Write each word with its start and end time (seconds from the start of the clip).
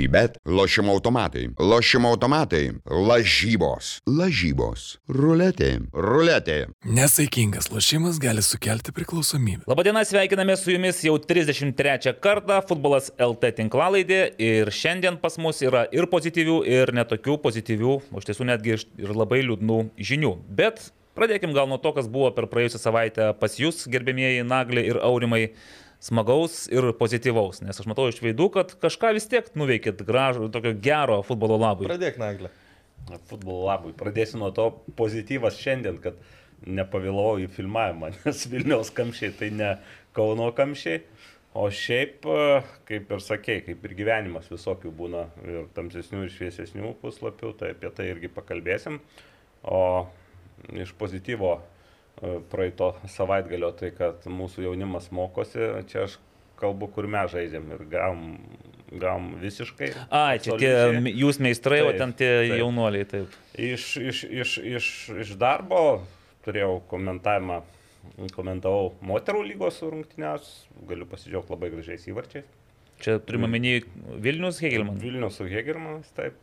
Sybet, 0.00 0.38
lošimo 0.46 0.92
automatai, 0.92 1.50
lošimo 1.58 2.08
automatai, 2.08 2.70
lažybos, 2.88 3.98
lažybos, 4.08 4.84
ruletė, 5.12 5.74
ruletė. 5.92 6.54
Nesaikingas 6.88 7.68
lošimas 7.68 8.16
gali 8.22 8.40
sukelti 8.40 8.94
priklausomybę. 8.96 9.66
Labadiena, 9.68 10.00
sveikiname 10.08 10.56
su 10.56 10.72
jumis 10.72 11.02
jau 11.04 11.18
33 11.20 12.14
kartą. 12.24 12.62
Futbolas 12.70 13.10
LT 13.20 13.50
tinklalaidė 13.58 14.22
ir 14.40 14.72
šiandien 14.72 15.20
pas 15.20 15.36
mus 15.36 15.60
yra 15.60 15.84
ir 15.92 16.08
pozityvių, 16.08 16.56
ir 16.64 16.94
netokių 16.96 17.36
pozityvių, 17.44 17.98
o 18.00 18.24
iš 18.24 18.30
tiesų 18.30 18.48
netgi 18.54 18.78
ir 18.80 19.12
labai 19.12 19.42
liūdnų 19.50 19.82
žinių. 20.00 20.32
Bet 20.48 20.80
pradėkim 21.12 21.52
gal 21.52 21.68
nuo 21.68 21.76
to, 21.76 21.92
kas 21.92 22.08
buvo 22.08 22.32
per 22.32 22.48
praėjusią 22.48 22.80
savaitę 22.80 23.28
pas 23.36 23.60
jūs, 23.60 23.84
gerbėmieji 23.92 24.48
Naglį 24.48 24.88
ir 24.94 25.04
Aurimai 25.04 25.50
smagaus 26.00 26.64
ir 26.72 26.90
pozityvaus, 26.96 27.60
nes 27.64 27.76
aš 27.76 27.88
matau 27.90 28.08
iš 28.08 28.20
veidų, 28.24 28.48
kad 28.54 28.74
kažką 28.80 29.12
vis 29.16 29.28
tiek 29.30 29.48
nuveikėt 29.58 30.02
gražų, 30.08 30.48
tokio 30.52 30.72
gero 30.80 31.20
futbolo 31.26 31.60
labui. 31.60 31.88
Pradėk, 31.90 32.20
Naglė. 32.20 32.52
Futbolo 33.28 33.64
labui. 33.68 33.94
Pradėsiu 33.96 34.40
nuo 34.40 34.50
to 34.54 34.70
pozityvas 34.96 35.58
šiandien, 35.60 35.98
kad 36.02 36.18
nepavėlau 36.66 37.38
į 37.40 37.48
filmavimą, 37.52 38.12
nes 38.24 38.46
Vilniaus 38.52 38.92
kamščiai 38.96 39.36
tai 39.36 39.50
ne 39.56 39.74
Kauno 40.16 40.50
kamščiai. 40.56 41.04
O 41.60 41.64
šiaip, 41.74 42.22
kaip 42.86 43.08
ir 43.10 43.22
sakėjai, 43.24 43.62
kaip 43.66 43.86
ir 43.86 43.94
gyvenimas 43.98 44.46
visokių 44.52 44.92
būna 44.94 45.24
ir 45.42 45.64
tamsesnių 45.74 46.22
ir 46.22 46.30
šviesesnių 46.30 46.92
puslapių, 47.00 47.50
tai 47.58 47.72
apie 47.74 47.90
tai 47.96 48.06
irgi 48.12 48.30
pakalbėsim. 48.30 49.00
O 49.66 50.06
iš 50.78 50.92
pozityvo 51.00 51.56
praeito 52.50 52.94
savaitgalio, 53.08 53.70
tai 53.76 53.92
kad 53.96 54.26
mūsų 54.28 54.66
jaunimas 54.66 55.08
mokosi, 55.14 55.62
čia 55.90 56.04
aš 56.06 56.18
kalbu, 56.60 56.90
kur 56.92 57.08
mes 57.10 57.32
žaidžiam 57.32 57.68
ir 57.72 57.84
gavom, 57.88 58.24
gavom 58.92 59.30
visiškai. 59.40 59.90
A, 60.12 60.36
čia 60.42 60.58
tie 60.60 60.72
jūs 61.16 61.40
meistrai, 61.42 61.80
taip, 61.80 61.90
o 61.94 61.98
ten 62.02 62.14
tie 62.16 62.30
taip. 62.42 62.56
jaunuoliai, 62.60 63.08
taip. 63.08 63.36
Iš, 63.56 63.86
iš, 64.10 64.24
iš, 64.28 64.56
iš, 64.76 64.88
iš 65.24 65.34
darbo 65.40 66.02
turėjau 66.44 66.80
komentavimą, 66.90 67.62
komentavau 68.36 68.92
moterų 69.04 69.44
lygos 69.48 69.80
rungtynės, 69.84 70.52
galiu 70.88 71.08
pasidžiaugti 71.08 71.56
labai 71.56 71.72
gražiais 71.72 72.06
įvarčiais. 72.12 72.56
Čia 73.00 73.16
turime 73.24 73.48
menį 73.48 73.78
Vilnius 74.20 74.60
Hegelman. 74.60 75.00
Vilnius 75.00 75.40
su 75.40 75.48
Hegelmanas, 75.48 76.12
taip. 76.16 76.36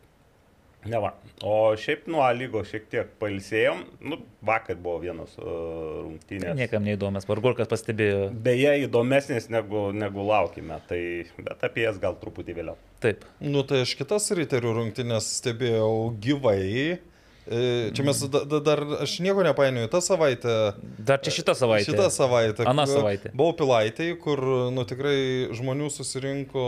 Ne 0.86 1.00
va. 1.02 1.10
O 1.42 1.74
šiaip 1.78 2.06
nuo 2.10 2.22
A 2.22 2.30
lygos 2.36 2.70
šiek 2.70 2.86
tiek 2.90 3.10
pailsėjom. 3.18 3.80
Nu, 4.10 4.20
vakar 4.46 4.78
buvo 4.78 5.00
vienos 5.02 5.34
uh, 5.40 5.48
rungtynės. 6.04 6.54
Niekam 6.58 6.86
neįdomias, 6.86 7.26
vargu 7.28 7.52
kas 7.58 7.70
pastebėjo. 7.70 8.28
Beje, 8.46 8.76
įdomesnės 8.86 9.50
negu, 9.50 9.88
negu 9.94 10.24
laukime, 10.28 10.78
tai, 10.90 11.00
bet 11.42 11.66
apie 11.66 11.84
jas 11.84 11.98
gal 12.02 12.16
truputį 12.22 12.56
vėliau. 12.60 12.78
Taip. 13.02 13.26
Nu, 13.42 13.64
tai 13.66 13.82
aš 13.84 13.96
kitas 13.98 14.30
ryterių 14.38 14.76
rungtynės 14.78 15.32
stebėjau 15.40 15.92
gyvai. 16.22 16.62
E, 16.62 16.98
čia 17.96 18.04
mes 18.06 18.22
da, 18.30 18.42
da, 18.48 18.60
dar, 18.64 18.82
aš 19.04 19.18
nieko 19.24 19.44
nepainioju, 19.46 19.90
tą 19.92 20.00
savaitę. 20.04 20.56
Dar 20.98 21.22
čia 21.24 21.34
šitą 21.38 21.54
savaitę. 21.58 21.90
Šitą 21.90 22.08
savaitę. 22.12 22.66
Ana 22.68 22.86
savaitė. 22.88 23.32
Buvau 23.36 23.56
pilaitai, 23.58 24.12
kur, 24.20 24.42
nu, 24.74 24.84
tikrai 24.88 25.18
žmonių 25.56 25.92
susirinko 25.92 26.66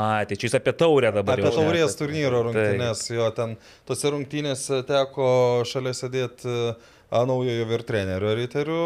A, 0.00 0.22
tai 0.24 0.36
čia 0.38 0.46
jūs 0.46 0.54
apie 0.56 0.72
taurę 0.80 1.10
dabar. 1.12 1.40
Apie 1.42 1.50
taurės 1.52 1.96
turnyro 1.98 2.44
rungtynės, 2.46 3.02
jo, 3.12 3.26
ten 3.36 3.56
tose 3.88 4.12
rungtynėse 4.14 4.80
teko 4.88 5.26
šalia 5.68 5.92
sėdėti 5.98 6.48
a, 6.48 6.78
naujojo 7.10 7.66
ir 7.74 7.82
trenerio 7.86 8.34
riterių. 8.38 8.84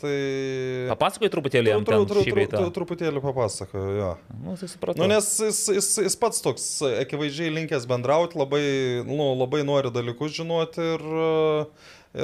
Tai... 0.00 0.16
Papasakoj 0.90 1.30
truputėlį 1.32 1.72
jam. 1.74 1.86
Tru, 1.86 2.00
tru, 2.10 2.24
tru, 2.26 2.46
tru, 2.50 2.72
truputėlį 2.78 3.22
papasakoju, 3.22 3.94
jo. 4.00 4.10
Nu, 4.42 4.56
tai 4.58 4.70
supratau. 4.72 5.02
Nu, 5.02 5.08
nes 5.12 5.30
jis, 5.46 5.62
jis, 5.76 5.92
jis 6.08 6.18
pats 6.18 6.42
toks 6.44 6.66
akivaizdžiai 6.90 7.54
linkęs 7.60 7.86
bendrauti, 7.90 8.38
labai, 8.40 8.64
nu, 9.06 9.32
labai 9.38 9.62
nori 9.68 9.94
dalykus 9.94 10.34
žinoti 10.40 10.90
ir, 10.96 11.08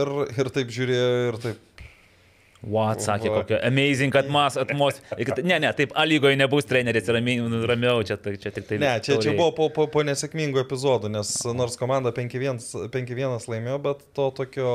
ir, 0.03 0.15
ir 0.43 0.53
taip 0.59 0.75
žiūrėjo, 0.75 1.09
ir 1.31 1.43
taip 1.47 1.65
What, 2.59 2.99
sakė, 2.99 3.31
kokia 3.31 3.59
amazing 3.63 4.15
atmosfera. 4.19 5.37
Ne, 5.47 5.61
ne, 5.63 5.69
taip, 5.79 5.93
A 5.95 6.03
lygoje 6.09 6.35
nebus 6.41 6.67
treneris, 6.67 7.07
ramiau, 7.07 8.01
čia, 8.03 8.17
čia 8.19 8.51
tik 8.51 8.67
tai. 8.67 8.81
Ne, 8.83 8.97
čia, 9.05 9.21
čia 9.23 9.35
buvo 9.39 9.53
po, 9.55 9.69
po, 9.75 9.87
po 9.93 10.03
nesėkmingų 10.07 10.65
epizodų, 10.65 11.13
nes 11.15 11.31
nors 11.55 11.79
komanda 11.79 12.11
5-1 12.17 13.47
laimėjo, 13.47 13.79
bet 13.85 14.03
to 14.19 14.27
tokio, 14.35 14.73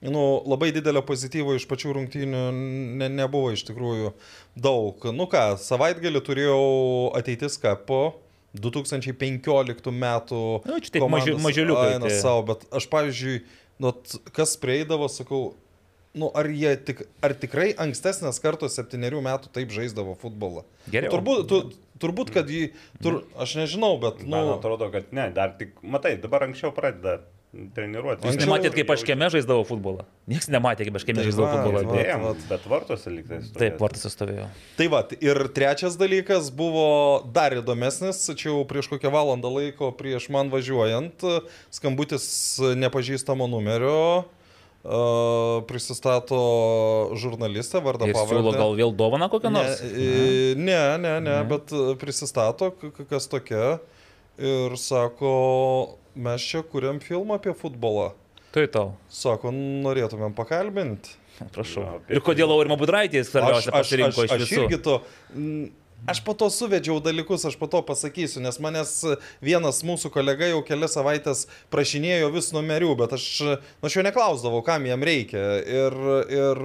nu, 0.00 0.22
labai 0.46 0.70
didelio 0.74 1.02
pozityvo 1.06 1.56
iš 1.58 1.66
pačių 1.70 1.96
rungtynių 1.96 2.42
ne, 3.00 3.10
nebuvo 3.10 3.52
iš 3.54 3.64
tikrųjų 3.68 4.12
daug. 4.58 5.08
Nu 5.14 5.26
ką, 5.30 5.50
savaitgalį 5.62 6.24
turėjau 6.26 6.64
ateitis 7.18 7.58
kapo. 7.62 8.18
2015 8.58 9.92
metų. 9.92 10.42
Na, 10.64 10.72
nu, 10.72 10.82
čia 10.82 10.94
taip 10.94 11.04
mažiuliukai. 11.44 12.12
Savo, 12.16 12.46
bet 12.48 12.62
aš, 12.74 12.86
pavyzdžiui, 12.90 13.42
nu, 13.84 13.92
kas 14.34 14.54
prieidavo, 14.62 15.06
sakau, 15.12 15.42
nu, 16.18 16.30
ar, 16.32 16.48
tik, 16.88 17.04
ar 17.24 17.34
tikrai 17.38 17.68
ankstesnės 17.84 18.40
kartos 18.42 18.78
septyniarių 18.78 19.20
metų 19.28 19.52
taip 19.54 19.74
žaisdavo 19.74 20.16
futbolą? 20.22 20.64
Geriau. 20.88 21.12
Turbūt, 21.12 21.44
tu, 21.50 21.60
turbūt 22.02 22.32
kad 22.34 22.50
jį, 22.50 22.70
tur, 23.04 23.20
aš 23.38 23.58
nežinau, 23.60 23.92
bet... 24.02 24.24
Nu, 24.24 24.38
Man 24.38 24.54
atrodo, 24.56 24.88
kad 24.94 25.12
ne, 25.14 25.28
dar 25.36 25.54
tik, 25.60 25.76
matai, 25.84 26.16
dabar 26.22 26.48
anksčiau 26.48 26.72
pradeda 26.74 27.20
treniruoti. 27.74 28.28
Jūs 28.28 28.38
nematėt, 28.42 28.74
kaip 28.76 28.90
aš 28.92 29.02
kieme 29.08 29.28
žaisdavau 29.32 29.64
futbolą? 29.68 30.04
Niekas 30.30 30.50
nematė, 30.52 30.86
kaip 30.88 30.98
aš 31.00 31.06
kieme 31.08 31.22
tai 31.22 31.26
žaisdavau 31.28 31.50
futbolą. 31.56 31.82
Dėjom, 31.96 32.24
bet 32.50 32.66
vartuose 32.68 33.12
liktai 33.12 33.40
stovėjo. 33.40 33.60
Taip, 33.62 33.78
vartuose 33.82 34.12
stovėjo. 34.12 34.48
Tai 34.78 34.88
va, 34.92 35.02
ir 35.24 35.42
trečias 35.56 35.98
dalykas 36.00 36.50
buvo 36.54 36.88
dar 37.34 37.56
įdomesnis, 37.56 38.20
čia 38.34 38.50
jau 38.50 38.62
prieš 38.68 38.90
kokią 38.92 39.12
valandą 39.14 39.52
laiko 39.54 39.92
prieš 39.96 40.28
man 40.34 40.52
važiuojant, 40.52 41.24
skambutis 41.80 42.26
nepažįstamo 42.84 43.48
numerio 43.50 44.00
Uh, 44.78 45.58
prisistato 45.66 46.38
žurnalistą 47.18 47.80
vardą 47.82 48.06
pavardę. 48.14 48.38
Siūlo 48.38 48.52
gal 48.54 48.76
vėl 48.78 48.92
dovaną 48.94 49.26
kokią 49.28 49.50
nors? 49.50 49.80
Ne, 49.82 50.54
ne, 50.54 50.82
ne, 51.02 51.14
ne 51.18 51.34
mhm. 51.34 51.48
bet 51.50 51.74
prisistato, 51.98 52.70
kas 53.10 53.26
tokia 53.26 53.80
ir 54.38 54.76
sako, 54.78 55.97
mes 56.18 56.44
čia 56.50 56.64
kuriam 56.66 57.00
filmą 57.04 57.38
apie 57.38 57.54
futbolą. 57.56 58.10
Tai 58.54 58.64
tau. 58.72 58.92
Sako, 59.12 59.52
norėtumėm 59.54 60.34
pakalbinti. 60.36 61.16
Prašau. 61.54 61.84
Ja, 61.84 61.98
ir 62.16 62.22
kodėl 62.26 62.50
Aurimo 62.50 62.74
Budraitės 62.80 63.28
svarbiausia 63.30 63.70
pasirinko 63.70 64.24
iš 64.26 64.32
visų? 64.32 64.46
Aš 64.48 64.56
irgi 64.64 64.80
to 64.82 64.96
Aš 66.06 66.20
po 66.22 66.30
to 66.30 66.46
suvedžiau 66.46 67.00
dalykus, 67.02 67.42
aš 67.42 67.56
po 67.58 67.66
to 67.66 67.80
pasakysiu, 67.82 68.38
nes 68.38 68.60
manęs 68.62 68.92
vienas 69.42 69.80
mūsų 69.82 70.12
kolega 70.14 70.46
jau 70.46 70.60
kelias 70.62 70.94
savaitės 70.94 71.48
prašinėjo 71.74 72.30
vis 72.36 72.52
numerių, 72.54 72.92
bet 73.00 73.16
aš, 73.18 73.24
nu, 73.42 73.88
aš 73.88 73.96
jo 73.98 74.04
neklausdavau, 74.06 74.62
kam 74.62 74.86
jam 74.86 75.02
reikia. 75.02 75.42
Ir, 75.66 75.96
ir 76.30 76.62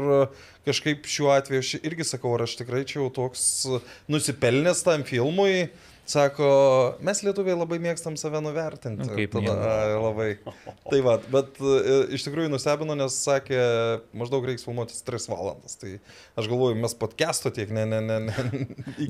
kažkaip 0.69 1.09
šiuo 1.09 1.33
atveju 1.33 1.65
aš 1.65 1.71
irgi 1.81 2.07
sakau, 2.07 2.35
ar 2.37 2.45
aš 2.45 2.59
tikrai 2.61 2.83
čia 2.85 2.99
jau 3.01 3.09
toks 3.15 3.47
nusipelnęs 4.11 4.85
tam 4.85 5.03
filmui. 5.07 5.71
Sako, 6.03 6.47
mes 6.99 7.21
lietuviai 7.23 7.55
labai 7.55 7.77
mėgstam 7.79 8.17
save 8.19 8.41
nuvertinti. 8.43 9.05
Nu, 9.07 9.13
kaip 9.15 9.31
tada, 9.37 9.53
a, 9.55 9.99
labai. 10.03 10.33
Tai 10.89 10.99
va, 11.05 11.13
bet 11.31 11.61
e, 11.63 11.99
iš 12.17 12.25
tikrųjų 12.27 12.51
nustebino, 12.51 12.97
nes 12.99 13.15
sakė, 13.23 13.61
maždaug 14.19 14.43
reiks 14.49 14.67
filmuotis 14.67 14.99
3 15.07 15.29
valandas. 15.31 15.77
Tai 15.79 15.93
aš 16.35 16.49
galvoju, 16.51 16.75
mes 16.83 16.97
podcast'o 16.99 17.53
tiek, 17.55 17.71
ne, 17.71 17.85
ne, 17.87 18.01
ne. 18.03 18.19
Ne, 18.27 18.65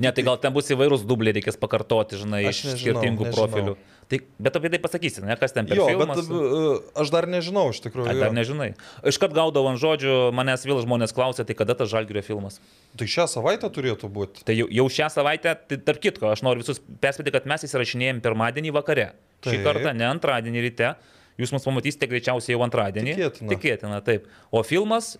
ne 0.06 0.14
tai 0.14 0.26
gal 0.26 0.38
ten 0.38 0.54
bus 0.54 0.70
įvairūs 0.70 1.02
dubliai, 1.08 1.34
reikės 1.40 1.58
pakartoti, 1.58 2.20
žinai, 2.22 2.44
iš 2.52 2.62
skirtingų 2.76 3.26
nežinau. 3.26 3.34
profilių. 3.40 3.76
Tai, 4.10 4.18
bet 4.46 4.56
apie 4.58 4.68
tai 4.72 4.80
pasakysi, 4.82 5.22
ne, 5.24 5.36
kas 5.40 5.54
ten 5.56 5.68
per 5.68 5.78
jo, 5.78 5.86
filmas? 5.88 6.18
Bet, 6.18 6.28
uh, 6.36 6.82
aš 7.00 7.12
dar 7.14 7.26
nežinau, 7.30 7.70
iš 7.72 7.80
tikrųjų. 7.86 8.10
A, 8.12 8.16
dar 8.18 8.34
nežinai. 8.36 8.74
Iškart 9.08 9.32
gaudavau 9.36 9.72
ant 9.72 9.80
žodžių, 9.80 10.16
manęs 10.36 10.66
vėl 10.68 10.82
žmonės 10.84 11.16
klausė, 11.16 11.46
tai 11.48 11.56
kada 11.56 11.76
tas 11.78 11.88
žalgerio 11.92 12.20
filmas? 12.26 12.60
Tai 13.00 13.08
šią 13.08 13.26
savaitę 13.32 13.70
turėtų 13.72 14.10
būti. 14.12 14.44
Tai 14.44 14.56
jau, 14.58 14.68
jau 14.68 14.86
šią 14.98 15.08
savaitę, 15.16 15.56
tai 15.70 15.80
tarp 15.88 16.04
kitko, 16.04 16.34
aš 16.34 16.44
noriu 16.44 16.64
visus 16.64 16.82
perspėti, 17.00 17.32
kad 17.34 17.48
mes 17.48 17.64
įsirašinėjom 17.64 18.20
pirmadienį 18.24 18.74
vakare. 18.76 19.10
Taip. 19.40 19.54
Šį 19.54 19.62
kartą 19.64 19.96
ne 19.96 20.08
antradienį 20.12 20.66
ryte. 20.68 20.94
Jūs 21.40 21.50
mus 21.50 21.64
pamatysite 21.66 22.06
greičiausiai 22.12 22.54
jau 22.54 22.64
antradienį. 22.66 23.16
Tikėtina. 23.16 23.54
Tikėtina, 23.56 24.02
taip. 24.06 24.28
O 24.54 24.62
filmas 24.66 25.16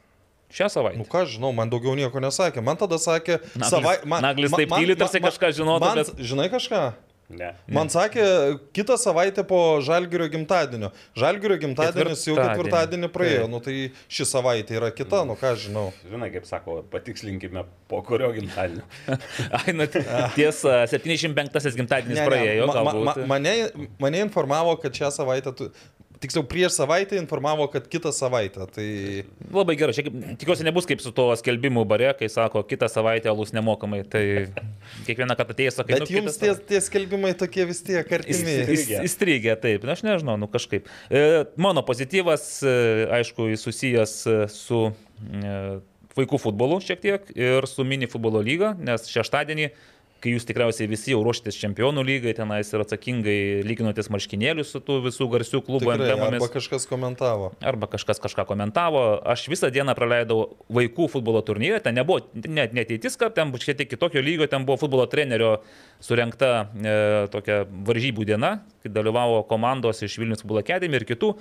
Šią 0.55 0.69
savaitę. 0.71 1.01
Nu 1.01 1.07
ką 1.11 1.25
žinau, 1.27 1.51
man 1.57 1.71
daugiau 1.73 1.97
nieko 1.99 2.21
nesakė. 2.23 2.63
Man 2.63 2.79
tada 2.79 2.95
sakė, 3.03 3.41
Naglis, 3.59 3.73
savai... 3.73 3.95
Man, 4.07 4.23
Naglis 4.23 4.53
taip 4.55 4.71
tyliai 4.71 4.95
tarsi 5.01 5.19
kažką 5.25 5.51
žinotų. 5.57 5.89
Bet... 5.99 6.13
Žinai 6.23 6.47
kažką? 6.53 6.83
Ne. 7.33 7.55
Man 7.73 7.89
sakė, 7.89 8.25
kitą 8.77 8.99
savaitę 9.01 9.45
po 9.49 9.59
Žalgirio 9.85 10.27
gimtadienio. 10.29 10.91
Žalgirio 11.17 11.57
gimtadienis 11.63 12.27
jau 12.29 12.37
ketvirtadienį 12.37 13.09
praėjo, 13.15 13.47
tai. 13.47 13.53
nu 13.55 13.61
tai 13.65 13.77
ši 14.13 14.27
savaitė 14.29 14.77
yra 14.77 14.91
kita, 14.93 15.23
nu 15.25 15.37
ką 15.41 15.55
žinau. 15.63 15.87
Žinai, 16.11 16.29
kaip 16.35 16.45
sako, 16.49 16.83
patikslinkime, 16.93 17.65
po 17.89 18.03
kurio 18.05 18.29
gimtadienio. 18.37 18.85
Ai, 19.61 19.73
nu, 19.73 19.89
tiesa, 20.37 20.83
75-asis 20.93 21.81
gimtadienis 21.81 22.21
ne, 22.21 22.29
praėjo. 22.29 22.69
Ma, 22.69 22.85
ma, 22.85 22.95
ma, 23.09 23.17
mane, 23.35 23.57
mane 24.05 24.25
informavo, 24.27 24.77
kad 24.85 24.93
šią 25.01 25.15
savaitę 25.17 25.55
tu, 25.57 25.71
tiksliau 26.23 26.45
prieš 26.49 26.77
savaitę 26.79 27.19
informavo, 27.19 27.67
kad 27.73 27.87
kitą 27.91 28.13
savaitę. 28.15 28.67
Tai 28.75 28.87
Labai 29.55 29.77
gerai, 29.79 29.95
šiek, 29.97 30.11
tikiuosi 30.41 30.67
nebus 30.67 30.89
kaip 30.89 31.03
su 31.05 31.13
tuo 31.15 31.31
skelbimu 31.39 31.85
bare, 31.89 32.13
kai 32.19 32.29
sako, 32.33 32.65
kitą 32.69 32.89
savaitę 32.93 33.31
alus 33.33 33.55
nemokamai. 33.57 34.03
Tai 34.11 34.25
kiekvieną 35.09 35.37
kartą 35.39 35.57
atėjęs 35.57 35.81
sakai, 35.81 36.01
Bet 36.01 36.13
jums 36.13 36.39
tie, 36.41 36.53
tie 36.71 36.83
skelbimai 36.85 37.35
tokie 37.39 37.67
vis 37.71 37.83
tiek 37.87 38.13
artimi. 38.19 38.59
Įstrigę. 39.05 39.57
Taip. 39.61 39.87
Na, 39.87 39.97
aš 39.97 40.05
nežinau, 40.07 40.37
nu 40.41 40.51
kažkaip. 40.51 40.91
E, 41.11 41.25
mano 41.61 41.85
pozityvas, 41.87 42.47
e, 42.67 42.77
aišku, 43.21 43.51
jis 43.53 43.67
susijęs 43.69 44.15
e, 44.27 44.39
su 44.53 44.87
e, 44.91 45.59
vaikų 46.15 46.39
futbolu 46.41 46.79
šiek 46.85 47.03
tiek 47.03 47.33
ir 47.37 47.67
su 47.71 47.85
mini 47.87 48.09
futbolo 48.11 48.43
lyga, 48.45 48.75
nes 48.79 49.09
šeštadienį 49.11 49.71
kai 50.23 50.33
jūs 50.33 50.47
tikriausiai 50.49 50.89
visi 50.89 51.13
jau 51.13 51.21
ruoštės 51.25 51.57
čempionų 51.61 52.05
lygai, 52.07 52.33
tenais 52.37 52.71
ir 52.73 52.83
atsakingai 52.85 53.37
lyginotės 53.67 54.09
marškinėlius 54.13 54.71
su 54.75 54.81
tų 54.85 55.01
visų 55.09 55.29
garsių 55.33 55.61
klubų 55.67 55.93
emblemomis. 55.97 56.41
arba 56.41 56.49
kažkas 56.55 56.89
komentavo. 56.89 57.51
Arba 57.61 57.89
kažkas 57.93 58.23
kažką 58.25 58.47
komentavo. 58.49 59.03
Aš 59.35 59.47
visą 59.53 59.71
dieną 59.75 59.97
praleidau 59.99 60.57
vaikų 60.73 61.11
futbolo 61.13 61.43
turnyre. 61.45 61.83
Ten 61.85 61.99
nebuvo 61.99 62.25
net 62.35 62.73
neteitis, 62.77 63.19
kad 63.21 63.37
ten 63.37 63.53
šiek 63.53 63.83
tiek 63.83 63.91
kitokio 63.91 64.23
lygio, 64.25 64.49
ten 64.49 64.65
buvo 64.65 64.81
futbolo 64.81 65.05
trenerio 65.11 65.59
surinkta 66.01 66.55
e, 66.65 66.97
tokia 67.35 67.65
varžybų 67.69 68.27
diena, 68.29 68.57
kai 68.83 68.93
dalyvavo 68.93 69.45
komandos 69.51 70.03
iš 70.05 70.19
Vilnius 70.23 70.45
futbolo 70.45 70.65
academy 70.65 71.01
ir 71.01 71.09
kitų 71.09 71.35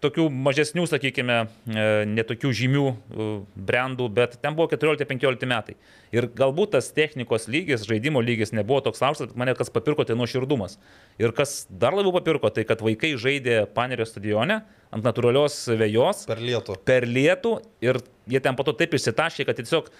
tokių 0.00 0.26
mažesnių, 0.32 0.86
sakykime, 0.88 1.36
e, 1.44 1.86
netokių 2.08 2.50
žymių 2.56 2.84
e, 2.90 3.26
brandų, 3.68 4.08
bet 4.16 4.36
ten 4.42 4.56
buvo 4.58 4.68
14-15 4.72 5.48
metai. 5.50 5.76
Ir 6.14 6.28
galbūt 6.36 6.74
tas 6.76 6.90
technikos 6.96 7.48
lygis, 7.52 7.84
žaidimo 7.88 8.22
lygis 8.24 8.54
nebuvo 8.56 8.80
toks 8.88 9.02
aukštas, 9.06 9.30
bet 9.30 9.40
mane 9.40 9.54
kas 9.58 9.72
papirko, 9.72 10.06
tai 10.08 10.16
nuoširdumas. 10.18 10.78
Ir 11.20 11.34
kas 11.36 11.66
dar 11.70 11.96
labiau 11.96 12.14
papirko, 12.16 12.52
tai 12.54 12.64
kad 12.68 12.82
vaikai 12.84 13.12
žaidė 13.20 13.62
Panerio 13.76 14.08
stadione 14.08 14.62
ant 14.90 15.06
natūralios 15.06 15.62
vėjos 15.78 16.24
Per 16.30 16.40
lietų. 16.42 16.80
per 16.84 17.06
lietų 17.06 17.58
ir 17.84 18.00
jie 18.30 18.40
ten 18.42 18.56
po 18.58 18.66
to 18.66 18.74
taip 18.74 18.96
išsitašė, 18.96 19.46
kad 19.46 19.60
tiesiog 19.60 19.92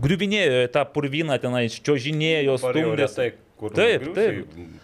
griuvinėjo 0.00 0.68
tą 0.74 0.84
purvyną 0.94 1.36
tenai, 1.42 1.66
čiožinėjo, 1.68 2.56
stumdė. 2.62 3.08
Tai, 3.14 3.28
kur 3.58 3.72
Taip, 3.76 4.02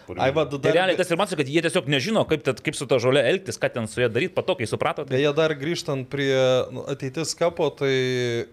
kur- 0.07 0.19
Ai, 0.19 0.31
va, 0.35 0.45
Tai 0.49 0.59
dar, 0.63 0.73
realiai 0.77 0.97
tas 0.99 1.09
ir 1.11 1.17
man 1.19 1.27
sakė, 1.27 1.41
kad 1.43 1.49
jie 1.53 1.61
tiesiog 1.65 1.89
nežino, 1.91 2.23
kaip, 2.29 2.43
tad- 2.47 2.61
kaip 2.65 2.75
su 2.77 2.87
ta 2.89 2.97
žolė 3.03 3.23
elgtis, 3.31 3.59
ką 3.61 3.69
ten 3.73 3.87
su 3.91 4.01
ja 4.01 4.07
daryti, 4.09 4.33
patokiai 4.37 4.67
suprato. 4.69 5.03
Tai... 5.05 5.15
Beje, 5.17 5.33
dar 5.37 5.53
grįžtant 5.59 6.07
prie 6.11 6.31
nu, 6.71 6.85
ateitis 6.91 7.35
kapo, 7.37 7.69
tai, 7.75 7.91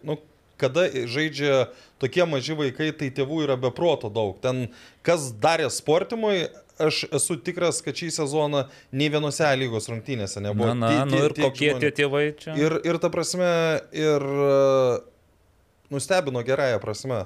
nu, 0.02 0.18
kada 0.58 0.88
žaidžia 0.90 1.68
tokie 2.02 2.24
maži 2.26 2.56
vaikai, 2.58 2.90
tai 2.98 3.12
tėvų 3.14 3.44
yra 3.46 3.54
beproto 3.60 4.10
daug. 4.10 4.34
Ten, 4.42 4.64
kas 5.06 5.28
darė 5.38 5.68
sportimui, 5.70 6.48
aš 6.82 7.04
esu 7.14 7.36
tikras, 7.42 7.78
kad 7.82 7.94
šį 7.98 8.10
sezoną 8.18 8.64
nei 8.94 9.08
vienose 9.10 9.46
lygos 9.58 9.86
rungtynėse 9.90 10.42
nebuvo. 10.42 10.74
Na, 10.74 10.74
na, 10.74 10.90
Tie- 11.06 11.06
nu 11.10 11.22
ir 11.28 11.34
kokie 11.38 11.72
tie 11.78 11.90
tėvai 12.02 12.24
čia? 12.38 12.58
Ir, 12.58 12.74
ir 12.86 12.98
ta 13.02 13.10
prasme, 13.10 13.48
ir 13.94 14.22
e, 14.22 14.98
nustebino 15.94 16.42
gerąją 16.46 16.78
prasme. 16.82 17.24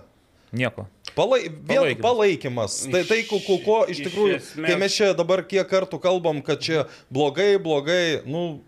Nieko. 0.52 0.86
Palai, 1.17 1.43
vien, 1.44 1.76
Palaikymas. 1.76 2.03
palaikymas. 2.03 2.76
Tai, 2.93 3.05
tai 3.09 3.23
ko, 3.29 3.41
ko, 3.44 3.59
ko 3.64 3.79
iš 3.87 4.00
iš 4.00 4.06
tikrųjų, 4.09 4.37
esmės- 4.41 4.69
kai 4.70 4.76
mes 4.81 4.97
čia 4.97 5.12
dabar 5.17 5.44
kiek 5.44 5.69
kartų 5.69 6.00
kalbam, 6.00 6.43
kad 6.44 6.62
čia 6.64 6.87
blogai, 7.12 7.56
blogai, 7.61 8.23
nu 8.25 8.62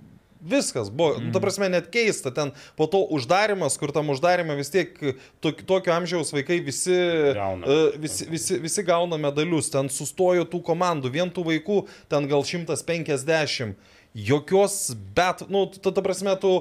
viskas 0.45 0.91
buvo, 0.91 1.17
mm. 1.19 1.33
ta 1.33 1.41
prasme 1.41 1.69
net 1.73 1.89
keista, 1.93 2.31
ten 2.35 2.53
po 2.77 2.87
to 2.91 3.01
uždarimas, 3.17 3.79
kur 3.81 3.93
tam 3.97 4.13
uždarime 4.13 4.57
vis 4.59 4.71
tiek 4.73 4.93
to, 5.41 5.55
tokio 5.65 5.95
amžiaus 5.97 6.35
vaikai 6.37 6.61
visi, 6.65 6.97
Gauna. 7.35 7.65
e, 7.65 7.99
visi, 8.03 8.29
visi, 8.29 8.59
visi 8.61 8.85
gauna 8.85 9.17
medalius, 9.21 9.73
ten 9.73 9.89
sustojo 9.89 10.45
tų 10.45 10.61
komandų, 10.69 11.13
vien 11.15 11.33
tų 11.33 11.47
vaikų 11.49 11.81
ten 12.13 12.29
gal 12.29 12.45
150, 12.45 13.75
jokios, 14.15 14.79
bet, 15.17 15.47
nu, 15.49 15.67
ta, 15.73 15.91
ta 15.91 16.05
prasme, 16.05 16.37
tu 16.41 16.59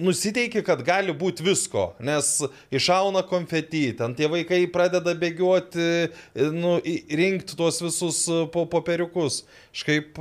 nusiteiki, 0.00 0.62
kad 0.66 0.82
gali 0.86 1.12
būti 1.16 1.44
visko, 1.44 1.90
nes 2.04 2.32
išauna 2.74 3.22
konfeti, 3.28 3.82
ten 3.98 4.14
tie 4.18 4.28
vaikai 4.30 4.62
pradeda 4.72 5.14
bėgioti, 5.18 5.88
nu, 6.56 6.76
rinkti 7.20 7.58
tuos 7.58 7.80
visus 7.84 8.22
e, 8.30 8.44
po, 8.52 8.66
popieriukus. 8.70 9.42
Kažkaip, 9.70 10.16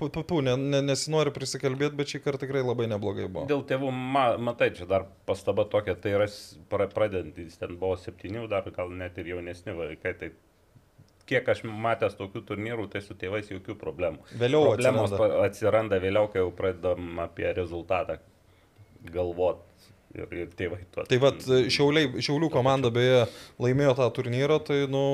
papu, 0.00 0.40
ne, 0.44 0.56
ne, 0.60 0.82
nesinori 0.84 1.32
prisikalbėti, 1.34 1.96
bet 1.98 2.12
šį 2.12 2.22
kartą 2.24 2.44
tikrai 2.44 2.64
labai 2.66 2.88
neblogai 2.92 3.28
buvo. 3.28 3.46
Dėl 3.50 3.64
tėvų, 3.68 3.92
ma, 3.94 4.26
matai, 4.50 4.72
čia 4.76 4.88
dar 4.90 5.06
pastaba 5.28 5.66
tokia, 5.70 5.96
tai 5.98 6.16
yra 6.18 6.28
pradedantis, 6.68 7.56
ten 7.60 7.78
buvo 7.80 7.96
septynių, 8.00 8.46
dar 8.52 8.68
gal 8.76 8.92
net 8.92 9.18
ir 9.22 9.32
jaunesni 9.36 9.76
vaikai, 9.76 10.14
tai 10.20 10.34
kiek 11.26 11.48
aš 11.50 11.64
matęs 11.66 12.14
tokių 12.18 12.44
turnyrų, 12.46 12.86
tai 12.92 13.02
su 13.02 13.16
tėvais 13.18 13.48
jokių 13.50 13.74
problemų. 13.80 14.22
Vėliau 14.38 14.70
Problemos 14.70 15.10
atsiranda. 15.10 15.42
atsiranda 15.48 16.00
vėliau, 16.02 16.30
kai 16.30 16.44
jau 16.44 16.52
pradedam 16.54 17.20
apie 17.24 17.48
rezultatą 17.56 18.20
galvot 19.12 19.64
ir, 20.16 20.28
ir 20.32 20.52
tėvai 20.58 20.82
tuo. 20.94 21.06
Tai 21.08 21.18
vad, 21.22 21.42
šiauliai, 21.72 22.22
šiaulių 22.24 22.50
komanda 22.52 22.92
beje 22.94 23.26
laimėjo 23.62 23.96
tą 23.98 24.08
turnyrą, 24.18 24.60
tai, 24.66 24.84
nu, 24.90 25.04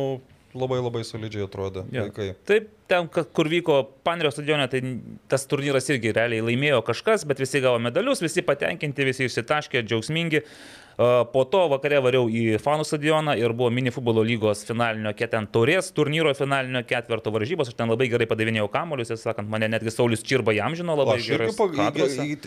labai 0.56 0.78
labai 0.82 1.02
solidžiai 1.06 1.46
atrodė 1.46 1.84
Jo. 1.94 2.06
vaikai. 2.06 2.28
Taip, 2.48 2.68
ten, 2.90 3.08
kur 3.08 3.48
vyko 3.50 3.78
Panerio 4.04 4.32
stadione, 4.34 4.66
tai 4.72 4.82
tas 5.32 5.46
turnyras 5.48 5.88
irgi 5.92 6.12
realiai 6.14 6.44
laimėjo 6.44 6.82
kažkas, 6.88 7.26
bet 7.28 7.40
visi 7.42 7.62
gavo 7.64 7.80
medalius, 7.82 8.22
visi 8.24 8.44
patenkinti, 8.44 9.08
visi 9.08 9.28
išsitaškė, 9.28 9.84
džiaugsmingi. 9.88 10.42
A, 10.98 11.24
Po 11.32 11.44
to 11.48 11.64
vakare 11.72 12.00
variau 12.04 12.26
į 12.28 12.58
Fanų 12.62 12.84
stadioną 12.84 13.36
ir 13.38 13.52
buvo 13.56 13.70
mini 13.72 13.90
futbolo 13.90 14.22
lygos 14.26 14.64
finalinio, 14.68 15.12
ket- 15.16 15.30
ten 15.32 15.46
taurės 15.46 15.88
turnyro 15.94 16.34
finalinio 16.36 16.82
ketverto 16.84 17.32
varžybos. 17.32 17.68
Aš 17.72 17.74
ten 17.78 17.88
labai 17.88 18.08
gerai 18.12 18.26
padavinėjau 18.28 18.68
kamolius, 18.72 19.10
ir 19.14 19.16
sakant, 19.16 19.48
mane 19.48 19.68
netgi 19.72 19.90
Saulis 19.94 20.22
Čirba 20.22 20.52
jam 20.52 20.74
žino 20.76 20.96
labai 20.98 21.16
aš 21.18 21.28
gerai. 21.30 21.48
pag... 21.56 21.72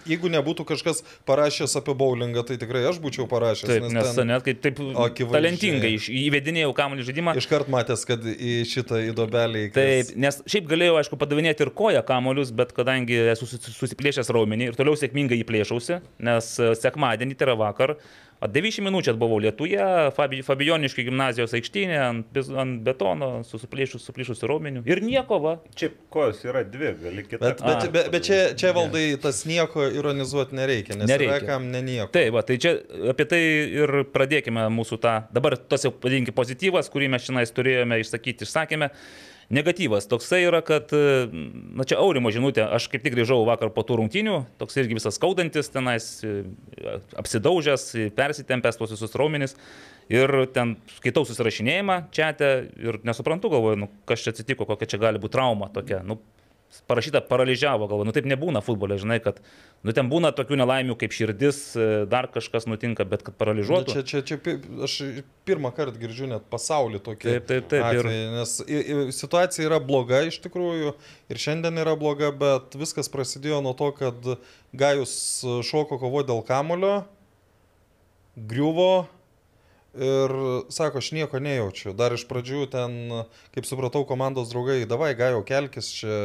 jeigu- 0.05 0.29
nebūtų 0.35 0.65
kažkas 0.67 1.01
parašęs 1.25 1.75
apie 1.79 1.93
bowlingą, 1.97 2.43
tai 2.45 2.57
tikrai 2.61 2.83
aš 2.89 2.99
būčiau 3.03 3.25
parašęs. 3.29 3.69
Taip, 3.69 3.87
nes 3.93 4.11
ten 4.15 4.27
net 4.27 4.43
kaip 4.45 4.61
taip 4.61 4.79
Akivaizdžiai. 4.79 5.31
talentingai 5.31 5.93
įvedinėjau 6.25 6.73
kamuolį 6.77 7.05
žaidimą. 7.09 7.35
Iškart 7.39 7.69
matęs, 7.71 8.05
kad 8.09 8.19
į 8.25 8.65
šitą 8.69 8.99
įdobelį. 9.11 9.63
Taip, 9.75 10.11
nes 10.19 10.41
šiaip 10.49 10.67
galėjau, 10.69 10.99
aišku, 11.01 11.17
padavinėti 11.21 11.65
ir 11.65 11.71
koją 11.77 12.03
kamolius, 12.05 12.51
bet 12.55 12.73
kadangi 12.75 13.17
esu 13.33 13.47
susi- 13.49 13.73
susiplėšęs 13.79 14.29
raumenį 14.35 14.71
ir 14.71 14.77
toliau 14.79 14.97
sėkmingai 14.99 15.39
jį 15.39 15.47
plėšiausi, 15.49 16.01
nes 16.19 16.51
e, 16.59 16.73
sekmadienį, 16.75 17.37
tai 17.39 17.47
yra 17.49 17.55
vakar, 17.59 17.95
a, 18.39 18.47
90 18.51 18.83
minučių 18.85 19.13
buvau 19.19 19.37
Lietuje, 19.43 19.85
Fabi, 20.15 20.41
Fabioniškai 20.45 21.05
gimnazijos 21.07 21.53
aikštynė, 21.57 21.97
ant, 22.03 22.39
ant 22.61 22.81
betono, 22.85 23.29
susiplėšus, 23.47 24.03
suplėšusi 24.09 24.49
raumenių. 24.49 24.83
Ir 24.89 25.01
nieko, 25.05 25.39
va. 25.43 25.53
Čia 25.77 25.91
kojos 26.13 26.41
yra 26.47 26.63
dvi, 26.67 26.93
gali 27.01 27.25
kitą. 27.25 27.41
Bet, 27.45 27.63
bet, 27.65 27.85
A. 27.87 27.91
bet, 27.95 28.09
bet 28.13 28.27
čia, 28.27 28.39
čia 28.59 28.73
valdai 28.75 29.05
tas 29.23 29.43
nieko 29.49 29.87
ironizuoti 29.87 30.57
nereikia, 30.59 30.97
nes 30.99 31.09
Nereikia. 31.09 31.37
yra 31.41 31.51
kam 31.53 31.69
ne 31.73 31.83
nieko. 31.85 32.09
Tai, 32.15 32.25
va, 32.35 32.43
tai 32.47 32.59
čia 32.61 32.75
apie 33.13 33.27
tai 33.31 33.41
ir 33.83 33.95
pradėkime 34.15 34.67
mūsų 34.75 34.99
tą, 35.03 35.15
dabar 35.35 35.57
tas 35.57 35.87
jau 35.87 35.93
padinkime 35.93 36.35
pozityvas, 36.35 36.91
kurį 36.93 37.11
mes 37.15 37.25
šiandien 37.25 37.55
turėjome 37.55 38.01
išsakyti, 38.03 38.45
išsakėme. 38.47 38.91
Negatyvas 39.53 40.07
toksai 40.09 40.41
yra, 40.47 40.61
kad, 40.65 40.89
e, 40.89 41.27
na 41.77 41.85
čia 41.85 41.99
Aurimo 42.01 42.31
žinutė, 42.33 42.63
aš 42.65 42.87
kaip 42.89 43.03
tik 43.05 43.13
grįžau 43.13 43.43
vakar 43.45 43.69
po 43.73 43.83
tų 43.85 43.99
rungtynių, 43.99 44.39
toks 44.57 44.79
irgi 44.81 44.97
visas 44.97 45.19
skaudantis, 45.19 45.69
tenais 45.69 46.07
e, 46.25 46.45
apsidaužęs, 47.21 47.83
e, 47.93 48.07
persitempęs 48.15 48.79
tuos 48.79 48.95
visus 48.95 49.13
raumenis. 49.13 49.53
Ir 50.09 50.29
ten 50.53 50.75
skaitau 50.97 51.25
susirašinėjimą 51.25 51.99
čia 52.13 52.31
ir 52.37 52.99
nesuprantu, 53.05 53.49
galvoju, 53.53 53.79
nu, 53.85 53.89
kas 54.09 54.25
čia 54.25 54.33
atsitiko, 54.33 54.65
kokia 54.69 54.89
čia 54.89 55.01
gali 55.01 55.21
būti 55.21 55.37
trauma 55.37 55.69
tokia. 55.73 56.01
Nu, 56.05 56.19
parašyta 56.87 57.21
paralyžiavo, 57.29 57.87
galvoju, 57.87 58.05
nu 58.09 58.13
taip 58.15 58.25
nebūna 58.29 58.61
futbole, 58.65 58.97
žinai, 59.01 59.17
kad, 59.23 59.39
nu 59.83 59.93
ten 59.95 60.09
būna 60.11 60.31
tokių 60.35 60.57
nelaimių 60.61 60.95
kaip 61.01 61.15
širdis, 61.15 61.59
e, 61.77 61.87
dar 62.11 62.27
kažkas 62.33 62.67
nutinka, 62.67 63.05
bet 63.07 63.23
kad 63.23 63.33
Nu, 63.35 63.39
paralyžiuotų. 63.43 63.93
Čia, 63.95 64.03
čia, 64.03 64.21
čia 64.21 64.37
pi- 64.37 64.57
aš 64.87 64.97
pirmą 65.47 65.71
kartą 65.75 65.97
girdžiu 66.01 66.27
net 66.31 66.45
pasaulį 66.51 66.99
tokį. 67.05 67.29
Taip, 67.31 67.47
taip, 67.47 67.67
taip, 67.71 67.87
ir- 67.93 68.05
Atvejį, 68.05 68.27
nes 68.37 68.55
i- 68.67 68.83
i- 68.83 69.11
situacija 69.15 69.65
yra 69.69 69.79
bloga 69.79 70.21
iš 70.27 70.39
tikrųjų 70.45 70.93
ir 71.29 71.37
šiandien 71.37 71.77
yra 71.81 71.95
bloga, 71.97 72.31
bet 72.31 72.75
viskas 72.79 73.09
prasidėjo 73.09 73.61
nuo 73.63 73.73
to, 73.73 73.91
kad 73.91 74.15
Gajus 74.75 75.15
šoko 75.63 75.97
kovo 75.99 76.23
dėl 76.23 76.43
kamulio, 76.45 77.05
griuvo 78.35 79.07
ir 79.95 80.33
sako, 80.73 80.99
aš 81.03 81.11
nieko 81.15 81.39
nejaučiu. 81.43 81.93
Dar 81.97 82.15
iš 82.15 82.25
pradžių 82.29 82.65
ten, 82.73 82.97
kaip 83.55 83.67
supratau, 83.67 84.03
komandos 84.07 84.51
draugai, 84.51 84.83
davai, 84.89 85.13
Gajo 85.17 85.43
kelkis 85.47 85.91
čia, 85.99 86.19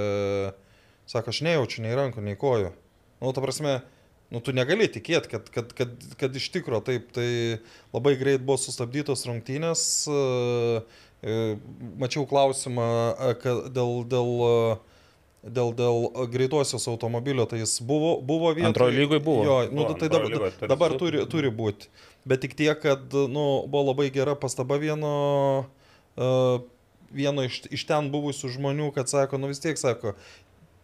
sako, 1.10 1.34
aš 1.34 1.42
nejaučiu 1.46 1.84
nei 1.86 1.96
rankų, 1.98 2.24
nei 2.26 2.38
kojų. 2.38 2.72
Nu, 3.20 3.32
ta 3.36 3.42
prasme, 3.44 3.80
nu, 4.32 4.40
tu 4.44 4.54
negali 4.56 4.88
tikėti, 4.90 5.30
kad, 5.32 5.50
kad, 5.52 5.72
kad, 5.76 5.96
kad 6.20 6.36
iš 6.36 6.50
tikro 6.54 6.80
taip, 6.84 7.10
tai 7.16 7.60
labai 7.92 8.14
greit 8.20 8.44
buvo 8.44 8.58
sustabdytos 8.60 9.26
rungtynės. 9.28 9.82
e, 10.08 11.56
Mačiau 12.00 12.24
klausimą 12.24 12.86
dėl, 13.74 13.90
dėl, 14.08 14.30
dėl, 15.44 15.72
dėl 15.76 16.06
greitosios 16.32 16.86
automobilio, 16.88 17.44
tai 17.48 17.60
jis 17.60 17.78
buvo, 17.84 18.14
buvo 18.24 18.54
vietoje. 18.54 18.70
Antroj 18.70 18.94
lygoj 18.96 19.20
buvo. 19.24 19.44
Jo, 19.44 19.58
nu, 19.68 19.84
Buvo, 19.84 19.98
tai 20.00 20.08
dabar, 20.12 20.32
lygoj 20.32 20.54
turi 20.56 20.70
dabar 20.72 20.96
turi, 21.00 21.26
turi 21.28 21.52
būti. 21.52 21.90
Bet 22.28 22.42
tik 22.44 22.54
tiek, 22.58 22.76
kad 22.82 23.12
nu, 23.12 23.46
buvo 23.66 23.90
labai 23.90 24.10
gera 24.12 24.36
pastaba 24.38 24.76
vieno, 24.80 25.14
uh, 26.20 26.60
vieno 27.10 27.46
iš, 27.48 27.62
iš 27.72 27.86
ten 27.88 28.10
buvusių 28.12 28.52
žmonių, 28.56 28.90
kad 28.96 29.08
sako, 29.10 29.40
nu 29.40 29.50
vis 29.50 29.62
tiek 29.62 29.80
sako, 29.80 30.14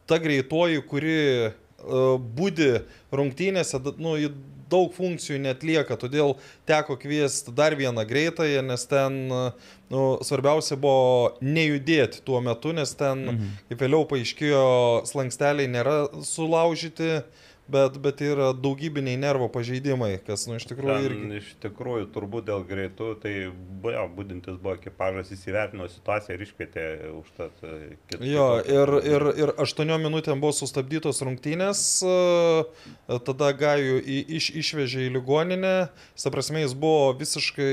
ta 0.08 0.20
greitoji, 0.22 0.80
kuri 0.88 1.20
uh, 1.50 2.16
būdi 2.16 2.70
rungtynėse, 3.12 3.82
nu, 4.00 4.16
ji 4.20 4.32
daug 4.66 4.90
funkcijų 4.96 5.38
netlieka, 5.44 5.94
todėl 6.00 6.34
teko 6.66 6.96
kviesti 6.98 7.52
dar 7.54 7.76
vieną 7.78 8.02
greitąją, 8.08 8.64
nes 8.66 8.86
ten 8.90 9.18
uh, 9.30 9.74
nu, 9.92 10.02
svarbiausia 10.26 10.78
buvo 10.80 11.36
nejudėti 11.44 12.22
tuo 12.26 12.40
metu, 12.44 12.72
nes 12.76 12.92
ten, 12.98 13.26
mhm. 13.30 13.56
kaip 13.70 13.84
vėliau 13.84 14.06
paaiškėjo, 14.10 14.64
slanksteliai 15.10 15.70
nėra 15.70 15.98
sulaužyti, 16.26 17.20
bet, 17.68 17.96
bet 18.02 18.20
yra 18.24 18.50
daugybiniai 18.54 19.18
nervo 19.20 19.48
pažeidimai, 19.52 20.16
kas, 20.26 20.46
nu, 20.48 20.56
iš 20.60 20.66
tikrųjų 20.70 20.96
Ten, 20.96 21.06
irgi. 21.08 21.40
iš 21.40 21.52
tikrųjų, 21.64 22.08
turbūt 22.14 22.48
dėl 22.48 22.64
greitų, 22.68 23.10
tai 23.22 23.32
buvo, 23.52 24.04
būdintis 24.18 24.58
buvo 24.62 24.76
ekipažas 24.78 25.32
įsivertino 25.34 25.88
situaciją 25.90 26.36
ir 26.36 26.44
iškvietė 26.46 26.86
už 27.12 27.32
tą 27.38 27.48
kitą. 27.58 28.20
Jo, 28.26 28.48
ir, 28.62 28.94
ir, 29.12 29.28
ir 29.44 29.54
8 29.66 29.94
minutėm 30.02 30.42
buvo 30.42 30.54
sustabdytos 30.56 31.22
rungtynės, 31.26 31.86
e, 32.06 33.18
tada 33.28 33.52
Gajų 33.56 33.98
į, 34.02 34.20
iš, 34.40 34.50
išvežė 34.64 35.08
į 35.08 35.14
ligoninę, 35.18 35.76
ta 36.22 36.34
prasme 36.34 36.66
jis 36.66 36.76
buvo 36.76 37.16
visiškai... 37.18 37.72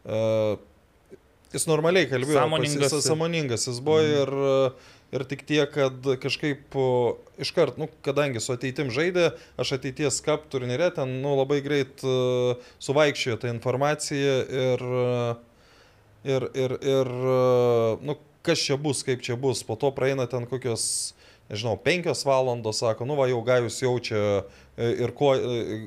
Uh, 0.00 0.56
jis 1.54 1.66
normaliai 1.68 2.08
kalbėjo, 2.10 2.38
Sąmoningas. 2.38 2.94
Jis, 2.94 3.04
sąmoningas 3.06 3.66
jis 3.68 3.80
buvo 3.84 4.00
mhm. 4.00 4.16
ir, 4.22 4.34
e, 4.50 4.98
ir 5.10 5.26
tik 5.26 5.44
tiek, 5.48 5.70
kad 5.74 6.06
kažkaip 6.22 6.76
iškart, 7.40 7.78
nu, 7.80 7.90
kadangi 8.06 8.42
su 8.42 8.54
ateitim 8.54 8.92
žaidė, 8.94 9.32
aš 9.60 9.74
ateities 9.78 10.20
kap 10.24 10.46
turnyre 10.52 10.90
ten 10.94 11.18
nu, 11.24 11.34
labai 11.40 11.60
greit 11.64 12.04
uh, 12.06 12.58
suvaikščiojo 12.82 13.40
tą 13.42 13.52
informaciją 13.54 14.34
ir, 14.64 14.88
uh, 14.88 15.30
ir, 16.24 16.50
ir, 16.54 16.76
ir 16.94 17.14
uh, 17.18 18.02
nu, 18.06 18.18
kas 18.42 18.62
čia 18.64 18.76
bus, 18.80 19.04
kaip 19.06 19.22
čia 19.24 19.36
bus. 19.36 19.62
Po 19.66 19.76
to 19.76 19.90
praeina 19.94 20.26
ten 20.30 20.46
kokios, 20.48 21.12
nežinau, 21.50 21.76
penkios 21.80 22.24
valandos, 22.24 22.80
sako, 22.80 23.06
nu 23.08 23.16
va 23.18 23.28
jau 23.30 23.40
gajus 23.44 23.80
jaučia 23.82 24.20
e, 24.76 24.90
ir 25.04 25.12
ko, 25.16 25.34
e, 25.36 25.80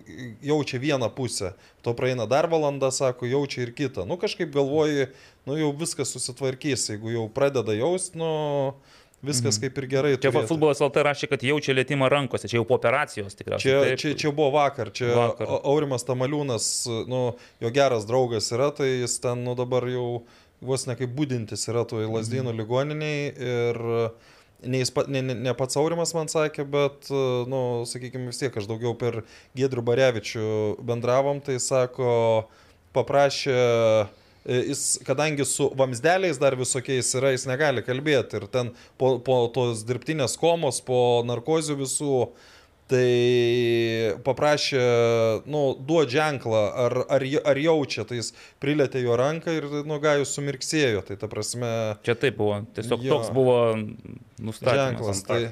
jaučia 0.46 0.82
vieną 0.82 1.10
pusę. 1.16 1.54
To 1.86 1.96
praeina 1.98 2.28
dar 2.30 2.50
valanda, 2.52 2.92
sako, 2.94 3.30
jaučia 3.30 3.66
ir 3.66 3.74
kitą. 3.76 4.06
Nu 4.10 4.20
kažkaip 4.22 4.54
galvoji, 4.54 5.10
nu 5.50 5.58
jau 5.58 5.72
viskas 5.78 6.14
susitvarkys, 6.14 6.90
jeigu 6.94 7.16
jau 7.16 7.30
pradeda 7.34 7.76
jausti, 7.78 8.22
nu 8.22 8.76
viskas 9.24 9.58
kaip 9.62 9.78
ir 9.82 9.88
gerai. 9.92 10.12
Čia 10.18 10.32
turėtų. 10.32 10.48
futbolas 10.52 10.82
LT 10.84 11.04
rašė, 11.08 11.30
kad 11.32 11.44
jaučia 11.48 11.74
lėtimą 11.78 12.10
rankose, 12.12 12.50
čia 12.52 12.60
jau 12.60 12.66
po 12.68 12.76
operacijos 12.80 13.36
tikriausiai. 13.40 13.64
Čia, 13.72 13.80
Taip. 13.88 14.00
čia, 14.04 14.14
čia 14.20 14.32
buvo 14.36 14.52
vakar, 14.58 14.92
čia 14.92 15.14
Vakar. 15.16 15.48
Aurimas 15.64 16.04
Tamaliūnas, 16.08 16.68
nu, 17.08 17.22
jo 17.64 17.72
geras 17.74 18.06
draugas 18.10 18.52
yra, 18.52 18.72
tai 18.76 18.90
jis 19.04 19.18
ten, 19.24 19.44
nu, 19.48 19.56
dabar 19.56 19.88
jau 19.88 20.24
vos 20.64 20.86
ne 20.88 20.96
kaip 20.96 21.12
būdintis 21.16 21.68
yra 21.72 21.84
toj 21.88 22.06
lasdynų 22.08 22.52
Mhm. 22.54 22.60
ligoniniai 22.62 23.34
ir 23.36 23.82
ne, 24.64 24.80
pa- 24.96 25.04
ne, 25.12 25.22
ne, 25.22 25.34
ne 25.36 25.54
pats 25.60 25.76
Aurimas 25.76 26.14
man 26.16 26.28
sakė, 26.32 26.64
bet, 26.72 27.10
nu, 27.12 27.84
sakykime, 27.86 28.28
vis 28.32 28.40
tiek 28.40 28.56
aš 28.56 28.68
daugiau 28.70 28.94
per 28.98 29.24
Gedrių 29.60 29.84
Barevičių 29.84 30.46
bendravom, 30.80 31.42
tai 31.44 31.58
sako, 31.60 32.46
paprašė 32.96 33.56
e, 33.56 34.08
Jis, 34.44 35.00
kadangi 35.08 35.46
su 35.48 35.70
vamsdeliais 35.80 36.40
dar 36.42 36.58
visokiais 36.60 37.14
yra, 37.16 37.32
jis 37.32 37.46
negali 37.48 37.84
kalbėti 37.86 38.42
ir 38.42 38.50
ten 38.52 38.74
po, 39.00 39.16
po 39.24 39.46
tos 39.56 39.86
dirbtinės 39.88 40.36
komos, 40.42 40.82
po 40.84 41.22
narkozių 41.24 41.78
visų, 41.80 42.18
tai 42.92 44.18
paprašė, 44.26 44.84
nu, 45.48 45.62
duoti 45.88 46.18
ženklą, 46.18 46.64
ar, 46.86 46.98
ar, 47.08 47.26
ar 47.54 47.62
jaučia, 47.64 48.04
tai 48.10 48.20
jis 48.20 48.34
prilėtė 48.62 49.06
jo 49.06 49.16
ranką 49.20 49.56
ir, 49.56 49.70
nu, 49.88 50.00
gajus 50.04 50.36
sumirksėjo, 50.36 51.06
tai 51.08 51.18
ta 51.22 51.32
prasme, 51.32 51.72
Čia 52.04 52.18
taip 52.20 52.36
buvo. 52.42 52.60
Tiesiog 52.76 53.08
Jo. 53.08 53.16
toks 53.16 53.32
buvo. 53.36 53.58
Ženklas. 54.52 55.24
tai- 55.24 55.48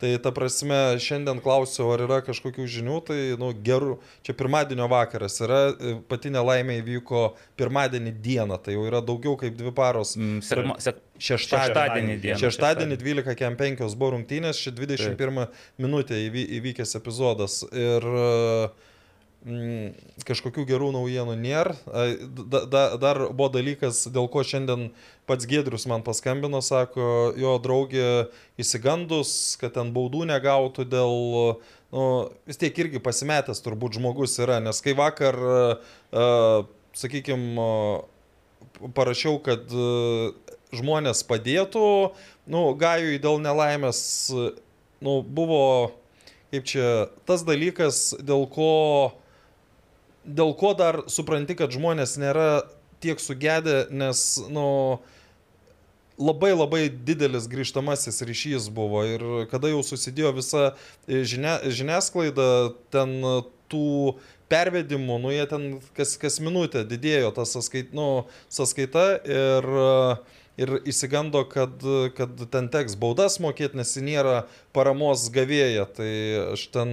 tai 0.00 0.18
ta 0.18 0.30
prasme, 0.30 0.78
šiandien 1.00 1.40
klausiau, 1.40 1.88
ar 1.94 2.00
yra 2.04 2.18
kažkokių 2.26 2.66
žinių, 2.68 2.98
tai, 3.06 3.18
nu, 3.40 3.52
gerų, 3.54 3.98
čia 4.22 4.34
pirmadienio 4.36 4.88
vakaras 4.92 5.40
yra, 5.40 5.60
e, 5.72 5.94
pati 6.08 6.28
nelaimė 6.30 6.76
įvyko 6.82 7.22
pirmadienį 7.56 8.12
dieną, 8.20 8.58
tai 8.62 8.74
jau 8.76 8.84
yra 8.84 9.00
daugiau 9.00 9.38
kaip 9.40 9.56
dvi 9.56 9.72
paros. 9.72 10.16
Mm, 10.16 10.42
Sekma, 10.42 10.76
sek, 10.78 10.96
Šeštadienį. 11.18 12.20
šeštadienį. 12.20 12.38
Šeštadienį 12.44 12.96
12 13.00 13.34
kem 13.36 13.56
5 13.56 13.94
buvo 13.96 14.12
rungtynės, 14.18 14.60
čia 14.60 14.70
21 14.72 15.48
minutė 15.78 16.20
įvy, 16.28 16.44
įvykęs 16.60 16.96
epizodas. 17.00 17.62
Ir 17.72 18.00
mm, 18.04 18.70
kažkokių 20.28 20.66
gerų 20.68 20.90
naujienų 20.92 21.34
nėra. 21.40 21.74
Da, 22.28 22.64
da, 22.68 22.82
dar 23.00 23.22
buvo 23.32 23.48
dalykas, 23.54 24.04
dėl 24.12 24.28
ko 24.28 24.44
šiandien 24.44 24.90
pats 25.28 25.48
Gedrius 25.48 25.86
man 25.88 26.04
paskambino, 26.04 26.60
sako, 26.60 27.32
jo 27.40 27.56
draugė 27.62 28.28
įsigandus, 28.60 29.56
kad 29.60 29.76
ten 29.78 29.94
baudų 29.96 30.26
negautų 30.28 30.88
dėl... 30.88 31.16
Nu, 31.90 32.02
vis 32.46 32.60
tiek 32.60 32.76
irgi 32.78 33.00
pasimetęs 33.02 33.64
turbūt 33.64 33.96
žmogus 33.98 34.36
yra, 34.38 34.60
nes 34.62 34.78
kai 34.84 34.92
vakar, 34.94 35.34
uh, 35.34 36.68
sakykime, 36.94 37.66
parašiau, 38.94 39.40
kad 39.42 39.72
žmonės 40.70 41.24
padėtų, 41.26 41.86
nu, 42.50 42.60
gajui 42.78 43.18
dėl 43.22 43.40
nelaimės, 43.42 44.02
nu, 45.02 45.16
buvo, 45.26 45.64
kaip 46.54 46.68
čia, 46.70 46.86
tas 47.26 47.42
dalykas, 47.46 48.12
dėl 48.22 48.46
ko, 48.54 48.70
dėl 50.36 50.54
ko 50.58 50.74
dar 50.78 51.02
supranti, 51.10 51.56
kad 51.58 51.72
žmonės 51.74 52.16
nėra 52.20 52.62
tiek 53.00 53.20
sugedę, 53.20 53.86
nes, 53.90 54.22
nu, 54.52 55.00
labai 56.20 56.52
labai 56.52 56.82
didelis 56.88 57.48
grįžtamasis 57.50 58.20
ryšys 58.28 58.68
buvo. 58.74 59.04
Ir 59.08 59.24
kada 59.52 59.72
jau 59.72 59.80
susidėjo 59.86 60.34
visa 60.36 60.66
e, 61.08 61.22
žinia, 61.24 61.58
žiniasklaida, 61.64 62.50
ten 62.92 63.16
e, 63.24 63.38
tų 63.72 64.18
pervedimų, 64.50 65.20
nu 65.22 65.32
jie 65.32 65.46
ten 65.48 65.66
kas, 65.96 66.16
kas 66.20 66.40
minutę 66.42 66.82
didėjo 66.88 67.30
ta 67.36 67.46
sąskait, 67.46 67.94
nu, 67.96 68.26
sąskaita. 68.52 69.06
Ir, 69.24 69.70
e, 69.86 70.39
ir 70.60 70.72
įsigando, 70.88 71.40
kad, 71.48 71.82
kad 72.16 72.42
ten 72.52 72.68
teks 72.72 72.96
baudas 73.00 73.38
mokėti, 73.42 73.78
nes 73.80 73.94
ji 73.96 74.02
nėra 74.06 74.42
paramos 74.76 75.24
gavėja. 75.32 75.86
Tai 75.96 76.10
aš 76.52 76.66
ten 76.74 76.92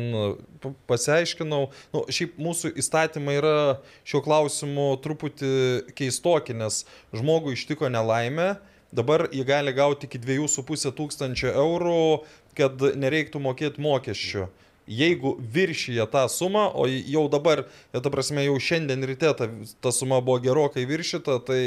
p- 0.64 0.74
pasiaiškinau, 0.90 1.62
nu, 1.96 2.04
šiaip 2.08 2.40
mūsų 2.42 2.72
įstatymai 2.80 3.38
yra 3.42 3.56
šiuo 4.08 4.24
klausimu 4.26 4.88
truputį 5.04 5.52
keistoki, 5.98 6.56
nes 6.58 6.86
žmogų 7.16 7.58
ištiko 7.58 7.92
nelaimė. 7.92 8.56
Dabar 8.96 9.26
jį 9.36 9.44
gali 9.44 9.74
gauti 9.76 10.08
iki 10.08 10.22
2,5 10.24 10.94
tūkstančio 10.96 11.52
eurų, 11.52 12.24
kad 12.58 12.80
nereiktų 12.96 13.42
mokėti 13.44 13.84
mokesčių. 13.84 14.48
Jeigu 14.88 15.36
viršyje 15.40 16.06
tą 16.12 16.26
sumą, 16.32 16.68
o 16.72 16.88
jau 16.88 17.26
dabar, 17.32 17.66
ta 17.92 18.12
prasme, 18.14 18.46
jau 18.48 18.56
šiandien 18.56 19.04
ryte 19.08 19.34
ta, 19.36 19.50
ta 19.84 19.92
suma 19.92 20.22
buvo 20.24 20.40
gerokai 20.44 20.86
viršyta, 20.88 21.42
tai, 21.48 21.64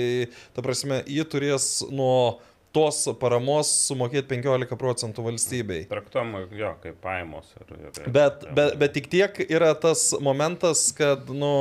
ta 0.56 0.64
prasme, 0.64 1.02
jį 1.04 1.26
turės 1.28 1.66
nuo 1.92 2.40
tos 2.74 3.02
paramos 3.20 3.70
sumokėti 3.88 4.28
15 4.30 4.78
procentų 4.78 5.24
valstybei. 5.26 5.82
Traktuojama, 5.90 6.44
jo, 6.54 6.70
kaip 6.84 7.00
paėmos. 7.02 7.50
Ir, 7.58 7.74
ir, 7.76 8.08
Bet, 8.14 8.46
bet, 8.56 8.76
bet 8.80 8.94
tik 8.96 9.10
tiek 9.12 9.42
yra 9.48 9.72
tas 9.78 10.10
momentas, 10.22 10.88
kad, 10.96 11.28
nu, 11.34 11.52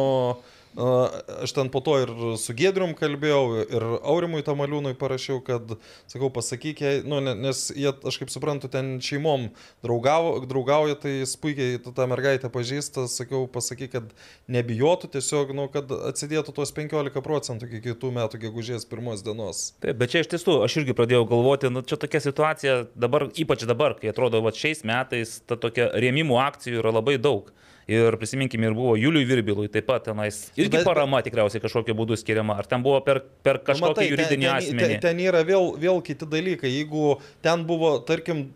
aš 0.78 1.52
ten 1.56 1.70
po 1.70 1.82
to 1.82 1.96
ir 2.04 2.12
su 2.38 2.54
Gedrium 2.54 2.94
kalbėjau, 2.98 3.44
ir 3.66 3.86
Aurimui 4.06 4.44
Tamaliūnui 4.46 4.94
parašiau, 5.00 5.40
kad, 5.46 5.74
sakau, 6.10 6.30
pasakyk, 6.34 6.82
jai, 6.86 6.94
nu, 7.10 7.20
ne- 7.24 7.36
nes 7.36 7.72
jie, 7.74 7.90
aš 7.90 8.20
kaip 8.22 8.30
suprantu, 8.30 8.70
ten 8.70 9.00
šeimom 9.02 9.50
draugavo, 9.86 10.36
draugauja, 10.46 10.96
tai 11.02 11.16
jis 11.22 11.36
puikiai 11.42 11.80
tą 11.82 12.08
mergaitę 12.10 12.52
pažįsta, 12.54 13.08
sakiau, 13.10 13.48
pasakyk, 13.50 13.96
kad 13.98 14.14
nebijotų 14.52 15.10
tiesiog, 15.18 15.56
nu, 15.58 15.68
kad 15.74 15.90
atsidėtų 15.90 16.54
tuos 16.54 16.74
15 16.76 17.24
procentų 17.26 17.70
iki 17.70 17.84
kitų 17.90 18.14
metų 18.20 18.42
gegužės 18.46 18.86
pirmos 18.90 19.26
dienos. 19.26 19.72
Taip, 19.82 19.98
bet 20.00 20.14
čia 20.14 20.24
iš 20.24 20.32
tiesų, 20.36 20.60
aš 20.68 20.82
irgi 20.84 20.98
pradėjau 20.98 21.26
galvoti, 21.30 21.74
nu, 21.74 21.82
čia 21.82 21.98
tokia 22.00 22.22
situacija 22.24 22.82
dabar, 22.94 23.30
ypač 23.34 23.66
dabar, 23.70 23.98
kai 23.98 24.14
atrodo, 24.14 24.44
va 24.46 24.54
šiais 24.54 24.86
metais 24.88 25.40
ta 25.50 25.58
tokia 25.58 25.90
rėmimų 25.98 26.38
akcijų 26.46 26.84
yra 26.84 26.94
labai 27.02 27.18
daug. 27.18 27.50
Ir 27.90 28.14
prisiminkime, 28.22 28.68
ir 28.70 28.76
buvo 28.78 28.92
Juliui 29.02 29.26
Virbilui 29.26 29.70
taip 29.74 29.88
pat 29.90 30.04
tenais. 30.06 30.52
Irgi 30.54 30.76
Bet- 30.78 30.86
parama 30.86 31.24
tikriausiai 31.26 31.62
kažkokiu 31.64 31.96
būdu 31.98 32.14
skiriama. 32.22 32.60
Ar 32.62 32.68
ten 32.70 32.84
buvo 32.86 33.00
per, 33.02 33.24
per 33.42 33.58
Nu, 33.58 33.64
kažkokį 33.72 33.88
matai, 33.88 34.10
juridinį 34.12 34.46
ten, 34.46 34.58
asmenį? 34.60 34.90
Ten, 34.92 35.00
ten 35.08 35.22
yra 35.26 35.42
vėl, 35.48 35.72
vėl 35.82 35.98
kiti 36.06 36.28
dalykai. 36.30 36.70
Jeigu 36.70 37.16
ten 37.42 37.66
buvo, 37.66 37.96
tarkim, 38.06 38.52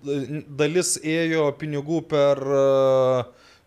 dalis 0.61 0.99
ėjo 1.01 1.47
pinigų 1.57 2.03
per, 2.13 2.37
e, 2.45 3.23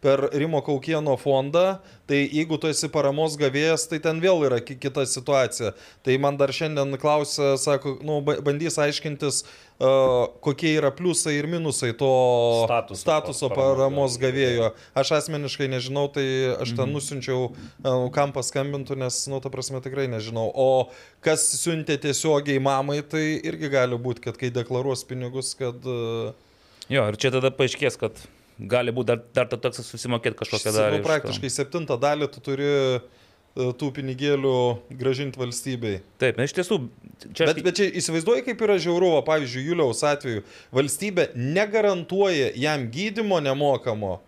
per 0.06 0.28
Rimo 0.38 0.60
Kaukieno 0.62 1.16
fondą, 1.18 1.80
tai 2.06 2.28
jeigu 2.30 2.60
tu 2.62 2.68
esi 2.70 2.86
paramos 2.92 3.34
gavėjas, 3.40 3.88
tai 3.90 3.98
ten 3.98 4.20
vėl 4.22 4.44
yra 4.46 4.60
ki- 4.62 4.76
kita 4.78 5.02
situacija. 5.08 5.72
Tai 6.04 6.16
man 6.22 6.36
dar 6.36 6.48
šiandien 6.54 6.94
klausė, 7.00 7.56
sako, 7.58 7.98
nu, 8.06 8.20
ba- 8.22 8.38
bandys 8.44 8.78
aiškintis, 8.78 9.42
uh, 9.42 9.48
kokie 9.78 10.72
yra 10.78 10.90
pliusai 10.94 11.34
ir 11.36 11.48
minusai 11.50 11.90
to 11.98 12.08
Statuso 12.64 13.00
statuso 13.00 13.50
paramos 13.52 14.16
gavėjo. 14.20 14.70
Aš 14.96 15.12
asmeniškai 15.18 15.68
nežinau, 15.68 16.06
tai 16.12 16.24
aš 16.56 16.72
ten 16.78 16.94
nusinčiau, 16.94 17.50
uh, 17.52 18.06
kam 18.14 18.32
paskambintų, 18.36 18.96
nes, 19.02 19.18
nu, 19.28 19.40
ta 19.44 19.52
prasme, 19.52 19.82
tikrai 19.84 20.06
nežinau. 20.08 20.48
O 20.48 20.88
kas 21.24 21.44
siuntė 21.60 21.98
tiesiogiai 22.00 22.62
mamai, 22.62 23.02
tai 23.04 23.36
irgi 23.44 23.72
gali 23.72 24.00
būti, 24.00 24.24
kad 24.28 24.40
kai 24.40 24.52
deklaruos 24.54 25.04
pinigus, 25.08 25.52
kad... 25.58 25.76
Uh, 25.84 26.32
Jo, 26.86 27.08
ir 27.10 27.16
čia 27.18 27.32
tada 27.34 27.50
paaiškės, 27.50 27.96
kad 27.98 28.20
gali 28.56 28.92
būti 28.94 29.10
dar, 29.10 29.22
dar 29.34 29.48
ta 29.50 29.58
toks 29.60 29.82
susimokėti 29.90 30.38
kažkokią 30.38 30.72
dalį. 30.72 31.00
praktiškai 31.04 31.50
septintą 31.52 31.98
dalį 32.00 32.28
tu 32.32 32.40
turi 32.44 32.70
tų 33.56 33.88
pinigėlių 33.96 34.56
gražinti 35.00 35.40
valstybei. 35.40 36.00
Taip, 36.20 36.38
iš 36.44 36.54
tiesų, 36.58 36.78
čia... 37.30 37.48
Bet, 37.48 37.62
bet 37.64 37.78
čia 37.78 37.88
įsivaizduoji, 38.00 38.44
kaip 38.50 38.62
yra 38.66 38.76
žiauruvo, 38.82 39.22
pavyzdžiui, 39.26 39.64
Juliaus 39.70 40.02
atveju. 40.06 40.44
Valstybė 40.76 41.30
negarantuoja 41.34 42.52
jam 42.60 42.86
gydimo 42.92 43.40
nemokamo. 43.44 44.18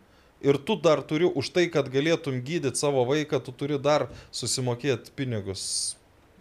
Ir 0.44 0.60
tu 0.62 0.78
dar 0.78 1.02
turi 1.02 1.26
už 1.26 1.50
tai, 1.50 1.66
kad 1.72 1.90
galėtum 1.90 2.38
gydyti 2.46 2.78
savo 2.78 3.02
vaiką, 3.08 3.42
tu 3.42 3.52
turi 3.52 3.76
dar 3.82 4.06
susimokėti 4.30 5.12
pinigus. 5.18 5.64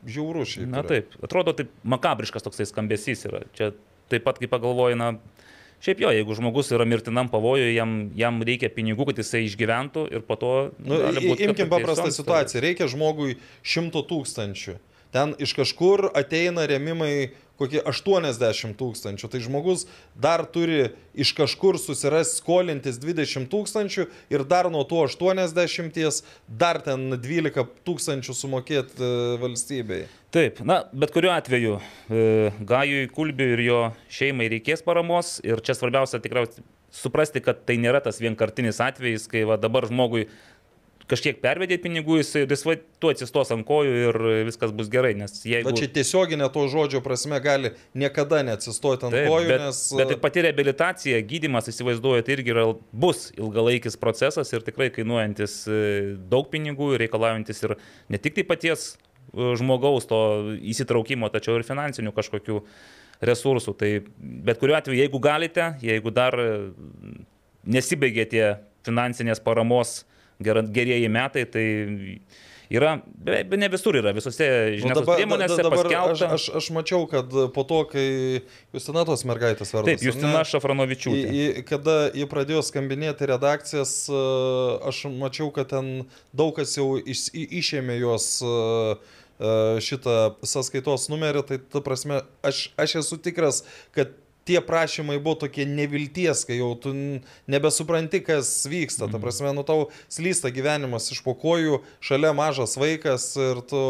Žiauru 0.08 0.46
šiaip. 0.48 0.70
Na 0.70 0.84
yra. 0.84 0.92
taip, 0.94 1.18
atrodo 1.26 1.56
taip 1.58 1.72
makabriškas 1.82 2.46
toksai 2.46 2.70
skambesys 2.70 3.26
yra. 3.28 3.42
Čia 3.58 3.72
taip 4.14 4.24
pat, 4.28 4.38
kaip 4.40 4.54
pagalvoju, 4.54 5.00
na, 5.00 5.16
šiaip 5.84 6.02
jo, 6.02 6.10
jeigu 6.16 6.36
žmogus 6.38 6.72
yra 6.74 6.86
mirtinam 6.90 7.30
pavojui, 7.30 7.74
jam, 7.76 8.10
jam 8.18 8.42
reikia 8.46 8.70
pinigų, 8.74 9.06
kad 9.12 9.22
jisai 9.22 9.44
išgyventų 9.48 10.08
ir 10.16 10.24
po 10.26 10.36
to... 10.42 10.52
Nu, 10.82 10.98
gali 11.04 11.22
i- 11.24 11.30
būt, 11.30 11.38
kad 11.44 11.52
imkim 11.54 11.70
paprastą 11.72 12.10
situaciją. 12.16 12.64
Reikia 12.66 12.88
žmogui 12.92 13.38
šimto 13.62 14.02
tūkstančių. 14.10 14.78
Ten 15.12 15.36
iš 15.40 15.56
kažkur 15.58 16.10
ateina 16.18 16.68
remimai 16.70 17.30
kokie 17.58 17.82
80 17.82 18.78
tūkstančių. 18.78 19.30
Tai 19.32 19.42
žmogus 19.42 19.86
dar 20.16 20.46
turi 20.46 20.92
iš 21.18 21.34
kažkur 21.38 21.80
susirasti 21.82 22.42
skolintis 22.42 23.00
20 23.02 23.50
tūkstančių 23.52 24.08
ir 24.34 24.46
dar 24.50 24.70
nuo 24.74 24.84
to 24.88 25.02
80 25.08 26.22
dar 26.48 26.82
ten 26.86 27.10
12 27.18 27.66
tūkstančių 27.88 28.38
sumokėti 28.38 29.02
e, 29.02 29.12
valstybei. 29.42 30.06
Taip, 30.34 30.62
na, 30.68 30.84
bet 30.92 31.14
kuriuo 31.16 31.34
atveju 31.34 31.78
e, 31.80 32.24
Gajui 32.68 33.08
Kulbiui 33.14 33.54
ir 33.56 33.64
jo 33.66 33.84
šeimai 34.14 34.52
reikės 34.54 34.84
paramos 34.86 35.38
ir 35.46 35.64
čia 35.66 35.78
svarbiausia 35.78 36.22
tikriausiai 36.22 36.66
suprasti, 36.94 37.42
kad 37.44 37.64
tai 37.68 37.78
nėra 37.82 38.02
tas 38.04 38.22
vienkartinis 38.22 38.80
atvejis, 38.84 39.28
kai 39.32 39.44
va, 39.48 39.58
dabar 39.62 39.88
žmogui 39.90 40.28
kažkiek 41.08 41.40
pervedė 41.44 41.78
pinigų, 41.82 42.20
jis, 42.20 42.64
va, 42.68 42.76
tu 43.00 43.12
atsistos 43.12 43.52
ant 43.56 43.66
kojų 43.68 43.96
ir 44.10 44.20
viskas 44.48 44.74
bus 44.76 44.90
gerai, 44.92 45.14
jeigu... 45.16 45.70
Bet 45.70 45.80
čia 45.80 45.88
tiesioginė 45.96 46.50
to 46.54 46.66
žodžio 46.72 47.02
prasme 47.06 47.40
gali 47.44 47.72
niekada 47.98 48.42
neatsistoti 48.48 49.08
ant 49.08 49.16
Taip, 49.16 49.30
kojų, 49.32 49.50
bet, 49.50 49.64
nes... 49.64 49.82
bet 50.02 50.14
ir 50.14 50.22
pati 50.24 50.44
rehabilitacija, 50.46 51.22
gydimas, 51.30 51.70
įsivaizduoju, 51.72 52.26
tai 52.28 52.36
irgi 52.36 52.54
yra, 52.56 52.66
bus 52.92 53.30
ilgalaikis 53.38 53.96
procesas 54.02 54.52
ir 54.52 54.66
tikrai 54.68 54.90
kainuojantis 54.96 55.58
e, 55.72 55.82
daug 56.32 56.52
pinigų 56.52 56.94
reikalaujantis 57.04 57.64
ir 57.64 57.78
ne 58.12 58.20
tik 58.22 58.36
tai 58.40 58.48
paties 58.52 58.90
e, 58.92 59.54
žmogaus 59.62 60.10
to 60.12 60.22
įsitraukimo, 60.60 61.32
tačiau 61.32 61.56
ir 61.60 61.68
finansinių 61.68 62.12
kažkokių 62.20 62.60
resursų. 63.32 63.78
Tai 63.80 63.94
bet 64.20 64.60
kuriuo 64.60 64.76
atveju, 64.82 65.00
jeigu 65.00 65.24
galite, 65.24 65.72
jeigu 65.86 66.12
dar 66.14 66.36
e, 66.42 66.52
nesibaigė 67.64 68.28
tie 68.36 68.46
finansinės 68.88 69.40
paramos 69.44 70.02
gera- 70.44 70.66
gerieji 70.74 71.10
metai, 71.10 71.46
tai 71.50 71.66
yra, 72.70 72.98
be, 73.06 73.58
ne 73.58 73.70
visur 73.72 73.96
yra, 73.96 74.12
visose 74.16 74.48
Nu, 74.48 74.80
žiniasklaidos 74.82 75.20
priemonėse 75.22 75.58
aš, 75.62 75.70
paskelbta. 75.72 76.30
aš, 76.36 76.48
aš 76.60 76.70
mačiau, 76.76 77.06
kad 77.10 77.36
po 77.56 77.64
to, 77.68 77.80
kai 77.92 78.08
Justina 78.76 79.06
tos 79.08 79.24
mergaitės 79.30 79.72
vardas. 79.76 79.88
Taip, 79.94 80.04
Justina 80.08 80.42
į, 81.40 81.64
kada 81.70 81.98
jie 82.16 82.28
pradėjo 82.30 82.66
skambinėti 82.68 83.30
redakcijas, 83.32 83.96
e, 84.12 84.22
aš 84.92 85.06
mačiau, 85.16 85.50
kad 85.56 85.72
ten 85.72 85.92
daug 86.36 86.56
kas 86.60 86.76
jau 86.78 86.96
iš, 87.00 87.30
išėmė 87.32 88.00
jos 88.02 88.30
e, 88.44 88.54
e, 89.40 89.58
šitą 89.88 90.20
sąskaitos 90.44 91.08
numerį, 91.14 91.46
tai 91.48 91.62
ta 91.64 91.84
prasme, 91.86 92.24
aš, 92.46 92.68
aš 92.76 93.00
esu 93.06 93.20
tikras, 93.24 93.64
kad 93.96 94.12
tie 94.48 94.62
prašymai 94.64 95.20
buvo 95.20 95.36
tokie 95.44 95.66
nevilties, 95.68 96.46
kai 96.48 96.60
jau 96.62 96.72
tu 96.80 96.94
nebesupranti, 97.52 98.22
kas 98.26 98.50
vyksta. 98.70 99.06
Mhm. 99.06 99.14
Ta 99.14 99.22
prasme, 99.24 99.54
nu 99.56 99.66
tau 99.68 99.88
slysta 100.12 100.52
gyvenimas 100.54 101.12
iš 101.14 101.22
po 101.26 101.36
kojų, 101.38 101.82
šalia 102.04 102.34
mažas 102.38 102.78
vaikas 102.80 103.34
ir 103.36 103.64
tu... 103.68 103.82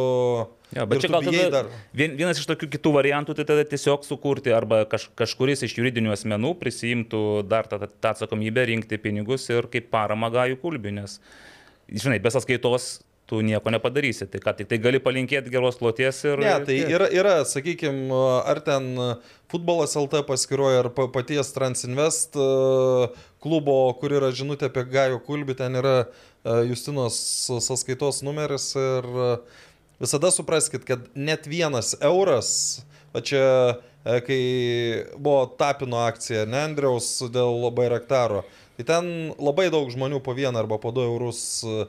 Ja, 0.76 0.84
bet 0.84 1.00
ir 1.00 1.06
čia 1.06 1.12
gal 1.14 1.24
tada 1.24 1.62
vien, 1.96 2.18
vienas 2.20 2.42
iš 2.42 2.48
tokių 2.50 2.68
kitų 2.74 2.92
variantų, 2.98 3.38
tai 3.38 3.46
tada 3.48 3.64
tiesiog 3.64 4.04
sukurti 4.04 4.52
arba 4.52 4.82
kaž, 4.92 5.06
kažkuris 5.16 5.64
iš 5.64 5.78
juridinių 5.78 6.12
asmenų 6.12 6.58
prisijimtų 6.60 7.22
dar 7.48 7.70
tą, 7.72 7.80
tą 7.88 8.12
atsakomybę 8.12 8.66
rinkti 8.68 9.00
pinigus 9.00 9.48
ir 9.48 9.70
kaip 9.72 9.88
parama 9.94 10.28
gajų 10.34 10.60
kulbių, 10.60 10.98
nes, 11.00 11.22
žinai, 11.88 12.20
be 12.20 12.34
sąskaitos 12.36 12.98
tu 13.28 13.42
nieko 13.44 13.72
nepadarysi, 13.74 14.26
tai 14.32 14.40
ką 14.40 14.54
tik 14.56 14.70
tai 14.72 14.78
gali 14.80 15.02
palinkėti 15.04 15.52
geros 15.52 15.76
kloties 15.80 16.22
ir... 16.30 16.40
Ne, 16.40 16.54
tai 16.64 16.78
yra, 16.96 17.10
yra 17.12 17.34
sakykime, 17.48 18.08
ar 18.48 18.62
ten 18.64 18.88
futbolas 19.52 19.98
LT 20.00 20.22
paskyroje, 20.30 20.80
ar 20.86 20.90
pa- 20.96 21.10
paties 21.12 21.52
Transinvest 21.56 22.40
e, 22.40 22.48
klubo, 23.44 23.76
kur 24.00 24.16
yra 24.16 24.32
žinutė 24.36 24.70
apie 24.72 24.86
Gajų 24.94 25.20
Kulbį, 25.28 25.58
ten 25.60 25.76
yra 25.76 25.98
e, 26.06 26.08
Justinos 26.70 27.20
sąskaitos 27.68 28.24
numeris 28.24 28.70
ir 28.80 29.12
e, 29.12 29.30
visada 30.00 30.32
supraskite, 30.32 30.88
kad 30.88 31.12
net 31.12 31.52
vienas 31.52 31.98
euras, 32.00 32.54
o 33.12 33.20
čia 33.20 33.44
kai 34.24 34.40
buvo 35.20 35.50
Tapino 35.60 36.00
akcija, 36.00 36.46
ne 36.48 36.62
Andriaus 36.70 37.10
dėl 37.34 37.68
Bairaktaro, 37.76 38.46
Tai 38.78 38.86
ten 38.86 39.08
labai 39.42 39.72
daug 39.74 39.90
žmonių 39.90 40.20
po 40.22 40.36
vieną 40.38 40.60
arba 40.62 40.78
po 40.78 40.92
du 40.94 41.02
eurus 41.02 41.40
e, 41.66 41.86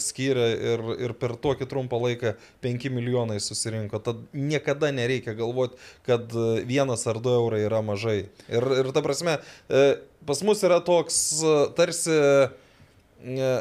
skyrė 0.00 0.46
ir, 0.72 0.84
ir 1.04 1.12
per 1.20 1.34
tokį 1.36 1.68
trumpą 1.68 2.00
laiką 2.00 2.32
5 2.64 2.88
milijonai 2.94 3.36
susirinko. 3.44 4.00
Tad 4.00 4.22
niekada 4.32 4.88
nereikia 4.94 5.36
galvoti, 5.36 5.76
kad 6.08 6.32
e, 6.32 6.62
vienas 6.68 7.04
ar 7.10 7.20
du 7.20 7.34
eurai 7.36 7.60
yra 7.66 7.82
mažai. 7.84 8.22
Ir, 8.48 8.68
ir 8.80 8.88
ta 8.96 9.04
prasme, 9.04 9.36
e, 9.68 9.84
pas 10.24 10.40
mus 10.46 10.64
yra 10.64 10.80
toks 10.80 11.18
e, 11.44 11.54
tarsi 11.76 12.16
e, 12.16 13.52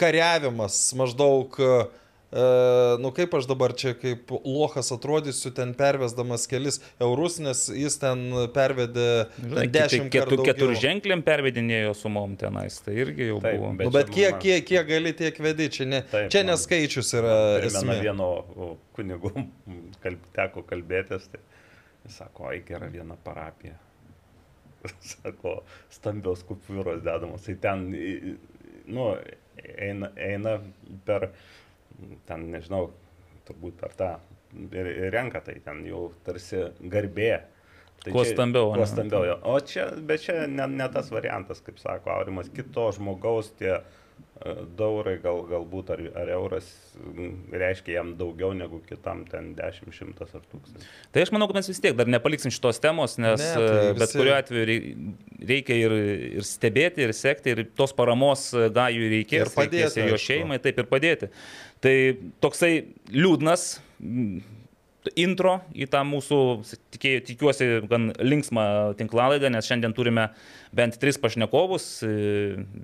kariavimas 0.00 0.78
maždaug 0.98 1.60
e, 1.60 1.74
nu 3.02 3.10
kaip 3.12 3.34
aš 3.36 3.44
dabar 3.50 3.74
čia 3.76 3.92
kaip 3.98 4.30
lohas 4.44 4.88
atrodysiu 4.94 5.50
ten 5.52 5.74
pervesdamas 5.76 6.46
kelis 6.48 6.78
eurus, 7.02 7.36
nes 7.44 7.66
jis 7.76 7.98
ten 8.00 8.22
pervedė 8.54 9.06
Žinai, 9.36 9.66
ten 9.66 9.74
dešimt 9.76 10.08
ketur, 10.14 10.30
kartų 10.38 10.46
ketur 10.48 10.72
ženkliam 10.80 11.20
pervedinėjo 11.26 11.92
sumom 11.98 12.36
tenais, 12.40 12.78
tai 12.84 12.94
irgi 13.04 13.28
jau 13.28 13.40
Taip, 13.44 13.58
buvo. 13.60 13.72
bet- 13.76 13.86
Nu, 13.86 13.92
bet 13.98 14.10
kiek, 14.14 14.38
kiek, 14.40 14.64
kiek 14.70 14.88
gali, 14.88 15.12
tiek 15.18 15.38
vedi, 15.44 15.68
čia, 15.76 15.84
ne, 15.92 16.00
Taip, 16.08 16.30
čia 16.32 16.42
neskaičius 16.48 17.12
yra 17.20 17.36
esmė. 17.68 17.98
vieno 18.00 18.30
o, 18.56 18.70
kunigu, 18.96 19.34
kalb, 20.04 20.24
teko 20.32 20.64
kalbėtis, 20.72 21.28
tai 21.34 21.40
jis 22.06 22.16
sako, 22.22 22.48
ai 22.54 22.62
gera 22.66 22.88
viena 22.88 23.14
parapija. 23.24 23.76
Sako, 25.12 25.60
stambios 25.94 26.40
kupiūros 26.48 27.04
dedamos. 27.04 27.44
Tai 27.46 27.54
ten, 27.62 27.84
nu, 28.90 29.04
eina, 29.78 30.08
eina 30.18 30.56
per, 31.06 31.28
ten 32.26 32.50
nežinau, 32.52 32.90
turbūt 33.48 33.78
per 33.80 33.94
tą 33.98 34.10
ir, 34.72 34.86
ir 35.06 35.10
renka, 35.14 35.40
tai 35.44 35.58
ten 35.64 35.84
jau 35.88 36.12
tarsi 36.26 36.62
garbė. 36.92 37.32
Tai 38.02 38.12
Kuo 38.12 38.24
čia- 38.24 38.34
stambiau, 38.34 38.72
Kuo 38.74 38.86
stambiau. 38.86 39.36
O 39.46 39.58
čia, 39.60 39.88
bet 39.96 40.24
čia 40.24 40.46
ne, 40.50 40.66
ne 40.66 40.88
tas 40.90 41.10
variantas, 41.14 41.60
kaip 41.62 41.78
sako 41.78 42.10
Aurimas, 42.16 42.48
kito 42.50 42.88
žmogaus 42.96 43.52
tie 43.58 43.76
e, 43.76 43.82
daurai 44.78 45.16
gal, 45.22 45.42
galbūt 45.50 45.90
ar, 45.94 46.00
ar 46.22 46.30
euras 46.34 46.66
m, 46.98 47.28
reiškia 47.52 47.98
jam 47.98 48.12
daugiau 48.18 48.52
negu 48.56 48.80
kitam 48.88 49.24
ten 49.30 49.52
10, 49.58 49.90
100 49.94 50.26
ar 50.26 50.44
1000. 50.52 50.86
Tai 51.14 51.24
aš 51.26 51.32
manau, 51.34 51.46
kad 51.50 51.60
mes 51.60 51.70
vis 51.72 51.80
tiek 51.84 51.96
dar 51.98 52.10
nepaliksim 52.10 52.50
šitos 52.54 52.80
temos, 52.82 53.18
nes 53.22 53.40
Ne, 53.42 53.50
ne, 53.52 53.66
tai 53.68 53.92
bet 53.92 54.02
visi- 54.06 54.18
kuriuo 54.20 54.36
atveju 54.38 54.68
rei- 54.70 54.94
reikia 55.52 55.76
ir, 55.84 55.96
ir 56.40 56.46
stebėti, 56.48 57.04
ir 57.06 57.14
sekti, 57.16 57.54
ir 57.56 57.64
tos 57.78 57.94
paramos 57.96 58.48
e, 58.54 58.66
gajų 58.74 59.10
reikės, 59.18 59.46
Ir 59.46 59.52
ir 60.02 60.10
jo 60.14 60.22
šeimai, 60.28 60.58
taip 60.64 60.82
ir 60.82 60.90
padėti. 60.90 61.30
Tai 61.82 61.94
toksai 62.44 62.72
liūdnas 63.10 63.68
mm, 63.98 64.42
intro 65.18 65.56
į 65.74 65.88
tą 65.90 66.04
mūsų, 66.06 66.36
tikėjau, 66.94 67.22
tikiuosi, 67.26 67.66
gan 67.90 68.10
linksmą 68.22 68.64
tinklalaidą, 69.00 69.50
nes 69.50 69.66
šiandien 69.66 69.94
turime 69.96 70.28
bent 70.72 70.96
tris 71.00 71.18
pašnekovus, 71.20 71.86
e, 72.06 72.12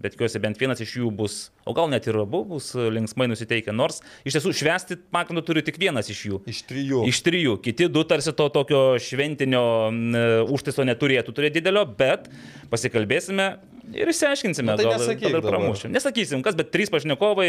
bet 0.03 0.15
tikiuosi 0.15 0.43
bent 0.43 0.61
vienas 0.61 0.83
iš 0.85 0.97
jų 1.01 1.13
bus, 1.21 1.39
o 1.69 1.75
gal 1.77 1.89
net 1.93 2.09
ir 2.09 2.19
abu 2.21 2.43
bus 2.49 2.71
linksmai 2.77 3.29
nusiteikę, 3.31 3.73
nors 3.75 4.03
iš 4.29 4.39
tiesų 4.39 4.53
švesti 4.61 4.99
pagrindu 5.15 5.45
turi 5.47 5.65
tik 5.67 5.81
vienas 5.81 6.11
iš 6.13 6.25
jų. 6.29 6.43
Iš 6.51 6.63
trijų. 6.69 7.07
Iš 7.09 7.23
trijų. 7.27 7.57
Kiti 7.65 7.89
du 7.93 8.05
tarsi 8.09 8.35
to 8.37 8.51
tokio 8.53 8.83
šventinio 9.03 9.65
mm, 9.89 10.53
užtaiso 10.55 10.87
neturėtų 10.89 11.35
turėti 11.37 11.63
didelio, 11.63 11.87
bet 11.99 12.31
pasikalbėsime 12.73 13.53
Ir 13.97 14.11
išsiaiškinsime, 14.11 14.75
tai 14.77 14.85
gal, 14.85 14.99
nesakyk 14.99 15.33
gal 15.33 15.43
pramušim. 15.45 15.93
Nesakysim, 15.95 16.43
kas, 16.45 16.57
bet 16.59 16.71
trys 16.75 16.91
pašnekovai, 16.93 17.49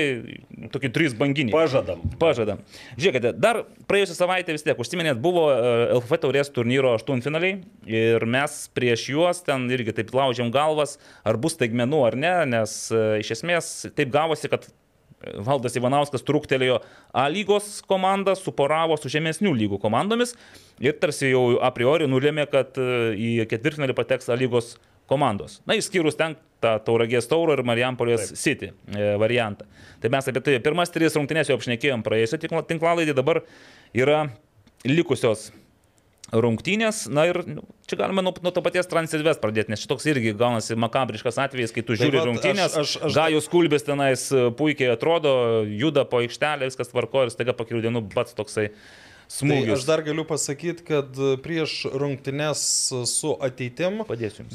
tokie 0.71 0.91
trys 0.93 1.15
banginiai. 1.17 1.52
Pažadam. 1.52 2.04
Pažadam. 2.21 2.62
Žiūrėkite, 2.95 3.34
dar 3.43 3.63
praėjusią 3.89 4.15
savaitę 4.15 4.56
vis 4.56 4.63
tiek 4.63 4.80
užsiminėt, 4.80 5.19
buvo 5.19 5.49
e, 5.52 5.58
LFF 5.97 6.21
taurės 6.23 6.52
turnyro 6.56 6.93
aštuntfinaliai 6.95 7.60
ir 7.89 8.25
mes 8.30 8.60
prieš 8.75 9.10
juos 9.12 9.43
ten 9.43 9.67
irgi 9.73 9.95
taip 9.99 10.13
laužėm 10.29 10.53
galvas, 10.55 10.97
ar 11.27 11.39
bus 11.41 11.57
staigmenų 11.57 12.03
ar 12.11 12.19
ne, 12.19 12.35
nes 12.55 12.75
e, 12.93 13.03
iš 13.23 13.35
esmės 13.39 13.73
taip 13.97 14.13
gavosi, 14.13 14.51
kad 14.51 14.69
Valdas 15.19 15.75
Ivanauskas 15.75 16.23
truktelėjo 16.23 16.79
A 17.11 17.25
lygos 17.31 17.81
komandą, 17.89 18.35
suporavo 18.39 18.95
su 18.99 19.11
žemesnių 19.11 19.51
lygų 19.57 19.79
komandomis 19.83 20.35
ir 20.79 20.95
tarsi 21.01 21.33
jau 21.33 21.57
a 21.59 21.71
priori 21.75 22.07
nulėmė, 22.07 22.47
kad 22.51 22.79
e, 22.79 23.15
į 23.19 23.31
ketvirtfinalį 23.51 23.97
pateks 23.97 24.31
A 24.31 24.37
lygos 24.39 24.77
komandos. 25.09 25.59
Na, 25.67 25.75
išskyrus 25.75 26.17
ten 26.19 26.37
tą 26.63 26.75
Tauragės 26.85 27.27
Tauro 27.29 27.55
ir 27.55 27.65
Marijampolės 27.67 28.31
City 28.39 28.71
e, 28.71 29.13
variantą. 29.19 29.67
Tai 29.99 30.11
mes 30.13 30.29
apie 30.31 30.43
tai 30.45 30.59
pirmas 30.63 30.93
tris 30.93 31.17
rungtynės 31.17 31.51
jau 31.51 31.57
apšnekėjom 31.59 32.05
praėjusio 32.05 32.39
tinkla- 32.43 32.65
tinklalaidį, 32.69 33.15
dabar 33.17 33.41
yra 33.97 34.27
likusios 34.87 35.49
rungtynės, 36.33 37.07
na 37.09 37.25
ir 37.29 37.39
nu, 37.47 37.63
čia 37.89 37.97
galime 37.99 38.21
nuo, 38.25 38.33
nuo 38.45 38.51
to 38.53 38.61
paties 38.65 38.87
Transilvest 38.89 39.41
pradėti, 39.41 39.71
nes 39.73 39.81
šitoks 39.81 40.05
irgi 40.11 40.33
gaunasi 40.37 40.77
makabriškas 40.79 41.39
atvejis, 41.45 41.73
kai 41.73 41.81
tu 41.81 41.95
Tai 41.95 42.03
žiūri 42.03 42.19
vat 42.21 42.27
rungtynės, 42.29 42.75
aš- 42.77 42.79
aš- 42.83 42.97
aš- 43.09 43.17
Gajus 43.17 43.49
Kulbis 43.49 43.85
tenais 43.87 44.27
e, 44.31 44.49
puikiai 44.53 44.93
atrodo, 44.93 45.33
juda 45.65 46.05
po 46.05 46.21
aikštelę, 46.21 46.69
viskas 46.69 46.91
tvarko 46.93 47.25
ir 47.25 47.33
staiga 47.33 47.53
po 47.57 47.65
kelių 47.65 47.81
dienų 47.87 48.03
pats 48.13 48.37
toksai 48.37 48.69
Tai 49.29 49.45
smūgis. 49.45 49.71
aš 49.75 49.83
dar 49.85 50.01
galiu 50.01 50.23
pasakyti, 50.25 50.83
kad 50.87 51.13
e, 51.13 51.35
prieš 51.37 51.83
rungtynes 51.93 52.63
su 53.05 53.35
ateitim. 53.45 54.01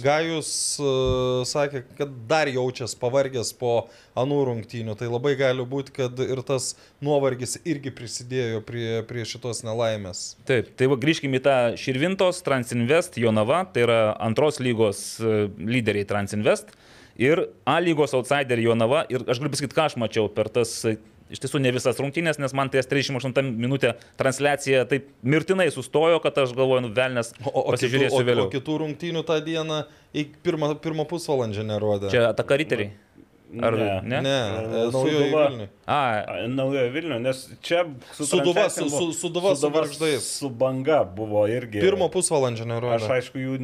Gajus 0.02 0.50
uh, 0.82 1.44
sakė, 1.46 1.84
kad 1.94 2.16
dar 2.28 2.50
jaučiasi 2.50 2.98
pavargęs 2.98 3.52
po 3.60 3.74
anų 4.18 4.40
rungtynių. 4.50 4.96
Tai 4.98 5.12
labai 5.12 5.36
gali 5.38 5.62
būti, 5.70 5.94
kad 5.94 6.18
ir 6.26 6.42
tas 6.46 6.72
nuovargis 7.04 7.60
irgi 7.62 7.94
prisidėjo 7.94 8.64
prie, 8.66 8.88
prie 9.06 9.22
šitos 9.28 9.62
nelaimės. 9.66 10.34
Taip, 10.48 10.74
tai 10.74 10.90
va 10.90 10.98
grįžkime 10.98 11.38
į 11.38 11.44
tą 11.46 11.56
Širvintos, 11.78 12.42
Transinvest, 12.46 13.20
Jonava, 13.22 13.62
tai 13.70 13.86
yra 13.86 14.00
antros 14.26 14.58
lygos 14.58 15.06
e, 15.22 15.46
lyderiai 15.54 16.10
Transinvest 16.10 16.74
ir 17.14 17.46
A 17.64 17.78
lygos 17.78 18.14
outsideriai 18.16 18.66
Jonava. 18.66 19.04
Ir 19.12 19.22
aš 19.30 19.38
galiu 19.38 19.54
pasakyti, 19.54 19.76
ką 19.76 19.88
aš 19.88 19.98
mačiau 20.02 20.28
per 20.32 20.50
tas, 20.52 20.76
e, 20.88 20.98
iš 21.32 21.40
tiesų 21.44 21.60
ne 21.64 21.72
visas 21.74 21.98
rungtynės, 22.02 22.38
nes 22.42 22.52
man 22.56 22.68
ties 22.72 22.88
38 22.90 23.52
minutė 23.56 23.94
transliacija 24.20 24.84
taip 24.90 25.08
mirtinai 25.22 25.70
sustojo, 25.74 26.20
kad 26.24 26.36
aš 26.44 26.52
galvoju, 26.56 26.84
nu 26.88 26.92
velnės, 26.96 27.32
O, 27.44 27.50
o, 27.52 27.64
pasižiūrėsiu 27.72 28.20
o, 28.20 28.24
vėliau. 28.26 28.48
o 28.48 28.52
kitų 28.52 28.76
rungtynių 28.84 29.24
tą 29.28 29.38
dieną 29.44 29.84
į 30.14 30.26
pirmą, 30.44 30.74
pirmą 30.84 31.06
pusvalandžio 31.10 31.64
nerodė. 31.66 32.12
Čia 32.12 32.28
ataka 32.32 32.60
riteriai. 32.60 32.92
Ar 33.62 33.76
ne? 33.78 34.00
ne? 34.02 34.20
Ne, 34.22 34.36
naujojo 34.90 34.90
Sūduva. 34.94 35.42
Vilniuje. 35.50 35.68
Naujojo 36.54 36.90
Vilnių, 36.94 37.18
nes 37.22 37.42
čia 37.62 37.84
su 38.12 38.26
transliacijom 38.26 38.88
su- 38.90 39.12
su- 39.12 39.28
Sūduva 39.28 39.52
su 39.56 39.70
Gargždais. 39.70 40.24
Su 40.40 40.48
banga 40.50 41.04
buvo 41.04 41.44
irgi. 41.48 41.80
Pirmo 41.80 42.08
pusvalandžio 42.08 42.64
Aš 42.64 42.70
nerodė. 42.72 43.10
aišku 43.18 43.38
jų 43.38 43.58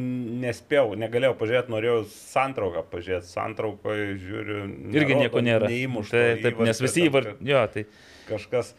nespėjau, 0.45 0.95
negalėjau 0.95 1.35
pažiūrėti, 1.41 1.73
norėjau 1.73 2.05
santrauką 2.11 2.83
pažiūrėti. 2.93 3.27
Santraukoje 3.31 4.15
žiūriu. 4.21 4.61
irgi 4.93 5.15
nieko 5.23 5.41
nėra. 5.43 5.67
Neįmušta. 5.67 6.11
Taip, 6.11 6.41
taip, 6.43 6.59
nes 6.59 6.79
visi 6.81 7.09
įvardė. 7.09 7.35
Jo, 7.41 7.67
tai. 7.73 7.85
Kažkas. 8.29 8.73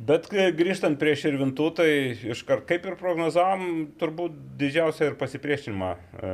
Bet 0.00 0.30
kai 0.32 0.46
grįžtant 0.56 0.96
prie 1.00 1.12
širvintų, 1.18 1.64
tai 1.76 1.88
iškart 2.32 2.64
kaip 2.68 2.86
ir 2.88 2.94
prognozavom, 2.96 3.90
turbūt 4.00 4.38
didžiausią 4.60 5.10
ir 5.10 5.16
pasipriešinimą 5.20 5.90
e, 5.92 6.30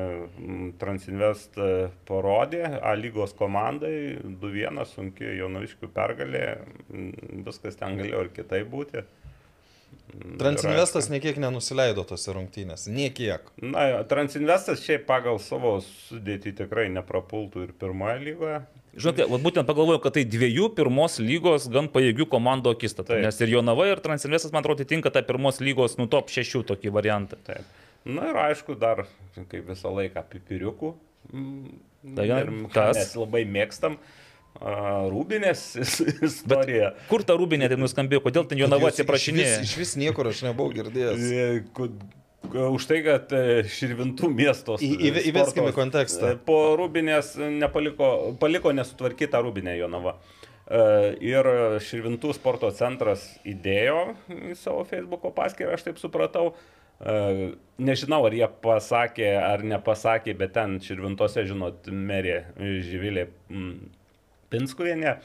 Transinvest 0.78 1.58
e, 1.58 1.70
parodė. 2.06 2.62
A 2.78 2.94
lygos 2.94 3.34
komandai 3.34 4.20
2-1 4.22 4.84
sunki 4.92 5.26
jaunaviškių 5.40 5.90
pergalė. 5.96 6.44
Viskas 7.48 7.80
ten 7.80 7.98
galėjo 7.98 8.22
ir 8.28 8.32
kitaip 8.38 8.70
būti. 8.70 9.02
Transinvestas 10.38 11.10
niekiek 11.10 11.38
nenusileido 11.42 12.06
tose 12.06 12.32
rungtynėse. 12.38 12.92
Niekiek. 12.94 13.50
Na, 13.66 14.04
Transinvestas 14.06 14.86
šiaip 14.86 15.08
pagal 15.10 15.42
savo 15.42 15.80
sudėtį 15.82 16.54
tikrai 16.62 16.86
neprapultų 16.94 17.66
ir 17.66 17.74
pirmoje 17.80 18.20
lygoje. 18.22 18.62
Žinote, 18.96 19.26
būtent 19.44 19.68
pagalvoju, 19.68 20.00
kad 20.00 20.14
tai 20.16 20.22
dviejų 20.24 20.70
pirmos 20.76 21.18
lygos 21.20 21.66
gan 21.72 21.90
pajėgių 21.92 22.26
komandų 22.32 22.72
akistata. 22.72 23.12
Taip. 23.12 23.24
Nes 23.26 23.40
ir 23.44 23.52
Jonava, 23.52 23.88
ir 23.90 24.00
Transilvestas, 24.04 24.54
man 24.54 24.64
atrodo, 24.64 24.86
tinka 24.88 25.12
tą 25.12 25.20
pirmos 25.26 25.60
lygos, 25.60 25.98
nu, 26.00 26.08
top 26.08 26.32
šešių 26.32 26.62
tokį 26.72 26.94
variantą. 26.94 27.36
Taip. 27.44 27.68
Na 28.08 28.30
ir 28.30 28.38
aišku, 28.38 28.76
dar, 28.80 29.04
kaip 29.36 29.66
visą 29.68 29.92
laiką, 29.92 30.22
pipiriukų. 30.32 30.94
Tai 32.16 32.26
ir 32.30 32.52
kas? 32.72 33.00
Mes 33.00 33.16
labai 33.18 33.42
mėgstam. 33.50 33.98
a, 34.56 35.04
Rūbinės 35.12 35.64
istorija. 36.30 36.94
Kur 37.10 37.26
ta 37.26 37.36
rūbinė 37.36 37.68
tai 37.72 37.76
nuskambėjo, 37.80 38.22
kodėl 38.24 38.46
ten 38.48 38.62
Jonava 38.62 38.88
Jūs 38.88 39.02
Iš 39.60 39.72
iš 39.74 39.74
vis 39.82 39.96
niekur 40.00 40.30
aš 40.30 40.46
nebuvau 40.46 40.72
girdėjęs. 40.76 41.26
E, 42.54 42.66
Už 42.76 42.86
tai, 42.86 43.02
kad 43.06 43.32
e, 43.32 43.62
Širvintų 43.68 44.30
miestos. 44.34 44.80
Į- 44.84 44.96
įve- 45.10 45.24
įveskim 45.32 45.66
į 45.70 45.74
kontekstą. 45.76 46.32
e, 46.34 46.38
Po 46.46 46.76
Rūbinės 46.78 47.34
nepaliko, 47.60 48.34
paliko 48.40 48.72
nesutvarkytą 48.76 49.42
Rūbinę 49.46 49.76
Jonava. 49.78 50.16
E, 50.68 51.16
Ir 51.20 51.44
Širvintų 51.80 52.32
sporto 52.34 52.70
centras 52.74 53.26
įdėjo 53.46 54.16
į 54.30 54.56
savo 54.58 54.84
Facebook'o 54.88 55.30
paskyrą, 55.36 55.74
aš 55.78 55.86
taip 55.88 55.98
supratau. 56.02 56.54
E, 57.00 57.52
Nežinau, 57.78 58.22
ar 58.24 58.32
jie 58.32 58.46
pasakė 58.64 59.26
ar 59.44 59.60
nepasakė, 59.62 60.32
bet 60.38 60.54
ten 60.56 60.78
Širvintose, 60.80 61.44
žinot, 61.46 61.86
merė 61.92 62.44
Živilė 62.56 63.26
Pinskuvienė, 64.50 65.16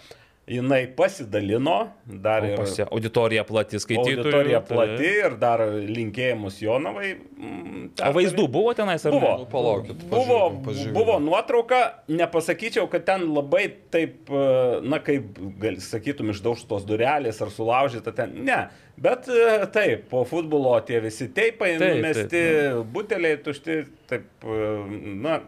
jinai 0.48 0.88
pasidalino 0.98 1.92
dar 2.06 2.44
ir 2.44 2.58
Pasia, 2.58 2.88
auditorija 2.92 3.44
plati 3.48 3.80
skaitytojų. 3.80 4.18
auditorija 4.18 4.60
tai- 4.66 4.76
plati 4.76 5.12
ir 5.26 5.36
dar 5.40 5.60
linkėjimus 5.60 6.58
Jonavai. 6.62 7.16
mm, 7.38 7.92
O 8.02 8.12
vaizdų 8.14 8.48
buvo 8.52 8.74
tenais 8.76 9.06
ar 9.06 9.12
Buvo. 9.12 9.38
ne? 9.38 9.46
Palaukit, 9.52 10.04
Buvo, 10.10 10.40
pažiūrėkim. 10.66 10.94
buvo 10.94 11.20
nuotrauka, 11.20 11.94
nepasakyčiau, 12.10 12.90
kad 12.90 13.06
ten 13.06 13.28
labai 13.34 13.72
taip, 13.92 14.30
e, 14.30 14.82
na 14.82 15.00
kaip, 15.00 15.38
gal 15.60 15.76
sakytum, 15.76 16.30
išdaužtos 16.34 16.86
durelės 16.86 17.42
ar 17.42 17.48
sulaužyta 17.48 18.14
ten. 18.16 18.34
Ne, 18.44 18.68
bet 18.98 19.28
e, 19.30 19.66
taip, 19.72 20.10
po 20.10 20.26
futbolo 20.26 20.80
tie 20.86 21.00
visi 21.00 21.28
teipai, 21.30 21.78
Taip, 21.78 21.96
numesti 22.02 22.28
taip, 22.30 22.86
buteliai 22.92 23.38
tušti, 23.44 23.86
taip, 24.08 24.24
e, 24.44 24.86
na, 25.22 25.42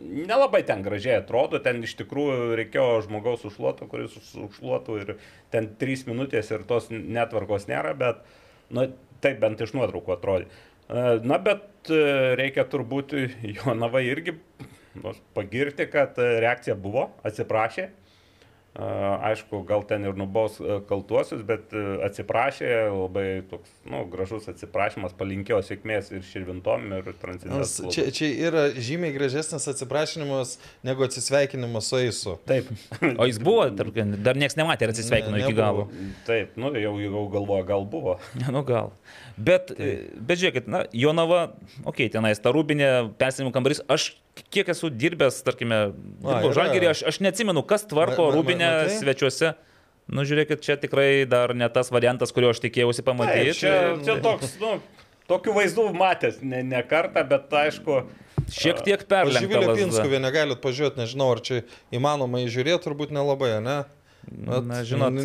nelabai 0.00 0.62
ten 0.66 0.82
gražiai 0.84 1.20
atrodo, 1.20 1.60
ten 1.62 1.82
iš 1.86 1.96
tikrųjų 2.00 2.56
reikėjo 2.60 3.04
žmogaus 3.06 3.44
užšluoto, 3.48 3.88
kuris 3.90 4.16
užšluotų 4.38 4.98
ir 5.02 5.14
ten 5.52 5.70
trys 5.80 6.06
minutės 6.08 6.50
ir 6.54 6.66
tos 6.68 6.90
netvarkos 6.90 7.68
nėra, 7.70 7.94
bet, 7.98 8.24
na, 8.74 8.88
taip 9.24 9.40
bent 9.42 9.62
iš 9.62 9.74
nuotraukų 9.76 10.16
atrodė. 10.16 10.50
E, 10.50 11.20
Na, 11.22 11.38
bet 11.42 11.90
e, 11.92 12.02
reikia 12.40 12.66
turbūt 12.70 13.14
Jonavai 13.58 14.04
irgi 14.08 14.36
nu, 14.98 15.14
pagirti, 15.36 15.86
kad 15.90 16.18
e, 16.18 16.32
reakcija 16.42 16.76
buvo, 16.78 17.10
atsiprašė. 17.26 17.90
Aišku, 18.70 19.64
gal 19.66 19.82
ten 19.82 20.04
ir 20.06 20.14
nubaus 20.14 20.60
e, 20.62 20.76
kaltuosius, 20.86 21.40
bet 21.42 21.72
e, 21.74 21.80
atsiprašė, 22.06 22.68
labai 22.94 23.24
toks, 23.50 23.72
nu, 23.90 24.04
gražus 24.12 24.46
atsiprašymas, 24.52 25.16
palinkėjo 25.18 25.58
sėkmės 25.66 26.12
ir 26.14 26.22
Širvintom, 26.22 26.86
ir 27.00 27.08
Transinvest. 27.18 27.82
Čia, 27.90 28.04
čia 28.14 28.28
yra 28.46 28.62
žymiai 28.70 29.10
gražesnis 29.16 29.66
atsiprašinimas 29.74 30.54
negu 30.86 31.02
atsisveikinimas 31.02 31.90
su 31.90 31.98
Eisu. 31.98 32.36
Taip. 32.46 32.70
O 33.18 33.26
jis 33.26 33.42
buvo, 33.42 33.66
dar 33.74 34.38
niekas 34.38 34.54
nematė 34.60 34.86
ir 34.86 34.94
atsisveikino 34.94 35.34
Ne, 35.34 35.42
iki 35.48 35.58
galo. 35.58 35.88
Taip, 36.28 36.54
nu, 36.60 36.70
jau, 36.78 36.94
jau 37.02 37.26
galvoju, 37.34 37.66
gal 37.74 37.90
buvo. 37.90 38.20
Nu 38.54 38.62
gal. 38.66 38.94
Bet, 39.40 39.70
bet 39.76 40.40
žiūrėkit, 40.40 40.66
na, 40.68 40.82
Jonava, 40.96 41.52
okei, 41.84 42.08
okay, 42.08 42.12
tenais 42.12 42.40
ta 42.42 42.52
rūbinė, 42.52 42.90
persinimų 43.20 43.52
kambarys, 43.54 43.80
aš 43.88 44.10
kiek 44.52 44.68
esu 44.74 44.90
dirbęs, 44.92 45.40
tarkime, 45.46 45.78
žalgerį, 46.24 46.90
aš, 46.90 47.02
aš 47.08 47.20
neatsimenu, 47.24 47.62
kas 47.68 47.86
tvarko 47.88 48.16
Ma- 48.18 48.26
ma- 48.26 48.30
ma- 48.30 48.36
rūbinę 48.36 48.70
matai? 48.74 48.96
svečiuose. 48.98 49.52
Nu, 50.10 50.24
žiūrėkit, 50.26 50.64
čia 50.66 50.74
tikrai 50.80 51.24
dar 51.30 51.54
ne 51.54 51.68
tas 51.70 51.92
variantas, 51.94 52.34
kurio 52.34 52.50
aš 52.50 52.60
tikėjausi 52.64 53.04
pamatyti. 53.06 53.54
čia, 53.62 53.74
čia 54.04 54.16
toks, 54.24 54.56
nu, 54.60 54.80
tokių 55.30 55.54
vaizdų 55.60 55.86
matęs 55.94 56.40
ne, 56.42 56.64
ne 56.66 56.82
kartą, 56.82 57.22
bet 57.30 57.54
aišku, 57.54 58.02
Šiek 58.50 58.80
tiek 58.82 59.02
perlenkta. 59.06 59.44
Živilė 59.44 59.68
lazda. 59.68 59.84
Pinskuvė 59.84 60.18
negalit 60.22 60.58
pažiūrėti, 60.62 60.98
nežinau, 61.04 61.28
ar 61.36 61.42
čia 61.46 61.60
įmanoma 61.94 62.40
įžiūrėti, 62.42 62.82
turbūt 62.82 63.12
nelabai, 63.14 63.52
ne? 63.62 63.76
Bet, 64.26 64.66
Na, 64.66 64.80
žinot, 64.86 65.20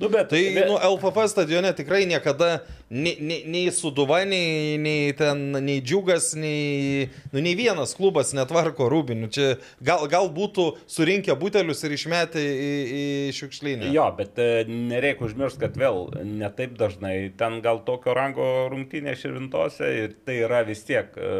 nu, 0.00 0.08
bet 0.08 0.28
Tai, 0.32 0.40
bet- 0.54 0.66
nu, 0.68 0.76
LFF 0.78 1.26
stadione 1.30 1.72
tikrai 1.76 2.06
niekada 2.08 2.62
nei, 2.90 3.16
nei, 3.20 3.42
nei 3.46 3.70
Suduva, 3.74 4.22
nei, 4.24 4.78
nei 4.80 5.12
ten, 5.18 5.52
nei 5.64 5.80
Džiugas, 5.84 6.32
nei, 6.38 7.08
nu, 7.32 7.40
nei 7.44 7.54
vienas 7.58 7.94
klubas 7.98 8.32
netvarko 8.36 8.88
rūbinių. 8.92 9.28
Čia 9.32 9.46
gal, 9.84 10.06
gal 10.12 10.30
būtų 10.34 10.66
surinkę 10.90 11.36
butelius 11.40 11.84
ir 11.86 11.94
išmetę 11.96 12.42
į, 12.42 12.72
į 13.02 13.04
šiukšlynę. 13.38 13.92
Jo, 13.94 14.08
bet 14.18 14.40
e, 14.42 14.64
nereikia 14.68 15.28
užmiršti, 15.28 15.62
kad 15.66 15.78
vėl 15.80 16.08
netaip 16.24 16.74
dažnai 16.80 17.30
ten 17.38 17.60
gal 17.64 17.82
tokio 17.86 18.16
rango 18.18 18.48
rungtynė 18.72 19.14
širvintose 19.20 19.92
ir 20.02 20.18
tai 20.26 20.40
yra 20.46 20.64
vis 20.68 20.82
tiek 20.88 21.14
e, 21.16 21.32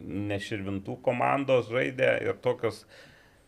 neširvintų 0.00 0.98
komandos 1.04 1.68
žaidė 1.72 2.14
ir 2.24 2.38
tokios. 2.44 2.84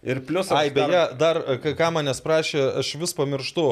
Ir 0.03 0.21
plus... 0.27 0.51
Ai, 0.51 0.67
aš 0.69 0.75
dar- 0.75 0.91
beje, 0.91 1.03
dar, 1.21 1.43
ką- 1.63 1.77
ką 1.79 1.91
manęs 1.95 2.23
prašė, 2.25 2.63
aš 2.81 2.95
vis 2.99 3.13
pamirštu, 3.15 3.67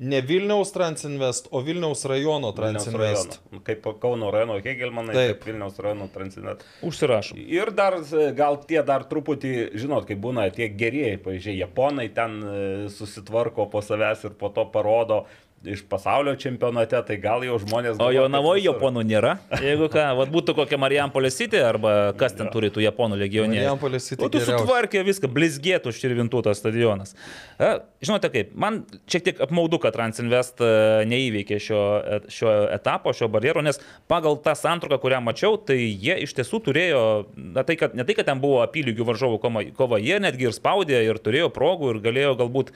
ne 0.00 0.20
Vilniaus 0.24 0.70
Transinvest, 0.72 1.48
o 1.52 1.60
Vilniaus 1.64 2.04
rajono 2.08 2.50
Vilniaus 2.52 2.56
Transinvest. 2.56 3.38
rajono. 3.40 3.62
Kaip 3.64 3.88
Kauno 4.00 4.30
rajono 4.32 4.58
Hegelmanai, 4.64 5.14
Taip. 5.16 5.32
taip 5.40 5.48
Vilniaus 5.50 5.78
rajono 5.80 6.08
Transinvest. 6.12 6.64
Užsirašom. 6.88 7.40
Ir 7.42 7.72
dar, 7.76 7.96
e, 8.00 8.30
gal 8.36 8.56
tie 8.68 8.80
dar 8.86 9.04
truputį, 9.08 9.52
žinot, 9.76 10.06
kaip 10.08 10.20
būna 10.24 10.46
tie 10.56 10.68
gerieji, 10.72 11.20
pavyzdžiui, 11.24 11.58
japonai 11.64 12.08
ten 12.16 12.38
e, 12.40 12.88
susitvarko 12.92 13.68
po 13.72 13.82
savęs 13.84 14.24
ir 14.28 14.36
po 14.40 14.48
to 14.56 14.64
parodo 14.72 15.24
iš 15.64 15.82
pasaulio 15.88 16.32
čempionate, 16.40 16.96
tai 17.04 17.16
gal 17.20 17.42
jau 17.44 17.58
žmonės... 17.60 17.98
O 17.98 18.06
galvoja, 18.06 18.16
jo 18.16 18.22
kad 18.24 18.32
navoje 18.32 18.60
visur. 18.62 18.72
japonų 18.72 19.02
nėra. 19.04 19.32
Jeigu 19.60 19.88
ką, 19.92 20.04
vat 20.16 20.30
būtų 20.32 20.54
kokia 20.56 20.78
Marijampolė 20.80 21.30
City 21.34 21.60
arba 21.60 21.92
kas 22.16 22.32
ten 22.38 22.48
turi 22.52 22.70
tų 22.72 22.80
japonų 22.86 23.18
legionierių. 23.20 23.58
Marijampolės 23.58 24.08
City 24.08 24.24
O 24.24 24.30
tu 24.32 24.40
sutvarkė 24.40 25.02
viską, 25.04 25.28
blizgėtų 25.34 25.92
širvintų 25.92 26.40
tas 26.46 26.62
stadionas. 26.62 27.12
E, 27.60 27.74
Žinote 28.00 28.30
kaip, 28.32 28.54
man 28.56 28.80
šiek 29.10 29.26
tiek 29.26 29.42
apmaudu, 29.44 29.82
kad 29.82 29.92
Transinvest 29.98 30.62
e, 30.64 30.70
neįveikė 31.10 31.60
šio, 31.60 31.82
e, 32.00 32.20
šio 32.32 32.54
etapo, 32.72 33.12
šio 33.16 33.28
barjero, 33.32 33.60
nes 33.66 33.82
pagal 34.08 34.40
tą 34.40 34.56
santrauką, 34.56 35.00
kurią 35.04 35.20
mačiau, 35.26 35.60
tai 35.60 35.76
jie 35.82 36.16
iš 36.24 36.32
tiesų 36.40 36.62
turėjo, 36.70 37.04
na, 37.36 37.66
tai, 37.68 37.76
kad, 37.80 37.92
ne 37.98 38.08
tai, 38.08 38.16
kad 38.16 38.30
ten 38.32 38.40
buvo 38.40 38.62
apylygių 38.64 39.10
varžovų 39.12 39.42
koma- 39.44 39.68
kova, 39.76 40.00
jie 40.00 40.16
netgi 40.24 40.48
ir 40.48 40.56
spaudė 40.56 41.04
ir 41.04 41.20
turėjo 41.20 41.52
progų 41.52 41.92
ir 41.92 42.02
galėjo 42.08 42.34
galbūt 42.40 42.72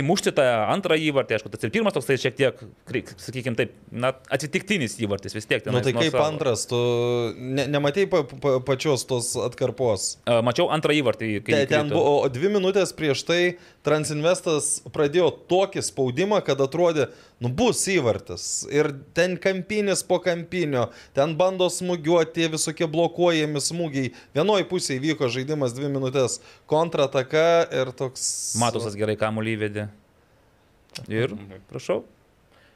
įmušti 0.00 0.32
tą 0.36 0.44
antrą 0.70 0.96
įvartį, 1.00 1.36
aišku, 1.36 1.50
tas 1.52 1.66
ir 1.66 1.72
pirmas 1.74 1.94
toks 1.96 2.08
tai 2.08 2.16
šiek 2.20 2.36
tiek, 2.38 2.62
sakykime 3.20 3.58
taip, 3.58 3.74
na, 3.90 4.12
atsitiktinis 4.32 4.98
įvartis 5.02 5.36
vis 5.36 5.48
tiek 5.50 5.64
ten. 5.64 5.74
Nu 5.74 5.82
tai 5.84 5.94
kaip 5.96 6.16
antras, 6.22 6.66
tu 6.70 6.78
ne, 7.36 7.66
nematei 7.70 8.06
pa, 8.10 8.22
pa, 8.24 8.56
pačios 8.66 9.06
tos 9.08 9.32
atkarpos. 9.40 10.12
Mačiau 10.46 10.70
antrą 10.74 10.96
įvartį, 11.00 11.32
kai 11.46 11.62
Te, 11.62 11.64
ten 11.74 11.92
buvo, 11.92 12.20
o 12.24 12.30
dvi 12.32 12.52
minutės 12.56 12.94
prieš 12.96 13.24
tai 13.28 13.40
Transinvestas 13.86 14.82
pradėjo 14.92 15.30
tokį 15.48 15.82
spaudimą, 15.86 16.42
kad 16.44 16.60
atrodė, 16.60 17.08
nu 17.40 17.50
bus 17.56 17.80
įvartis. 17.90 18.44
Ir 18.72 18.90
ten 19.16 19.36
kampinis 19.40 20.02
po 20.06 20.20
kampinio, 20.22 20.88
ten 21.16 21.32
bando 21.38 21.70
smūgiuoti, 21.72 22.50
visokie 22.52 22.88
blokuojami 22.90 23.62
smūgiai. 23.64 24.12
Vienoje 24.36 24.68
pusėje 24.70 25.00
vyko 25.06 25.30
žaidimas 25.32 25.74
dvi 25.76 25.90
minutės, 25.92 26.38
kontrataka 26.70 27.64
ir 27.80 27.94
toks... 27.96 28.28
Matusas 28.60 28.98
gerai 28.98 29.16
kamuolį 29.20 29.56
įvedė. 29.56 29.88
Ir, 31.08 31.34
prašau, 31.70 32.02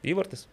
įvartis. 0.05 0.47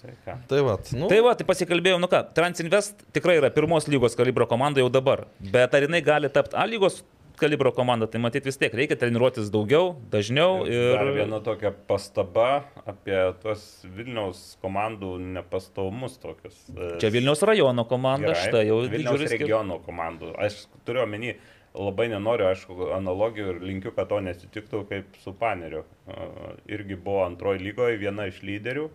Tai 0.00 0.14
ką? 0.24 0.34
Tai 0.48 0.60
va, 0.64 0.74
nu, 0.96 1.08
Tai 1.12 1.18
va, 1.26 1.32
tai 1.36 1.44
pasikalbėjom, 1.48 2.00
nu 2.00 2.08
ką, 2.08 2.22
Transinvest 2.36 3.02
tikrai 3.12 3.36
yra 3.36 3.50
pirmos 3.52 3.84
lygos 3.90 4.14
kalibro 4.16 4.46
komanda 4.48 4.80
jau 4.80 4.88
dabar, 4.92 5.26
bet 5.52 5.74
ar 5.76 5.84
jinai 5.84 6.00
gali 6.04 6.30
tapti 6.32 6.56
A 6.56 6.64
lygos 6.68 7.02
kalibro 7.40 7.72
komanda, 7.74 8.06
tai 8.10 8.20
matyt 8.22 8.44
vis 8.46 8.58
tiek 8.60 8.74
reikia 8.76 8.96
treniruotis 9.00 9.48
daugiau, 9.52 9.94
dažniau 10.12 10.66
Ir 10.68 10.92
dar 10.96 11.10
viena 11.16 11.40
tokia 11.44 11.72
pastaba 11.88 12.64
apie 12.88 13.16
tuos 13.42 13.64
Vilniaus 13.96 14.42
komandų 14.62 15.14
nepastovumus 15.38 16.18
tokius. 16.22 16.58
e, 16.76 16.90
Čia 17.02 17.10
Vilniaus 17.14 17.42
rajono 17.48 17.84
komanda, 17.88 18.34
Gerai. 18.34 18.48
štai 18.48 18.66
jau 18.68 18.80
Vilniaus 18.84 19.16
didžiulis 19.18 19.34
regiono 19.38 19.80
komandų. 19.86 20.34
Aš 20.38 20.66
turiu 20.84 21.02
omeny, 21.06 21.34
labai 21.74 22.08
nenoriu, 22.12 22.48
aišku, 22.50 22.90
analogijų 22.96 23.54
ir 23.54 23.60
linkiu, 23.62 23.92
kad 23.96 24.08
to 24.10 24.20
nesitiktų 24.26 24.84
kaip 24.90 25.16
su 25.22 25.32
Paneriu. 25.32 25.84
A, 26.06 26.28
Irgi 26.68 26.96
buvo 26.96 27.24
antroji 27.26 27.62
lygoje 27.68 27.96
viena 28.00 28.26
iš 28.30 28.42
lyderių 28.42 28.88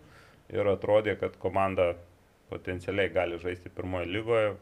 ir 0.54 0.68
atrodė, 0.74 1.18
kad 1.20 1.38
komanda 1.42 1.94
potencialiai 2.52 3.10
gali 3.10 3.40
žaisti 3.42 3.72
pirmoje 3.74 4.06
lygoje. 4.12 4.56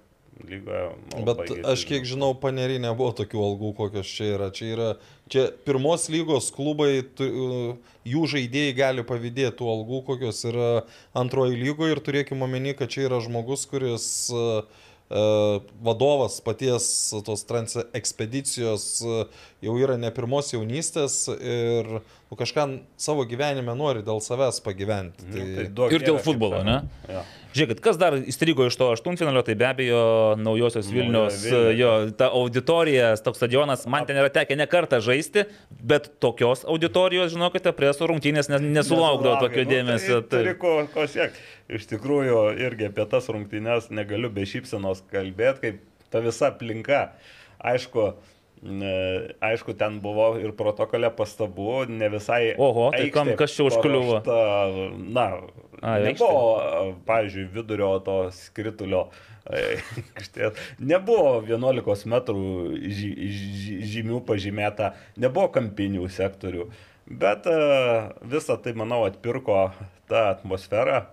Lygoje 0.50 0.84
Bet 1.26 1.38
baigėsi- 1.44 1.66
aš 1.74 1.86
kiek 1.90 2.04
žinau, 2.10 2.34
paneriai 2.40 2.82
nebuvo 2.84 3.12
tokių 3.22 3.42
algų, 3.48 3.74
kokios 3.78 4.08
čia 4.10 4.30
yra. 4.36 4.48
Čia 4.52 4.66
yra, 4.76 4.90
čia 5.30 5.48
pirmos 5.66 6.10
lygos 6.10 6.52
klubai, 6.56 7.04
tu, 7.16 7.28
jų 8.06 8.24
žaidėjai 8.36 8.76
gali 8.76 9.04
pavydėti 9.08 9.58
tų 9.62 9.70
algų, 9.76 10.04
kokios 10.10 10.44
yra 10.50 10.72
antroji 11.16 11.56
lygoje 11.62 11.96
ir 11.98 12.02
turėkime 12.04 12.44
omeny, 12.48 12.74
kad 12.76 12.90
čia 12.90 13.06
yra 13.10 13.22
žmogus, 13.24 13.66
kuris 13.70 14.08
uh, 14.34 14.64
vadovas 15.84 16.40
paties 16.42 17.14
tos 17.26 17.44
trans 17.46 17.76
ekspedicijos 17.94 18.86
uh, 19.06 19.26
jau 19.62 19.76
yra 19.78 19.98
ne 20.00 20.10
pirmos 20.16 20.50
jaunystės 20.56 21.28
ir 21.38 21.90
nu, 22.00 22.38
kažką 22.40 22.66
savo 22.98 23.26
gyvenime 23.30 23.76
nori 23.78 24.02
dėl 24.02 24.22
savęs 24.24 24.62
pagyventi. 24.66 25.28
Nu, 25.30 25.38
Tai, 25.56 25.68
duok 25.70 25.94
Ir 25.94 26.06
dėl 26.08 26.18
futbolo, 26.24 26.64
sakant. 26.64 26.90
ne? 27.08 27.14
Jo. 27.14 27.24
Žiūrėkit, 27.54 27.82
kas 27.86 28.00
dar 28.02 28.16
įstrigo 28.18 28.66
iš 28.66 28.76
to 28.80 28.88
aštuntfinalio, 28.96 29.44
tai 29.46 29.54
be 29.60 29.68
abejo 29.68 30.00
naujosios 30.42 30.88
Naujoji 30.88 30.96
Vilnius, 30.98 31.36
Vilnia. 31.46 31.76
jo, 31.78 31.92
ta 32.18 32.32
auditorija, 32.34 33.12
toks 33.22 33.38
stadionas, 33.38 33.86
man 33.86 34.08
ten 34.10 34.18
yra 34.18 34.32
tekę 34.34 34.58
ne 34.58 34.66
kartą 34.68 34.98
žaisti, 35.06 35.46
bet 35.70 36.10
tokios 36.24 36.66
auditorijos, 36.66 37.30
žinokite, 37.36 37.70
preso 37.78 38.10
rungtynės 38.10 38.50
nes- 38.50 38.66
nesulaukdavo 38.66 39.38
tokio 39.46 39.64
Nu, 39.68 39.70
dėmesio. 39.70 40.22
Tai, 40.26 40.42
turi 40.44 40.56
ko, 40.58 40.74
ko 40.94 41.06
siekti. 41.06 41.38
Iš 41.78 41.86
tikrųjų, 41.94 42.40
irgi 42.60 42.90
apie 42.90 43.06
tas 43.10 43.30
rungtynes 43.30 43.92
negaliu 43.94 44.34
be 44.34 44.42
šypsenos 44.50 45.06
kalbėti, 45.14 45.62
kaip 45.62 45.82
ta 46.12 46.20
visa 46.26 46.50
aplinka. 46.50 47.12
Aišku, 47.64 48.10
ne, 48.12 48.33
aišku, 49.44 49.76
ten 49.76 50.00
buvo 50.04 50.34
ir 50.40 50.54
protokole 50.56 51.10
pastabų, 51.12 51.86
ne 51.92 52.10
visai. 52.14 52.56
Oho, 52.58 52.90
tai 52.96 53.10
kam- 53.12 53.28
aikštė 53.28 53.38
kas 53.42 53.58
čia 53.58 53.68
užkliuvo? 53.68 54.22
Na, 55.14 55.28
A, 55.84 55.98
nebuvo, 56.00 56.96
pavyzdžiui, 57.04 57.50
vidurio 57.52 58.00
to 58.06 58.18
skritulio. 58.32 59.10
aikštės. 59.52 60.56
Nebuvo 60.80 61.42
11 61.44 62.08
metrų 62.08 62.44
ži, 62.80 63.10
ži, 63.28 63.78
žymių 63.92 64.22
pažymėta, 64.24 64.94
nebuvo 65.20 65.50
kampinių 65.52 66.08
sektorių, 66.08 66.70
bet 67.08 67.50
e, 67.52 67.58
visą 68.32 68.56
tai, 68.64 68.72
manau, 68.80 69.02
atpirko 69.10 69.66
tą 70.08 70.22
atmosferą. 70.32 71.04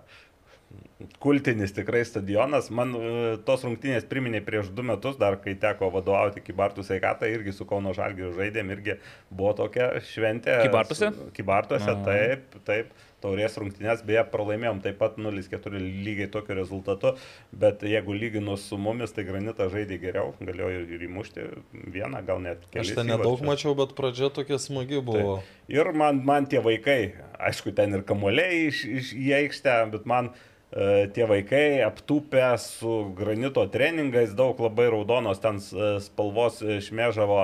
Kultinis 1.21 1.73
tikrai 1.75 2.03
stadionas. 2.07 2.69
Man 2.73 2.95
e, 2.97 3.11
tos 3.47 3.65
rungtynės 3.67 4.07
priminė 4.09 4.41
prieš 4.45 4.71
du 4.75 4.85
metus, 4.87 5.17
dar 5.21 5.37
kai 5.43 5.53
teko 5.59 5.91
vadovauti 5.93 6.43
Kybartų 6.45 6.85
sveikatą, 6.87 7.29
irgi 7.31 7.53
su 7.55 7.67
Kauno 7.69 7.93
Žalgiriu 7.97 8.33
žaidėm, 8.37 8.73
irgi 8.75 8.97
buvo 9.29 9.53
tokia 9.61 9.93
šventė. 10.11 10.61
Kybartuose? 10.65 11.13
Kybartuose, 11.37 11.95
Aha. 11.95 12.03
taip, 12.07 12.59
taip. 12.67 12.91
Taurės 13.21 13.53
rungtynės, 13.61 13.99
beje, 14.01 14.23
pralaimėjom 14.33 14.79
taip 14.81 14.95
pat 14.97 15.19
0-4 15.21 15.77
lygiai 15.77 16.25
tokiu 16.33 16.55
rezultatu, 16.57 17.11
bet 17.53 17.83
jeigu 17.85 18.15
lyginus 18.17 18.63
su 18.65 18.79
mumis, 18.81 19.13
tai 19.13 19.27
Granitas 19.27 19.69
žaidė 19.75 19.99
geriau, 20.01 20.31
galėjo 20.41 20.71
ir, 20.87 21.03
įmušti 21.05 21.45
vieną, 21.93 22.23
gal 22.25 22.41
net 22.41 22.65
aš 22.65 22.71
kelis. 22.73 22.95
ten 22.97 23.11
nedaug 23.13 23.43
mačiau, 23.45 23.75
bet 23.77 23.93
pradžia 23.97 24.31
tokia 24.33 24.57
smagi 24.57 25.03
buvo. 25.05 25.37
Ir 25.69 25.91
man, 25.93 26.23
man 26.25 26.49
tie 26.49 26.63
vaikai, 26.65 27.13
aišku, 27.37 27.75
ten 27.77 27.93
ir 27.93 28.01
kamuoliai 28.09 28.63
iš, 28.71 28.81
iš, 28.89 29.13
į 29.13 29.35
aikštę, 29.43 29.77
bet 29.93 30.09
man 30.09 30.31
e, 30.33 30.50
tie 30.71 31.25
vaikai 31.27 31.81
aptūpę 31.83 32.45
su 32.63 33.11
granito 33.17 33.65
treningais, 33.67 34.31
daug 34.37 34.59
labai 34.63 34.87
raudonos 34.93 35.41
ten 35.43 35.59
e, 35.59 35.89
spalvos 36.03 36.61
e, 36.63 36.79
šmėžavo. 36.83 37.41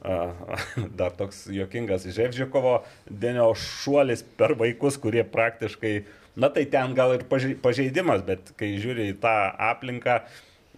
e, 0.00 0.16
Dar 1.00 1.12
toks 1.18 1.44
juokingas 1.52 2.08
Ževžikovo 2.08 2.78
dienio 3.10 3.50
šuolis 3.52 4.24
per 4.40 4.56
vaikus, 4.56 4.96
kurie 4.96 5.26
praktiškai, 5.28 5.94
na 6.40 6.48
tai 6.48 6.64
ten 6.72 6.96
gal 6.96 7.18
ir 7.18 7.26
pažei- 7.28 7.58
pažeidimas, 7.60 8.24
bet 8.24 8.54
kai 8.56 8.72
žiūri 8.80 9.10
į 9.12 9.18
tą 9.20 9.36
aplinką, 9.70 10.22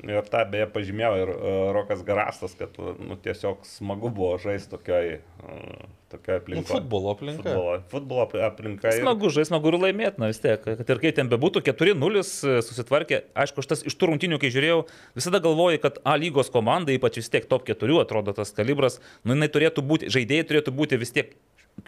Ir 0.02 0.24
tą 0.26 0.40
beje 0.50 0.66
pažymėjo 0.74 1.10
ir 1.22 1.30
uh, 1.30 1.48
Rokas 1.76 2.00
Garastas, 2.02 2.56
kad 2.58 2.74
nu, 2.98 3.14
tiesiog 3.22 3.60
smagu 3.62 4.08
buvo 4.10 4.32
žaisti 4.42 4.72
tokioj, 4.72 5.12
uh, 5.46 5.84
tokioj 6.10 6.34
Nu, 6.34 6.40
aplinkoje. 6.42 6.72
futbolo 6.74 7.12
aplinka. 7.14 7.44
Futbolo, 7.46 7.76
futbolo 7.92 8.24
ap- 8.24 8.34
aplinka. 8.48 8.90
ir- 8.90 8.98
Smagu, 9.04 9.30
žais, 9.30 9.46
smagu 9.52 9.70
ir 9.70 9.78
laimėti, 9.78 10.18
na 10.18 10.32
vis 10.32 10.42
tiek, 10.42 10.58
kad 10.58 10.82
ir 10.90 11.02
kaip 11.04 11.14
ten 11.20 11.30
bebūtų, 11.30 11.62
4-0 11.70 12.24
susitvarkė. 12.66 13.22
Aišku, 13.38 13.62
aš 13.62 13.70
tas 13.76 13.86
iš 13.86 13.94
tų 13.94 14.10
rungtinių, 14.10 14.40
kai 14.42 14.50
žiūrėjau, 14.50 14.80
visada 15.14 15.38
galvoju, 15.38 15.78
kad 15.86 16.02
A 16.02 16.16
lygos 16.18 16.50
komanda, 16.50 16.90
ypač 16.90 17.20
vis 17.22 17.30
tiek 17.30 17.46
top 17.46 17.62
4, 17.70 18.02
atrodo 18.02 18.34
tas 18.34 18.50
kalibras, 18.50 18.98
nu 19.22 19.36
jinai 19.38 19.46
turėtų 19.54 19.86
būti, 19.86 20.10
žaidėjai 20.10 20.48
turėtų 20.50 20.74
būti 20.82 20.98
vis 20.98 21.14
tiek 21.14 21.30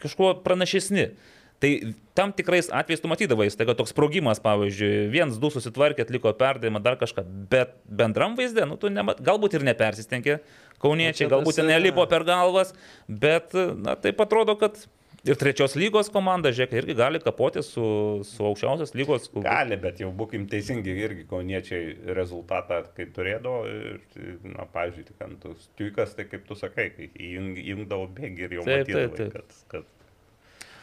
kažkuo 0.01 0.37
pranašesni. 0.47 1.11
Tai 1.65 1.71
tam 2.13 2.33
tikrais 2.37 2.69
atvejais 2.69 3.01
tu 3.01 3.09
matydavai, 3.09 3.47
tai 3.57 3.65
kad 3.65 3.79
toks 3.79 3.95
sprogimas, 3.95 4.41
pavyzdžiui, 4.45 5.07
viens, 5.13 5.39
du 5.41 5.49
susitvarkė, 5.49 6.05
atliko 6.05 6.35
perdavimą, 6.37 6.83
dar 6.85 6.99
kažką, 7.01 7.25
bet 7.49 7.73
bendram 7.89 8.37
vaizde, 8.37 8.67
nu, 8.69 8.77
tu 8.81 8.91
nemat, 8.93 9.23
galbūt 9.25 9.57
ir 9.57 9.65
nepersistengė 9.65 10.43
kauniečiai, 10.85 11.31
Nu, 11.31 11.39
galbūt 11.39 11.63
ir 11.63 11.71
nelipo 11.71 12.05
per 12.11 12.27
galvas, 12.29 12.75
bet, 13.09 13.57
na, 13.81 13.97
taip 13.97 14.21
atrodo, 14.21 14.59
kad 14.61 14.77
ir 15.25 15.41
trečios 15.41 15.73
lygos 15.81 16.13
komanda, 16.13 16.53
žiūrėk, 16.53 16.77
irgi 16.83 16.99
gali 17.01 17.23
kapoti 17.25 17.65
su, 17.65 17.87
su 18.29 18.45
aukščiausios 18.51 18.93
lygos. 18.99 19.31
Gali, 19.49 19.81
bet 19.81 20.05
jau 20.05 20.13
būkim 20.13 20.45
teisingi, 20.53 20.93
irgi 21.07 21.25
kauniečiai 21.33 22.15
rezultatą, 22.21 22.83
kai 22.99 23.09
turėdavo, 23.17 23.65
ir, 23.73 23.99
na, 24.53 24.69
pavyzdžiui, 24.77 25.09
tik 25.09 25.25
ant 25.31 25.49
stiukas, 25.65 26.13
tai 26.19 26.29
kaip 26.29 26.45
tu 26.51 26.61
sakai, 26.61 26.91
kai 26.93 27.09
įjung- 27.17 27.57
įjungdavo 27.65 28.11
bėgį 28.21 28.49
ir 28.51 28.59
jau 28.61 28.69
Taip, 28.69 28.85
taip, 28.85 28.95
matydavai, 28.95 29.17
taip. 29.17 29.33
kad, 29.39 29.61
kad 29.73 30.04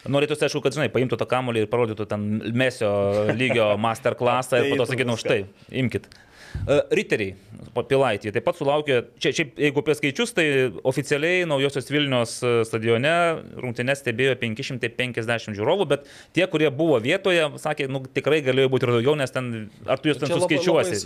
Norėtųsi, 0.09 0.47
aišku, 0.47 0.63
kad, 0.65 0.73
žinai, 0.73 0.89
paimtų 0.93 1.19
tą 1.19 1.27
kamuolį 1.29 1.65
ir 1.65 1.69
parodytų 1.69 2.07
ten 2.09 2.27
mesio 2.57 2.89
lygio 3.37 3.73
masterclassą 3.85 4.61
ir 4.61 4.71
po 4.71 4.81
to 4.81 4.89
sakytų, 4.89 5.13
viską. 5.13 5.21
štai, 5.21 5.69
imkit. 5.83 6.09
E, 6.67 6.79
Riteriai, 6.97 7.35
Pilaitį, 7.71 8.31
taip 8.35 8.43
pat 8.43 8.57
sulaukė, 8.59 8.97
čia 9.21 9.31
šiaip, 9.35 9.53
jeigu 9.61 9.79
apie 9.81 9.93
skaičius, 9.95 10.33
tai 10.35 10.45
oficialiai 10.87 11.45
naujosios 11.47 11.87
Vilnius 11.91 12.33
e, 12.43 12.51
stadione 12.67 13.11
rungtynės 13.63 14.01
stebėjo 14.03 14.35
550 14.41 15.55
žiūrovų, 15.57 15.87
bet 15.93 16.07
tie, 16.35 16.45
kurie 16.51 16.69
buvo 16.73 16.97
vietoje, 17.03 17.45
sakė, 17.61 17.87
nu, 17.91 18.01
tikrai 18.11 18.41
galėjo 18.45 18.71
būti 18.73 18.87
ir 18.87 18.93
daugiau, 18.97 19.15
nes 19.19 19.31
ten, 19.33 19.49
ar 19.85 20.01
tu 20.01 20.11
juos 20.11 20.19
ten 20.21 20.31
suskaičiuosi. 20.33 20.99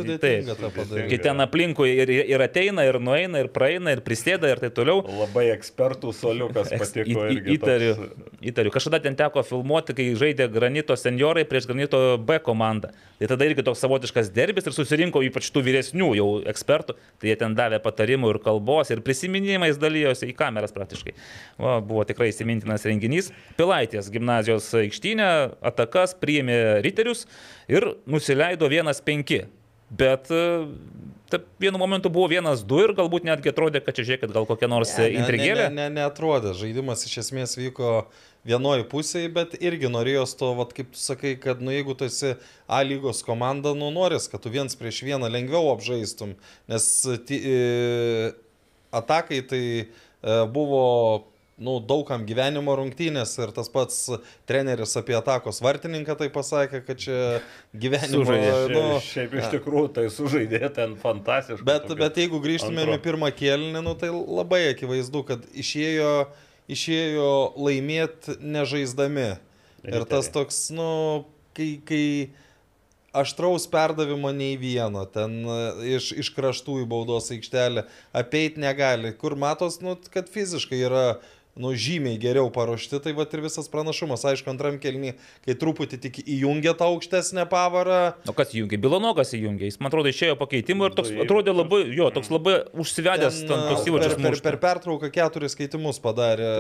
padaryti. 0.75 1.09
Kai 1.13 1.19
ten 1.27 1.43
aplinkui 1.45 1.91
ir, 1.93 2.11
ir 2.35 2.45
ateina, 2.45 2.85
ir 2.87 2.99
nueina, 3.03 3.43
ir 3.45 3.51
praeina, 3.53 3.93
ir 3.95 4.01
prisėda, 4.05 4.49
ir 4.55 4.61
taip 4.63 4.75
toliau. 4.77 5.03
Labai 5.21 5.47
ekspertų 5.53 6.13
soliukas 6.17 6.73
patiko 6.73 7.27
Į- 7.29 7.37
į-. 7.43 7.57
Įtariu, 7.59 7.91
toks- 7.99 8.41
įtariu. 8.51 8.73
Kažkada 8.75 9.01
ten 9.05 9.15
teko 9.19 9.43
filmuoti, 9.45 9.95
kai 9.97 10.09
žaidė 10.17 10.49
Granito 10.53 10.97
seniorai 10.99 11.45
prieš 11.47 11.69
Granito 11.69 12.01
B 12.17 12.39
komandą. 12.43 12.91
Tai 13.19 13.29
tada 13.31 13.47
irgi 13.47 13.63
toks 13.63 13.79
savotiškas 13.83 14.31
derbis 14.35 14.65
ir 14.67 14.75
susirinko 14.75 15.21
ypač 15.35 15.51
tų 15.51 15.65
vyresnių 15.67 16.09
jau 16.15 16.27
ekspertų. 16.47 16.95
Tai 17.19 17.27
jie 17.27 17.35
ten 17.39 17.55
davė 17.57 17.81
patarimų 17.83 18.31
ir 18.31 18.39
kalbos, 18.45 18.91
ir 18.93 19.03
prisiminimais 19.03 19.75
dalyjosi 19.81 20.31
į 20.31 20.37
kameras 20.39 20.71
praktiškai. 20.75 21.15
Va, 21.59 21.81
buvo 21.83 22.05
tikrai 22.07 22.31
įsimintinas 22.31 22.87
renginys. 22.87 23.33
Pilaitės 23.59 24.07
gimnazijos 24.13 24.71
aikštynė 24.79 25.27
atakas 25.65 26.15
priėmė 26.21 26.79
riterius 26.85 27.25
ir 27.67 27.91
nusileido 28.07 28.71
1-5. 28.71 29.43
Bet 29.89 30.31
e, 30.33 30.67
taip, 31.29 31.45
vienu 31.61 31.77
momentu 31.77 32.09
buvo 32.09 32.27
vienas, 32.31 32.63
du 32.65 32.79
ir 32.81 32.95
galbūt 32.97 33.27
netgi 33.27 33.51
atrodė, 33.51 33.81
kad 33.85 33.97
čia 33.97 34.05
žiūrėkit, 34.07 34.33
gal 34.33 34.47
kokia 34.49 34.69
nors 34.71 34.95
Ne, 34.97 35.05
ne, 35.05 35.19
intrigėlė. 35.21 35.67
Ne, 35.67 35.75
ne, 35.75 35.89
ne, 35.89 36.01
neatrodė. 36.01 36.55
Žaidimas 36.57 37.05
iš 37.05 37.19
esmės 37.21 37.53
vyko 37.59 38.07
vienoje 38.45 38.87
pusėje, 38.89 39.29
bet 39.35 39.53
irgi 39.61 39.91
norėjos 39.91 40.35
to, 40.39 40.53
vat, 40.57 40.73
kaip 40.77 40.91
tu 40.93 41.01
sakai, 41.01 41.35
kad 41.41 41.61
nu, 41.61 41.73
jeigu 41.73 41.97
tu 41.97 42.09
esi 42.09 42.33
A 42.65 42.81
lygos 42.85 43.21
komanda, 43.25 43.75
nu 43.77 43.91
noris, 43.93 44.29
kad 44.31 44.41
tu 44.41 44.53
viens 44.53 44.77
prieš 44.77 45.03
vieną 45.05 45.29
lengviau 45.29 45.69
apžaistum, 45.73 46.33
nes 46.71 46.89
ti, 47.29 47.41
e, 47.45 48.33
atakai 48.95 49.41
tai 49.45 49.63
e, 49.85 49.85
buvo 50.49 50.83
nu, 51.55 51.77
daugam 51.79 52.25
gyvenimo 52.27 52.73
rungtynės 52.75 53.31
ir 53.39 53.51
tas 53.55 53.69
pats 53.71 53.99
treneris 54.49 54.95
apie 54.99 55.15
atakos 55.15 55.61
vartininką 55.63 56.17
tai 56.19 56.27
pasakė, 56.33 56.81
kad 56.83 56.99
čia 56.99 57.19
gyvenimo... 57.71 58.25
Sužaidė. 58.25 58.55
Nu, 58.73 58.83
Šiaip, 59.03 59.35
iš 59.39 59.51
tikrųjų 59.53 59.91
tai 59.95 60.07
sužaidė 60.11 60.71
ten 60.75 60.97
fantastiškai. 60.99 61.67
Bet, 61.67 61.87
bet 61.99 62.19
jeigu 62.19 62.41
grįžtumėm 62.43 62.89
antro. 62.89 62.99
į 62.99 63.03
pirmą 63.07 63.31
kėlinį, 63.35 63.83
nu, 63.85 63.95
tai 63.99 64.11
labai 64.11 64.65
akivaizdu, 64.73 65.23
kad 65.29 65.45
išėjo, 65.55 66.15
išėjo 66.75 67.29
laimėti 67.55 68.39
nežaisdami. 68.43 69.29
Ir 69.85 70.03
tas 70.09 70.27
toks, 70.33 70.65
nu, 70.75 70.89
kai, 71.55 71.75
kai 71.87 72.05
aštraus 73.15 73.67
perdavimo 73.71 74.31
nei 74.35 74.57
vieno, 74.59 75.05
ten 75.07 75.37
e, 75.47 75.57
iš, 75.95 76.09
iš 76.19 76.31
kraštų 76.35 76.81
į 76.83 76.87
baudos 76.91 77.31
aikštelę 77.31 77.85
apeit 78.17 78.59
negali. 78.59 79.13
Kur 79.15 79.37
matos, 79.39 79.79
nu, 79.83 79.95
kad 80.11 80.27
fiziškai 80.31 80.81
yra 80.89 81.05
nu, 81.55 81.71
žymiai 81.71 82.19
geriau 82.19 82.49
paruošti, 82.53 82.99
tai 83.03 83.13
va 83.15 83.25
ir 83.25 83.43
visas 83.45 83.69
pranašumas. 83.71 84.25
Aišku, 84.27 84.49
antram 84.51 84.79
kelnį, 84.81 85.13
kai 85.47 85.55
truputį 85.59 85.99
tik 86.03 86.19
įjungia 86.23 86.75
tą 86.75 86.89
aukštesnę 86.91 87.47
pavarą, 87.51 88.01
O 88.27 88.35
kas 88.35 88.51
įjungė? 88.55 88.79
Bilonokas 88.81 89.31
įjungė. 89.37 89.69
Jis, 89.69 89.79
man 89.79 89.91
atrodo, 89.91 90.11
išėjo 90.11 90.35
pakeitimu 90.39 90.89
ir 90.89 90.97
toks 90.97 91.13
Du 91.15 91.23
atrodė 91.23 91.53
labai, 91.55 91.85
jo, 91.95 92.09
toks 92.13 92.31
labai 92.33 92.57
užsivedęs, 92.75 93.39
ten, 93.45 93.53
Ten, 93.53 93.69
toks 93.71 93.85
per, 93.85 93.91
įvačias 93.93 94.17
per, 94.19 94.37
per 94.49 94.59
pertrauką 94.65 95.11
keturis 95.13 95.55
keitimus 95.55 96.01
padarė. 96.03 96.51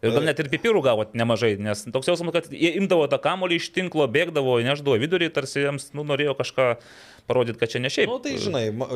Ir 0.00 0.14
gal 0.14 0.24
net 0.24 0.38
ir 0.40 0.48
pipirų 0.48 0.80
gavot 0.80 1.10
nemažai, 1.12 1.52
nes 1.60 1.82
toks 1.92 2.08
jausmas, 2.08 2.32
kad 2.32 2.46
jie 2.48 2.70
imdavo 2.80 3.04
tą 3.12 3.18
kamolį 3.20 3.58
iš 3.60 3.66
tinklo, 3.76 4.06
bėgdavo, 4.08 4.54
neždavo 4.64 4.96
vidurį, 5.02 5.28
tarsi 5.36 5.66
jiems 5.66 5.90
nu, 5.92 6.06
norėjo 6.08 6.32
kažką 6.38 6.68
parodyti, 7.30 7.60
kad 7.62 7.70
čia 7.72 7.80
ne 7.80 7.90
šiaip. 7.94 8.10
Na, 8.10 8.18
nu, 8.18 8.22
tai 8.26 8.34
žinai, 8.42 8.64
ma- 8.74 8.90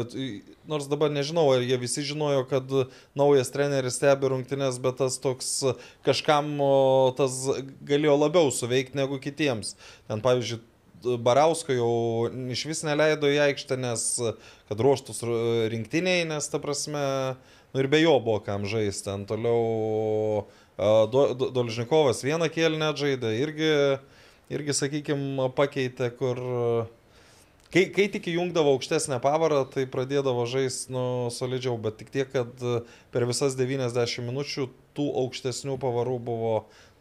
nors 0.75 0.90
dabar 0.90 1.12
nežinau, 1.14 1.47
ar 1.55 1.62
jie 1.62 1.79
visi 1.81 2.03
žinojo, 2.11 2.42
kad 2.51 2.66
naujas 3.18 3.55
treneris 3.55 3.97
stebi 4.01 4.31
rungtynės, 4.35 4.83
bet 4.83 4.99
tas 5.01 5.16
toks 5.23 5.51
kažkam 6.07 6.53
o, 6.61 6.70
tas 7.18 7.38
galėjo 7.87 8.18
labiau 8.18 8.51
suveikti 8.55 8.99
negu 8.99 9.20
kitiems. 9.23 9.77
Ten, 10.11 10.20
pavyzdžiui, 10.25 10.61
Barausko 11.20 11.75
jau 11.77 11.88
iš 12.55 12.62
vis 12.64 12.79
neleido 12.87 13.29
į 13.29 13.37
aikštę, 13.51 13.77
nes 13.77 14.05
kad 14.70 14.79
ruoštus 14.81 15.18
rinktiniai, 15.68 16.23
nes 16.31 16.47
ta 16.49 16.57
prasme, 16.62 17.03
nu 17.75 17.83
ir 17.83 17.88
be 17.92 18.01
jo 18.01 18.14
buvo 18.25 18.38
kam 18.47 18.64
žaisti. 18.64 19.11
Ten 19.11 19.27
toliau 19.29 20.47
Do- 21.12 21.35
Do- 21.38 21.51
Dolžnikovas 21.55 22.25
vieną 22.27 22.49
kėlinę 22.51 22.88
žaidė, 22.99 23.35
irgi, 23.44 23.68
irgi 24.51 24.75
sakykime, 24.75 25.51
pakeitė, 25.55 26.09
kur 26.18 26.40
Kai, 27.75 27.89
kai 27.91 28.07
tik 28.13 28.29
įjungdavo 28.31 28.77
aukštesnę 28.77 29.19
pavarą, 29.23 29.65
tai 29.67 29.83
pradėdavo 29.91 30.45
žaisti 30.47 30.95
nu, 30.95 31.05
solidžiau, 31.35 31.75
bet 31.83 31.97
tik 31.99 32.13
tiek, 32.15 32.29
kad 32.31 32.61
e, 32.63 32.81
per 33.11 33.27
visas 33.27 33.57
90 33.59 34.23
minučių 34.23 34.69
tų 34.95 35.07
aukštesnių 35.25 35.75
pavarų 35.83 36.21
buvo 36.23 36.53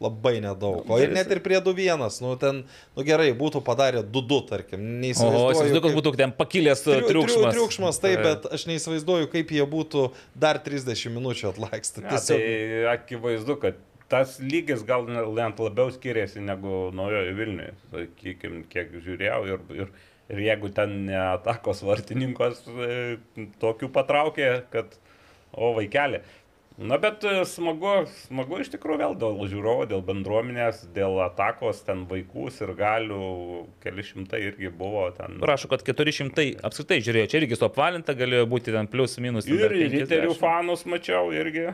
labai 0.01 0.39
nedaug. 0.41 0.81
O 0.89 0.97
ir 0.97 1.13
net 1.13 1.29
ir 1.31 1.43
prie 1.45 1.59
2-1, 1.61 2.17
nu 2.25 2.33
ten, 2.41 2.63
nu 2.97 3.05
gerai, 3.05 3.29
būtų 3.37 3.61
padarę 3.65 4.01
2-2, 4.01 4.39
tarkim. 4.49 4.81
O, 4.81 4.97
Neįsivaizduoju, 5.03 5.53
įsivaizduoju, 5.53 5.83
kad 5.85 5.97
būtų 5.99 6.13
ten 6.23 6.33
pakilęs 6.41 6.83
Triu- 6.83 6.97
triu- 6.97 7.11
triukšmas. 7.13 7.53
Triukšmas, 7.53 8.01
taip, 8.03 8.25
bet 8.25 8.49
aš 8.57 8.65
neįsivaizduoju, 8.71 9.29
kaip 9.35 9.53
jie 9.53 9.67
būtų 9.77 10.07
dar 10.33 10.57
30 10.65 11.13
minučių 11.13 11.51
atlaiksti. 11.53 12.07
Ne, 12.07 12.17
tai 12.17 12.41
akivaizdu, 12.95 13.59
kad 13.61 13.77
tas 14.11 14.35
lygis 14.41 14.83
gal 14.85 15.05
net 15.09 15.61
labiau 15.61 15.93
skiriasi 15.93 16.41
negu 16.43 16.89
naujojo 16.97 17.37
Vilniuje. 17.37 17.77
Sakykime, 17.93 18.65
kiek 18.73 18.91
žiūrėjau 19.05 19.39
ir, 19.49 19.63
ir, 19.77 19.93
ir 20.31 20.45
jeigu 20.47 20.71
ten 20.75 21.03
ne 21.07 21.17
atakos 21.33 21.83
vartininkas 21.85 22.63
e, 22.67 23.17
tokių 23.61 23.91
patraukė, 23.95 24.53
kad 24.73 24.95
o 25.53 25.73
vaikelė. 25.77 26.23
Na 26.77 26.97
bet 26.97 27.21
e, 27.29 27.43
smagu, 27.45 28.07
smagu 28.25 28.57
iš 28.63 28.71
tikrųjų 28.73 28.99
vėl 29.03 29.15
dėl 29.21 29.43
žiūrovo, 29.51 29.85
dėl 29.91 30.01
bendruomenės, 30.07 30.87
dėl 30.95 31.19
atakos, 31.27 31.83
ten 31.85 32.07
vaikų 32.09 32.47
ir 32.65 32.73
galių, 32.79 33.27
keli 33.83 34.05
šimtai 34.07 34.39
irgi 34.47 34.71
buvo 34.73 35.05
ten. 35.13 35.37
Rašo, 35.45 35.69
kad 35.69 35.85
400 35.85 36.47
apskritai 36.65 36.97
žiūrėjo, 37.05 37.29
čia 37.29 37.43
irgi 37.43 37.59
suapvalinta, 37.59 38.17
galėjo 38.17 38.47
būti 38.49 38.73
ten 38.73 38.89
plus 38.89 39.19
minus. 39.21 39.45
Ir 39.45 39.69
riterių 39.69 40.33
50. 40.33 40.39
fanus 40.41 40.87
mačiau 40.89 41.29
irgi. 41.35 41.69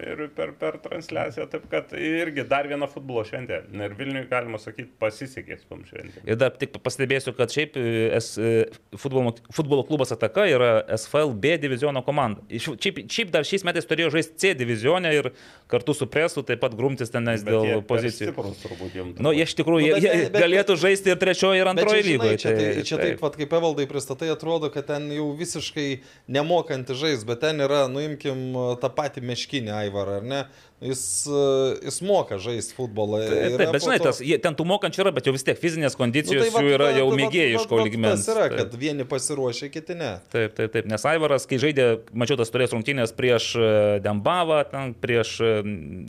Ir 0.00 0.20
per, 0.36 0.52
per 0.60 0.76
transliaciją, 0.84 1.46
taip 1.50 1.64
kad 1.72 1.90
irgi 1.98 2.44
dar 2.48 2.68
viena 2.70 2.86
futbolo 2.90 3.24
šventė. 3.26 3.62
Na 3.74 3.88
Ir 3.90 3.94
Vilniui, 3.98 4.26
galima 4.30 4.58
sakyti, 4.62 4.92
pasisekė 5.02 5.56
su 5.58 5.66
tom 5.70 5.82
šventėm. 5.88 6.22
Ir 6.30 6.38
dar 6.38 6.52
tik 6.60 6.76
pastebėsiu, 6.84 7.32
kad 7.36 7.50
šiaip 7.52 7.74
e, 7.80 7.84
S, 8.20 8.36
e, 8.38 8.68
futbolo, 9.00 9.32
futbolo 9.54 9.82
klubas 9.88 10.12
Ataka 10.14 10.44
yra 10.50 10.70
SFL 10.96 11.32
B 11.42 11.56
diviziono 11.60 12.02
komanda. 12.06 12.44
Šiaip, 12.50 13.02
šiaip 13.10 13.32
dar 13.34 13.46
šiais 13.48 13.64
metais 13.66 13.88
turėjo 13.90 14.12
žaisti 14.14 14.38
C 14.40 14.52
divizione 14.58 15.10
ir 15.16 15.30
kartu 15.70 15.94
su 15.96 16.06
presu 16.10 16.44
taip 16.46 16.62
pat 16.62 16.76
grumtis 16.78 17.10
tenais 17.12 17.42
Bet 17.46 17.54
dėl 17.56 17.82
pozicijų. 17.90 18.30
Stiprus 18.30 18.62
turbūt 18.62 18.94
jiems. 18.96 19.18
Nu, 19.22 19.34
jie 19.36 19.46
iš 19.48 19.56
tikrųjų 19.58 19.88
Nu, 19.90 19.94
bet- 19.96 20.04
jie, 20.06 20.14
jie 20.22 20.30
bet- 20.30 20.42
galėtų 20.44 20.76
žaisti 20.84 21.12
ir 21.14 21.18
trečioje, 21.20 21.60
ir 21.60 21.66
Bet 21.70 21.74
antroje 21.74 22.06
lygoje. 22.06 22.38
Čia, 22.44 22.54
tai, 22.56 22.86
čia 22.86 23.00
taip, 23.00 23.20
pat 23.22 23.36
kaip 23.40 23.52
evaldai 23.58 23.88
pristatai, 23.90 24.30
atrodo, 24.34 24.70
kad 24.72 24.86
ten 24.90 25.10
jau 25.14 25.30
visiškai 25.38 25.88
nemokanti 26.30 26.94
žais, 26.98 27.24
bet 27.26 27.40
ten 27.42 27.60
yra, 27.64 27.84
nuimkim 27.90 28.54
tą 28.82 28.90
patį 28.94 29.24
meškinį 29.30 29.72
Aivarą, 29.80 30.18
ar 30.20 30.28
ne? 30.34 30.44
Jis, 30.80 31.26
e, 31.28 31.84
jis 31.84 31.98
moka 32.00 32.38
žaisti 32.40 32.72
futbolą. 32.72 33.18
Taip, 33.28 33.56
taip, 33.60 33.72
bet 33.74 33.82
žinai, 33.84 33.98
to- 34.00 34.04
tas, 34.08 34.20
ten 34.40 34.54
tų 34.56 34.64
mokančių 34.64 35.02
yra, 35.04 35.10
bet 35.12 35.26
jau 35.28 35.34
vis 35.36 35.44
tiek 35.44 35.58
fizinės 35.60 35.92
kondicijos 35.92 36.46
Nu, 36.46 36.52
vat- 36.54 36.62
jų 36.64 36.70
yra 36.78 36.86
jau 36.96 37.10
vat- 37.10 37.18
mėgėjiško 37.20 37.80
lygmens. 37.84 38.24
Tas 38.24 38.32
yra, 38.34 38.46
Taip. 38.48 38.56
kad 38.62 38.74
vieni 38.80 39.04
pasiruošę, 39.04 39.68
kiti 39.74 39.94
ne. 39.94 40.20
Taip, 40.32 40.54
taip, 40.56 40.72
taip, 40.72 40.86
nes 40.88 41.04
Aivaras, 41.04 41.44
kai 41.46 41.58
žaidė, 41.60 42.00
mačiau 42.16 42.38
tas 42.40 42.48
turės 42.48 42.72
rungtynės 42.72 43.12
prieš 43.12 43.50
e, 43.60 44.00
Dembavą, 44.00 44.62
ten, 44.70 44.94
prieš 44.94 45.34
e, 45.44 45.52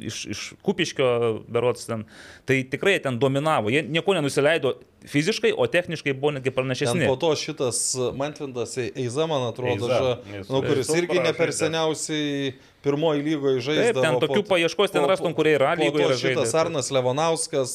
iš, 0.07 0.25
iš 0.31 0.53
Kupiškio 0.63 1.43
berots 1.51 1.85
ten, 1.91 2.05
tai 2.47 2.63
tikrai 2.63 2.95
ten 3.03 3.19
dominavo, 3.19 3.67
jie 3.69 3.83
nieko 3.83 4.15
nenusileido 4.15 4.77
fiziškai, 5.03 5.51
o 5.57 5.65
techniškai 5.67 6.13
buvo 6.13 6.31
netgi 6.37 6.47
Ten 6.51 6.53
pranašesni. 6.53 7.07
po 7.09 7.15
to 7.17 7.35
šitas 7.35 7.95
Mantvindas 8.15 8.77
Eiza, 8.77 9.27
man 9.27 9.49
atrodo, 9.51 9.83
Eiza, 9.83 9.99
ža, 9.99 10.47
nu, 10.47 10.61
kuris 10.61 10.87
irgi 10.95 11.19
ne 11.19 11.33
per 11.33 11.49
seniausiai 11.51 12.53
pirmoji 12.85 13.21
lygoje 13.25 13.61
žaidė. 13.61 13.93
Taip, 13.93 14.01
ten 14.01 14.19
tokių 14.21 14.43
paieškos 14.61 14.93
ten 14.93 15.05
rastum, 15.09 15.33
kurie 15.37 15.55
yra 15.57 15.73
lygoje 15.79 16.05
yra 16.07 16.17
žaidę. 16.17 16.45
Šitas 16.45 16.55
Arnas 16.61 16.91
Levonauskas, 16.93 17.73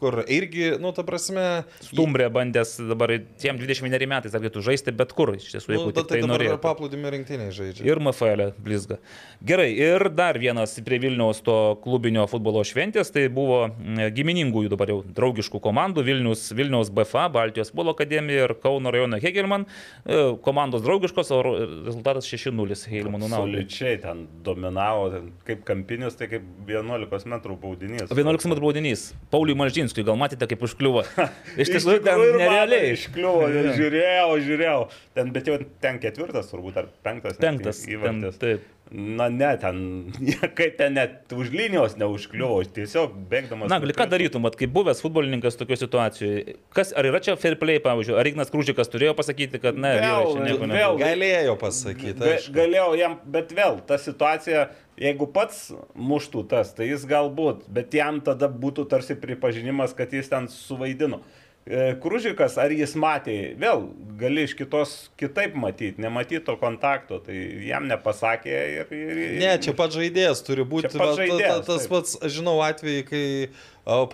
kur 0.00 0.18
irgi, 0.28 0.74
nu, 0.80 0.92
ta 0.92 1.04
prasme, 1.06 1.64
Stumbrė 1.80 2.26
bandęs 2.32 2.74
dabar 2.90 3.14
tiem 3.40 3.56
21 3.56 4.10
metais 4.10 4.34
galėtų 4.34 4.60
žaisti 4.64 4.92
bet 4.96 5.14
kur, 5.16 5.32
iš 5.38 5.48
tiesų, 5.54 5.70
nu, 5.70 5.76
jeigu 5.76 5.86
bet 5.88 5.96
tik 5.96 6.08
tai 6.10 6.16
tai 6.16 6.20
dabar 6.20 6.32
norėtų. 6.34 6.58
paplūdimio 6.64 7.12
rinktiniai 7.14 7.54
žaidžia. 7.56 7.86
Ir 7.88 8.00
MFL 8.02 8.50
blizga. 8.60 8.98
Gerai, 9.46 9.70
ir 9.72 10.08
dar 10.12 10.36
vienas 10.42 10.76
prie 10.84 10.98
Vilniaus 11.00 11.40
to 11.46 11.56
klubinio 11.84 12.26
futbolo 12.28 12.60
šventės, 12.66 13.12
tai 13.14 13.24
buvo 13.32 13.62
mm, 13.70 14.10
giminingųjų 14.16 14.74
dabar 14.74 14.92
jau 14.92 14.98
draugiškų 15.16 15.62
komandų 15.64 16.04
Vilnius, 16.04 16.44
Vilniaus 16.56 16.92
BFA, 16.92 17.30
Baltijos 17.32 17.72
futbolo 17.72 17.96
akademija 17.96 18.50
ir 18.50 18.56
Kauno 18.60 18.92
rajono 18.92 19.20
Hegelman. 19.22 19.64
E, 20.04 20.20
Komandos 20.44 20.84
draugiškos, 20.84 21.32
o 21.32 21.40
rezultatas 21.86 22.28
6-0 22.28 22.76
Hegelmanų 22.92 23.32
naudai. 23.32 23.64
Soličiai 23.64 24.00
ten 24.04 24.26
dominavo, 24.44 25.08
ten, 25.14 25.32
kaip 25.48 25.64
kampinis, 25.68 26.20
tai 26.20 26.28
kaip 26.30 26.44
11 26.68 27.32
m 27.32 27.40
baudinys. 27.64 28.12
11 28.12 28.52
m 28.52 28.60
baudinys. 28.60 29.08
Pauliui 29.32 29.56
Malžinskui 29.58 29.85
Malžinskui, 29.86 30.04
gal 30.06 30.16
matėte, 30.18 30.46
kaip 30.50 30.62
užkliuvo. 30.66 31.04
Iš 31.62 31.70
tiesų, 31.70 31.98
ten 32.02 32.22
nerealiai. 32.40 32.94
Iškliuvo, 32.96 33.46
žiūrėjau, 33.78 34.30
žiūrėjau. 34.42 34.80
Ten, 35.14 35.30
bet 35.34 35.50
jau 35.50 35.58
ten 35.82 36.00
ketvirtas 36.02 36.50
turbūt, 36.50 36.80
ar 36.82 36.88
penktas. 37.06 37.38
Penktas. 37.38 37.84
Ten, 37.84 37.94
įvartis. 37.94 38.40
taip. 38.42 38.66
Na 38.90 39.26
ne, 39.28 39.48
ten, 39.58 39.78
kaip 40.58 40.76
ten 40.78 40.94
net 40.94 41.32
už 41.34 41.50
linijos 41.50 41.96
neužkliuvo, 41.98 42.60
tiesiog 42.70 43.16
bėgdamas. 43.30 43.70
Na, 43.72 43.80
gali 43.82 43.96
ką 43.96 44.06
darytum, 44.12 44.44
mat, 44.46 44.54
kaip 44.58 44.70
buvęs 44.74 45.02
futbolininkas 45.02 45.58
tokioje 45.58 45.80
situacijoje. 45.80 46.54
Kas, 46.76 46.92
ar 46.94 47.08
yra 47.10 47.18
čia 47.24 47.34
fair 47.40 47.56
play, 47.58 47.80
pavyzdžiui, 47.82 48.14
ar 48.20 48.30
Ignas 48.30 48.52
Krūžikas 48.52 48.92
turėjo 48.92 49.16
pasakyti, 49.18 49.58
kad 49.62 49.74
ne, 49.74 49.90
vyrai, 49.96 50.12
Vėl, 50.12 50.30
čia 50.30 50.44
nieko 50.46 50.68
vėl. 50.70 50.98
Galėjo 51.02 51.56
pasakyti. 51.64 52.14
Ga, 52.22 52.36
galėjau 52.60 52.92
jam, 53.00 53.16
bet 53.34 53.56
vėl, 53.58 53.80
ta 53.90 53.98
situacija, 53.98 54.68
jeigu 55.02 55.28
pats 55.34 55.64
muštų 55.98 56.44
tas, 56.54 56.70
tai 56.78 56.86
jis 56.92 57.08
galbūt, 57.10 57.66
bet 57.66 57.96
jam 57.98 58.22
tada 58.22 58.46
būtų 58.46 58.86
tarsi 58.92 59.18
pripažinimas, 59.18 59.98
kad 59.98 60.14
jis 60.14 60.30
ten 60.30 60.46
suvaidino. 60.52 61.24
E, 61.66 61.96
Kružikas, 61.98 62.54
ar 62.62 62.70
jis 62.70 62.92
matė, 62.94 63.34
vėl 63.58 63.88
gali 64.20 64.44
iš 64.46 64.52
kitos 64.54 64.92
kitaip 65.18 65.56
matyti, 65.58 65.98
nematyti 66.04 66.44
to 66.46 66.54
kontakto, 66.60 67.18
tai 67.24 67.34
jam 67.66 67.88
nepasakė 67.90 68.52
ir... 68.76 68.92
ir 68.94 69.22
Ne, 69.40 69.50
čia 69.64 69.74
pats 69.74 69.98
žaidėjas 69.98 70.44
turi 70.46 70.62
būti. 70.62 70.92
Pats 70.92 71.00
va, 71.00 71.08
ta- 71.08 71.16
ta- 71.16 71.18
žaidėjas, 71.24 71.64
tas 71.66 71.82
taip. 71.82 71.90
pats, 71.90 72.14
žinau 72.36 72.54
atvejį, 72.62 73.02
kai 73.10 73.24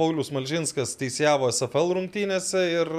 Paulius 0.00 0.32
Malžinskas 0.32 0.96
teisėjavo 1.00 1.52
SFL 1.52 1.92
rungtynėse 2.00 2.64
ir, 2.72 2.90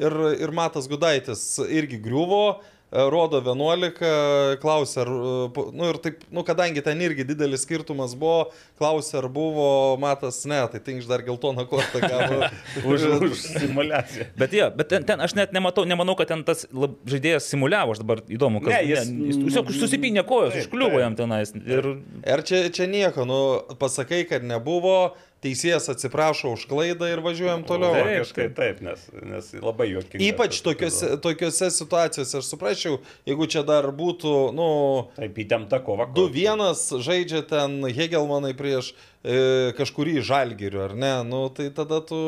ir, 0.00 0.18
ir 0.46 0.56
Matas 0.56 0.88
Gudaitis 0.88 1.44
irgi 1.68 2.00
griuvo. 2.00 2.44
A, 2.92 3.04
Rodo 3.12 3.40
11, 3.40 4.58
klausė, 4.62 5.00
ar, 5.04 5.10
po- 5.54 5.68
nu 5.74 5.88
ir 5.92 5.98
taip, 6.02 6.24
nu 6.34 6.42
kadangi 6.46 6.82
ten 6.84 7.00
irgi 7.04 7.24
didelis 7.28 7.62
skirtumas 7.66 8.16
buvo, 8.18 8.50
klausė, 8.80 9.18
ar 9.22 9.28
buvo 9.32 9.96
Matas, 10.02 10.40
ne, 10.50 10.58
tai 10.72 10.80
tinkš 10.82 11.06
dar 11.10 11.22
geltoną 11.26 11.66
kortą 11.70 12.02
gavo. 12.02 12.48
už, 12.90 13.06
už 13.30 13.36
simulaciją. 13.44 14.26
Bet, 14.40 14.52
ja, 14.58 14.70
bet 14.74 14.90
ten, 14.90 15.04
ten 15.06 15.20
aš 15.22 15.34
net 15.38 15.54
nematau, 15.56 15.86
nemanau, 15.88 16.16
kad 16.18 16.30
ten 16.32 16.42
tas 16.46 16.66
lab, 16.74 16.98
žaidėjas 17.10 17.46
simuliavo, 17.52 17.94
aš 17.94 18.02
dabar 18.02 18.24
įdomu, 18.26 18.62
kas 18.64 18.74
Ne, 18.74 18.82
jis- 18.90 19.10
ne, 19.10 19.30
jis 19.30 19.40
tiesiog 19.44 19.72
susipinė 19.78 20.26
kojas, 20.28 20.58
užkliuvo 20.64 21.00
jam 21.02 21.16
tenais. 21.18 21.54
Ir 21.66 21.92
Ir 22.30 22.42
čia, 22.46 22.66
čia 22.74 22.86
nieko, 22.90 23.24
nu, 23.28 23.38
pasakai, 23.80 24.24
kad 24.28 24.42
nebuvo, 24.46 25.14
teisėjas 25.44 25.88
atsiprašo 25.92 26.52
už 26.54 26.66
klaidą 26.70 27.08
ir 27.10 27.22
važiuojam 27.24 27.64
toliau. 27.68 27.94
Taip, 27.96 28.08
Logiškai 28.10 28.46
taip, 28.56 28.80
nes, 28.84 29.04
nes 29.32 29.50
labai 29.56 29.88
juokinga. 29.90 30.22
Ypač 30.28 30.60
tokiuose, 30.64 31.12
tokiuose 31.24 31.70
situacijose, 31.74 32.40
aš 32.40 32.50
suprasčiau, 32.52 32.98
jeigu 33.28 33.48
čia 33.50 33.64
dar 33.66 33.88
būtų, 33.96 34.34
nu, 34.56 34.70
Taip, 35.16 35.38
įtempta 35.44 35.80
kova. 35.84 36.08
2-1 36.16 37.00
žaidžia 37.06 37.44
ten 37.48 37.80
Hegelmanai 37.88 38.52
prieš 38.58 38.92
e, 38.92 39.72
kažkurį 39.78 40.20
žalgirių, 40.26 40.84
ar 40.90 40.98
ne, 40.98 41.14
nu, 41.28 41.46
tai 41.54 41.70
tada 41.74 42.02
tu... 42.04 42.20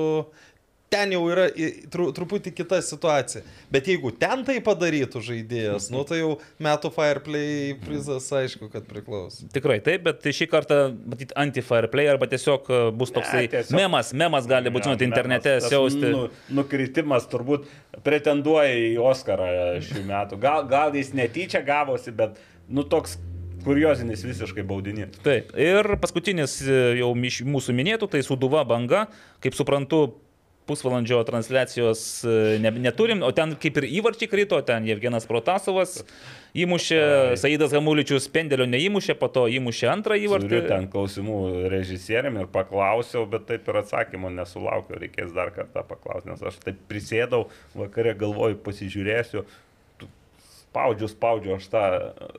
Ten 0.93 1.15
jau 1.15 1.23
yra 1.33 1.47
tru, 1.93 2.11
truputį 2.13 2.53
kita 2.53 2.83
situacija. 2.85 3.41
Bet 3.73 3.87
jeigu 3.89 4.11
ten 4.21 4.43
tai 4.45 4.59
padarytų 4.65 5.23
žaidėjas, 5.25 5.87
nu 5.95 6.03
tai 6.09 6.19
jau 6.21 6.35
metų 6.63 6.91
Fireplay 6.93 7.73
prizas 7.81 8.27
aišku, 8.37 8.69
kad 8.73 8.85
priklauso. 8.91 9.49
tikrai 9.55 9.79
taip, 9.85 10.05
bet 10.05 10.29
šį 10.29 10.49
kartą, 10.53 10.81
matyt, 11.09 11.33
anti-fair 11.39 11.89
play 11.93 12.11
arba 12.13 12.29
tiesiog 12.29 12.69
e, 12.69 12.81
bus 12.93 13.15
toksai 13.15 13.47
tiesiog- 13.49 13.79
memas, 13.81 14.13
memas 14.13 14.49
gali 14.51 14.69
būti, 14.69 14.91
žinot, 14.91 15.05
internete 15.09 15.57
tas 15.57 15.71
siausti. 15.73 16.13
Nu, 16.13 16.27
nukritimas 16.61 17.25
turbūt 17.33 17.65
pretenduoja 18.05 18.77
į 18.77 18.97
Oscarą 19.01 19.49
šių 19.85 20.05
metų. 20.09 20.41
Gal, 20.43 20.67
gal 20.69 20.93
jis 20.97 21.15
netyčia 21.17 21.65
gavosi, 21.65 22.13
bet, 22.13 22.37
nu, 22.69 22.85
toks 22.85 23.17
kuriozinis 23.65 24.25
visiškai 24.27 24.65
baudinys. 24.67 25.17
Taip. 25.25 25.53
Ir 25.57 25.95
paskutinis 26.03 26.59
e, 26.67 26.79
jau 27.01 27.13
mūsų 27.17 27.75
minėtų, 27.79 28.09
tai 28.13 28.21
Suduva 28.27 28.65
banga, 28.69 29.07
kaip 29.45 29.57
suprantu, 29.57 30.03
pusvalandžio 30.73 31.21
transliacijos 31.29 32.03
e, 32.25 32.37
ne, 32.65 32.73
neturim, 32.89 33.23
o 33.23 33.31
ten 33.37 33.53
kaip 33.61 33.83
ir 33.83 33.89
įvarčiai 34.01 34.31
krito, 34.33 34.59
ten 34.67 34.89
Jevgenas 34.89 35.29
Protasovas 35.29 35.99
įmušė, 36.57 37.01
Saidas 37.41 37.73
Hamuličius 37.77 38.29
pendelio 38.33 38.67
neįmušė, 38.69 39.17
po 39.21 39.29
to 39.33 39.47
įmušė 39.53 39.89
antrą 39.93 40.17
Turiu 40.17 40.31
įvartį. 40.31 40.63
ten 40.69 40.89
klausimų 40.93 41.39
režisieriam 41.73 42.41
ir 42.41 42.49
paklausiau, 42.53 43.27
bet 43.31 43.47
taip 43.51 43.69
ir 43.69 43.83
atsakymo 43.83 44.33
nesulaukiau, 44.33 45.01
reikės 45.05 45.33
dar 45.37 45.53
kartą 45.55 45.85
paklausti, 45.89 46.33
nes 46.33 46.49
aš 46.53 46.61
taip 46.65 46.81
prisėdau, 46.91 47.47
vakarė 47.79 48.17
galvoju, 48.25 48.61
pasižiūrėsiu, 48.67 49.47
spaudžiu, 50.73 51.09
spaudžiu, 51.13 51.57
aš 51.59 51.69
tą 51.73 51.87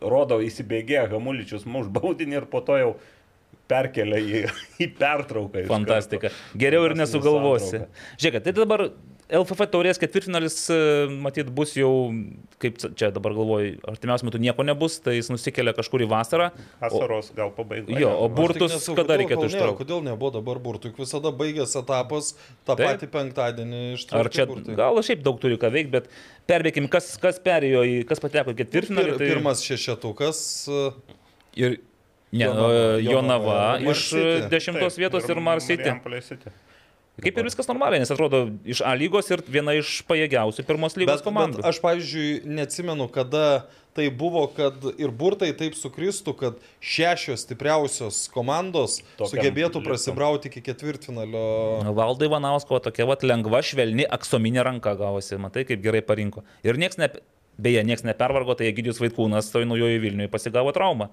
rodau 0.01 0.41
įsibėgėję, 0.41 1.09
Hamuličius 1.13 1.67
muš 1.69 1.89
baudinį 1.93 2.41
ir 2.41 2.49
po 2.49 2.63
to 2.65 2.79
jau 2.79 2.93
perkelia 3.73 4.21
į, 4.21 4.43
į 4.85 4.91
pertrauką. 5.01 5.65
iš 5.65 5.73
Fantastika. 5.73 6.29
karto. 6.29 6.61
Geriau 6.65 6.85
ir 6.89 6.95
nesugalvosi. 7.01 7.83
Žiūrėk, 8.21 8.45
tai 8.45 8.55
dabar 8.61 8.87
LFF 9.33 9.65
taurės 9.71 9.97
ketvirtfinalis, 10.01 10.55
e, 10.69 10.75
matyt, 11.23 11.47
bus 11.55 11.71
jau, 11.77 11.89
kaip 12.61 12.75
čia 12.99 13.07
dabar 13.15 13.33
galvoju, 13.33 13.77
artimiausiu 13.89 14.27
metu 14.27 14.41
nieko 14.41 14.65
nebus, 14.67 14.97
tai 15.01 15.15
jis 15.15 15.31
nusikelia 15.31 15.73
kažkur 15.77 16.03
į 16.05 16.09
vasarą. 16.11 16.49
Vasaros 16.81 17.31
gal 17.37 17.53
pabaigoje. 17.55 18.01
jo, 18.03 18.11
o 18.11 18.27
burtus 18.29 18.75
nesu, 18.75 18.93
kada 18.99 19.17
reikėtų 19.21 19.47
ištraukti? 19.49 19.79
Kodėl 19.85 20.03
nebuvo 20.05 20.33
dabar 20.35 20.59
burtų? 20.61 20.91
Juk 20.91 21.01
visada 21.05 21.31
baigęs 21.39 21.73
etapas 21.79 22.33
tą 22.67 22.75
Taip. 22.75 22.83
patį 22.83 23.09
penktadienį 23.15 23.81
ištraukti. 23.95 24.19
Ar 24.21 24.31
čia 24.35 24.47
burtai. 24.51 24.77
gal 24.83 25.01
šiaip 25.07 25.23
daug 25.25 25.39
turi 25.41 25.57
ką 25.61 25.71
veikti, 25.73 25.93
bet 25.95 26.11
perbėkim, 26.51 26.91
kas, 26.91 27.13
kas 27.23 27.39
perėjo 27.47 27.87
į, 27.89 27.97
kas 28.11 28.21
pateko 28.21 28.53
į 28.53 28.59
ketvirtfinalį. 28.61 29.17
Tai... 29.17 29.31
Pirmas 29.33 29.63
šešetukas. 29.65 30.43
e, 30.67 30.85
Ir 31.63 31.79
ne, 32.33 32.47
Jonava, 32.49 32.83
Jonava, 32.99 33.55
Jonava 33.79 33.91
iš 33.93 34.05
City. 34.09 34.49
dešimtos 34.51 34.97
vietos 34.99 35.29
ir 35.29 35.39
Mars 35.39 35.69
City. 35.69 35.85
Marijampolės 35.85 36.33
City. 36.33 36.53
Kaip 37.21 37.37
ir 37.37 37.45
viskas 37.45 37.67
normaliai, 37.69 38.01
nes 38.01 38.09
atrodo 38.09 38.47
iš 38.65 38.79
A 38.81 38.95
lygos 38.97 39.27
ir 39.29 39.43
viena 39.45 39.75
iš 39.77 39.99
pajėgiausių 40.09 40.63
pirmos 40.65 40.95
lygos 40.97 41.19
Bet, 41.21 41.27
komandų. 41.27 41.59
bet 41.61 41.67
aš, 41.69 41.77
pavyzdžiui, 41.83 42.29
neatsimenu, 42.57 43.05
kada 43.13 43.67
tai 43.93 44.07
buvo, 44.09 44.47
kad 44.49 44.73
ir 44.97 45.11
burtai 45.13 45.51
taip 45.53 45.75
sukristų, 45.77 46.33
kad 46.39 46.55
šešios 46.81 47.43
stipriausios 47.45 48.23
komandos 48.33 48.95
Tokiam 49.19 49.29
sugebėtų 49.29 49.77
liptum. 49.77 49.85
prasibrauti 49.85 50.49
iki 50.49 50.63
ketvirtfinalio. 50.65 51.93
Valdai 51.93 52.31
Vanausko 52.33 52.81
tokia 52.81 53.05
vat 53.05 53.21
lengva, 53.21 53.61
švelni, 53.61 54.07
aksominė 54.09 54.65
ranka 54.65 54.95
gavosi, 54.97 55.37
matai, 55.37 55.67
kaip 55.69 55.85
gerai 55.85 56.01
parinko. 56.01 56.41
Ir 56.65 56.81
nieks 56.81 56.97
ne, 56.97 57.11
beje, 57.61 57.85
nieks 57.85 58.01
nepervargo, 58.09 58.57
tai 58.57 58.71
Egidijus 58.73 58.97
Vaikūnas 58.97 59.53
toj 59.53 59.69
naujojo 59.69 60.01
Vilniuje 60.01 60.33
pasigavo 60.33 60.73
traumą. 60.73 61.11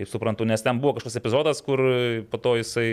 Kaip 0.00 0.10
suprantu, 0.10 0.46
nes 0.48 0.62
ten 0.64 0.80
buvo 0.82 0.96
kažkoks 0.96 1.20
epizodas, 1.20 1.60
kur 1.62 1.78
po 2.30 2.40
to 2.42 2.56
jisai, 2.58 2.88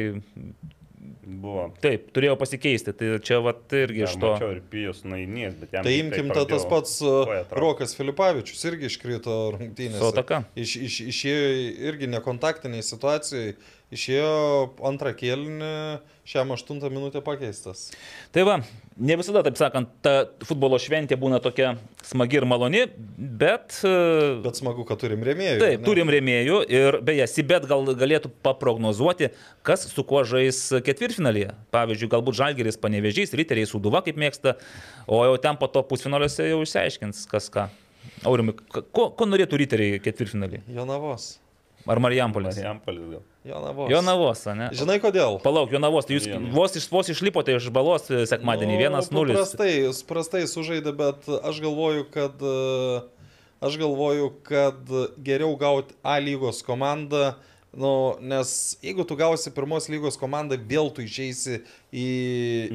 Buvo. 1.32 1.64
taip, 1.82 2.10
turėjo 2.14 2.36
pasikeisti. 2.38 2.93
Tai 2.97 3.08
čia 3.26 3.39
vat 3.41 3.74
irgi 3.78 4.04
Ja, 4.04 4.10
iš 4.10 4.18
to. 4.22 4.34
Mačiau 4.36 4.52
ir 4.54 4.62
Pijus 4.70 5.02
Nainys, 5.08 5.56
bet 5.58 5.74
jam. 5.74 5.86
Tai 5.88 5.93
imkim 5.97 6.30
ta, 6.30 6.41
pradėjo 6.43 6.49
tas 6.52 6.66
pats 6.70 6.95
traukt. 7.02 7.56
Rokas 7.64 7.95
Filipavičius 7.97 8.62
irgi 8.70 8.89
iškrito 8.91 9.38
rungtynėse. 9.56 10.02
Su 10.02 10.10
ataka. 10.12 10.43
Iš, 10.60 10.76
iš, 10.89 10.99
išėjo 11.14 11.47
irgi 11.89 12.10
nekontaktiniai 12.12 12.86
situacijai, 12.86 13.56
išėjo 13.92 14.32
antrą 14.88 15.12
kėlinį, 15.18 15.72
šiam 16.28 16.54
aštuntą 16.56 16.89
minutę 16.94 17.20
pakeistas. 17.26 17.89
Tai 18.32 18.46
va, 18.48 18.56
ne 18.96 19.18
visada, 19.20 19.42
taip 19.44 19.58
sakant, 19.60 19.89
ta 20.06 20.14
futbolo 20.48 20.80
šventė 20.80 21.18
būna 21.20 21.42
tokia 21.44 21.74
smagi 22.08 22.39
ir 22.39 22.48
maloni, 22.48 22.86
bet... 23.18 23.82
e, 23.88 24.39
Bet 24.46 24.62
smagu, 24.62 24.86
kad 24.88 25.02
turim 25.04 25.26
rėmėjų. 25.28 25.60
Taip, 25.60 25.82
ne? 25.82 25.88
turim 25.88 26.14
rėmėjų 26.14 26.62
ir 26.72 27.00
beje, 27.04 27.28
Sibet 27.32 27.68
gal 27.70 27.84
galėtų 27.92 28.32
paprognozuoti, 28.46 29.34
kas 29.68 29.86
su 29.92 30.08
kuo 30.08 30.24
žais 30.28 30.64
ketvirtfinalyje. 30.88 31.52
Pavyzdžiui, 31.76 32.12
galbūt 32.16 32.39
Žalgeris 32.39 32.80
panevežys, 32.82 33.36
Riteriai 33.38 33.68
Suduva, 33.70 34.04
kaip 34.06 34.20
mėgsta, 34.22 34.56
o 35.08 35.24
jau 35.28 35.38
ten 35.42 35.60
po 35.60 35.68
to 35.72 35.84
pusfinaliuose 35.92 36.48
jau 36.48 36.64
išsiaiškins, 36.64 37.26
kas 37.32 37.52
ką. 37.52 37.68
Aurimai, 38.26 38.56
ko, 38.72 39.12
ko 39.18 39.28
norėtų 39.30 39.60
Riteriai 39.62 40.02
ketvirtfinalį? 40.04 40.64
Jonavos. 40.72 41.41
Ar 41.90 42.02
Marijampolės? 42.04 42.58
Marijampolės 42.58 43.12
gal. 43.16 43.22
Jonavos. 43.42 43.90
Jonavos, 43.90 44.44
ne? 44.54 44.68
Žinai 44.78 45.00
kodėl? 45.02 45.40
Palauk, 45.42 45.72
Jonavos, 45.74 46.06
tai 46.06 46.20
jūs 46.20 46.28
Vienas. 46.30 46.54
vos, 46.54 46.76
iš, 46.78 46.86
vos 46.94 47.08
išlipote 47.10 47.56
iš 47.58 47.72
balos 47.74 48.06
e, 48.14 48.22
sekmadienį, 48.30 48.76
vienas 48.84 49.10
Nu, 49.10 49.22
nulis. 49.22 49.40
Prastai, 49.40 49.72
prastai 50.06 50.44
sužaidė, 50.50 50.94
bet 50.94 51.26
aš 51.42 51.62
galvoju, 51.64 52.06
kad, 52.14 52.38
e, 52.38 53.02
aš 53.66 53.80
galvoju, 53.82 54.30
kad 54.46 54.94
geriau 55.26 55.56
gauti 55.58 55.98
A 56.06 56.20
lygos 56.22 56.62
komandą, 56.68 57.32
nu, 57.74 58.14
nes 58.22 58.78
jeigu 58.84 59.08
tu 59.10 59.18
gausi 59.18 59.50
pirmos 59.56 59.90
lygos 59.90 60.20
komandą, 60.22 60.60
vėl 60.60 60.92
tu 60.94 61.02
išeisi 61.02 61.64
į... 61.90 62.08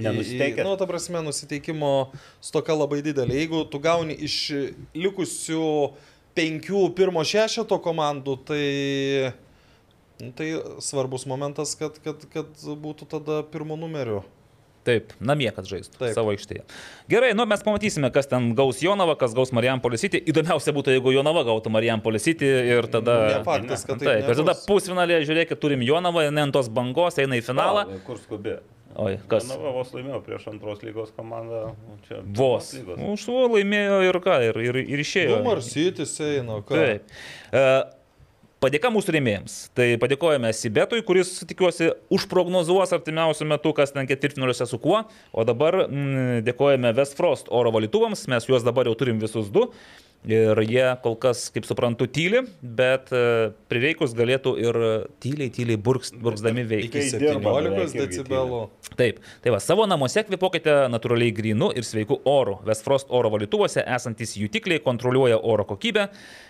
Nenusiteikęs. 0.02 0.66
nu, 0.66 0.74
ta 0.80 0.90
prasme, 0.90 1.22
nusiteikimo 1.22 2.10
stoka 2.42 2.74
labai 2.74 3.04
didelė. 3.06 3.38
Jeigu 3.38 3.62
tu 3.70 3.78
gauni 3.78 4.18
iš 4.26 4.50
likusių 4.98 5.70
penkių 6.36 6.86
pirmo 6.96 7.24
šešeto 7.26 7.80
komandų, 7.84 8.38
tai... 8.48 8.62
nu, 10.22 10.32
Tai 10.36 10.46
svarbus 10.80 11.26
momentas, 11.28 11.74
kad, 11.76 11.98
kad, 12.04 12.22
kad 12.32 12.64
būtų 12.64 13.08
tada 13.10 13.42
pirmo 13.52 13.76
numeriu. 13.76 14.22
Taip, 14.86 15.10
namie, 15.18 15.48
kad 15.50 15.66
žaistų 15.66 15.98
Taip. 15.98 16.12
savo 16.14 16.30
aikštėje. 16.30 16.62
Gerai, 17.10 17.32
nu 17.34 17.42
mes 17.50 17.62
pamatysime, 17.66 18.06
kas 18.14 18.28
ten 18.30 18.52
gaus 18.58 18.78
Jonava, 18.84 19.16
kas 19.18 19.34
gaus 19.34 19.50
Marijampolė 19.56 19.98
City. 19.98 20.20
Įdomiausia 20.30 20.70
būtų, 20.76 20.94
jeigu 20.94 21.10
Jonava 21.16 21.42
gautų 21.48 21.72
Marijampolė 21.74 22.20
City 22.22 22.46
ir 22.46 22.86
tada... 22.92 23.16
Ne 23.32 23.40
faktas, 23.48 23.82
kad 23.88 23.98
Taip, 23.98 24.22
ir 24.22 24.30
tada 24.30 24.52
nebus. 24.54 24.62
pusfinalėje, 24.68 25.26
žiūrėkit, 25.32 25.58
turim 25.62 25.82
Jonavą, 25.82 26.28
ne 26.30 26.46
ant 26.46 26.54
tos 26.54 26.70
bangos, 26.70 27.18
eina 27.18 27.40
į 27.40 27.42
finalą. 27.48 27.82
Gal, 27.90 28.04
Kur 28.06 28.22
skubi? 28.22 28.54
Oi, 28.96 29.18
kas? 29.28 29.44
Na, 29.50 29.58
va, 29.60 29.74
vos 29.76 29.90
laimėjo 29.92 30.22
prieš 30.24 30.46
antros 30.48 30.80
lygos 30.86 31.10
komandą. 31.16 31.66
o 31.76 31.98
Čia 32.06 32.22
Vos. 32.38 32.70
Už 32.96 33.26
savo 33.26 33.50
laimėjo 33.52 34.00
ir 34.06 34.20
ką, 34.24 34.38
ir, 34.48 34.60
ir, 34.64 34.80
ir 34.84 35.02
išėjo. 35.04 35.42
Nu, 35.42 35.50
Marsytis 35.50 36.14
eina, 36.24 36.62
ką. 36.64 36.80
Taip. 36.80 37.14
E, 37.52 37.66
Padėka 38.56 38.88
mūsų 38.88 39.12
rėmėjams. 39.12 39.54
Tai 39.76 39.84
padėkojame 40.00 40.48
Sibetui, 40.56 41.02
kuris, 41.04 41.28
tikiuosi, 41.44 41.90
užprognozuos 42.16 42.94
artimiausiu 42.96 43.44
metu, 43.50 43.74
kas 43.76 43.92
ten 43.92 44.08
ketvirtfinaliuose 44.08 44.64
su 44.70 44.80
kuo. 44.80 45.02
O 45.36 45.44
dabar 45.44 45.82
mm, 45.84 46.40
dėkojame 46.46 46.94
Westfrost 46.96 47.52
oro 47.52 47.74
valytuvams, 47.76 48.24
mes 48.32 48.48
juos 48.48 48.64
dabar 48.64 48.88
jau 48.88 48.96
turim 48.96 49.20
visus 49.20 49.52
du. 49.52 49.68
Ir 50.26 50.58
jie 50.66 50.86
kol 51.04 51.14
kas, 51.22 51.44
kaip 51.54 51.66
suprantu, 51.68 52.08
tyli, 52.10 52.40
bet 52.60 53.12
e, 53.14 53.52
prireikus 53.70 54.10
galėtų 54.16 54.56
ir 54.58 54.78
tyliai, 55.22 55.52
tyliai 55.54 55.78
burks, 55.78 56.10
burksdami 56.18 56.64
veikti. 56.66 56.88
Iki 56.88 57.12
Kai 57.12 57.20
dirba, 57.22 57.52
17 57.52 57.70
beveik 57.70 57.94
irgi 57.94 58.00
decibelų. 58.00 58.60
Taip, 58.98 59.20
tai 59.44 59.52
va, 59.54 59.60
savo 59.62 59.86
namuose 59.86 60.24
kvepokite 60.26 60.74
natūraliai 60.90 61.34
grinu 61.36 61.68
ir 61.78 61.86
sveiku 61.86 62.18
oru. 62.26 62.56
Westfrost 62.66 63.12
oro 63.14 63.30
valytuvuose 63.36 63.84
esantis 63.84 64.34
jutikliai 64.40 64.82
kontroliuoja 64.82 65.38
oro 65.38 65.66
kokybę 65.68 66.08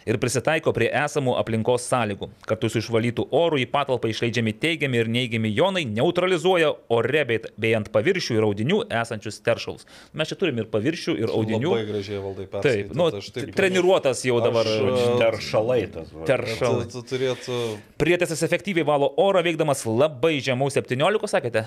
ir 0.09 0.21
prisitaiko 0.23 0.73
prie 0.77 0.89
esamų 1.03 1.37
aplinkos 1.41 1.85
sąlygų. 1.91 2.31
Kartu 2.49 2.71
su 2.73 2.81
išvalytų 2.81 3.29
oru 3.37 3.61
į 3.61 3.69
patalpą 3.73 4.09
išleidžiami 4.13 4.57
teigiami 4.63 5.03
ir 5.03 5.13
neigiami 5.13 5.53
jonai 5.53 5.85
neutralizuoja 5.91 6.73
ore 6.97 7.27
bei, 7.29 7.43
bei 7.61 7.75
ant 7.77 7.91
paviršių 7.93 8.39
ir 8.39 8.49
audinių 8.49 8.81
esančius 9.03 9.43
teršalus. 9.45 9.85
Mes 10.17 10.33
čia 10.33 10.41
turim 10.41 10.63
ir 10.63 10.71
paviršių, 10.73 11.17
ir 11.27 11.35
audinių. 11.35 11.75
Labai 11.75 11.91
gražiai 11.91 12.23
valdai 12.23 12.47
Taip, 12.47 12.55
perskaityt, 12.57 12.97
nu, 12.97 13.11
aš 13.11 13.33
taip- 13.35 13.56
treniruotas 13.59 14.19
jau 14.29 14.37
dabar 14.45 14.67
e, 14.69 14.71
Teršalai 15.21 15.83
tas. 15.93 16.09
teršalai. 16.29 16.85
Tu, 16.87 16.91
tu 16.97 17.01
turėtų 17.15 17.53
Prietaisas 18.01 18.41
efektyviai 18.47 18.87
valo 18.87 19.09
orą 19.23 19.41
veikdamas 19.47 19.81
labai 19.89 20.35
žemų 20.45 20.67
17, 20.77 21.29
sakėte? 21.35 21.63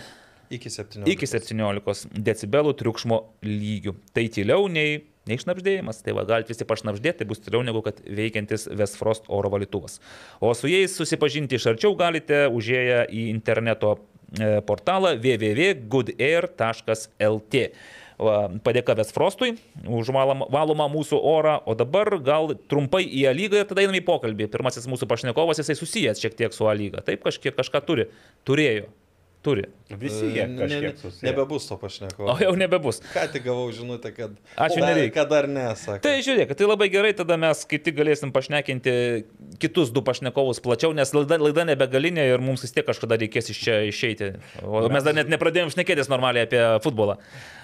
iki 0.50 0.66
17. 0.70 1.06
iki 1.12 1.28
17 1.30 2.08
decibelų 2.26 2.72
triukšmo 2.80 3.18
lygių. 3.46 3.92
Tai 4.18 4.24
tyliau 4.34 4.62
nei, 4.72 4.92
nei 5.30 5.38
šnapždėjimas. 5.38 6.00
Tai 6.06 6.12
va, 6.18 6.24
galite 6.30 6.50
visi 6.54 6.66
pašnapždėti, 6.66 7.18
tai 7.22 7.28
bus 7.30 7.40
tyliau 7.46 7.62
negu 7.66 7.82
kad 7.86 7.96
veikiantis 8.02 8.62
Westfrost 8.80 9.24
oro 9.30 9.50
valytuvas. 9.54 9.94
O 10.42 10.54
su 10.58 10.68
jais 10.72 10.92
susipažinti 10.98 11.56
iš 11.60 11.66
arčiau 11.74 11.94
galite 12.00 12.38
užėję 12.50 13.00
į 13.14 13.22
interneto 13.30 13.90
e, 13.94 13.96
portalą 14.66 15.12
www.goodair.lt. 15.22 17.56
Padėka 18.20 18.98
Westfrostui 19.00 19.54
už 19.88 20.10
valom- 20.12 20.44
valomą 20.52 20.90
mūsų 20.92 21.20
orą, 21.24 21.62
o 21.66 21.76
dabar 21.76 22.12
gal 22.20 22.52
trumpai 22.68 23.06
į 23.08 23.30
A 23.30 23.34
lygą 23.34 23.62
ir 23.62 23.68
tada 23.70 23.82
einame 23.86 24.02
į 24.02 24.08
pokalbį. 24.08 24.50
Pirmasis 24.52 24.88
mūsų 24.92 25.08
pašnekovas, 25.08 25.62
jisai 25.62 25.78
susijęs 25.80 26.20
šiek 26.20 26.36
tiek 26.36 26.54
su 26.54 26.68
A 26.68 26.74
lyga. 26.76 27.00
Taip, 27.06 27.24
kažkiek 27.24 27.56
kažką 27.56 27.80
turi. 27.88 28.10
Turėjo. 28.46 28.90
Turi. 29.40 29.64
Visi 29.96 30.26
jie 30.36 30.44
E, 30.44 30.48
Ne- 30.48 30.54
ne- 30.54 30.68
kažkiek 30.68 30.98
susiję. 31.00 31.32
Nebebus 31.32 31.68
to 31.68 31.78
pašneko. 31.80 32.26
O 32.28 32.36
jau 32.44 32.52
nebebus. 32.60 33.00
Ką 33.14 33.24
tik 33.32 33.44
gavau 33.46 33.70
žinutę, 33.72 34.12
kad... 34.12 34.34
Ačiū, 34.60 34.82
dar, 34.84 34.90
nereikia. 34.92 35.14
Kad 35.16 35.30
dar 35.32 35.48
nesakė. 35.48 36.02
Tai 36.04 36.12
žiūrėk, 36.26 36.52
tai 36.60 36.68
labai 36.68 36.90
gerai, 36.92 37.14
tada 37.16 37.38
mes 37.40 37.62
kaip 37.72 37.86
tik 37.88 37.96
galėsim 37.96 38.34
pašnekinti 38.36 38.94
kitus 39.64 39.94
du 39.96 40.04
pašnekovus 40.04 40.60
plačiau, 40.60 40.92
nes 40.94 41.14
laida, 41.16 41.40
laida 41.40 41.64
nebegalinė 41.72 42.28
ir 42.34 42.44
mums 42.44 42.68
vis 42.68 42.76
tiek 42.76 42.86
kažkada 42.86 43.16
reikės 43.22 43.48
iš 43.56 43.64
čia 43.64 43.80
išeiti. 43.88 44.34
O 44.68 44.84
mes 44.92 45.08
dar 45.08 45.16
net 45.16 45.32
nepradėjom 45.32 45.72
šnekėtis 45.72 46.12
normaliai 46.12 46.44
apie 46.50 46.66
futbolą. 46.84 47.16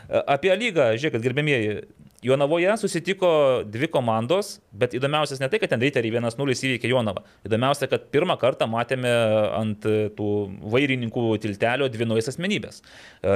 Apie 0.08 0.56
lygą, 0.56 0.94
žiūrėkit, 0.96 1.22
gerbėmieji, 1.28 1.76
Jonavoje 2.24 2.78
susitiko 2.82 3.30
dvi 3.70 3.90
komandos, 3.92 4.56
bet 4.74 4.96
įdomiausias 4.98 5.42
ne 5.42 5.50
tai, 5.52 5.60
kad 5.62 5.74
ten 5.74 5.84
Riteriai 5.84 6.16
1-0 6.16 6.56
įveikė 6.56 6.90
Jonavą. 6.90 7.26
Įdomiausia, 7.46 7.90
kad 7.92 8.08
pirmą 8.14 8.38
kartą 8.42 8.68
matėme 8.72 9.12
ant 9.60 9.86
tų 10.18 10.32
vairininkų 10.74 11.28
tiltelio 11.44 11.90
dvi 11.92 12.08
naujas 12.10 12.32
asmenybės. 12.34 12.82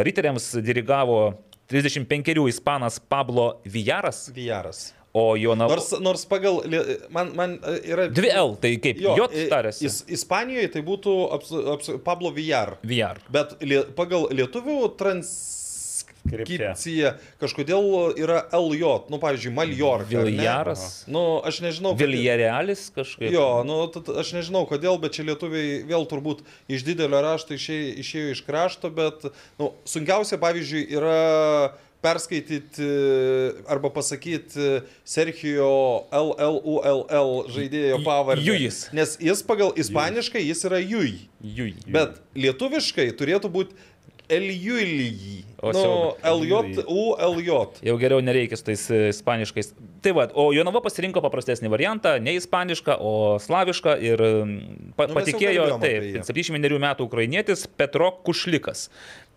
Riteriams 0.08 0.56
dirigavo 0.66 1.20
35 1.70 2.48
ispanas 2.50 3.00
Pablo 3.00 3.62
Vijaras, 3.66 4.32
Vijaras. 4.34 4.94
o 5.14 5.36
Jonava... 5.38 5.76
Nors, 5.76 5.92
nors 6.00 6.26
pagal... 6.26 6.64
Man, 7.10 7.30
man 7.36 7.60
e, 7.62 7.76
yra... 7.92 8.08
Dvi 8.10 8.32
L, 8.34 8.56
tai 8.62 8.72
kaip 8.82 8.98
Jo, 9.04 9.14
J 9.20 9.46
tarėsi. 9.52 9.86
Is, 9.86 10.00
Ispanijoje 10.18 10.72
tai 10.74 10.82
būtų 10.86 11.14
abs, 11.38 11.54
abs, 11.76 11.92
Pablo 12.06 12.34
Vijar. 12.34 12.80
VR. 12.82 13.22
Bet 13.30 13.54
lie, 13.62 13.84
pagal 13.98 14.32
lietuvių 14.34 14.80
transkripciją 16.32 17.14
kažkodėl 17.42 17.90
yra 18.20 18.44
LJ. 18.56 19.10
Nu, 19.12 19.20
pavyzdžiui, 19.22 19.54
Maljorka. 19.56 20.24
Viljaras. 20.28 20.86
Nu, 21.10 21.42
aš 21.46 21.62
nežinau. 21.66 21.96
Viljarealis 22.00 22.88
kažkaip. 22.96 23.32
Jo, 23.34 23.66
nu, 23.68 23.82
aš 24.20 24.34
nežinau 24.38 24.66
kodėl, 24.70 25.00
bet 25.02 25.18
čia 25.18 25.28
lietuviai 25.28 25.82
vėl 25.90 26.08
turbūt 26.10 26.46
iš 26.72 26.88
didelio 26.88 27.22
rašto 27.26 27.58
išėjo, 27.58 27.92
išėjo 28.06 28.34
iš 28.38 28.46
krašto, 28.48 28.94
bet 28.94 29.30
nu, 29.60 29.74
sunkiausia, 29.90 30.40
pavyzdžiui, 30.42 30.88
yra 31.00 31.20
perskaityti 32.02 32.86
arba 33.68 33.90
pasakyti 33.92 34.80
Sergio 35.04 36.06
LLULL 36.12 37.34
žaidėjo 37.52 38.00
pavardę. 38.06 38.46
Jujis. 38.46 38.86
Nes 38.96 39.18
jis 39.20 39.44
pagal 39.44 39.74
ispaniškai 39.80 40.46
jis 40.46 40.64
yra 40.70 40.80
Juj. 40.80 41.12
Jui. 41.44 41.74
Bet 41.92 42.22
lietuviškai 42.40 43.10
turėtų 43.20 43.52
būti 43.52 43.76
Eljulijį. 44.30 45.38
O 45.60 45.74
Nu, 45.74 45.80
siaubas. 45.82 46.78
LJULJ. 46.88 47.82
Jau 47.84 47.96
geriau 48.00 48.22
nereikia 48.24 48.56
su 48.56 48.64
tais 48.70 48.86
e, 48.94 49.00
ispaniškais. 49.12 49.74
Tai 50.06 50.14
va, 50.16 50.28
o 50.40 50.46
Jonava 50.56 50.80
pasirinko 50.86 51.20
paprastesnį 51.26 51.72
variantą, 51.74 52.14
ne 52.24 52.38
ispanišką, 52.40 52.96
o 53.04 53.12
slavišką 53.44 53.96
ir 54.08 54.24
pa, 54.96 55.10
Nu, 55.10 55.18
patikėjo, 55.18 55.66
taip, 55.84 56.06
jį. 56.14 56.24
71 56.30 56.80
metų 56.86 57.10
ukrainietis 57.10 57.66
Petro 57.68 58.12
Kušlikas. 58.24 58.88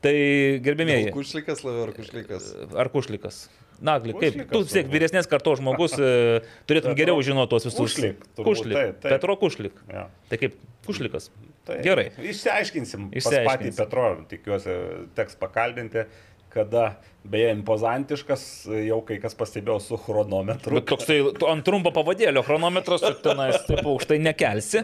Tai 0.03 0.14
gerbėmėjai, 0.62 1.11
Kušlikas, 1.14 1.64
labiau 1.66 1.88
ar 1.88 1.93
kušlikas. 1.97 2.49
ar 2.84 2.90
Kušlikas? 2.95 3.43
Nagli, 3.82 4.14
kaip 4.14 4.36
Kušlikas 4.36 4.53
tu 4.55 4.62
vis 4.62 4.74
tiek 4.76 4.90
vyresnės 4.95 5.26
kartos 5.30 5.59
žmogus, 5.59 5.95
e, 5.99 6.43
turėtum 6.70 6.93
Petro 6.95 7.01
geriau 7.03 7.22
žinoti 7.26 7.51
tuos 7.51 7.66
visus. 7.66 7.82
Kušlik, 7.82 8.22
turbūt, 8.38 8.47
Kušlik. 8.47 8.76
taip, 8.78 9.01
taip. 9.03 9.11
Petro 9.16 9.34
Kušlik. 9.43 9.82
Ja. 9.90 10.07
Tai 10.30 10.38
kaip 10.38 10.55
Kušlikas. 10.86 11.32
Tai 11.67 11.79
Gerai. 11.85 12.09
Išsiaiškinsim. 12.19 13.09
Išsiaiškinsim. 13.15 13.15
Išsiaiškinsim. 13.21 13.49
Patį 13.49 13.73
Petro, 13.79 14.07
tikiuosi, 14.31 14.77
teks 15.15 15.37
pakalbinti, 15.39 16.07
kada, 16.53 16.97
beje, 17.25 17.53
impozantiškas, 17.55 18.43
jau 18.85 18.99
kai 19.09 19.17
kas 19.23 19.37
pastebėjo 19.39 19.79
su 19.81 19.99
chronometru. 20.01 20.77
Bet 20.77 20.89
toksai 20.91 21.17
ant 21.49 21.65
trumpo 21.65 21.93
pavadėlio 21.95 22.43
chronometras, 22.45 23.05
tu 23.07 23.23
tenais 23.25 23.57
taip 23.69 23.87
aukštai 23.89 24.19
nekelsi. 24.21 24.83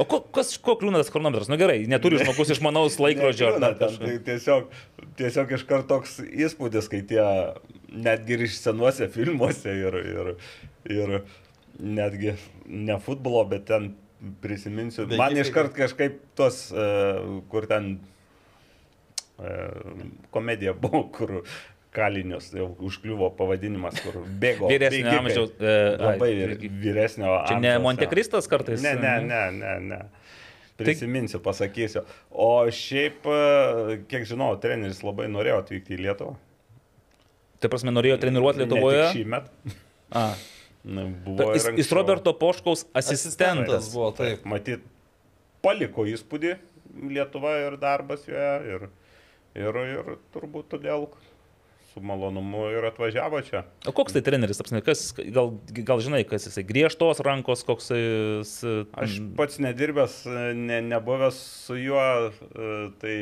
O 0.00 0.06
ko, 0.08 0.22
kas, 0.38 0.54
ko 0.64 0.78
kliūna 0.80 1.02
tas 1.02 1.12
chronometras? 1.12 1.50
Na 1.50 1.58
nu, 1.58 1.60
gerai, 1.60 1.82
neturi 1.90 2.22
žmogus 2.22 2.54
išmanaus 2.56 2.96
laikrodžio. 3.02 3.52
dar 3.60 3.76
ten, 3.80 3.98
tai 4.00 4.16
tiesiog, 4.30 4.70
tiesiog 5.20 5.52
iš 5.58 5.66
karto 5.68 5.98
toks 5.98 6.20
įspūdis, 6.24 6.88
kai 6.92 7.02
tie 7.10 7.26
netgi 7.92 8.38
ir 8.38 8.46
iš 8.48 8.62
senuose 8.62 9.10
filmuose 9.12 9.76
ir, 9.84 10.00
ir, 10.14 10.32
ir 10.88 11.18
netgi 11.84 12.38
ne 12.64 12.96
futbolo, 13.02 13.44
bet 13.50 13.68
ten 13.68 13.92
prisiminsiu. 14.42 15.04
Bėgikai. 15.06 15.20
Man 15.20 15.38
iškart 15.42 15.76
kažkaip 15.76 16.18
tos, 16.38 16.66
uh, 16.74 17.42
kur 17.52 17.66
ten 17.70 17.96
uh, 19.38 20.02
komedija 20.34 20.74
buvo, 20.82 21.04
kur 21.14 21.40
kalinius 21.94 22.48
jau 22.54 22.72
užkliuvo 22.82 23.28
pavadinimas, 23.38 24.00
kur 24.02 24.22
bėgo. 24.26 24.66
Vyresnio 24.72 25.04
bėgikai. 25.04 25.18
amžiaus, 25.22 25.52
e, 25.60 25.74
Labai 26.00 26.30
ai, 26.32 26.38
vyr- 26.40 26.64
vyresnio 26.82 27.28
amžiaus. 27.30 27.52
Čia 27.52 27.58
ne. 27.62 27.74
Montekristas 27.84 28.50
kartais? 28.50 28.82
Ne, 28.82 28.96
ne, 28.98 29.12
ne, 29.28 29.42
ne, 29.60 29.74
ne. 29.92 30.00
Prisiminsiu, 30.74 31.38
pasakysiu. 31.38 32.02
O 32.34 32.66
šiaip, 32.74 33.22
e, 33.30 34.00
kiek 34.10 34.26
žinau, 34.26 34.50
treneris 34.58 35.04
labai 35.06 35.28
norėjo 35.30 35.60
atvykti 35.62 35.94
į 35.94 36.00
Lietuvą. 36.08 36.34
Tai 37.62 37.70
prasme, 37.70 37.94
norėjo 37.94 38.18
treniruoti 38.26 38.64
Lietuvoje. 38.64 39.06
Šį 39.14 39.24
metą. 39.36 39.74
Buvo 40.84 41.50
jis, 41.54 41.68
ir 41.70 41.78
jis. 41.80 41.92
Roberto 41.96 42.34
Poškaus 42.36 42.84
Asistentas 42.92 43.24
asistentas. 43.24 43.92
buvo, 43.94 44.10
taip. 44.16 44.44
Matyt, 44.48 44.84
paliko 45.64 46.04
įspūdį 46.08 46.56
Lietuva 47.10 47.56
ir 47.64 47.78
darbas 47.80 48.26
joje. 48.28 48.74
Ir, 48.74 48.88
ir, 49.58 49.78
ir 49.96 50.18
turbūt 50.34 50.68
todėl 50.74 51.08
su 51.94 52.02
malonumu 52.02 52.66
ir 52.74 52.84
atvažiavo 52.90 53.40
čia. 53.46 53.62
O 53.86 53.94
koks 53.94 54.16
tai 54.16 54.22
treneris, 54.26 54.58
apsne, 54.62 54.82
kas, 54.84 55.12
gal, 55.14 55.52
gal 55.86 56.02
žinai, 56.02 56.24
kas 56.26 56.48
jisai, 56.48 56.66
griežtos 56.66 57.22
rankos, 57.24 57.62
koks 57.66 57.92
jis... 57.94 58.54
Aš 58.98 59.20
pats 59.38 59.60
nedirbęs, 59.62 60.20
ne, 60.58 60.80
nebuvęs 60.90 61.38
su 61.68 61.78
juo, 61.78 62.06
e, 62.28 62.72
tai 62.98 63.14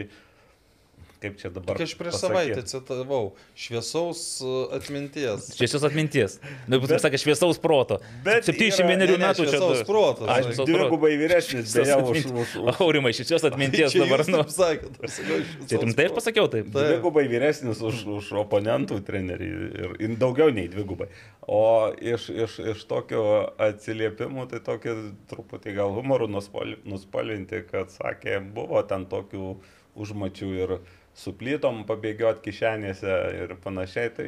kaip 1.22 1.38
čia 1.40 1.50
dabar. 1.54 1.78
Tik 1.78 1.86
aš 1.86 1.94
prieš 2.00 2.18
savaitę 2.20 2.64
citavau 2.68 3.32
šviesaus 3.58 4.22
uh, 4.42 4.74
atminties. 4.76 5.48
Šviesios 5.56 5.86
atminties. 5.86 6.36
Na, 6.68 6.80
jūs 6.82 7.04
sakė, 7.04 7.20
šviesaus 7.22 7.60
proto. 7.62 8.00
Bet 8.26 8.48
71 8.50 8.98
Ne, 8.98 9.06
ne, 9.06 9.16
metų 9.22 9.46
čia. 9.46 9.54
šviesaus 9.54 9.84
proto. 9.88 10.26
Ai, 10.26 10.42
sakė. 10.42 10.48
šviesaus 10.50 10.66
proto. 10.68 10.82
Dvigubai 10.82 11.12
vyresnis, 11.20 11.74
beje, 11.78 11.96
už, 12.02 12.26
už, 12.42 12.54
Aurimai, 12.82 13.14
šviesios 13.16 13.46
atminties 13.50 13.94
dabar. 13.96 14.24
jūs 14.26 14.32
Nu. 14.34 14.42
taip 14.42 14.54
sakėt, 14.58 14.98
aš 15.06 15.16
šviesaus 15.20 15.70
Taip, 15.72 15.84
rimtai 15.86 16.08
aš 16.10 16.16
pasakiau 16.18 16.50
taip. 16.52 16.70
Dvigubai 16.74 17.24
vyresnis 17.30 17.80
už, 17.84 18.02
už 18.18 18.32
oponentų 18.42 18.98
trenerį 19.06 19.50
ir, 19.86 19.94
ir 20.08 20.16
daugiau 20.20 20.50
nei 20.54 20.66
dvigubai. 20.72 21.08
O 21.46 21.62
iš, 21.98 22.28
iš, 22.30 22.58
iš 22.74 22.82
tokio 22.90 23.22
atsiliepimų, 23.62 24.44
tai 24.52 24.60
tokį 24.62 24.92
truputį 25.32 25.74
gal 25.78 25.94
humorų 25.96 26.28
nuspal- 26.30 26.76
nuspalvinti, 26.86 27.64
kad 27.70 27.90
sakė, 27.94 28.38
buvo 28.54 28.82
ten 28.86 29.06
tokių 29.10 29.54
užmačių 29.98 30.50
ir 30.64 30.76
suplytom 31.18 31.82
pabėgioti 31.88 32.40
kišenėse 32.46 33.16
ir 33.42 33.50
panašiai, 33.62 34.12
tai 34.16 34.26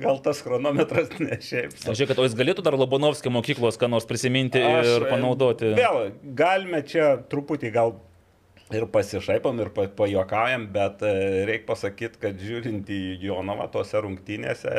gal 0.00 0.20
tas 0.24 0.40
chronometras 0.44 1.10
ne 1.20 1.36
šiaip. 1.44 1.74
sau. 1.76 1.92
Žiūrėk, 1.92 2.14
kad 2.14 2.22
o 2.22 2.28
jis 2.28 2.36
galėtų 2.38 2.64
dar 2.64 2.76
Lobonovskio 2.80 3.32
mokyklos 3.34 3.76
ką 3.80 3.90
nors 3.92 4.08
prisiminti 4.08 4.62
Aš, 4.64 4.94
ir 4.96 5.06
panaudoti. 5.12 5.74
Vėl, 5.76 6.08
galime 6.38 6.80
čia 6.88 7.18
truputį 7.28 7.72
gal 7.74 7.92
ir 8.72 8.86
pasišaipom, 8.88 9.60
ir 9.60 9.68
pa- 9.76 9.90
pajuokaujam, 9.98 10.64
bet 10.72 11.04
reikia 11.04 11.68
pasakyti, 11.68 12.22
kad 12.22 12.40
žiūrint 12.40 12.88
į 12.88 13.02
Jonavą 13.26 13.66
tose 13.74 14.00
rungtynėse, 14.00 14.72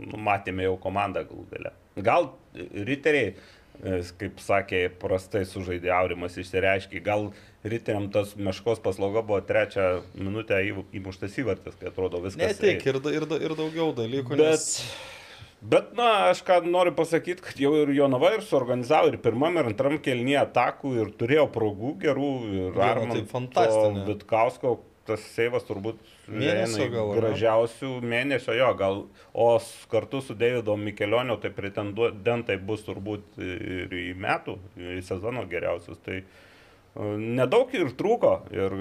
nu, 0.00 0.16
matėme 0.24 0.64
jau 0.64 0.78
komandą 0.80 1.26
galų 1.28 1.44
gale. 1.52 1.74
Gal 2.00 2.30
riteriai, 2.56 3.34
e, 3.84 4.00
kaip 4.20 4.40
sakė, 4.40 4.86
prastai 5.00 5.44
sužaidė 5.48 5.92
Aurimas 5.92 6.40
išsireiškiai, 6.40 7.04
gal 7.04 7.28
riteriam 7.72 8.08
tas 8.12 8.34
meškos 8.36 8.80
paslauga 8.84 9.22
buvo 9.26 9.40
trečią 9.46 10.02
minutę 10.14 10.60
įmuštas 10.96 11.36
įvartis, 11.42 11.76
kai 11.80 11.90
atrodo 11.92 12.20
Ne 12.22 12.28
viskas. 12.28 12.58
tik, 12.60 12.86
ir, 12.86 13.00
ir, 13.12 13.28
ir 13.48 13.54
daugiau 13.58 13.92
dalykų. 13.96 14.36
Bet, 14.38 14.56
nes- 14.56 14.80
bet, 15.62 15.92
na, 15.98 16.10
aš 16.32 16.42
ką 16.46 16.60
noriu 16.66 16.94
pasakyti, 16.96 17.42
kad 17.42 17.60
jau 17.60 17.74
ir 17.82 17.92
Jonava 17.96 18.34
ir 18.36 18.44
suorganizavo 18.46 19.12
ir 19.12 19.20
pirmam, 19.22 19.56
ir 19.58 19.70
antram 19.72 19.98
kelnyje 19.98 20.42
atakų 20.46 20.96
ir 21.02 21.14
turėjo 21.20 21.48
progų 21.54 21.94
gerų. 22.02 22.32
Ir 22.50 22.76
Viena 22.76 23.08
tai. 23.94 24.04
Vitkausko 24.10 24.78
tas 25.06 25.22
seivas 25.36 25.62
turbūt 25.62 26.00
Mėnesio 26.26 26.88
gal, 26.90 27.10
ar 27.12 27.14
ne? 27.14 27.20
gražiausių 27.20 27.90
mėnesio, 28.02 28.56
jo, 28.58 28.72
gal, 28.78 29.04
o 29.32 29.48
kartu 29.92 30.18
su 30.24 30.34
Davido 30.34 30.74
Mikelioniu 30.76 31.36
tai 31.42 31.52
pretendentai 31.54 32.56
bus 32.58 32.82
turbūt 32.82 33.38
ir 33.38 33.94
į 33.94 34.16
metų, 34.18 34.56
į 34.98 34.98
sezono 35.06 35.44
geriausius. 35.46 36.00
Tai 36.02 36.16
e, 36.18 36.45
nedaug 37.20 37.72
ir 37.76 37.90
trūko 37.98 38.32
ir 38.54 38.76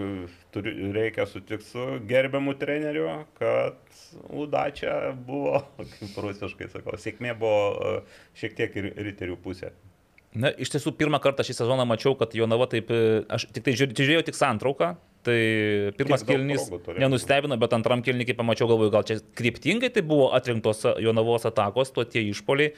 turi, 0.55 0.73
reikia 0.95 1.25
sutikti 1.27 1.67
su 1.67 1.87
gerbiamu 2.07 2.55
treneriu, 2.59 3.09
kad 3.39 3.79
Udačia 4.31 5.11
buvo, 5.27 5.63
kaip 5.97 6.21
rusiškai 6.25 6.69
sakau, 6.71 6.95
sėkmė 7.01 7.35
buvo 7.39 7.65
e, 7.73 7.97
šiek 8.39 8.55
tiek 8.59 8.79
ir 8.79 8.91
riterių 9.09 9.39
pusė. 9.43 9.73
Na, 10.35 10.51
iš 10.51 10.73
tiesų, 10.73 10.91
pirmą 10.99 11.21
kartą 11.23 11.45
šį 11.47 11.55
sezoną 11.61 11.85
mačiau, 11.87 12.15
kad 12.19 12.33
Jonava 12.35 12.67
taip, 12.71 12.89
e, 12.91 13.23
aš 13.31 13.47
tik 13.55 13.67
tai 13.67 13.75
žiūrėjau, 13.79 14.23
tik 14.27 14.35
santrauką, 14.35 14.95
tai 15.25 15.39
pirmas 15.97 16.25
turėjo. 16.27 16.97
nenustebino, 17.01 17.57
bet 17.61 17.75
antram 17.77 18.03
kelnį, 18.05 18.27
kai 18.29 18.35
pamačiau, 18.37 18.67
galvoju, 18.69 18.93
gal 18.93 19.05
čia 19.07 19.19
kryptingai 19.39 19.89
tai 19.95 20.03
buvo 20.05 20.29
atrinktos 20.37 20.83
Jonavos 21.03 21.47
atakos, 21.47 21.93
to 21.95 22.05
tie 22.07 22.25
išpoliai, 22.29 22.75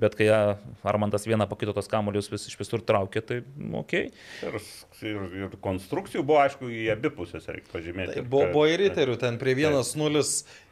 bet 0.00 0.14
kai 0.18 0.28
ją 0.28 0.38
Armantas 0.86 1.26
vieną 1.28 1.46
po 1.50 1.56
kito 1.58 1.74
tos 1.76 1.88
kamuolius 1.90 2.30
vis, 2.32 2.46
iš 2.50 2.56
visur 2.60 2.82
traukė, 2.84 3.22
tai 3.24 3.38
okei. 3.80 4.08
Okay. 4.08 4.48
Ir, 4.48 4.58
ir, 5.10 5.24
ir 5.42 5.56
konstrukcijų 5.64 6.22
buvo, 6.26 6.40
aišku, 6.44 6.70
į 6.72 6.86
abi 6.94 7.10
pusės, 7.14 7.48
reikia 7.50 7.72
pažymėti. 7.72 8.18
Tai 8.18 8.24
buvo, 8.26 8.48
buvo 8.54 8.66
ir 8.70 8.82
riterių, 8.84 9.18
ten 9.20 9.38
prie 9.40 9.56
1-0 9.58 10.24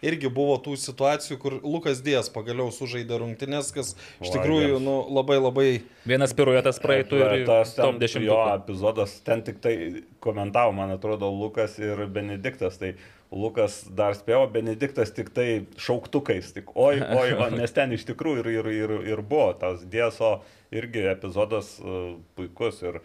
irgi 0.07 0.31
buvo 0.33 0.57
tų 0.63 0.77
situacijų, 0.81 1.39
kur 1.43 1.59
Lukas 1.65 2.03
Dijas 2.07 2.31
pagaliau 2.33 2.71
sužaidė 2.75 3.21
rungtynės, 3.23 3.73
kas 3.75 3.95
iš 4.23 4.33
tikrųjų 4.35 4.81
nu, 4.83 4.97
labai 5.19 5.41
labai... 5.41 5.69
Vienas 6.07 6.35
piruetas 6.37 6.81
praeitų 6.83 7.21
ir 7.23 7.47
tas 7.49 7.75
top 7.77 7.97
ten, 7.97 8.03
10. 8.07 8.27
jo 8.29 8.41
epizodas, 8.55 9.19
ten 9.27 9.45
tik 9.47 9.61
tai 9.65 9.77
komentavo, 10.23 10.75
man 10.77 10.95
atrodo, 10.95 11.31
Lukas 11.33 11.79
ir 11.83 12.07
Benediktas. 12.11 12.79
Tai 12.81 12.95
Lukas 13.37 13.83
dar 13.99 14.17
spėjo, 14.17 14.47
Benediktas 14.55 15.13
tik 15.17 15.31
tai 15.37 15.49
šauktukais, 15.81 16.51
tik 16.57 16.73
oi, 16.75 16.97
oi, 17.05 17.29
o, 17.37 17.49
nes 17.55 17.73
ten 17.77 17.93
iš 17.97 18.07
tikrųjų 18.09 18.43
ir, 18.45 18.51
ir, 18.57 18.69
ir, 18.81 18.95
ir 19.15 19.23
buvo 19.23 19.53
tas 19.61 19.85
Dieso 19.93 20.39
irgi 20.75 21.05
epizodas 21.13 21.77
uh, 21.83 22.17
puikus 22.39 22.81
ir 22.87 23.01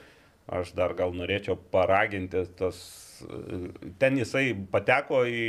aš 0.51 0.73
dar 0.75 0.95
gal 0.97 1.13
norėčiau 1.15 1.55
paraginti 1.71 2.45
tas. 2.59 2.79
uh, 3.27 3.67
Ten 4.01 4.17
jisai 4.17 4.47
pateko 4.73 5.21
į, 5.29 5.43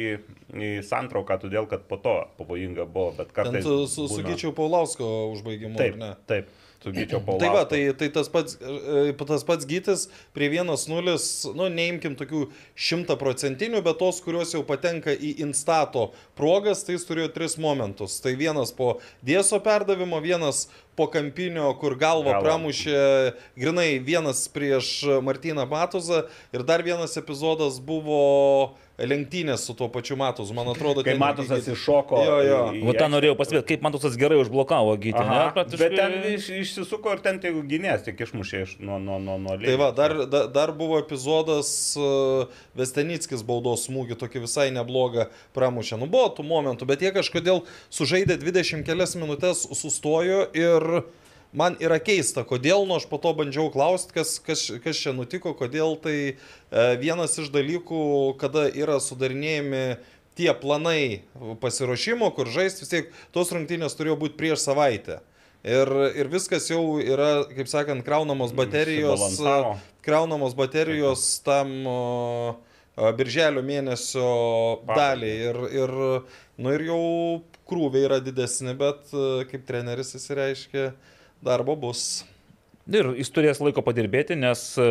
į 0.52 0.72
santrauką, 0.84 1.38
todėl 1.46 1.64
kad 1.70 1.86
po 1.88 1.96
to 2.04 2.12
pavojinga 2.38 2.84
buvo, 2.84 3.14
bet 3.16 3.30
Ten 3.32 3.38
kartais... 3.38 3.64
su, 3.64 3.78
su, 3.88 4.08
būna- 4.10 4.18
su 4.18 4.26
Gyčiu 4.28 4.52
Paulausko 4.58 5.08
užbaigimu, 5.32 5.78
Taip, 5.80 5.96
ne? 6.02 6.10
taip, 6.28 6.50
su 6.82 6.92
Gyčio 6.92 7.20
Paulausko. 7.22 7.40
Tai 7.42 7.50
va, 7.54 7.64
tai, 7.68 7.80
tai 7.98 8.08
tas, 8.14 8.28
pats, 8.32 8.58
e, 8.60 9.14
tas 9.26 9.46
pats 9.46 9.68
gytis 9.68 10.06
prie 10.36 10.50
1-0, 10.50 11.16
nu, 11.56 11.68
neimkim 11.72 12.16
tokių 12.18 12.44
šimtaprocentinių, 12.74 13.82
bet 13.86 14.00
tos, 14.02 14.20
kurios 14.24 14.54
jau 14.56 14.64
patenka 14.66 15.14
į 15.14 15.36
instato 15.46 16.10
progas, 16.38 16.84
tai 16.86 16.98
jis 16.98 17.06
turėjo 17.08 17.32
tris 17.36 17.58
momentus. 17.60 18.18
Tai 18.24 18.34
vienas 18.38 18.74
po 18.74 18.96
dėso 19.24 19.60
perdavimo, 19.62 20.20
vienas 20.24 20.66
po 20.96 21.06
kampinio, 21.08 21.70
kur 21.80 21.96
galva 21.96 22.36
Galva. 22.36 22.44
pramušė 22.44 23.02
grinai 23.56 23.96
vienas 24.04 24.44
prieš 24.52 25.00
Martyną 25.24 25.64
Matuzą 25.68 26.26
ir 26.52 26.64
dar 26.68 26.84
vienas 26.84 27.16
epizodas 27.16 27.80
buvo 27.80 28.74
lenktynės 28.98 29.64
su 29.66 29.74
tuo 29.74 29.88
pačiu 29.88 30.16
Matuzu, 30.20 30.54
man 30.54 30.68
atrodo, 30.68 31.02
Kai 31.02 31.12
ten 31.14 31.20
Matusas 31.20 31.64
irgi- 31.66 31.72
iššoko. 31.74 32.18
Jo, 32.24 32.36
jo. 32.46 32.58
O 32.90 32.92
tą 32.94 33.08
norėjau 33.10 33.36
pasakyti, 33.38 33.64
kaip 33.72 33.82
Matusas 33.86 34.16
gerai 34.20 34.36
užblokavo 34.42 34.92
gyti, 35.00 35.16
ne? 35.18 35.38
Aha, 35.38 35.52
Praktiškai- 35.56 35.78
bet 35.78 35.96
ten 35.96 36.12
iš, 36.34 36.48
išsisuko 36.60 37.12
ir 37.16 37.22
ten 37.24 37.40
tai 37.40 37.50
gynės 37.52 38.04
tik 38.04 38.20
išmušė 38.20 38.62
iš 38.62 38.76
nuo, 38.80 38.98
nuo, 38.98 39.18
nuo, 39.18 39.38
nuo 39.38 39.56
Tai 39.58 39.76
va, 39.80 39.90
dar, 39.92 40.14
dar, 40.26 40.46
dar 40.48 40.72
buvo 40.72 40.98
epizodas 41.00 41.96
uh, 41.96 42.46
Vestenickis 42.76 43.42
baudos 43.42 43.88
smūgį, 43.88 44.16
tokį 44.20 44.44
visai 44.46 44.70
neblogą 44.70 45.28
pramušė. 45.54 45.98
Nu 45.98 46.06
buvo 46.06 46.28
tų 46.36 46.44
momentų, 46.46 46.86
bet 46.86 47.00
jie 47.02 47.12
kažkodėl 47.12 47.64
sužaidė 47.90 48.38
20 48.38 48.84
kelias 48.84 49.16
minutės, 49.16 49.66
sustojo 49.72 50.46
ir 50.54 51.02
man 51.56 51.76
yra 51.82 51.98
keista, 52.02 52.46
kodėl, 52.48 52.86
nu 52.88 52.96
aš 52.98 53.06
po 53.10 53.20
to 53.22 53.34
bandžiau 53.36 53.68
klausti, 53.74 54.14
kas, 54.16 54.36
kas, 54.42 54.66
kas 54.84 55.00
čia 55.00 55.14
nutiko, 55.16 55.54
kodėl 55.58 55.98
tai 56.00 56.16
uh, 56.32 56.94
vienas 57.00 57.36
iš 57.40 57.52
dalykų, 57.54 58.02
kada 58.40 58.68
yra 58.70 58.98
sudarinėjami 59.02 59.84
tie 60.38 60.52
planai 60.56 61.22
pasiruošimo, 61.60 62.30
kur 62.36 62.48
žaisti, 62.48 62.84
vis 62.84 62.92
tiek 62.92 63.12
tos 63.34 63.52
rungtynės 63.52 63.96
turėjo 63.98 64.16
būti 64.24 64.38
prieš 64.40 64.64
savaitę. 64.64 65.20
Ir, 65.62 65.88
ir 66.18 66.26
viskas 66.26 66.66
jau 66.72 66.98
yra, 66.98 67.44
kaip 67.52 67.68
sakant, 67.70 68.02
kraunamos 68.02 68.50
baterijos, 68.56 69.20
Išsibalansavo. 69.20 69.76
kraunamos 70.02 70.56
baterijos 70.58 71.22
tam 71.46 71.70
o, 71.86 71.98
birželio 73.14 73.62
mėnesio 73.62 74.30
daliai. 74.88 75.52
Ir, 75.52 75.60
ir, 75.70 75.94
nu, 76.58 76.72
ir 76.74 76.86
jau 76.88 77.02
krūviai 77.70 78.08
yra 78.08 78.18
didesni, 78.24 78.74
bet 78.74 79.14
e, 79.14 79.44
kaip 79.52 79.62
treneris 79.68 80.10
įsireiškia, 80.18 80.88
darbo 81.44 81.76
bus. 81.76 82.22
Ir 82.90 83.12
jis 83.14 83.30
turės 83.30 83.60
laiko 83.62 83.82
padirbėti, 83.86 84.34
nes 84.38 84.62
e, 84.82 84.86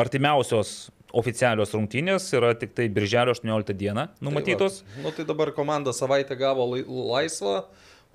artimiausios 0.00 0.88
oficialios 1.16 1.72
rungtynės 1.76 2.30
yra 2.36 2.54
tik 2.58 2.72
tai 2.76 2.86
birželio 2.92 3.34
18 3.36 3.74
dieną 3.76 4.06
numatytos. 4.24 4.80
Tai, 4.82 4.94
va, 4.96 5.02
nu, 5.08 5.12
tai 5.18 5.26
dabar 5.28 5.52
komanda 5.56 5.92
savaitę 5.96 6.36
gavo 6.40 6.64
lai, 6.74 6.80
laisvą, 6.86 7.58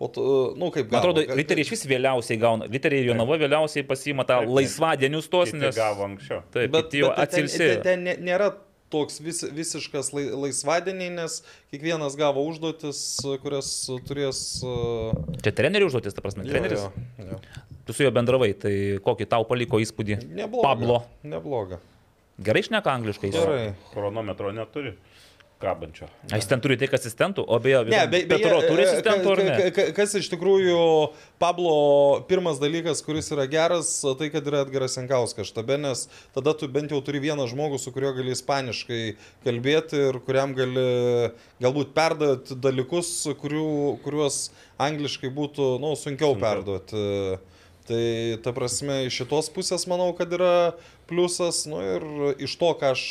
po 0.02 0.10
to, 0.14 0.26
nu 0.58 0.72
kaip 0.74 0.90
Man 0.90 0.98
gavo. 1.04 1.14
atrodo, 1.14 1.38
riteriai 1.38 1.66
iš 1.66 1.72
vis 1.76 1.86
vėliausiai 1.90 2.40
gauna, 2.42 2.68
riteriai 2.70 3.04
ir 3.06 3.12
Jonava 3.14 3.38
vėliausiai 3.42 3.86
pasima 3.90 4.26
tą 4.30 4.42
laisvadienius 4.50 5.30
tos, 5.34 5.54
nes... 5.54 5.78
gavo 5.78 6.08
anksčiau. 6.10 6.42
Taip, 6.54 6.74
Bet, 6.74 6.90
bet 6.90 6.98
jau 7.02 7.10
bet 7.14 7.18
ten, 7.22 7.26
atsilsėjo. 7.30 7.78
ten, 7.78 7.84
ten 7.88 8.06
nė- 8.10 8.18
nėra 8.32 8.52
toks 8.92 9.22
vis, 9.24 9.44
visiškas 9.56 10.10
lai, 10.18 10.26
laisvadieniai, 10.48 11.14
nes 11.22 11.38
kiekvienas 11.72 12.18
gavo 12.20 12.44
užduotis, 12.50 13.04
kurias 13.46 13.70
turės... 14.10 14.42
uh, 14.66 15.14
Čia 15.46 15.54
trenerių 15.62 15.88
užduotis, 15.94 16.18
ta 16.18 16.26
prasme, 16.26 16.44
treneris. 16.50 16.90
Jo, 16.90 17.06
jo, 17.22 17.38
jo. 17.38 17.71
Tu 17.86 17.94
su 17.94 18.04
juo 18.06 18.12
bendravai, 18.14 18.52
tai 18.62 18.74
kokį 19.02 19.26
tau 19.32 19.46
paliko 19.50 19.80
įspūdį? 19.82 20.20
Nebloga. 20.38 20.68
Pablo. 20.68 21.00
Nebloga. 21.26 21.80
Gerai 22.42 22.62
išneka 22.66 22.94
angliškai. 22.94 23.32
Gerai. 23.34 23.72
Chronometro 23.94 24.52
neturi 24.54 24.94
kabančio. 25.62 26.08
A, 26.32 26.40
Jis 26.40 26.48
ten 26.50 26.58
turi 26.62 26.74
tiek 26.82 26.90
asistentų, 26.98 27.44
o 27.46 27.58
beje, 27.62 27.84
Ne, 27.86 28.00
be, 28.10 28.24
beje, 28.26 28.28
Petro 28.32 28.62
turi 28.66 28.82
e, 28.82 28.86
asistentų 28.90 29.30
ar 29.36 29.42
ne? 29.46 29.58
ka- 29.60 29.68
ka- 29.76 29.92
Kas 30.00 30.16
iš 30.18 30.30
tikrųjų 30.32 30.78
Pablo 31.42 31.74
pirmas 32.26 32.58
dalykas, 32.58 33.04
kuris 33.06 33.30
yra 33.36 33.46
geras, 33.50 33.92
tai 34.18 34.32
kad 34.34 34.42
yra 34.50 34.64
Edgaras 34.66 34.98
Jankauskas 34.98 35.52
štabe, 35.52 35.78
nes 35.78 36.08
tada 36.34 36.56
tu 36.58 36.66
bent 36.68 36.90
jau 36.90 36.98
turi 37.06 37.22
vieną 37.22 37.46
žmogų, 37.52 37.78
su 37.78 37.94
kuriuo 37.94 38.10
gali 38.18 38.34
ispaniškai 38.34 39.02
kalbėti 39.46 40.02
ir 40.10 40.18
kuriam 40.26 40.56
gali 40.58 40.88
galbūt 41.62 41.94
perduoti 41.94 42.58
dalykus, 42.58 43.14
kurių, 43.44 43.68
kuriuos 44.02 44.48
angliškai 44.82 45.30
būtų 45.30 45.76
nu, 45.78 45.94
sunkiau 45.94 46.34
Sunkiau. 46.34 46.42
perduoti. 46.42 47.06
Tai 47.92 48.38
ta 48.40 48.54
prasme, 48.56 49.02
iš 49.10 49.18
šitos 49.20 49.50
pusės 49.52 49.84
manau, 49.92 50.14
kad 50.16 50.32
yra 50.32 50.72
pliusas, 51.10 51.66
nu 51.68 51.82
ir 51.84 52.06
iš 52.48 52.54
to, 52.62 52.70
ką 52.80 52.94
aš 52.96 53.04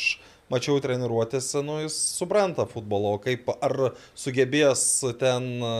mačiau 0.49 0.81
treniruotėse, 0.81 1.61
nu 1.61 1.77
jis 1.83 1.95
supranta 2.17 2.65
futbolo, 2.65 3.13
kaip 3.21 3.51
ar 3.53 3.93
sugebės 4.17 4.83
ten 5.21 5.51
a, 5.61 5.75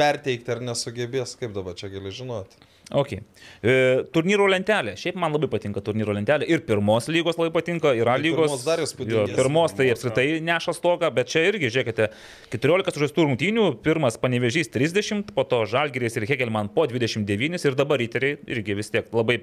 perteikti 0.00 0.54
ar 0.56 0.64
nesugebės, 0.64 1.36
kaip 1.36 1.52
dabar 1.52 1.76
čia 1.76 1.92
gali 1.92 2.14
žinoti. 2.16 2.71
Ok. 2.92 3.12
E, 3.16 3.74
turnyro 4.12 4.44
lentelė. 4.52 4.92
Šiaip 5.00 5.16
man 5.20 5.32
labai 5.32 5.48
patinka 5.52 5.80
turnyro 5.84 6.12
lentelė. 6.16 6.44
Ir 6.52 6.62
pirmos 6.66 7.08
lygos 7.12 7.38
labai 7.40 7.52
patinka, 7.54 7.94
ir 7.96 8.08
A 8.08 8.18
lygos. 8.20 8.50
pirmos 8.50 8.66
dar 8.66 8.82
įspūdingesnė. 8.84 9.32
Jo, 9.32 9.38
Pirmos 9.38 9.74
tai 9.78 9.88
apskritai 9.94 10.26
neša 10.44 10.74
stogą, 10.76 11.08
bet 11.14 11.32
čia 11.32 11.46
irgi, 11.48 11.70
žiūrėkite, 11.72 12.10
14 12.52 12.98
sužaistų 12.98 13.26
rungtynių, 13.30 13.66
pirmas 13.84 14.18
panevežys 14.20 14.68
30, 14.74 15.32
po 15.36 15.46
to 15.48 15.62
Žalgiris 15.72 16.18
ir 16.20 16.28
Hegelman 16.28 16.68
po 16.74 16.84
29 16.90 17.64
ir 17.68 17.78
dabar 17.78 18.00
riteriai 18.02 18.38
irgi 18.52 18.76
vis 18.76 18.92
tiek 18.92 19.08
labai, 19.16 19.40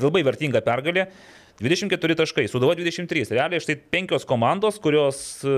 labai 0.00 0.24
vertinga 0.28 0.60
pergalė. 0.64 1.08
24 1.60 2.16
taškai, 2.16 2.46
Suduva 2.48 2.72
23. 2.76 3.26
Realiai 3.36 3.60
štai 3.60 3.76
penkios 3.92 4.24
komandos, 4.28 4.78
kurios 4.80 5.18
e, 5.44 5.56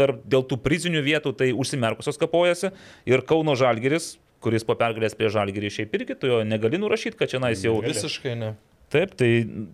tarp, 0.00 0.22
dėl 0.24 0.46
tų 0.48 0.56
prizinių 0.64 1.02
vietų 1.04 1.34
tai 1.36 1.50
užsimerkusios 1.52 2.16
kapojasi 2.20 2.70
ir 3.08 3.24
Kauno 3.28 3.52
Žalgeris, 3.60 4.14
kuris 4.42 4.66
po 4.66 4.76
pergalės 4.78 5.16
prie 5.18 5.30
Žalgerį 5.32 5.70
šiaip 5.78 5.96
irgi, 5.98 6.18
tu 6.18 6.30
jo 6.30 6.42
negali 6.46 6.80
nurašyti, 6.82 7.18
kad 7.18 7.32
čia 7.32 7.40
nais 7.42 7.62
jau... 7.64 7.78
Visiškai 7.84 8.36
ne. 8.38 8.52
Taip, 8.92 9.14
tai 9.16 9.28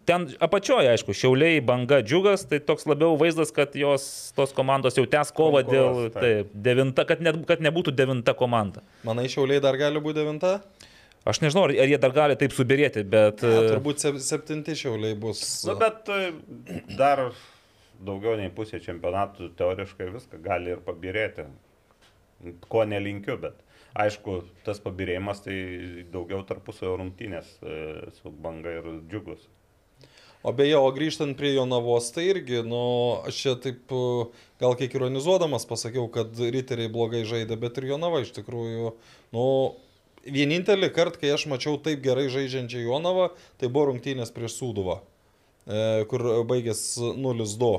ten 0.07 0.29
apačioje, 0.39 0.93
aišku, 0.93 1.15
Šiauliai, 1.17 1.59
Banga, 1.67 1.99
Džiugas, 2.07 2.45
tai 2.47 2.61
toks 2.63 2.87
labiau 2.87 3.17
vaizdas, 3.19 3.51
kad 3.55 3.75
jos 3.75 4.05
tos 4.37 4.53
komandos 4.55 4.95
jau 4.95 5.03
tęs 5.11 5.33
kovą 5.35 5.65
dėl, 5.67 6.05
taip. 6.15 6.21
taip, 6.23 6.53
devinta, 6.69 7.03
kad, 7.09 7.25
ne, 7.25 7.33
kad 7.49 7.65
nebūtų 7.67 7.97
devinta 7.99 8.37
komanda. 8.39 8.85
Manai, 9.09 9.27
šiauliai 9.33 9.65
dar 9.65 9.79
gali 9.81 9.99
būti 10.05 10.21
devinta? 10.21 10.53
Aš 11.27 11.43
nežinau, 11.43 11.67
ar 11.67 11.75
ar 11.83 11.91
jie 11.91 11.99
dar 11.99 12.15
gali 12.15 12.39
taip 12.39 12.55
subirėti, 12.55 13.03
bet... 13.11 13.43
Ne, 13.43 13.65
e, 13.67 13.73
turbūt 13.75 14.05
sep- 14.05 14.23
septinti 14.23 14.79
šiauliai 14.79 15.19
bus. 15.19 15.43
Nu, 15.67 15.75
bet 15.83 16.07
e, 16.15 16.31
dar 16.95 17.27
daugiau 17.99 18.39
nei 18.39 18.53
pusė 18.55 18.79
čempionatų 18.85 19.51
teoriškai 19.59 20.13
viską 20.15 20.39
gali 20.45 20.77
ir 20.77 20.85
pabirėti. 20.87 21.49
Ko 22.71 22.87
nelinkiu, 22.87 23.35
bet 23.43 23.59
aišku, 23.97 24.43
tas 24.67 24.81
pabirėjimas 24.85 25.45
tai 25.45 25.57
daugiau 26.13 26.43
tarpusavio 26.49 26.99
rungtynės 27.01 27.55
e, 27.63 27.79
su 28.19 28.33
banga 28.33 28.75
ir 28.81 28.91
džiugus. 29.09 29.47
O 30.47 30.53
beje, 30.55 30.77
o 30.79 30.91
grįžtant 30.95 31.35
prie 31.39 31.51
Jonavos, 31.57 32.13
tai 32.15 32.29
irgi, 32.31 32.61
nu, 32.63 32.81
aš 33.27 33.41
čia 33.43 33.55
taip 33.59 33.91
uh, 33.91 34.29
gal 34.63 34.77
kiek 34.79 34.95
ironizuodamas 34.95 35.67
pasakiau, 35.67 36.07
kad 36.15 36.31
riteriai 36.39 36.91
blogai 36.95 37.25
žaidė, 37.27 37.59
bet 37.59 37.81
ir 37.81 37.89
Jonava 37.91 38.23
iš 38.23 38.31
tikrųjų, 38.37 38.93
nu, 39.35 39.47
vienintelį 40.23 40.93
kartą, 40.95 41.25
kai 41.25 41.33
aš 41.35 41.49
mačiau 41.51 41.75
taip 41.83 42.05
gerai 42.05 42.29
žaidžiančią 42.31 42.85
Jonavą, 42.85 43.33
tai 43.59 43.71
buvo 43.71 43.91
rungtynės 43.91 44.31
prieš 44.35 44.61
Sūduvą, 44.61 45.01
e, 45.67 45.83
kur 46.11 46.27
baigės 46.47 46.85
0-2. 47.03 47.73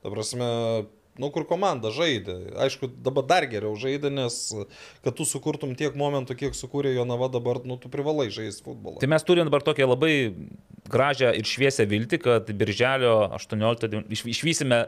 Ta 0.00 0.14
prasme, 0.14 0.50
nu, 1.20 1.28
kur 1.34 1.44
komanda 1.48 1.92
žaidė. 1.94 2.38
Aišku, 2.64 2.88
dabar 3.04 3.26
dar 3.28 3.46
geriau 3.50 3.74
žaidė, 3.78 4.08
nes 4.16 4.38
kad 5.04 5.14
tu 5.18 5.26
sukurtum 5.28 5.76
tiek 5.78 5.94
momentų, 6.00 6.34
kiek 6.40 6.56
sukūrė 6.56 6.94
Jonava 6.96 7.28
dabar, 7.32 7.60
nu, 7.68 7.76
tu 7.80 7.92
privalai 7.92 8.30
žaisti 8.32 8.64
futbolą. 8.66 8.98
Tai 9.04 9.10
mes 9.12 9.26
turime 9.28 9.46
dabar 9.50 9.62
tokią 9.66 9.86
labai 9.92 10.14
gražią 10.90 11.34
ir 11.38 11.46
šviesią 11.46 11.86
viltį, 11.92 12.18
kad 12.24 12.50
birželio 12.56 13.28
18 13.36 13.88
dien- 13.92 14.08
iš- 14.10 14.26
išvysime 14.32 14.86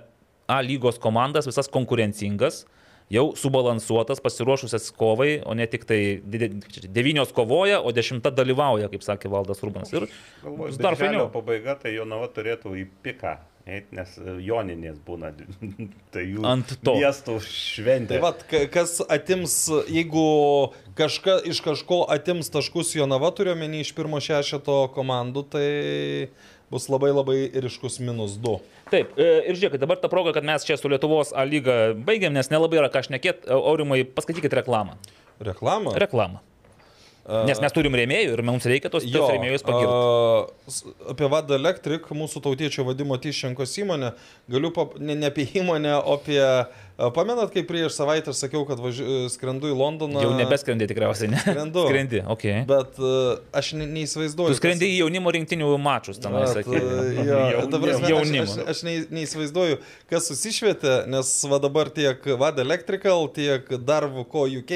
A 0.51 0.57
lygos 0.61 0.97
komandas, 0.99 1.47
visas 1.47 1.69
konkurencingas, 1.71 2.65
jau 3.13 3.29
subalansuotas, 3.39 4.19
pasiruošusias 4.21 4.89
kovai, 4.99 5.37
o 5.47 5.55
ne 5.55 5.67
tik 5.71 5.85
tai 5.87 6.01
devynios 6.27 7.31
kovoja, 7.33 7.79
o 7.81 7.93
dešimta 7.95 8.33
dalyvauja, 8.35 8.89
kaip 8.91 9.05
sakė 9.07 9.31
Valdas 9.33 9.63
Rūbanas. 9.63 9.93
Ir 9.95 10.09
Galvoju, 10.43 10.77
dar 10.83 10.97
fainiau. 10.99 11.29
pabaiga, 11.33 11.77
tai 11.79 11.95
Jonava 11.95 12.27
turėtų 12.35 12.75
į 12.83 12.87
piką, 13.07 13.37
eit, 13.67 13.91
nes 13.95 14.15
joninės 14.43 14.99
būna, 15.07 15.33
tai 16.15 16.25
jų 16.27 16.45
Ant 16.49 16.75
to. 16.83 16.97
miestų 16.99 17.39
šventė. 17.47 18.17
Tai 18.17 18.23
vad, 18.25 18.43
kas 18.75 18.99
atims, 19.07 19.55
jeigu 19.91 20.25
kažka, 20.99 21.39
iš 21.49 21.63
kažko 21.65 22.03
atims 22.13 22.51
taškus 22.53 22.95
Jonava 22.99 23.33
turiuomenį 23.37 23.85
iš 23.87 23.95
pirmo 23.97 24.21
šešeto 24.23 24.85
komandų, 24.97 25.47
tai 25.55 25.67
bus 26.73 26.89
labai 26.89 27.13
labai 27.13 27.39
ryškus 27.65 28.01
minus 28.03 28.39
2. 28.41 28.59
Taip, 28.93 29.13
e, 29.17 29.29
ir 29.49 29.57
žiūrėkit, 29.57 29.81
dabar 29.81 30.01
ta 30.01 30.09
proga, 30.13 30.35
kad 30.37 30.45
mes 30.45 30.65
čia 30.69 30.77
su 30.81 30.91
Lietuvos 30.93 31.33
A 31.33 31.45
lyga 31.49 31.93
baigiam, 31.97 32.33
nes 32.37 32.51
nelabai 32.53 32.81
yra 32.83 32.91
ką 32.93 33.05
šnekėti, 33.07 33.49
Aurimai, 33.53 34.03
paskaitykit 34.05 34.53
reklamą. 34.63 34.99
Reklamą? 35.43 35.95
Reklamą. 36.01 36.43
Nes 37.23 37.61
mes 37.63 37.71
turim 37.75 37.95
rėmėjų 37.95 38.33
ir 38.35 38.41
mums 38.43 38.65
reikia 38.67 38.91
tos, 38.91 39.05
tos 39.07 39.29
rėmėjus 39.31 39.63
pagirti. 39.63 40.95
apie 41.13 41.29
Vada 41.31 41.55
Electric, 41.55 42.09
mūsų 42.19 42.43
tautiečio 42.43 42.83
vadimo 42.89 43.15
Tyšenkos 43.23 43.77
įmonę, 43.79 44.11
galiu, 44.51 44.73
pap, 44.75 44.97
ne, 44.99 45.15
ne 45.15 45.31
apie 45.31 45.47
įmonę, 45.61 45.95
o 46.01 46.17
apie, 46.19 46.41
pamenat, 46.97 47.51
kaip 47.55 47.67
prieš 47.71 47.95
savaitę 47.97 48.31
aš 48.31 48.43
sakiau, 48.45 48.63
kad 48.69 48.81
važi, 48.83 49.05
skrendu 49.33 49.71
į 49.71 49.77
Londoną. 49.79 50.21
Jau 50.23 50.33
nebeskrendė 50.37 50.87
tikriausiai, 50.91 51.31
ne? 51.33 51.41
Skrendu. 51.41 51.85
Skrendi, 51.89 52.21
ok. 52.35 52.45
Bet 52.69 53.01
a, 53.01 53.15
aš 53.59 53.73
ne, 53.81 53.87
neįsivaizduoju. 53.97 54.53
Tu 54.53 54.61
skrendi 54.61 54.91
į 54.93 54.99
jaunimo 55.03 55.33
rinktinių 55.35 55.71
ten, 56.23 56.37
Bet, 56.37 56.53
sakė. 56.59 56.77
e, 56.77 57.25
jo, 57.31 57.65
ta 57.73 57.81
prasme, 57.83 58.05
aš, 58.07 58.13
Jaunimo. 58.13 58.45
aš, 58.45 58.69
aš 58.75 58.85
nei- 58.87 59.07
neįsivaizduoju, 59.19 59.81
kas 60.13 60.29
susišvietė, 60.31 60.95
nes 61.11 61.33
va 61.51 61.59
dabar 61.63 61.91
tiek 61.95 62.29
VAD 62.39 62.63
Electrical, 62.67 63.27
tiek 63.35 63.67
Darvo 63.83 64.27
Co 64.29 64.45
UK 64.61 64.73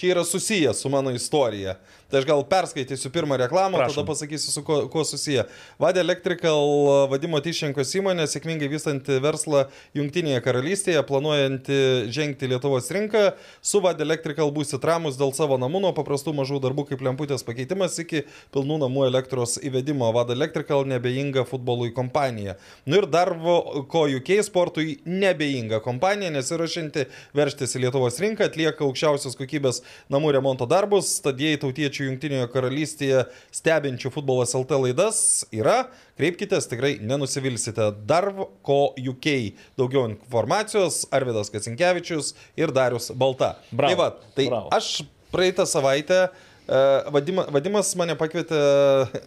čia 0.00 0.14
yra 0.14 0.24
susiję 0.24 0.74
su 0.74 0.88
mano 0.88 1.10
istorija. 1.14 1.76
Tai 2.08 2.22
aš 2.22 2.24
gal 2.24 2.40
perskaitysiu 2.48 3.10
pirmą 3.12 3.36
reklamą, 3.36 3.76
Prašom. 3.82 3.94
tada 4.00 4.06
pasakysiu, 4.08 4.50
su 4.50 4.62
kuo, 4.64 4.88
kuo 4.88 5.02
susiję. 5.04 5.42
VAD 5.78 5.98
Electrical 6.00 6.62
vadimo 7.10 7.36
Tyšenkos 7.44 7.90
įmonė, 8.00 8.24
sėkmingai 8.24 8.70
vystanti 8.72 9.18
verslą 9.20 9.66
Junktinėje 9.94 10.40
karalystėje, 10.40 11.02
planuojanti 11.04 12.08
žengti 12.08 12.48
Lietuvos 12.48 12.88
rinką. 12.96 13.34
Su 13.60 13.82
VAD 13.84 14.00
Electrical 14.00 14.48
būsit 14.56 14.80
ramus 14.88 15.18
dėl 15.20 15.34
savo 15.36 15.58
namų, 15.60 15.82
nuo 15.84 15.92
paprastų 15.92 16.32
mažų 16.38 16.62
darbų 16.64 16.86
kaip 16.88 17.04
lemputės 17.04 17.44
pakeitimas 17.44 17.98
iki 18.00 18.24
pilnų 18.56 18.80
namų 18.86 19.04
elektros 19.10 19.58
įvedimo. 19.60 20.08
VAD 20.16 20.32
Electrical 20.32 20.86
nebejinga 20.88 21.44
futbolui 21.44 21.92
kompanija. 21.92 22.56
Nu 22.88 23.02
ir 23.02 23.06
dar 23.06 23.34
vo- 23.36 23.84
ko 23.84 24.06
UK 24.08 24.40
sportui 24.48 24.96
nebejinga 25.04 25.82
kompanija, 25.84 26.32
nesirašinti 26.32 27.04
verštis 27.36 27.76
į 27.76 27.84
Lietuvos 27.84 28.16
rinką, 28.24 28.48
atlieka 28.48 28.88
aukščiausios 28.88 29.36
kokybės 29.36 29.82
namų 30.08 30.32
remonto 30.38 30.64
darbus, 30.64 31.18
tad 31.20 31.36
jei 31.40 31.60
tautiečių 31.98 32.06
Junktinėje 32.08 32.48
karalystėje 32.52 33.22
stebinčių 33.54 34.10
futbolas 34.14 34.52
LT 34.54 34.76
laidas 34.78 35.18
yra, 35.54 35.88
kreipkitės, 36.18 36.68
tikrai 36.70 36.98
nenusivilsite. 37.02 37.90
Darv 38.06 38.44
ko 38.66 38.94
UK. 38.98 39.54
Daugiau 39.78 40.06
informacijos 40.10 41.06
Arvidas 41.14 41.50
Kacinkievičius 41.50 42.34
ir 42.56 42.70
Darius 42.72 43.10
Balta. 43.14 43.56
Bravo. 43.70 43.88
Tai 43.88 43.98
va, 43.98 44.08
tai 44.36 44.46
Bravo. 44.48 44.68
aš 44.74 45.02
praeitą 45.32 45.66
savaitę 45.68 46.28
e, 46.68 47.10
Vadima, 47.12 47.46
Vadimas 47.52 47.94
mane 47.98 48.14
pakvietė 48.18 48.58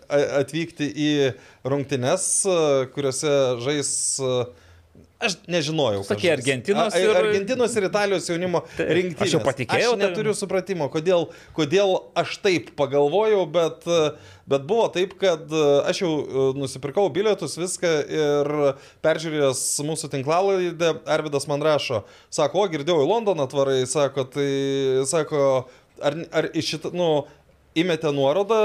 a- 0.07 0.41
atvykti 0.41 0.87
į 0.91 1.11
rungtynes, 1.65 2.45
e, 2.45 2.57
kuriuose 2.95 3.35
žais. 3.65 3.93
e, 4.19 4.43
Aš 5.21 5.35
nežinojau. 5.51 6.01
žais. 6.31 6.39
Argentinos 6.39 6.95
ir- 6.97 7.15
Argentinos 7.19 7.75
ir 7.77 7.85
Italijos 7.87 8.25
jaunimo 8.29 8.63
rinktinės. 8.97 9.21
Aš 9.27 9.35
jau 9.37 9.41
patikėjau 9.45 9.91
Aš 9.93 9.99
neturiu 10.01 10.33
supratimo, 10.37 10.87
kodėl, 10.93 11.27
kodėl 11.57 11.93
aš 12.17 12.37
taip 12.41 12.71
pagalvojau, 12.79 13.43
bet, 13.53 13.85
bet 14.49 14.65
buvo 14.69 14.87
taip, 14.95 15.13
kad 15.21 15.45
e, 15.53 15.63
aš 15.91 16.01
jau 16.01 16.11
e, 16.25 16.45
nusipirkau 16.57 17.05
bilietus, 17.13 17.57
viską 17.61 17.91
ir 18.17 18.51
peržiūrėjęs 19.05 19.61
mūsų 19.85 20.09
tinklalaidę, 20.15 20.93
Arvidas 21.05 21.45
man 21.51 21.61
rašo, 21.65 22.01
sako, 22.33 22.65
o 22.65 22.71
girdėjau 22.73 23.03
į 23.05 23.09
Londoną 23.13 23.45
atvarai, 23.49 23.81
sako, 23.89 24.25
tai 24.33 24.49
sako, 25.09 25.45
ar, 26.01 26.17
ar 26.33 26.49
iš 26.57 26.75
šitą, 26.75 26.91
nu, 26.97 27.11
įmetė 27.77 28.09
nuorodą. 28.15 28.57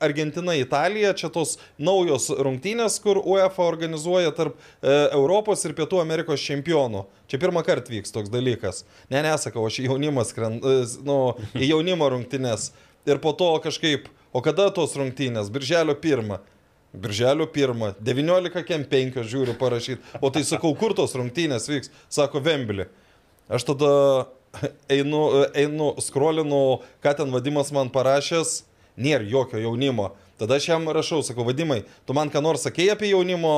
Argentina, 0.00 0.54
Italija, 0.54 1.12
čia 1.16 1.30
tos 1.32 1.56
naujos 1.78 2.28
rungtynės, 2.30 2.98
kur 3.02 3.20
UEFA 3.22 3.64
organizuoja 3.64 4.32
tarp 4.36 4.56
e, 4.56 4.92
Europos 5.16 5.64
ir 5.64 5.76
Pietų 5.76 6.00
Amerikos 6.02 6.44
čempionų. 6.44 7.06
Čia 7.30 7.40
pirmą 7.42 7.62
kartą 7.66 7.94
vyks 7.94 8.12
toks 8.14 8.32
dalykas. 8.32 8.84
Ne, 9.12 9.22
nesakau, 9.24 9.64
aš 9.66 9.80
į 9.82 9.88
jaunimą 9.88 10.26
skrend, 10.28 10.66
e, 10.66 10.84
nu, 11.06 11.20
į 11.56 11.72
jaunimo 11.72 12.10
rungtynės. 12.12 12.70
Ir 13.08 13.22
po 13.22 13.32
to 13.38 13.54
kažkaip, 13.64 14.10
o 14.36 14.42
kada 14.44 14.68
tos 14.74 14.96
rungtynės? 14.98 15.50
Birželio 15.54 15.96
pirmą. 15.98 16.42
Birželio 16.96 17.48
1, 17.52 17.98
19 18.00 18.62
kem 18.64 18.84
5 18.88 19.20
žiūriu 19.28 19.56
parašyti. 19.60 20.00
O 20.24 20.30
tai 20.32 20.44
sakau, 20.48 20.72
kur 20.78 20.94
tos 20.96 21.16
rungtynės 21.16 21.68
vyks? 21.68 21.92
Sako 22.12 22.40
Vembli. 22.44 22.88
Aš 23.52 23.66
tada 23.68 23.90
einu, 24.88 25.22
einu 25.54 25.92
skrolinu, 26.02 26.80
ką 27.04 27.12
ten 27.20 27.34
vadimas 27.34 27.72
man 27.74 27.92
parašęs, 27.92 28.62
nėra 28.96 29.26
jokio 29.28 29.60
jaunimo. 29.62 30.12
Tada 30.36 30.58
aš 30.60 30.68
jam 30.68 30.84
rašau, 30.92 31.22
sakau, 31.24 31.46
vadimai, 31.48 31.84
tu 32.04 32.16
man 32.16 32.28
ką 32.32 32.42
nors 32.44 32.66
sakėjai 32.66 32.96
apie 32.96 33.12
jaunimo, 33.12 33.52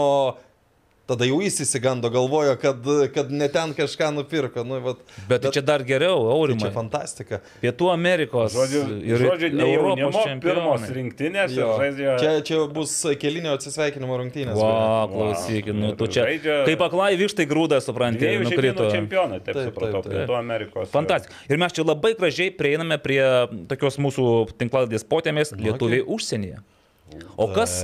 tada 1.08 1.24
jau 1.24 1.38
jis 1.40 1.56
įsigando, 1.64 2.10
galvojo, 2.12 2.52
kad, 2.60 2.84
kad 3.14 3.30
ne 3.32 3.46
ten 3.48 3.72
kažką 3.74 4.10
nupirko. 4.12 4.60
Nu, 4.68 4.76
vat, 4.84 4.98
Bet 5.30 5.40
tai 5.46 5.50
čia 5.56 5.62
dar 5.64 5.80
geriau, 5.88 6.18
tai 6.26 6.34
Aurimai. 6.36 6.60
čia 6.66 6.70
fantastika. 6.74 7.38
Pietų 7.62 7.88
Amerikos 7.94 8.52
Žodžiu, 8.52 8.82
ir 9.08 9.22
žodžiu 9.24 9.50
ne 9.56 9.68
Europos 9.72 10.18
pirmos 10.44 10.84
rinktinės. 10.92 11.56
Čia, 12.20 12.32
čia 12.44 12.60
bus 12.72 12.92
kelinio 13.20 13.54
atsisveikinimo 13.56 14.18
rungtynės. 14.20 14.54
Va, 14.58 14.68
Wow. 14.68 15.12
klausykit, 15.14 15.74
nu 15.74 15.94
tu 15.96 16.06
čia. 16.06 16.26
Žaidžia- 16.28 16.64
Kaip 16.68 16.80
aklai 16.84 17.16
vikštai 17.16 17.46
grūda, 17.48 17.80
supranti, 17.80 18.20
Dviejų 18.20 18.44
nukrito. 18.50 18.90
čempionai, 18.92 19.40
taip, 19.40 19.54
Taip, 19.56 19.72
supratau, 19.72 20.02
taip, 20.02 20.12
taip. 20.12 20.28
Pietų 20.28 20.38
Amerikos. 20.38 20.88
Fantastika. 20.92 21.32
Ir 21.48 21.56
mes 21.56 21.72
čia 21.72 21.84
labai 21.88 22.14
gražiai 22.14 22.50
prieiname 22.54 22.98
prie 23.02 23.22
tokios 23.66 23.96
mūsų 23.96 24.52
tinklaladės 24.60 25.04
potėmės 25.08 25.56
lietuviai 25.56 26.04
užsienyje. 26.04 26.58
O 27.38 27.48
kas. 27.54 27.82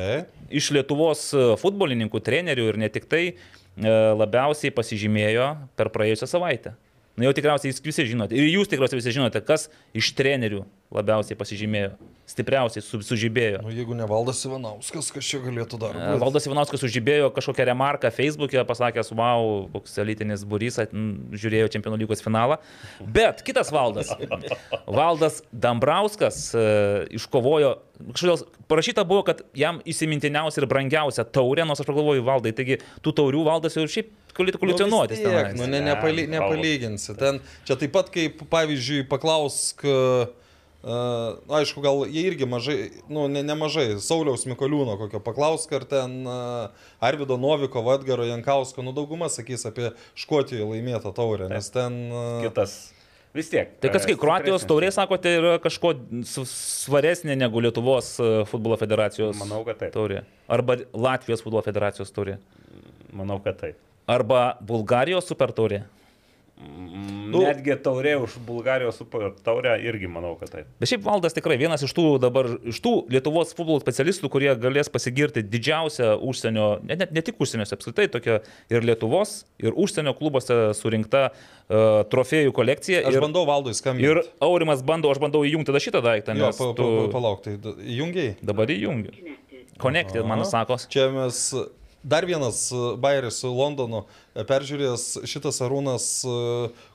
Iš 0.50 0.70
Lietuvos 0.76 1.26
e, 1.34 1.44
futbolininkų, 1.60 2.20
trenerių 2.24 2.70
ir 2.72 2.80
ne 2.80 2.90
tik 2.92 3.08
tai 3.10 3.22
e, 3.30 3.34
labiausiai 4.18 4.74
pasižymėjo 4.74 5.50
per 5.78 5.92
praėjusią 5.94 6.28
savaitę? 6.30 6.74
Na 7.14 7.28
jau 7.28 7.34
tikriausiai 7.36 7.70
jūs 7.70 7.78
visi 7.84 8.08
žinote. 8.10 8.34
Ir 8.34 8.48
jūs 8.50 8.70
tikriausiai 8.70 8.98
visi 8.98 9.12
žinote, 9.14 9.38
kas 9.46 9.68
iš 9.94 10.08
trenerių 10.18 10.64
labiausiai 10.94 11.36
pasižymėjo, 11.38 11.92
stipriausiai 12.30 12.82
su, 12.82 12.98
sužibėjo. 13.06 13.60
Nu, 13.62 13.70
jeigu 13.74 13.94
ne 13.94 14.06
Valdas 14.10 14.40
Ivanauskas, 14.46 15.12
kas 15.14 15.26
čia 15.26 15.38
galėtų 15.44 15.78
dar 15.78 15.94
E, 15.94 16.00
būti? 16.00 16.20
Valdas 16.22 16.48
Ivanauskas 16.48 16.84
užžibėjo 16.88 17.30
kažkokią 17.34 17.66
remarką 17.70 18.10
Facebook'e, 18.14 18.64
pasakęs, 18.66 19.12
wow, 19.14 19.68
koks 19.76 19.94
elitinis 20.02 20.42
burys, 20.48 20.80
žiūrėjo 20.82 21.70
Čempionų 21.76 22.00
lygos 22.02 22.22
finalą. 22.24 22.58
Bet 23.14 23.44
kitas 23.46 23.70
Valdas, 23.74 24.10
Valdas 24.98 25.40
Dambrauskas 25.50 26.40
e, 26.54 26.66
iškovojo, 27.18 27.76
kažkodėl 28.10 28.42
parašyta 28.70 29.06
buvo, 29.06 29.22
kad 29.30 29.46
jam 29.58 29.78
įsimintiniausia 29.86 30.62
ir 30.64 30.70
brangiausia 30.70 31.26
taurė, 31.26 31.66
nors 31.66 31.82
aš 31.82 31.90
pagalvoju, 31.90 32.26
Valdai, 32.26 32.54
taigi 32.58 32.82
tų 33.06 33.14
taurių 33.22 33.46
Valdas 33.50 33.78
jau 33.78 33.86
šiaip 33.86 34.10
galėtų 34.36 34.60
kolekcionuoti. 34.62 35.18
Nu, 35.18 35.34
tiek, 35.34 35.50
nu, 35.58 35.68
ne, 35.70 35.82
nepaly, 35.84 36.26
Ne, 36.28 36.38
nepalyginsi. 36.38 37.14
Ten, 37.18 37.42
čia 37.68 37.76
taip 37.80 37.92
pat 37.94 38.10
kaip, 38.14 38.42
pavyzdžiui, 38.52 39.04
paklausk, 39.10 39.84
uh, 39.88 40.26
aišku, 41.60 41.82
gal 41.84 42.04
jie 42.06 42.26
irgi 42.28 42.48
mažai, 42.48 42.78
nu, 43.08 43.26
ne, 43.32 43.44
nemažai, 43.46 43.94
Sauliaus 44.04 44.46
Mikoliūno 44.50 44.98
kokio 45.00 45.20
paklausk, 45.24 45.72
ar 45.76 45.86
ten 45.88 46.18
uh, 46.28 46.88
Arvido 47.04 47.38
Noviko, 47.40 47.84
Vadgaro 47.86 48.26
Jankausko, 48.28 48.84
nu 48.84 48.92
dauguma 48.96 49.30
sakys 49.32 49.64
apie 49.70 49.94
Škotijoje 50.18 50.66
laimėtą 50.68 51.14
taurę, 51.16 51.48
nes 51.52 51.70
ten... 51.74 52.04
Uh, 52.12 52.42
Kitas. 52.44 52.94
Vis 53.34 53.48
tiek. 53.50 53.72
Tai 53.82 53.90
kas, 53.90 54.04
kai 54.06 54.14
e, 54.14 54.18
Kroatijos 54.20 54.62
taurė, 54.70 54.92
sakote, 54.94 55.30
yra 55.40 55.56
kažko 55.58 55.90
svaresnė 56.46 57.34
negu 57.34 57.64
Lietuvos 57.64 58.12
e, 58.22 58.28
futbolo 58.46 58.78
federacijos 58.78 59.40
Manau, 59.40 59.64
kad 59.66 59.80
taip. 59.80 59.90
taurė. 59.96 60.20
Arba 60.46 60.76
Latvijos 60.94 61.42
futbolo 61.42 61.64
federacijos 61.66 62.14
taurė. 62.14 62.36
Manau, 63.10 63.40
kad 63.42 63.58
taip. 63.58 63.80
Arba 64.06 64.54
Bulgarijos 64.60 65.28
super 65.28 65.52
taurė. 65.56 65.84
Nu, 66.54 67.40
Netgi 67.42 67.74
taurė 67.82 68.12
už 68.22 68.36
Bulgarijos 68.46 69.00
super 69.00 69.32
taurę 69.44 69.72
irgi 69.82 70.06
manau, 70.08 70.36
kad 70.38 70.52
taip. 70.52 70.68
Bet 70.78 70.88
šiaip 70.88 71.02
valdas 71.02 71.34
tikrai 71.34 71.56
vienas 71.58 71.82
iš 71.82 71.90
tų 71.96 72.04
dabar, 72.22 72.46
iš 72.70 72.78
tų 72.84 72.92
Lietuvos 73.10 73.50
futbolo 73.58 73.82
specialistų, 73.82 74.30
kurie 74.30 74.52
galės 74.62 74.88
pasigirti 74.92 75.42
didžiausią 75.42 76.14
užsienio, 76.22 76.68
ne, 76.86 76.98
ne, 77.00 77.10
ne 77.10 77.24
tik 77.26 77.42
užsienio, 77.42 77.66
apskritai 77.74 78.06
tokia 78.12 78.38
ir 78.70 78.86
Lietuvos, 78.86 79.34
ir 79.58 79.74
užsienio 79.74 80.14
klubuose 80.16 80.60
surinkta 80.78 81.26
uh, 81.32 82.04
trofėjų 82.14 82.54
kolekcija. 82.54 83.02
aš 83.10 83.18
ir, 83.18 83.24
bandau 83.26 83.44
Valdui 83.50 83.74
skambinti. 83.74 84.14
ir 84.14 84.22
Aurimas 84.46 84.86
bando, 84.86 85.10
aš 85.10 85.20
bandau 85.26 85.42
įjungti 85.48 85.72
tada 85.72 85.82
šitą 85.82 86.04
daiktą, 86.06 86.38
nes 86.38 86.54
pa, 86.54 86.70
pa, 86.70 86.74
tu 86.78 86.90
pa, 87.02 87.08
palauk, 87.18 87.42
tai 87.44 87.58
įjungiai. 87.82 88.36
dabar 88.46 88.70
įjungi. 88.70 89.40
Connected, 89.82 90.22
man 90.22 90.46
sako. 90.46 90.78
Čia 90.86 91.10
mes 91.10 91.48
dar 92.04 92.26
vienas 92.28 92.68
e, 92.72 92.82
Bairis 93.00 93.40
su 93.42 93.48
Londonu 93.50 94.04
e, 94.36 94.44
peržiūrėjęs 94.44 95.04
šitas 95.30 95.58
Arūnas, 95.64 96.06
e, 96.28 96.34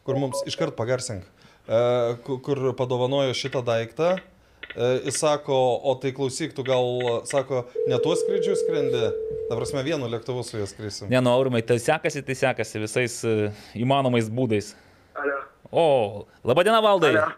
kur 0.05 0.20
mums 0.22 0.43
iškart 0.49 0.78
pagarsink, 0.78 1.26
ku- 2.26 2.38
kur 2.45 2.62
padovanojo 2.78 3.34
šitą 3.38 3.64
daiktą. 3.66 4.16
E, 4.70 4.88
Jis 5.07 5.18
sako, 5.18 5.55
o 5.84 5.95
tai 5.97 6.12
klausyk, 6.14 6.53
tu 6.53 6.62
gal, 6.64 6.86
sako, 7.26 7.64
ne 7.89 7.97
tuo 8.03 8.14
skrydžiu 8.18 8.53
skrendi, 8.60 9.01
ta 9.49 9.57
prasme, 9.57 9.82
vienu 9.86 10.05
lėktuvu 10.14 10.43
su 10.45 10.60
juo 10.62 10.68
skrisim. 10.70 11.10
Ne, 11.10 11.18
nu, 11.26 11.32
Aurimai, 11.34 11.64
tai 11.66 11.80
sekasi, 11.82 12.22
tai 12.22 12.36
sekasi 12.38 12.82
visais 12.86 13.16
įmanomais 13.74 14.30
būdais. 14.30 14.76
Alio. 15.18 15.39
O, 15.74 15.86
labadiena, 16.45 16.84
valdai. 16.86 17.16
Alio. 17.18 17.32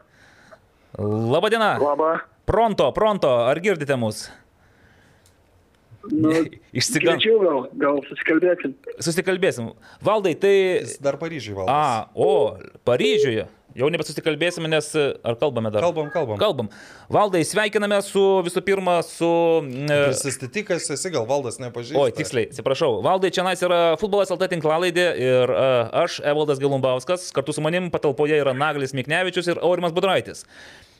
Labadiena. 1.31 1.77
Labą. 1.79 2.11
Pronto, 2.45 2.89
pronto, 2.91 3.29
ar 3.47 3.59
girdite 3.63 3.95
mus? 3.95 4.25
Nu, 6.09 6.33
Išsigan. 6.79 7.17
Greičiau 7.17 7.39
gal, 7.43 7.63
gal 7.77 8.03
susikalbėsim. 8.09 8.75
Susikalbėsim. 8.97 9.71
Valdai, 10.05 10.35
tai... 10.39 10.53
Jis 10.81 10.99
dar 11.03 11.19
Paryžiai 11.21 11.57
valdo. 11.57 11.73
A, 11.73 12.07
o, 12.15 12.57
Paryžiuje. 12.87 13.47
Jau 13.71 13.87
nebesusikalbėsime, 13.87 14.67
nes 14.67 14.87
ar 14.99 15.37
kalbame 15.39 15.69
dar? 15.71 15.83
Kalbam, 15.85 16.09
kalbam. 16.11 16.39
Kalbam. 16.41 16.69
Valdai, 17.11 17.43
sveikiname 17.47 18.01
su 18.03 18.23
visų 18.43 18.63
pirma 18.67 18.97
su... 19.07 19.29
e, 19.63 19.99
Prisistatykas 20.09 20.89
esi, 20.91 21.11
gal 21.13 21.23
valdas 21.29 21.55
nepažįsta. 21.61 22.01
Oi, 22.01 22.11
tiksliai, 22.17 22.49
atsiprašau. 22.51 22.99
Valdai, 23.05 23.31
čia 23.31 23.45
nais 23.47 23.63
yra 23.63 23.79
futbolas 24.01 24.33
LT 24.33 24.51
tinklalaidė 24.57 25.07
ir 25.23 25.55
uh, 25.55 25.87
aš, 26.03 26.19
Evaldas 26.33 26.59
Gelumbauskas, 26.59 27.29
kartu 27.35 27.55
su 27.55 27.63
manim 27.63 27.87
patalpoje 27.93 28.41
yra 28.43 28.51
Naglis 28.57 28.95
Miknevičius 28.97 29.53
ir 29.53 29.63
Aurimas 29.63 29.95
Budraitis. 29.95 30.43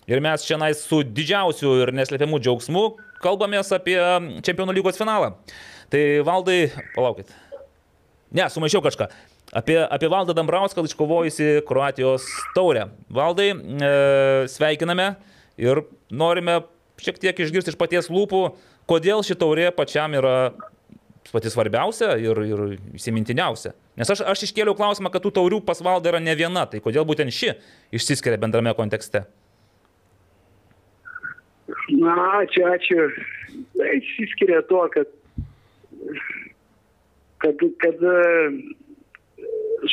Ir 0.08 0.24
mes 0.24 0.48
čia 0.48 0.56
nais 0.62 0.80
su 0.88 1.04
didžiausiu 1.04 1.76
ir 1.84 1.92
neslėpiamu 1.96 2.40
džiaugsmu 2.40 2.86
kalbamės 3.24 3.72
apie 3.76 3.98
Čempionų 4.46 4.76
lygos 4.78 5.00
finalą. 5.00 5.34
Tai 5.92 6.02
Valdai, 6.28 6.60
palaukit. 6.96 7.32
Ne, 8.32 8.48
sumaišiau 8.48 8.84
kažką. 8.86 9.10
Apie, 9.52 9.76
apie 9.84 10.08
Valdą 10.08 10.34
Dambrauską 10.34 10.86
iškovojusi 10.88 11.66
Kroatijos 11.68 12.24
taurę. 12.56 12.86
Valdai, 13.12 13.50
e, 13.52 13.90
sveikiname 14.48 15.10
ir 15.60 15.84
norime 16.08 16.62
šiek 17.02 17.20
tiek 17.20 17.42
išgirsti 17.44 17.74
iš 17.74 17.80
paties 17.80 18.08
lūpų, 18.14 18.46
kodėl 18.88 19.26
ši 19.28 19.36
taurė 19.42 19.68
pačiam 19.76 20.16
yra 20.16 20.54
pati 21.32 21.52
svarbiausia 21.52 22.16
ir, 22.20 22.40
ir 22.48 22.64
įsimintiniausia. 22.96 23.74
Nes 24.00 24.10
aš, 24.10 24.24
aš 24.24 24.48
iškėliau 24.48 24.76
klausimą, 24.80 25.12
kad 25.12 25.24
tų 25.26 25.34
taurių 25.36 25.60
pas 25.68 25.84
Valdą 25.84 26.14
yra 26.14 26.24
ne 26.24 26.36
viena, 26.40 26.64
tai 26.70 26.80
kodėl 26.84 27.04
būtent 27.08 27.36
ši 27.36 27.54
išsiskiria 28.00 28.40
bendrame 28.42 28.74
kontekste. 28.78 29.26
Na, 32.02 32.16
ačiū, 32.42 32.68
ačiū. 32.68 33.08
Na, 33.78 33.90
Išsiskiria 33.98 34.62
tuo, 34.70 34.86
kad, 34.94 35.10
kad, 37.44 37.66
kad 37.84 38.06
e, 38.12 38.16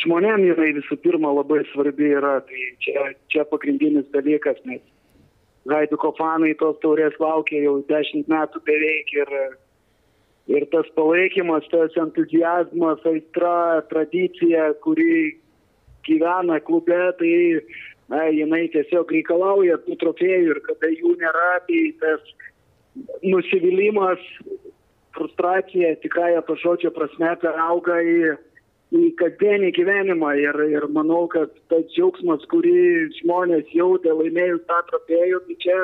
žmonėm 0.03 0.45
jinai 0.47 0.71
visų 0.77 0.99
pirma 1.03 1.33
labai 1.35 1.63
svarbi 1.73 2.13
yra. 2.17 2.39
Tai 2.47 2.69
čia, 2.85 3.09
čia 3.33 3.45
pagrindinis 3.49 4.07
dalykas, 4.15 4.61
nes 4.69 4.83
Haiduko 5.69 6.13
fanai 6.17 6.53
tos 6.57 6.79
taurės 6.83 7.17
laukia 7.21 7.59
jau 7.65 7.79
dešimt 7.89 8.29
metų 8.31 8.61
beveik 8.65 9.11
ir, 9.13 9.33
ir 10.55 10.65
tas 10.73 10.87
palaikymas, 10.95 11.67
tas 11.73 11.97
entuzijazmas, 11.99 13.03
aistra, 13.11 13.83
tradicija, 13.91 14.71
kuri 14.85 15.37
gyvena 16.07 16.57
klube, 16.63 17.01
tai 17.19 17.33
na, 18.09 18.25
jinai 18.33 18.67
tiesiog 18.73 19.11
reikalauja 19.13 19.79
tų 19.85 19.97
trofėjų 20.01 20.55
ir 20.55 20.61
kada 20.65 20.91
jų 20.93 21.15
nėra, 21.21 21.49
tai 21.67 21.81
tas 22.01 22.33
nusivylimas, 23.23 24.21
frustracija 25.15 25.95
tikrąją 26.03 26.43
to 26.47 26.55
žodžio 26.63 26.91
prasme 26.95 27.31
perauga 27.41 27.97
į, 28.01 28.35
į 28.95 29.03
kasdienį 29.19 29.71
gyvenimą 29.77 30.35
ir, 30.41 30.61
ir 30.73 30.87
manau, 30.95 31.25
kad 31.31 31.53
tas 31.71 31.85
džiaugsmas, 31.93 32.45
kurį 32.51 33.09
žmonės 33.21 33.73
jautė 33.75 34.13
laimėjus 34.15 34.65
tą 34.69 34.79
trofėjų, 34.91 35.41
tai 35.47 35.57
čia 35.65 35.79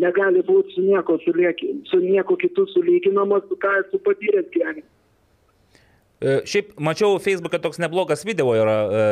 negali 0.00 0.42
būti 0.46 0.76
su 0.76 0.86
nieko, 0.86 1.18
sulieki, 1.26 1.74
su 1.90 2.00
nieko 2.02 2.38
kitu 2.40 2.66
sulyginamas, 2.74 3.46
su 3.48 3.58
ką 3.60 3.76
esu 3.84 4.02
patyręs 4.06 4.50
gyvenime. 4.54 4.88
E, 6.20 6.40
Šiaip 6.44 6.74
mačiau 6.76 7.16
Facebook'e 7.22 7.58
toks 7.64 7.80
neblogas 7.80 8.26
video 8.28 8.52
yra 8.52 8.76
e, 8.84 9.02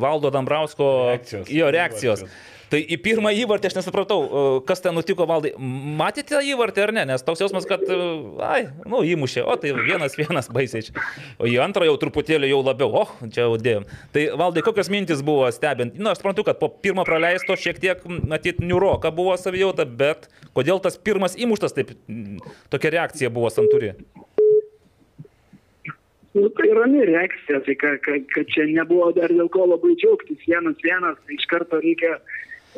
Valdo 0.00 0.28
Dambrausko 0.34 0.88
Reakcijos. 1.14 1.48
jo 1.48 1.70
reakcijos. 1.72 2.24
Tai 2.68 2.82
į 2.84 2.98
pirmą 3.00 3.30
įvartį 3.32 3.70
aš 3.70 3.78
nesupratau, 3.78 4.18
e, 4.20 4.40
kas 4.68 4.82
ten 4.84 4.92
nutiko 4.92 5.24
valdai. 5.28 5.54
Matėte 5.56 6.42
įvartį 6.44 6.82
ar 6.84 6.92
ne? 6.92 7.06
Nes 7.08 7.24
toks 7.24 7.40
jausmas, 7.40 7.64
kad, 7.68 7.80
e, 7.88 7.96
ai, 8.44 8.60
nu, 8.84 9.00
įmušė, 9.08 9.46
o 9.48 9.56
tai 9.56 9.72
vienas 9.78 10.18
vienas 10.20 10.50
baisiai. 10.52 10.84
čia. 10.84 11.06
O 11.40 11.48
į 11.48 11.56
antrą 11.64 11.88
jau 11.88 11.96
truputėlį 12.04 12.52
jau 12.52 12.60
labiau, 12.60 12.92
o, 12.92 13.06
čia 13.32 13.46
jau 13.46 13.56
dėjom. 13.56 13.88
Tai 14.12 14.28
valdai, 14.36 14.66
kokios 14.68 14.92
mintis 14.92 15.24
buvo 15.24 15.48
stebint? 15.56 15.96
Na, 15.96 16.12
aš 16.12 16.20
suprantu, 16.20 16.44
kad 16.44 16.60
po 16.60 16.68
pirmo 16.68 17.08
praleisto 17.08 17.56
šiek 17.56 17.80
tiek, 17.80 18.04
matyt, 18.04 18.60
niuroka 18.60 19.08
buvo 19.16 19.40
savijauta, 19.40 19.88
bet 19.88 20.28
kodėl 20.52 20.84
tas 20.84 21.00
pirmas 21.00 21.40
įmuštas 21.40 21.72
taip, 21.72 21.96
tokia 22.68 22.98
reakcija 22.98 23.32
buvo 23.32 23.48
santuri? 23.48 23.94
Nu, 26.32 26.48
tai 26.48 26.68
rami 26.76 27.04
reakcija, 27.08 27.60
tai 27.64 27.74
kad, 27.80 28.00
kad, 28.04 28.26
kad 28.34 28.50
čia 28.52 28.66
nebuvo 28.68 29.08
dar 29.16 29.32
dėl 29.32 29.48
ko 29.52 29.64
labai 29.64 29.94
džiaugtis. 29.96 30.44
Vienas 30.44 30.76
vienas, 30.84 31.16
tai 31.24 31.38
iš 31.38 31.46
karto 31.48 31.80
reikia, 31.80 32.18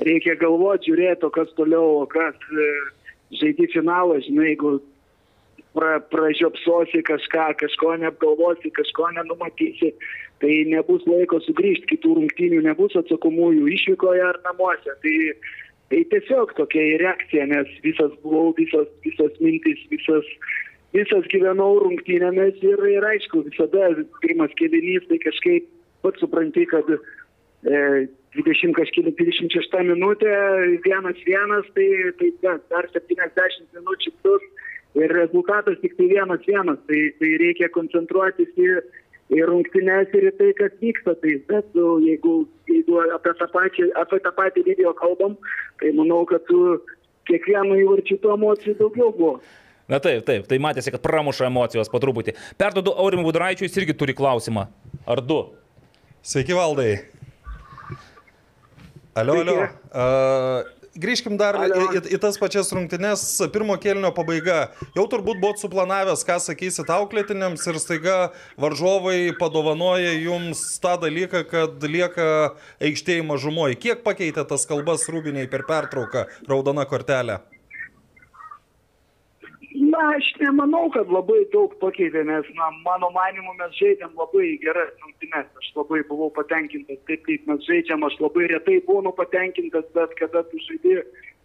reikia 0.07 0.37
galvoti, 0.39 0.93
žiūrėti, 0.93 1.27
o 1.27 1.33
kas 1.35 1.51
toliau, 1.59 2.05
o 2.05 2.07
kas 2.11 2.39
e, 2.55 2.69
žaidži 3.41 3.67
finalą, 3.75 4.21
žinai, 4.23 4.53
jeigu 4.53 4.77
pra, 5.75 5.99
pražiopsosi 6.13 7.03
kažką, 7.11 7.49
kažko 7.65 7.97
neapgalvosi, 8.05 8.71
kažko 8.79 9.11
nenumatysi, 9.19 9.93
tai 10.41 10.63
nebus 10.71 11.03
laiko 11.11 11.43
sugrįžti, 11.45 11.91
kitų 11.97 12.17
rungtynių 12.21 12.63
nebus 12.69 12.97
atsakomųjų 13.03 13.67
išvykoje 13.77 14.25
ar 14.31 14.41
namuose. 14.47 14.95
Tai, 15.03 15.17
tai 15.91 16.05
tiesiog 16.15 16.55
tokia 16.59 16.87
reakcija, 17.03 17.51
nes 17.51 17.71
visas 17.85 18.15
buvau, 18.23 18.55
visas, 18.59 18.89
visas 19.05 19.37
mintis, 19.43 19.83
visas 19.93 20.29
visas 20.97 21.27
gyvenau 21.33 21.79
rungtynėmis 21.85 22.63
ir, 22.67 22.81
ir 22.95 23.07
aišku, 23.13 23.45
visada 23.49 23.93
pirmas 24.25 24.55
kėlinys, 24.59 25.07
tai 25.11 25.21
kažkaip 25.23 25.69
pats 26.05 26.23
supranti, 26.23 26.65
kad 26.71 26.89
e, 26.91 28.07
20 28.37 28.77
kažkėlį 28.79 29.13
26 29.19 29.85
minutė, 29.91 30.33
vienas 30.87 31.19
vienas, 31.27 31.69
tai, 31.77 31.89
tai 32.19 32.33
dar, 32.45 32.61
dar 32.73 32.89
70 32.95 33.79
minučių 33.79 34.15
plus 34.23 34.49
ir 34.99 35.13
rezultatas 35.15 35.79
tik 35.83 35.97
tai 35.99 36.09
vienas 36.11 36.43
vienas, 36.47 36.79
tai, 36.87 37.01
tai 37.19 37.31
reikia 37.43 37.71
koncentruotis 37.75 38.51
į, 38.59 38.71
į 39.35 39.43
rungtynės 39.51 40.15
ir 40.19 40.31
į 40.31 40.35
tai, 40.39 40.51
kas 40.59 40.79
vyksta. 40.83 41.15
Tai 41.23 41.35
bet 41.51 41.75
nu, 41.79 41.99
jeigu, 42.07 42.37
jeigu 42.71 43.03
apie 43.17 43.35
tą, 43.39 43.51
pačią, 43.55 43.91
apie 44.03 44.23
tą 44.25 44.35
patį 44.39 44.67
video 44.71 44.95
kalbam, 44.99 45.37
tai 45.83 45.95
manau, 45.99 46.25
kad 46.31 46.47
tų 46.51 46.81
kiekvieno 47.31 47.79
įvarčių 47.85 48.19
tų 48.23 48.35
emocijų 48.35 48.79
daugiau 48.81 49.11
buvo. 49.15 49.37
Na 49.91 49.99
taip, 49.99 50.23
taip, 50.27 50.45
tai 50.47 50.61
matėsi, 50.63 50.93
kad 50.95 51.03
pramuša 51.03 51.49
emocijos 51.51 51.91
po 51.91 51.99
truputį. 52.03 52.37
Perdodu 52.61 52.95
Aurimui 52.95 53.27
Budraičiui, 53.27 53.67
jis 53.67 53.81
irgi 53.81 53.97
turi 53.99 54.15
klausimą. 54.15 54.69
Ar 55.11 55.23
du? 55.25 55.41
Sveiki, 56.23 56.55
valdai. 56.55 56.93
Alio, 59.19 59.41
alio. 59.43 59.57
Uh, 59.91 60.69
grįžkim 60.95 61.35
dar 61.41 61.59
į, 61.59 61.67
Alio. 61.67 61.89
į, 61.99 62.03
į 62.15 62.19
tas 62.23 62.39
pačias 62.39 62.71
rungtynes. 62.71 63.25
Pirmo 63.51 63.75
kėlinio 63.83 64.13
pabaiga. 64.15 64.61
Jau 64.95 65.09
turbūt 65.11 65.43
buvot 65.43 65.59
suplanavęs, 65.59 66.23
ką 66.29 66.39
sakysit 66.47 66.93
auklėtiniams 66.95 67.67
ir 67.73 67.83
staiga 67.83 68.19
varžovai 68.63 69.33
padovanoja 69.41 70.15
jums 70.21 70.63
tą 70.83 70.95
dalyką, 71.03 71.43
kad 71.51 71.83
lieka 71.83 72.29
aikštėje 72.79 73.27
mažumoji. 73.27 73.81
Kiek 73.89 74.07
pakeitė 74.07 74.47
tas 74.47 74.69
kalbas 74.71 75.11
rūbiniai 75.11 75.51
per 75.51 75.67
pertrauką 75.67 76.29
raudona 76.47 76.87
kortelė? 76.87 77.43
Na, 79.81 80.01
aš 80.17 80.27
nemanau, 80.41 80.91
kad 80.93 81.09
labai 81.09 81.39
daug 81.55 81.73
pakeitė, 81.81 82.21
nes, 82.29 82.49
na, 82.59 82.67
mano 82.85 83.09
manimu, 83.15 83.55
mes 83.57 83.77
žaidėm 83.79 84.13
labai 84.19 84.59
geras 84.61 84.91
rungtynes. 85.01 85.47
Aš 85.63 85.71
labai 85.79 86.03
buvau 86.09 86.29
patenkintas 86.37 86.99
taip, 87.09 87.23
kaip 87.25 87.47
mes 87.49 87.65
žaidžiam. 87.65 88.05
Aš 88.05 88.19
labai 88.21 88.51
retai 88.53 88.81
būnu 88.89 89.15
patenkintas, 89.17 89.87
bet 89.97 90.13
kada 90.19 90.43
tu 90.51 90.61
žaidži 90.67 90.99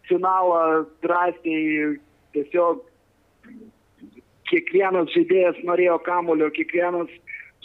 finalą 0.10 0.84
drąsiai, 1.06 1.96
tiesiog 2.36 2.84
kiekvienas 4.52 5.14
žaidėjas 5.16 5.62
norėjo 5.70 5.96
kamulio, 6.06 6.50
kiekvienas 6.58 7.14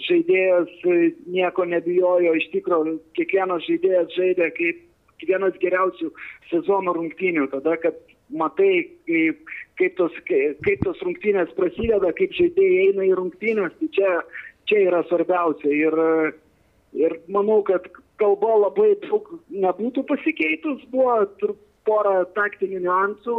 žaidėjas 0.06 0.70
e, 0.86 1.10
nieko 1.28 1.66
nebijojo, 1.68 2.36
iš 2.38 2.46
tikrųjų, 2.54 2.94
kiekvienas 3.18 3.66
žaidėjas 3.66 4.14
žaidė 4.16 4.52
kaip 4.56 5.26
vienas 5.26 5.58
geriausių 5.60 6.12
sezono 6.52 6.94
rungtynių. 6.96 7.50
Tada, 7.52 7.76
kad 7.82 7.98
matai, 8.32 8.86
kaip, 9.08 9.52
kaip, 9.80 9.96
tos, 9.98 10.14
kaip 10.28 10.84
tos 10.84 11.00
rungtynės 11.06 11.50
prasideda, 11.56 12.12
kaip 12.18 12.36
žaidėjai 12.36 12.86
eina 12.90 13.08
į 13.08 13.16
rungtynės, 13.18 13.74
tai 13.80 13.90
čia, 13.96 14.12
čia 14.70 14.84
yra 14.86 15.02
svarbiausia. 15.08 15.72
Ir, 15.72 15.98
ir 17.00 17.18
manau, 17.32 17.60
kad 17.66 17.88
kalba 18.20 18.56
labai 18.66 18.94
daug 19.06 19.28
nebūtų 19.50 20.04
pasikeitus, 20.10 20.84
buvo 20.92 21.20
pora 21.88 22.20
taktinių 22.36 22.82
niuansų, 22.84 23.36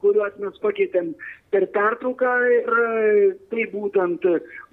kuriuos 0.00 0.36
mes 0.40 0.56
pakeitėm 0.64 1.12
per 1.52 1.66
pertrauką 1.74 2.32
ir 2.56 2.70
tai 3.52 3.66
būtent 3.74 4.24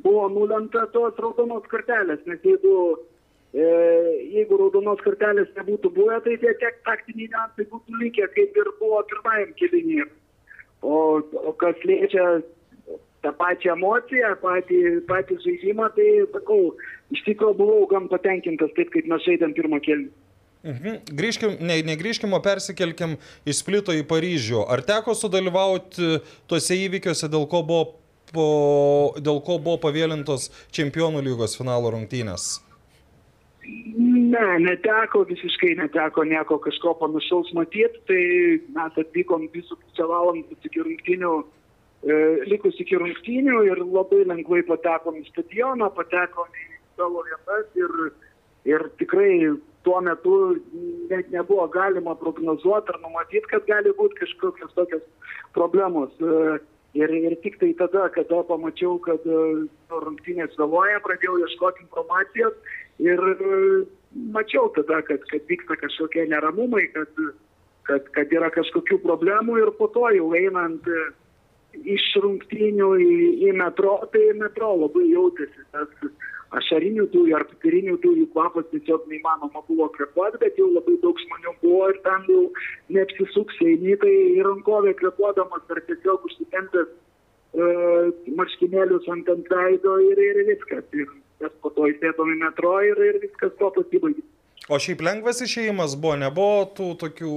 buvo 0.06 0.28
nulemta 0.32 0.86
tos 0.94 1.18
raudonos 1.24 1.68
kortelės, 1.72 2.22
nes 2.30 2.44
jeigu, 2.48 2.76
e, 3.54 3.66
jeigu 4.36 4.60
raudonos 4.62 5.04
kortelės 5.06 5.52
nebūtų 5.58 5.92
buvę, 5.98 6.22
tai 6.26 6.38
tie 6.44 6.54
tiek 6.62 6.80
taktiniai 6.88 7.32
niuansai 7.34 7.68
būtų 7.74 8.00
likę, 8.04 8.30
kaip 8.38 8.62
ir 8.64 8.72
buvo 8.80 9.04
pirmajam 9.12 9.54
kelinį. 9.60 10.08
O, 10.86 11.20
o 11.22 11.54
kas 11.58 11.80
liečia 11.88 12.26
tą 13.26 13.34
pačią 13.38 13.74
emociją, 13.74 14.36
patį, 14.42 14.82
patį 15.10 15.40
žaidimą, 15.44 15.90
tai 15.96 16.08
sakau, 16.34 16.62
iš 17.14 17.24
tikrųjų 17.26 17.58
buvau 17.58 17.88
gan 17.92 18.08
patenkintas 18.12 18.74
taip, 18.78 18.92
kaip 18.94 19.10
mes 19.10 19.26
žaidėm 19.26 19.56
pirmą 19.58 19.82
kelį. 19.84 20.10
Mhm. 20.68 21.00
Grįžkim, 21.16 21.58
ne, 21.64 21.80
negrįžkim, 21.86 22.34
o 22.34 22.42
persikelkim 22.44 23.16
iš 23.48 23.62
Splito 23.62 23.94
į 23.96 24.04
Paryžių. 24.10 24.66
Ar 24.68 24.84
teko 24.86 25.16
sudalyvauti 25.16 26.18
tuose 26.50 26.78
įvykiuose, 26.88 27.30
dėl 27.32 27.48
ko 27.50 27.64
buvo, 27.68 27.84
po, 28.34 28.48
dėl 29.22 29.40
ko 29.46 29.60
buvo 29.62 29.78
pavėlintos 29.86 30.50
Čempionų 30.76 31.24
lygos 31.30 31.56
finalo 31.60 31.94
rungtynės? 31.94 32.67
Ne, 33.68 34.60
neteko, 34.60 35.24
visiškai 35.28 35.74
neteko 35.80 36.24
nieko 36.24 36.58
kažko 36.64 36.94
panašaus 37.02 37.50
matyti, 37.58 38.00
tai 38.08 38.22
mes 38.76 39.00
atvykom 39.04 39.48
visų 39.56 39.76
pusę 39.82 40.08
valandos 40.08 40.68
iki 40.70 40.84
rungtynių, 40.86 41.32
e, 42.08 42.20
likus 42.52 42.80
iki 42.84 43.00
rungtynių 43.02 43.64
ir 43.68 43.82
labai 43.84 44.24
lengvai 44.30 44.62
patekom 44.70 45.20
į 45.20 45.26
stadioną, 45.32 45.90
patekom 45.98 46.48
į 46.64 46.68
savo 47.00 47.26
vietas 47.28 47.82
ir, 47.82 47.98
ir 48.72 48.88
tikrai 49.02 49.34
tuo 49.88 50.00
metu 50.06 50.38
net 51.12 51.32
nebuvo 51.36 51.68
galima 51.74 52.16
prognozuoti 52.16 52.94
ar 52.94 53.02
numatyti, 53.04 53.46
kad 53.52 53.68
gali 53.68 53.96
būti 54.00 54.24
kažkokios 54.24 54.76
tokios 54.80 55.06
problemos. 55.58 56.16
E, 56.22 56.60
Ir, 56.98 57.12
ir 57.14 57.36
tik 57.44 57.60
tai 57.62 57.74
tada, 57.78 58.08
kada 58.10 58.40
pamačiau, 58.48 58.96
kad 59.04 59.22
e, 59.28 59.40
rungtynės 59.92 60.56
vėluoja, 60.58 61.02
pradėjau 61.04 61.36
ieškoti 61.44 61.84
informacijos 61.84 62.56
ir 63.04 63.24
e, 63.34 63.60
mačiau 64.34 64.72
tada, 64.76 65.02
kad, 65.08 65.24
kad 65.32 65.50
vyksta 65.50 65.78
kažkokie 65.82 66.28
neramumai, 66.32 66.88
kad, 66.96 67.12
kad, 67.90 68.10
kad 68.16 68.34
yra 68.34 68.50
kažkokių 68.56 69.02
problemų 69.06 69.62
ir 69.62 69.74
po 69.80 69.90
to 69.96 70.08
jau 70.16 70.32
einant 70.38 70.88
e, 70.88 71.04
iš 71.98 72.06
rungtynių 72.24 72.94
į, 73.04 73.18
į 73.50 73.54
metro, 73.60 74.00
tai 74.14 74.32
metro 74.40 74.74
labai 74.82 75.06
jautėsi 75.12 75.68
tas 75.76 76.12
ašarinių 76.56 77.08
dujų 77.12 77.36
ar 77.36 77.44
pipirinių 77.50 77.98
dujų 78.04 78.28
kvapas 78.32 78.68
tiesiog 78.72 79.08
neįmanoma 79.12 79.64
buvo 79.68 79.90
kvepuoti, 79.98 80.40
bet 80.44 80.60
jau 80.60 80.70
labai 80.72 80.96
daug 81.04 81.20
žmonių 81.26 81.54
buvo 81.64 81.90
ir 81.92 82.00
ten 82.06 82.24
jau 82.32 82.44
neapsisuks, 82.96 83.60
eini 83.66 83.98
tai 84.00 84.14
į 84.38 84.46
rankovę 84.48 84.96
kvepuodamas 85.02 85.76
ar 85.76 85.84
tiesiog 85.90 86.24
užsitempęs 86.30 86.88
e, 86.88 87.68
marškinėlius 88.40 89.10
ant 89.12 89.34
ant 89.36 89.52
veido 89.52 89.98
ir, 90.08 90.24
ir 90.30 90.44
viskas. 90.54 90.88
Ir 90.96 91.12
mes 91.44 91.54
po 91.62 91.72
to 91.76 91.88
įsėdom 91.92 92.34
į 92.34 92.40
metro 92.44 92.74
ir, 92.86 93.02
ir 93.12 93.22
viskas 93.24 93.56
to 93.60 93.72
pasibaigė. 93.78 94.26
O 94.68 94.80
šiaip 94.84 95.00
lengvas 95.06 95.40
išėjimas 95.46 95.96
buvo, 95.96 96.18
nebuvo 96.20 96.64
tų 96.76 96.88
tokių 97.00 97.36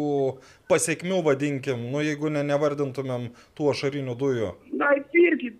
pasiekmių, 0.70 1.20
vadinkim, 1.28 1.84
nu 1.92 2.02
jeigu 2.02 2.32
ne, 2.32 2.42
nevardintumėm 2.48 3.28
tų 3.58 3.68
ašarinių 3.74 4.16
dujų. 4.18 4.48
Na, 4.80 4.88
irgi 5.14 5.52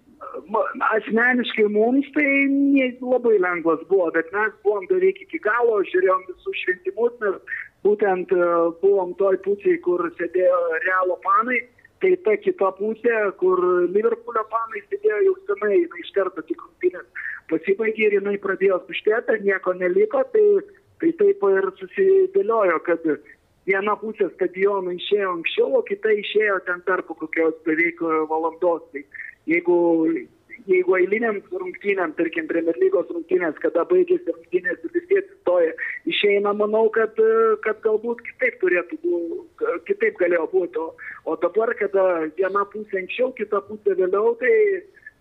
asmeniškai 0.96 1.66
mums 1.70 2.08
tai 2.16 2.26
ne, 2.50 2.88
labai 3.00 3.36
lengvas 3.42 3.82
buvo, 3.90 4.10
bet 4.16 4.32
mes 4.34 4.54
buvom 4.64 4.86
beveik 4.90 5.20
iki 5.22 5.38
galo, 5.44 5.78
žiūrėjom 5.92 6.24
visus 6.30 6.62
šventimus, 6.64 7.14
mes 7.22 7.38
būtent 7.86 8.34
e, 8.34 8.48
buvom 8.82 9.14
toj 9.20 9.38
pusėje, 9.46 9.78
kur 9.86 10.02
sėdėjo 10.18 10.58
realo 10.86 11.18
panai, 11.26 11.60
tai 12.00 12.14
ta 12.24 12.36
kita 12.40 12.70
pusė, 12.78 13.16
kur 13.40 13.60
Liverpoolio 13.92 14.44
panai 14.52 14.82
sėdėjo 14.86 15.18
jau 15.26 15.34
senai, 15.48 15.74
jinai 15.82 16.04
iš 16.04 16.12
karto 16.16 16.44
tik 16.48 16.62
rungtynės 16.64 17.26
pasibaigė 17.50 18.06
ir 18.06 18.16
jinai 18.20 18.38
pradėjo 18.40 18.80
tuštėti, 18.86 19.40
nieko 19.44 19.74
neliko, 19.78 20.22
tai, 20.34 20.44
tai 21.02 21.12
taip 21.20 21.44
ir 21.50 21.68
susidėliojo, 21.80 22.78
kad 22.86 23.06
viena 23.68 23.96
pusė 24.00 24.30
stadiono 24.34 24.94
išėjo 24.96 25.34
anksčiau, 25.36 25.70
o 25.78 25.82
kita 25.86 26.14
išėjo 26.22 26.60
ten 26.68 26.82
po 26.86 27.16
kokios 27.24 27.58
beveik 27.66 28.00
valandos. 28.30 28.86
Tai 28.92 29.04
jeigu, 29.50 29.78
jeigu 30.68 30.96
eiliniam 30.98 31.40
rungtynėm, 31.52 32.14
tarkim, 32.18 32.46
Premier 32.50 32.76
lygos 32.80 33.08
rungtynės, 33.12 33.58
kada 33.62 33.84
baigėsi 33.88 34.28
rungtynės 34.28 34.84
ir 34.84 34.94
visi 34.94 35.18
atsistoja, 35.20 35.74
išeina, 36.10 36.52
manau, 36.56 36.88
kad, 36.94 37.16
kad 37.64 37.80
galbūt 37.86 38.22
kitaip 38.28 38.58
turėtų 38.62 39.00
būti, 39.04 39.76
kitaip 39.88 40.18
galėjo 40.20 40.46
būti. 40.52 40.80
O, 40.84 41.12
o 41.24 41.36
dabar, 41.44 41.74
kada 41.80 42.06
viena 42.38 42.64
pusė 42.72 43.02
anksčiau, 43.02 43.32
kita 43.38 43.62
pusė 43.68 43.96
vėliau, 44.00 44.34
tai 44.40 44.54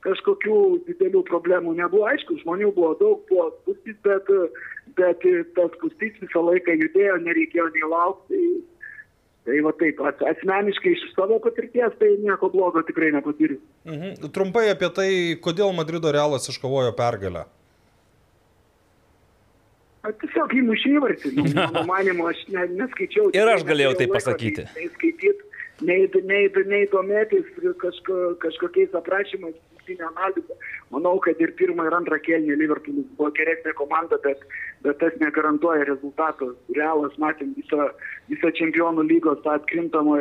kažkokių 0.06 0.58
didelių 0.88 1.24
problemų 1.28 1.76
nebuvo. 1.80 2.08
Aišku, 2.12 2.40
žmonių 2.44 2.72
buvo 2.76 2.94
daug, 3.00 3.24
buvo 3.32 3.50
spūstys, 3.60 3.98
bet, 4.06 4.32
bet 5.00 5.26
tas 5.58 5.72
spūstys 5.78 6.20
visą 6.24 6.44
laiką 6.46 6.76
judėjo, 6.84 7.20
nereikėjo 7.26 7.70
nei 7.76 7.90
laukti. 7.96 8.44
Tai, 9.50 9.60
va 9.66 9.72
taip, 9.80 9.98
as- 10.06 10.20
asmeniškai 10.30 10.92
iš 10.94 11.04
savo 11.16 11.40
patirties, 11.42 11.94
tai 11.98 12.12
nieko 12.22 12.52
blogo 12.54 12.84
tikrai 12.86 13.10
nepatyriau. 13.16 13.58
Mhm. 13.90 14.28
Trumpai 14.36 14.68
apie 14.70 14.90
tai, 14.94 15.10
kodėl 15.42 15.74
Madrido 15.74 16.12
realas 16.14 16.46
iškovojo 16.52 16.92
pergalę. 16.94 17.48
A, 20.06 20.12
Tiesiog 20.22 20.54
įmušė 20.62 20.92
įvartį. 21.00 21.32
Nu, 21.40 21.48
mano 21.56 21.82
manimo, 21.90 22.28
aš 22.30 22.44
ne, 22.54 22.68
neskaičiau. 22.78 23.32
Ir 23.36 23.50
aš 23.56 23.66
galėjau 23.68 23.96
tai 24.00 24.08
pasakyti. 24.14 24.68
Nei 24.78 24.92
skaityti, 24.94 25.50
nei, 25.90 26.06
nei, 26.30 26.46
nei 26.70 26.86
domėtis 26.94 27.50
kažko, 27.82 28.20
kažkokiais 28.46 28.94
aprašymais, 29.02 29.58
rungtynių 29.90 30.08
analizė. 30.10 30.56
Manau, 30.92 31.20
kad 31.20 31.40
ir 31.42 31.54
pirmą 31.58 31.86
ir 31.88 31.94
antrą 31.94 32.18
kėlinį 32.20 32.58
Liverpoolis 32.60 33.08
buvo 33.18 33.32
geresnė 33.32 33.74
komanda, 33.78 34.18
bet, 34.24 34.40
bet 34.84 35.00
tas 35.00 35.14
negarantuoja 35.20 35.86
rezultato. 35.86 36.56
Realas 36.76 37.16
matėm 37.18 37.54
visą, 37.58 37.90
visą 38.30 38.52
čempionų 38.52 39.08
lygos 39.10 39.42
tą 39.44 39.58
atkrintamą 39.58 40.18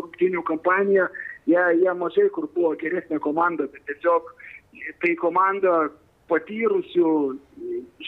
rungtynių 0.00 0.42
kampaniją. 0.42 1.08
Jie, 1.46 1.60
jie 1.82 1.92
mažai 1.92 2.28
kur 2.32 2.48
buvo 2.54 2.74
geresnė 2.80 3.18
komanda, 3.20 3.66
bet 3.68 3.84
tiesiog 3.88 4.32
tai 5.02 5.14
komanda 5.20 5.90
patyrusių 6.28 7.10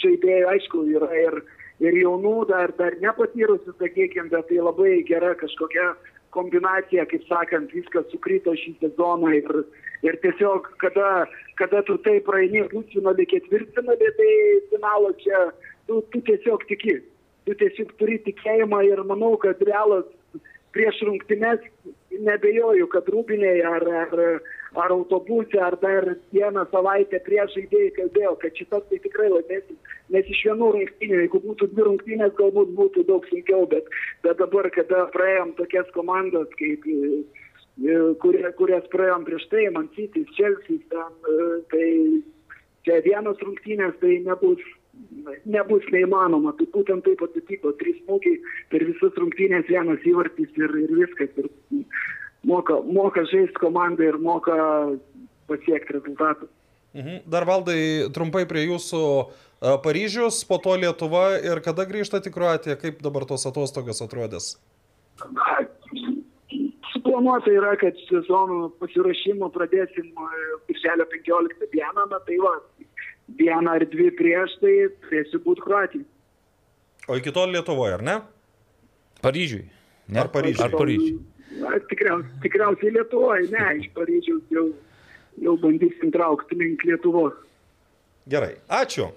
žaidėjų, 0.00 0.46
aišku, 0.48 0.84
yra 0.88 1.10
ir, 1.12 1.42
ir 1.84 1.98
jaunų, 2.00 2.46
dar, 2.48 2.72
dar 2.78 2.96
nepatyrusių, 3.02 3.76
sakykime, 3.76 4.30
bet 4.32 4.48
tai 4.48 4.62
labai 4.64 5.02
gera 5.04 5.34
kažkokia 5.36 5.92
kombinacija, 6.36 7.06
kaip 7.10 7.26
sakant, 7.30 7.72
viskas 7.74 8.06
sukrito 8.12 8.54
šį 8.60 8.76
sezoną 8.82 9.32
ir, 9.40 9.50
ir 10.06 10.18
tiesiog, 10.22 10.68
kada, 10.82 11.26
kada 11.60 11.82
tu 11.88 11.98
tai 12.06 12.18
praeini 12.28 12.66
pusfinalį, 12.72 13.28
ketvirtfinalį, 13.32 14.12
tai 14.20 14.32
finalo 14.72 15.12
čia 15.24 15.46
tu, 15.88 16.02
tu 16.12 16.22
tiesiog 16.30 16.66
tiki. 16.70 17.00
Tu 17.46 17.54
tiesiog 17.60 17.92
turi 18.00 18.18
tikėjimą 18.26 18.82
ir 18.88 19.02
manau, 19.06 19.36
kad 19.42 19.60
realas 19.64 20.06
prieš 20.74 21.00
rungtynes 21.08 21.62
nebejoju, 22.26 22.88
kad 22.92 23.08
rūbiniai 23.12 23.62
ar, 23.64 23.86
ar, 24.04 24.24
ar 24.82 24.92
autobuse, 24.94 25.58
ar 25.68 25.76
dar 25.82 26.06
vieną 26.34 26.66
savaitę 26.72 27.20
prieš 27.26 27.54
žaidėjai 27.56 27.92
kalbėjo, 27.98 28.32
kad 28.42 28.60
šitas 28.60 28.84
tai 28.90 29.00
tikrai 29.04 29.30
laimėsim. 29.32 29.78
Nes 30.14 30.30
iš 30.32 30.42
vienų 30.48 30.70
rungtynių, 30.76 31.20
jeigu 31.24 31.42
būtų 31.48 31.70
dvi 31.72 31.88
rungtynės, 31.88 32.36
galbūt 32.40 32.72
būtų 32.78 33.06
daug 33.10 33.26
sunkiau, 33.30 33.64
bet, 33.72 33.90
bet 34.26 34.40
dabar, 34.42 34.70
kada 34.76 35.06
praėjom 35.16 35.56
tokias 35.60 35.90
komandas, 35.96 36.48
kaip, 36.60 36.86
e, 36.86 37.98
kurie, 38.22 38.46
kurias 38.60 38.88
praėjom 38.94 39.28
prieš 39.28 39.48
tai, 39.52 39.68
Man 39.74 39.88
Chelsea, 39.96 40.80
ten, 40.92 41.20
e, 41.34 41.48
tai 41.72 41.86
čia 42.86 43.00
vienos 43.08 43.40
rungtynės 43.42 43.96
tai 44.00 44.20
nebus 44.28 44.62
nebus 45.44 45.84
neįmanoma. 45.92 46.54
Tai 46.58 46.66
būtent 46.74 47.04
taip 47.06 47.22
atsitiko. 47.26 47.72
Trys 47.80 47.98
smūgiai 48.04 48.38
per 48.72 48.84
visas 48.88 49.18
rungtynės, 49.20 49.68
vienas 49.68 50.04
įvartis 50.08 50.52
ir, 50.56 50.76
ir 50.84 50.94
viskas. 51.02 51.32
Ir 51.36 51.50
moka, 52.46 52.78
moka 52.82 53.24
žaisti 53.30 53.58
komandą 53.60 54.06
ir 54.06 54.18
moka 54.22 54.56
pasiekti 55.50 55.98
rezultatų. 55.98 56.48
Mhm. 56.96 57.18
Dar 57.28 57.44
valdai 57.44 58.08
trumpai 58.14 58.46
prie 58.48 58.64
jūsų 58.70 59.02
a, 59.60 59.76
Paryžius, 59.84 60.40
po 60.48 60.56
to 60.62 60.76
Lietuva 60.80 61.36
ir 61.44 61.60
kada 61.64 61.84
grįžtate 61.88 62.30
į 62.30 62.36
Kroatiją, 62.36 62.78
kaip 62.80 63.02
dabar 63.04 63.26
tos 63.28 63.44
atostogos 63.48 64.00
atrodės? 64.04 64.54
Suplanuota 66.92 67.52
yra, 67.52 67.74
kad 67.80 67.96
sezono 68.08 68.70
pasirašymo 68.80 69.50
pradėsim 69.52 70.08
e, 70.08 70.42
birželio 70.68 71.06
15 71.12 71.68
dieną, 71.72 72.08
na 72.10 72.20
tai 72.24 72.40
va, 72.40 72.54
dieną 73.40 73.76
ar 73.76 73.84
dvi 73.92 74.10
prieš 74.16 74.56
tai 74.62 74.74
turėsiu 75.04 75.40
būti 75.44 75.64
Kroatijai. 75.64 76.08
O 77.06 77.16
iki 77.20 77.32
tol 77.32 77.52
Lietuvoje, 77.54 77.96
ar 78.00 78.04
ne? 78.04 78.16
Paryžiui. 79.22 79.66
Ne? 80.08 80.20
Ar 80.22 80.32
Paryžiui? 80.32 80.64
Ar 80.64 80.72
Paryžiui. 80.74 81.16
Na, 81.60 81.78
tikriausiai, 81.90 82.40
tikriausiai 82.42 82.92
Lietuvoje, 82.96 83.48
ne, 83.54 83.66
iš 83.80 83.88
Paryžiaus 83.96 84.42
jau, 84.52 84.66
jau 85.42 85.54
bandysim 85.62 86.10
traukti 86.14 86.58
link 86.58 86.82
Lietuvos. 86.84 87.32
Gerai, 88.28 88.56
ačiū. 88.68 89.10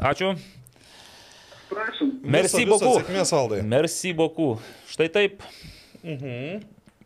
Ačiū. 0.00 0.34
Prašom. 1.70 2.10
Merci 2.22 2.62
beaucoup. 2.68 3.00
Sėkmės 3.00 3.30
valdai. 3.34 3.62
Merci 3.66 4.12
beaucoup. 4.14 4.60
Štai 4.90 5.08
taip. 5.10 5.40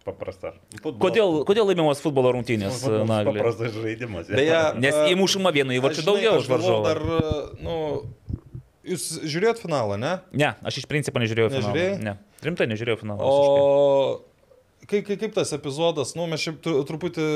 Paprasta. 0.05 0.55
Futbolas- 0.81 1.01
Kodėl, 1.05 1.35
kodėl 1.49 1.67
laimimos 1.69 2.01
futbolo 2.01 2.33
rungtynės? 2.35 2.81
Nagli? 3.09 3.37
Paprastas 3.41 3.73
žaidimas. 3.77 4.29
Beje, 4.33 4.61
Nes 4.81 4.97
įmušama 5.13 5.53
vienu 5.53 5.77
įvarčiu 5.77 6.05
daugiau 6.07 6.39
už 6.41 6.49
varžovą. 6.49 6.85
Dar, 6.89 7.01
nu, 7.61 7.77
jūs 8.85 9.21
žiūrėjot 9.29 9.61
finalą, 9.61 9.99
ne? 10.01 10.15
Ne, 10.33 10.55
aš 10.65 10.81
iš 10.83 10.89
principo 10.89 11.21
nežiūrėjau 11.21 11.53
finalo. 11.53 11.73
Nežiūrėjai? 11.75 12.01
Ne, 12.05 12.17
rimtai 12.43 12.67
nežiūrėjau 12.73 13.01
finalo. 13.05 13.21
O 13.21 13.31
visiškai. 13.37 14.30
Kaip, 14.91 15.05
kaip, 15.07 15.21
kaip 15.23 15.35
tas 15.37 15.53
epizodas, 15.57 16.13
nu, 16.19 16.27
mes 16.31 16.43
šiaip 16.43 16.59
tru- 16.65 16.81
truputį 16.89 17.27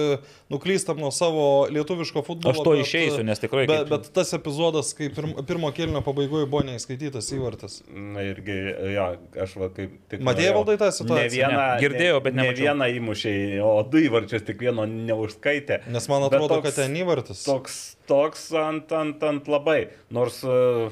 nuklystam 0.52 0.98
nuo 1.00 1.10
savo 1.14 1.44
lietuviško 1.72 2.22
futbolo. 2.26 2.52
Aš 2.52 2.60
to 2.66 2.74
bet- 2.74 2.82
išeisiu, 2.84 3.22
nes 3.24 3.38
tikrai 3.42 3.64
Bet, 3.70 3.84
kaip- 3.86 3.92
bet 3.94 4.10
tas 4.18 4.32
epizodas, 4.36 4.90
kai 4.98 5.08
pirm, 5.14 5.32
pirmo 5.46 5.70
kelnio 5.76 6.02
pabaigoje 6.04 6.48
buvo 6.50 6.64
neįskaitytas 6.68 7.30
įvartis. 7.38 7.78
Na 7.94 8.20
irgi, 8.26 8.58
jo, 8.96 9.06
aš 9.46 9.56
va 9.62 9.70
kaip 9.76 9.94
tik. 10.10 10.20
Matėjai, 10.26 10.54
Valdai, 10.58 10.76
tą 10.82 10.90
situaciją? 10.98 11.22
Ne 11.22 11.28
vieną, 11.36 11.62
Ne, 11.64 11.80
girdėjau, 11.84 12.18
bet 12.26 12.34
ne, 12.34 12.42
ne 12.50 12.52
vieną 12.58 12.90
įmušiai, 12.98 13.60
o 13.64 13.72
du 13.88 14.02
įvarčius 14.08 14.44
tik 14.44 14.58
vieno 14.58 14.84
neužskaitė. 14.90 15.80
Nes 15.88 16.08
man 16.12 16.26
atrodo, 16.28 16.56
toks- 16.58 16.62
kad 16.68 16.74
ten 16.82 16.94
įvartis. 17.00 17.44
Toks, 17.46 17.96
toks 18.10 18.50
ant, 18.58 18.92
ant, 18.92 19.22
ant 19.22 19.46
labai. 19.48 19.88
Nors 20.10 20.42
e, 20.44 20.90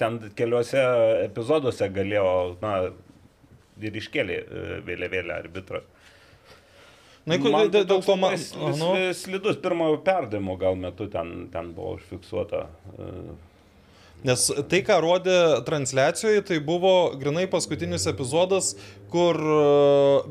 ten 0.00 0.18
keliuose 0.36 0.80
epizoduose 1.26 1.88
galėjo, 1.94 2.26
na, 2.62 2.74
ir 3.88 3.96
iškėlė 4.00 4.36
e, 4.40 4.64
vėliavėlę 4.86 5.36
arbitras. 5.36 5.86
Na, 7.28 7.36
jeigu 7.36 7.52
dėl, 7.68 8.00
to 8.02 8.16
man... 8.16 8.32
Nu, 8.56 8.72
sli- 8.74 9.12
Slidus 9.14 9.58
pirmojo 9.60 9.98
perdavimo 10.04 10.56
gal 10.60 10.78
metu 10.80 11.06
ten, 11.12 11.48
ten 11.52 11.74
buvo 11.76 11.98
užfiksuota. 11.98 12.64
e, 12.96 13.10
nes 14.24 14.46
tai, 14.68 14.80
ką 14.84 14.96
rodė 15.04 15.36
transliacijoje, 15.68 16.46
tai 16.48 16.58
buvo 16.64 16.94
grinai 17.20 17.46
paskutinis 17.52 18.08
epizodas, 18.10 18.72
kur 19.12 19.36
e, 19.36 19.60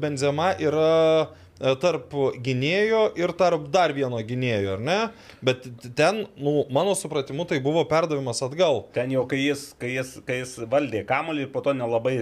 Benzema 0.02 0.52
yra 0.62 1.30
tarp 1.60 2.14
gynėjo 2.40 3.02
ir 3.20 3.34
tarp 3.36 3.66
dar 3.74 3.92
vieno 3.92 4.16
gynėjo, 4.24 4.78
ar 4.78 4.84
ne? 4.84 5.00
Bet 5.44 5.66
ten, 5.98 6.22
nu, 6.40 6.62
mano 6.72 6.94
supratimu, 6.96 7.44
tai 7.50 7.60
buvo 7.64 7.84
perdavimas 7.90 8.40
atgal. 8.46 8.86
Ten 8.96 9.12
jau, 9.12 9.26
kai 9.28 9.42
jis, 9.44 9.66
kai 9.80 9.92
jis, 9.98 10.14
kai 10.24 10.38
jis 10.40 10.54
valdė 10.72 11.04
kamuolį 11.10 11.48
ir 11.48 11.52
po 11.52 11.60
to 11.66 11.74
nelabai 11.76 12.22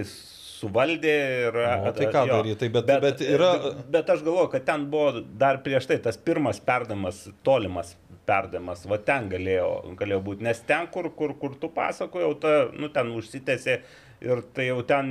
suvaldė 0.58 1.14
ir... 1.48 1.58
O, 1.88 1.92
tai 1.96 2.08
ką 2.14 2.24
daryti? 2.32 2.58
Tai 2.64 2.68
bet- 2.76 2.92
bet 3.06 3.22
yra- 3.26 3.52
Bet, 3.62 3.80
bet 3.94 4.12
aš 4.14 4.24
galvoju, 4.26 4.50
kad 4.56 4.66
ten 4.68 4.84
buvo 4.92 5.22
dar 5.40 5.60
prieš 5.64 5.86
tai 5.90 5.98
tas 6.04 6.18
pirmas 6.18 6.60
perdavimas, 6.60 7.24
tolimas 7.46 7.94
perdavimas, 8.28 8.82
va 8.90 8.98
ten 9.00 9.30
galėjo, 9.32 9.68
galėjo 9.96 10.18
būti, 10.26 10.44
nes 10.44 10.58
ten, 10.68 10.86
kur, 10.92 11.06
kur, 11.16 11.32
kur 11.40 11.54
tu 11.62 11.70
pasakojau, 11.72 12.34
ta, 12.42 12.50
nu, 12.76 12.90
ten 12.92 13.08
užsitęsė 13.16 13.78
ir 14.28 14.42
tai 14.52 14.66
jau 14.68 14.82
ten, 14.84 15.08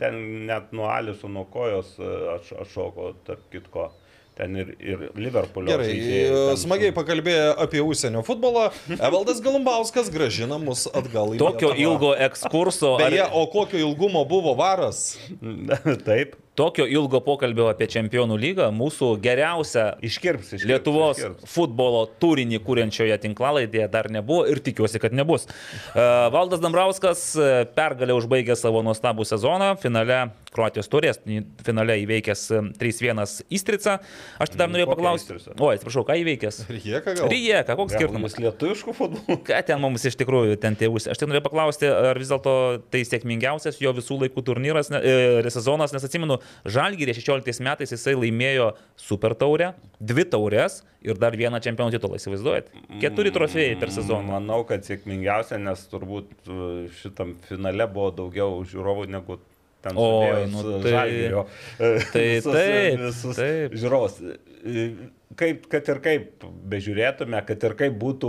ten 0.00 0.16
net 0.48 0.72
nuo 0.74 0.88
Aliso, 0.90 1.28
nuo 1.30 1.44
kojos 1.52 1.92
e, 2.02 2.08
aš, 2.34 2.50
aš 2.64 2.72
šoko, 2.74 3.12
tarp 3.28 3.44
kitko. 3.52 3.90
Ten 4.34 4.56
ir, 4.58 4.72
ir 4.82 5.02
Liverpoolio. 5.14 5.68
Gerai, 5.70 5.84
žaidėjai 5.92 6.22
e, 6.26 6.30
ten- 6.48 6.56
smagiai 6.64 6.92
pakalbėjo 6.96 7.52
apie 7.64 7.78
užsienio 7.86 8.24
futbolą. 8.26 8.64
Evaldas 8.96 9.38
Galumbauskas 9.44 10.08
gražina 10.10 10.58
mus 10.58 10.88
atgal 10.90 11.36
į 11.36 11.38
Tokio 11.38 11.70
Lietuvą. 11.70 11.84
ilgo 11.84 12.10
ekskurso. 12.26 12.96
ar- 12.98 13.04
Beje, 13.14 13.28
o 13.30 13.44
kokio 13.52 13.78
ilgumo 13.78 14.24
buvo 14.26 14.56
varas? 14.58 15.16
Taip, 16.08 16.34
Tokio 16.54 16.84
ilgo 16.86 17.18
pokalbio 17.26 17.64
apie 17.66 17.88
Čempionų 17.90 18.36
lygą 18.38 18.68
mūsų 18.74 19.08
geriausia 19.22 19.88
iškirps 20.06 20.52
iš 20.54 20.66
Lietuvos 20.70 21.18
futbolo 21.50 22.04
turinį 22.22 22.60
kūrenčioje 22.62 23.16
tinklalaidėje 23.24 23.88
dar 23.90 24.06
nebuvo 24.14 24.44
ir 24.46 24.62
tikiuosi, 24.62 25.02
kad 25.02 25.14
nebus. 25.14 25.48
E, 25.94 26.02
Valdas 26.32 26.58
Dambrauskas 26.62 27.20
e, 27.38 27.48
pergalę 27.76 28.14
užbaigė 28.16 28.56
savo 28.58 28.80
nuostabų 28.86 29.22
sezoną, 29.28 29.74
finale 29.82 30.16
Kroatijos 30.54 30.88
turės, 30.90 31.18
finale 31.66 31.96
įveikęs 32.02 32.42
e, 32.54 32.60
3-1 32.78 33.22
Istrica. 33.54 33.96
Aš 34.42 34.52
tai 34.52 34.60
dar 34.60 34.70
norėjau 34.70 34.90
paklausti. 34.92 35.34
Istricą? 35.34 35.54
O, 35.58 35.70
atsiprašau, 35.70 36.04
ką 36.06 36.16
įveikęs? 36.22 36.60
Rieka 36.70 37.14
gal? 37.18 37.30
Rijeka, 37.30 37.76
koks 37.78 37.96
skirtumas? 37.96 38.36
Lietuviškų 38.42 38.94
futbolų. 38.98 39.38
Ką 39.46 39.60
ten 39.70 39.82
mums 39.82 40.06
iš 40.10 40.18
tikrųjų 40.20 40.58
ten 40.62 40.78
tėvus? 40.78 41.08
Aš 41.10 41.20
tai 41.20 41.30
norėjau 41.30 41.46
paklausti, 41.48 41.90
ar 41.90 42.22
vis 42.22 42.30
dėlto 42.30 42.54
tai 42.94 43.02
sėkmingiausias 43.06 43.80
jo 43.82 43.94
visų 43.98 44.20
laikų 44.24 44.46
turnyras, 44.46 44.90
ne, 44.94 45.02
e, 45.02 45.54
sezonas, 45.54 45.94
nes 45.94 46.06
atsimenu, 46.06 46.38
Žalgyrė 46.66 47.14
16 47.16 47.62
metais 47.64 47.92
jisai 47.94 48.14
laimėjo 48.18 48.70
Super 49.00 49.34
taurę, 49.38 49.72
dvi 50.00 50.24
taurės 50.32 50.82
ir 51.04 51.18
dar 51.20 51.36
vieną 51.36 51.60
čempionų 51.64 51.96
titulą, 51.96 52.16
įsivaizduojat? 52.20 52.70
Keturi 53.02 53.32
trofėjai 53.34 53.74
per 53.80 53.92
sezoną. 53.94 54.24
Manau, 54.38 54.62
kad 54.68 54.86
sėkmingiausia, 54.88 55.58
nes 55.60 55.82
turbūt 55.92 56.30
uh, 56.48 56.86
šitam 57.02 57.34
finale 57.48 57.88
buvo 57.92 58.12
daugiau 58.22 58.62
žiūrovų 58.68 59.08
negu 59.12 59.40
ten 59.84 59.98
sudėjus, 59.98 60.54
nu 60.54 60.78
tai- 60.84 60.94
Žalgirio, 60.94 61.42
uh, 61.44 62.06
tai 62.14 62.24
visus, 62.38 62.54
taip, 62.56 63.02
visus 63.08 63.36
taip. 63.42 63.76
žiūrovus. 63.82 64.22
Uh, 64.64 64.94
Kaip, 65.34 65.64
kad 65.66 65.88
ir 65.90 65.98
kaip 65.98 66.44
bežiūrėtume, 66.70 67.40
kad 67.48 67.64
ir 67.66 67.72
kaip 67.74 67.96
būtų 67.98 68.28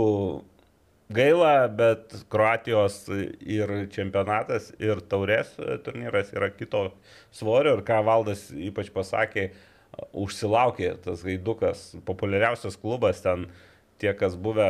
gaila, 1.12 1.68
bet 1.68 2.14
Kroatijos 2.32 3.04
ir 3.40 3.72
čempionatas, 3.94 4.72
ir 4.82 5.00
taurės 5.10 5.54
turnyras 5.86 6.32
yra 6.34 6.50
kito 6.54 6.88
svorio 7.34 7.76
ir 7.76 7.84
ką 7.86 8.02
Valdas 8.06 8.48
ypač 8.50 8.90
pasakė, 8.94 9.50
užsilaukė 10.16 10.96
tas 11.04 11.22
gaidukas, 11.24 11.88
populiariausias 12.08 12.76
klubas 12.80 13.22
ten 13.24 13.46
tie, 14.00 14.12
kas 14.18 14.36
buvę, 14.36 14.68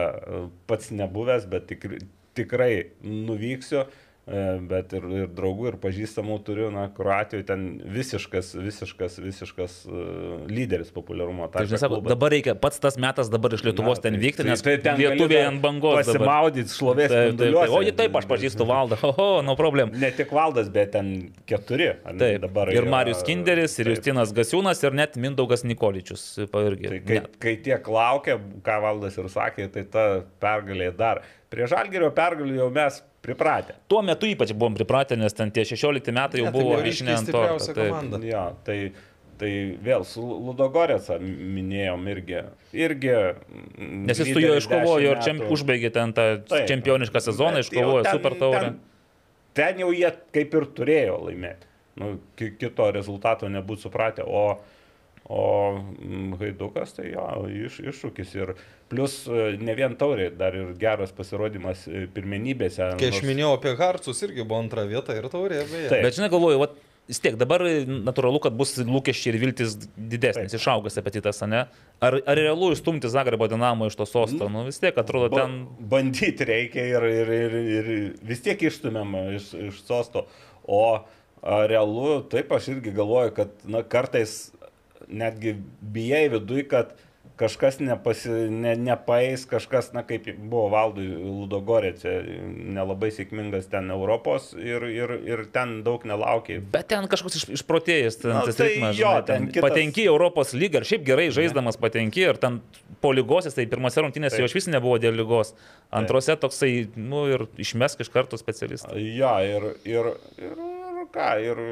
pats 0.70 0.92
nebuvęs, 0.94 1.48
bet 1.50 1.66
tikrai, 1.72 2.02
tikrai 2.38 2.72
nuvyksiu. 3.02 3.86
E, 4.26 4.58
Bet 4.66 4.90
ir, 4.96 5.04
ir 5.14 5.28
draugų, 5.30 5.68
ir 5.70 5.76
pažįstamų 5.78 6.40
turiu, 6.42 6.64
na, 6.74 6.88
Kroatijoje 6.90 7.44
ten 7.46 7.60
visiškas, 7.94 8.48
visiškas, 8.58 9.20
visiškas 9.22 9.76
uh, 9.86 10.40
lyderis 10.50 10.90
populiarumo. 10.90 11.46
Tai, 11.52 11.62
žinai, 11.70 11.78
sako, 11.84 12.00
dabar 12.02 12.34
reikia, 12.34 12.56
pats 12.58 12.82
tas 12.82 12.98
metas 12.98 13.30
dabar 13.30 13.54
iš 13.54 13.62
Lietuvos 13.68 14.02
ten 14.02 14.18
vykti, 14.18 14.42
nes 14.48 14.64
tai 14.66 14.74
ten 14.82 14.98
lietuviai 14.98 15.44
ant 15.46 15.62
bangos. 15.62 16.00
Pasimaudyti 16.00 16.74
šlovės. 16.74 17.14
Taip, 17.14 17.38
taip, 17.38 17.54
taip. 17.54 17.76
O, 17.78 17.84
ji 17.86 17.94
taip, 18.02 18.18
aš 18.18 18.26
pažįstu 18.32 18.66
valdą, 18.66 18.98
oho, 19.12 19.28
no 19.46 19.54
problem. 19.60 19.94
Ne 19.94 20.10
tik 20.18 20.34
valdas, 20.34 20.72
bet 20.74 20.90
ten 20.98 21.14
keturi. 21.46 21.92
Taip, 22.02 22.42
dabar 22.48 22.74
ir 22.74 22.90
Marius 22.90 23.22
Kinderis, 23.26 23.78
ir 23.78 23.92
taip. 23.92 23.94
Justinas 23.94 24.34
Gasiūnas, 24.34 24.82
ir 24.90 24.98
net 25.04 25.14
Mindaugas 25.22 25.62
Nikoličius. 25.62 26.26
Irgi. 26.50 26.90
Tai 26.90 26.98
kai, 27.06 27.22
Ne. 27.22 27.34
kai 27.46 27.56
tiek 27.62 27.86
laukia, 27.94 28.40
ką 28.66 28.82
valdas 28.82 29.22
ir 29.22 29.30
sakė, 29.30 29.70
tai 29.70 29.86
ta 29.86 30.08
pergalė 30.42 30.90
dar. 30.98 31.22
Prie 31.56 31.64
žalgerio 31.72 32.10
pergalių 32.12 32.58
jau 32.58 32.66
mes 32.74 32.98
pripratę. 33.24 33.78
Tuo 33.88 34.02
metu 34.04 34.28
ypač 34.28 34.50
buvom 34.52 34.74
pripratę, 34.76 35.16
nes 35.16 35.32
ten 35.32 35.48
tie 35.50 35.64
16 35.64 36.12
metai 36.12 36.42
jau 36.42 36.50
Ne, 36.50 36.52
tai 36.52 36.60
buvo 36.60 36.74
vyšinė 36.84 37.14
ant 37.16 37.30
to. 37.30 37.40
stipriausia 37.40 37.74
komanda. 37.78 38.20
Jo, 38.28 38.42
tai, 38.66 38.76
tai 39.40 39.52
vėl 39.86 40.04
su 40.04 40.20
Ludogorėca 40.20 41.16
minėjom 41.22 42.04
irgi. 42.12 42.42
irgi 42.76 43.14
Nes 43.80 44.20
jis 44.20 44.34
su 44.34 44.44
juo 44.44 44.58
iškovojo 44.60 45.14
ir 45.14 45.22
čia 45.24 45.34
užbaigė 45.56 45.90
ten 45.96 46.12
tą 46.12 46.26
Taip. 46.44 46.68
čempionišką 46.68 47.24
sezoną, 47.30 47.64
iškovojo 47.64 48.04
super 48.12 48.36
taurę. 48.36 48.60
Ten, 48.60 48.78
ten 49.56 49.80
jau 49.80 49.90
jie 49.96 50.12
kaip 50.36 50.54
ir 50.60 50.68
turėjo 50.76 51.16
laimėti. 51.24 51.72
Nu, 51.96 52.18
ki- 52.36 52.52
kito 52.60 52.90
rezultato 52.92 53.48
nebūtų 53.48 53.88
supratę. 53.88 54.28
O, 54.28 54.58
o 55.28 55.44
mm, 55.82 56.36
Haidukas 56.40 56.94
tai 56.96 57.10
jo 57.12 57.26
iš, 57.50 57.80
iššūkis. 57.82 58.34
Ir 58.38 58.52
plus 58.90 59.24
e, 59.26 59.52
ne 59.58 59.74
vien 59.78 59.96
taurė, 59.98 60.30
dar 60.38 60.54
ir 60.54 60.74
geras 60.78 61.14
pasirodymas 61.16 61.86
e, 61.90 62.06
pirmenybėse. 62.14 62.92
Kai 63.00 63.10
aš 63.10 63.20
nors- 63.20 63.30
minėjau 63.30 63.54
apie 63.58 63.76
Harcus, 63.80 64.22
irgi 64.26 64.44
buvo 64.46 64.60
antra 64.62 64.86
vieta 64.86 65.16
ir 65.18 65.26
taurė 65.32 65.64
beje. 65.66 65.88
Taip. 65.90 66.04
Bet 66.06 66.18
žinai, 66.18 66.30
galvoju, 66.30 66.60
vat, 66.62 66.76
vis 67.10 67.20
tiek 67.22 67.36
dabar 67.38 67.62
natūralu, 67.86 68.40
kad 68.42 68.54
bus 68.58 68.76
lūkesčiai 68.82 69.32
ir 69.34 69.40
viltis 69.42 69.76
didesnis, 69.96 70.54
Taip. 70.54 70.60
išaugęs 70.60 70.98
apetitas, 71.02 71.42
ne? 71.50 71.64
Ar, 72.02 72.18
ar 72.22 72.38
realu 72.38 72.70
išstumti 72.74 73.10
Zagrebo 73.10 73.46
dinamo 73.50 73.90
iš 73.90 73.98
to 73.98 74.06
sosto? 74.06 74.48
Nu 74.52 74.64
vis 74.66 74.78
tiek 74.82 74.96
atrodo 74.98 75.30
Ba- 75.34 75.44
ten... 75.44 75.60
Bandyti 75.90 76.46
reikia 76.46 76.86
ir, 76.96 77.06
ir, 77.22 77.34
ir, 77.42 77.60
ir 77.76 77.92
vis 78.26 78.42
tiek 78.46 78.62
išstumiam 78.70 79.14
iš, 79.34 79.52
iš 79.70 79.82
sosto. 79.86 80.26
O 80.66 80.82
realu, 81.42 82.22
taip 82.30 82.50
aš 82.52 82.72
irgi 82.74 82.90
galvoju, 82.96 83.34
kad 83.36 83.52
na, 83.70 83.82
kartais 83.86 84.50
netgi 85.08 85.56
bijai 85.80 86.28
viduj, 86.32 86.68
kad 86.70 86.94
kažkas 87.36 87.76
nepasi, 87.84 88.30
ne, 88.48 88.72
nepaeis, 88.80 89.42
kažkas, 89.48 89.90
na 89.92 90.00
kaip 90.08 90.24
buvo 90.38 90.70
valdui 90.72 91.04
Ludogorėse, 91.20 92.14
nelabai 92.76 93.10
sėkmingas 93.12 93.68
ten 93.68 93.90
Europos 93.92 94.54
ir, 94.56 94.86
ir, 94.88 95.12
ir 95.28 95.42
ten 95.52 95.82
daug 95.84 96.06
nelaukiai. 96.08 96.62
Bet 96.72 96.88
ten 96.94 97.04
kažkoks 97.12 97.36
iš, 97.42 97.44
išprotėjęs, 97.58 98.18
ten 98.22 98.32
Na, 98.32 98.40
tas 98.48 98.56
tai 98.56 98.70
ritmas, 98.70 98.96
jo, 98.96 99.10
žinai, 99.12 99.26
ten 99.28 99.44
ten 99.44 99.50
kitas- 99.52 99.66
patenki 99.68 100.06
Europos 100.08 100.54
lygą 100.56 100.80
ir 100.80 100.88
šiaip 100.88 101.04
gerai 101.10 101.28
žaisdamas 101.36 101.76
patenki 101.82 102.24
ir 102.24 102.40
ten 102.40 102.62
po 103.04 103.12
lygos, 103.12 103.52
tai 103.52 103.68
pirmose 103.68 104.00
rungtynėse 104.00 104.38
Taip. 104.38 104.46
jo 104.46 104.50
iš 104.50 104.56
vis 104.56 104.70
nebuvo 104.72 104.96
dėl 105.02 105.20
lygos. 105.20 105.52
Antrose 105.92 106.38
toksai, 106.40 106.88
nu 106.96 107.26
ir 107.28 107.46
išmesk 107.60 108.00
iš 108.00 108.08
karto 108.16 108.40
specialistą. 108.40 108.96
Ja, 108.96 109.36
ir, 109.44 109.74
ir, 109.84 110.14
ir, 110.40 110.56
ir 110.56 111.04
ką, 111.12 111.30
ir 111.44 111.62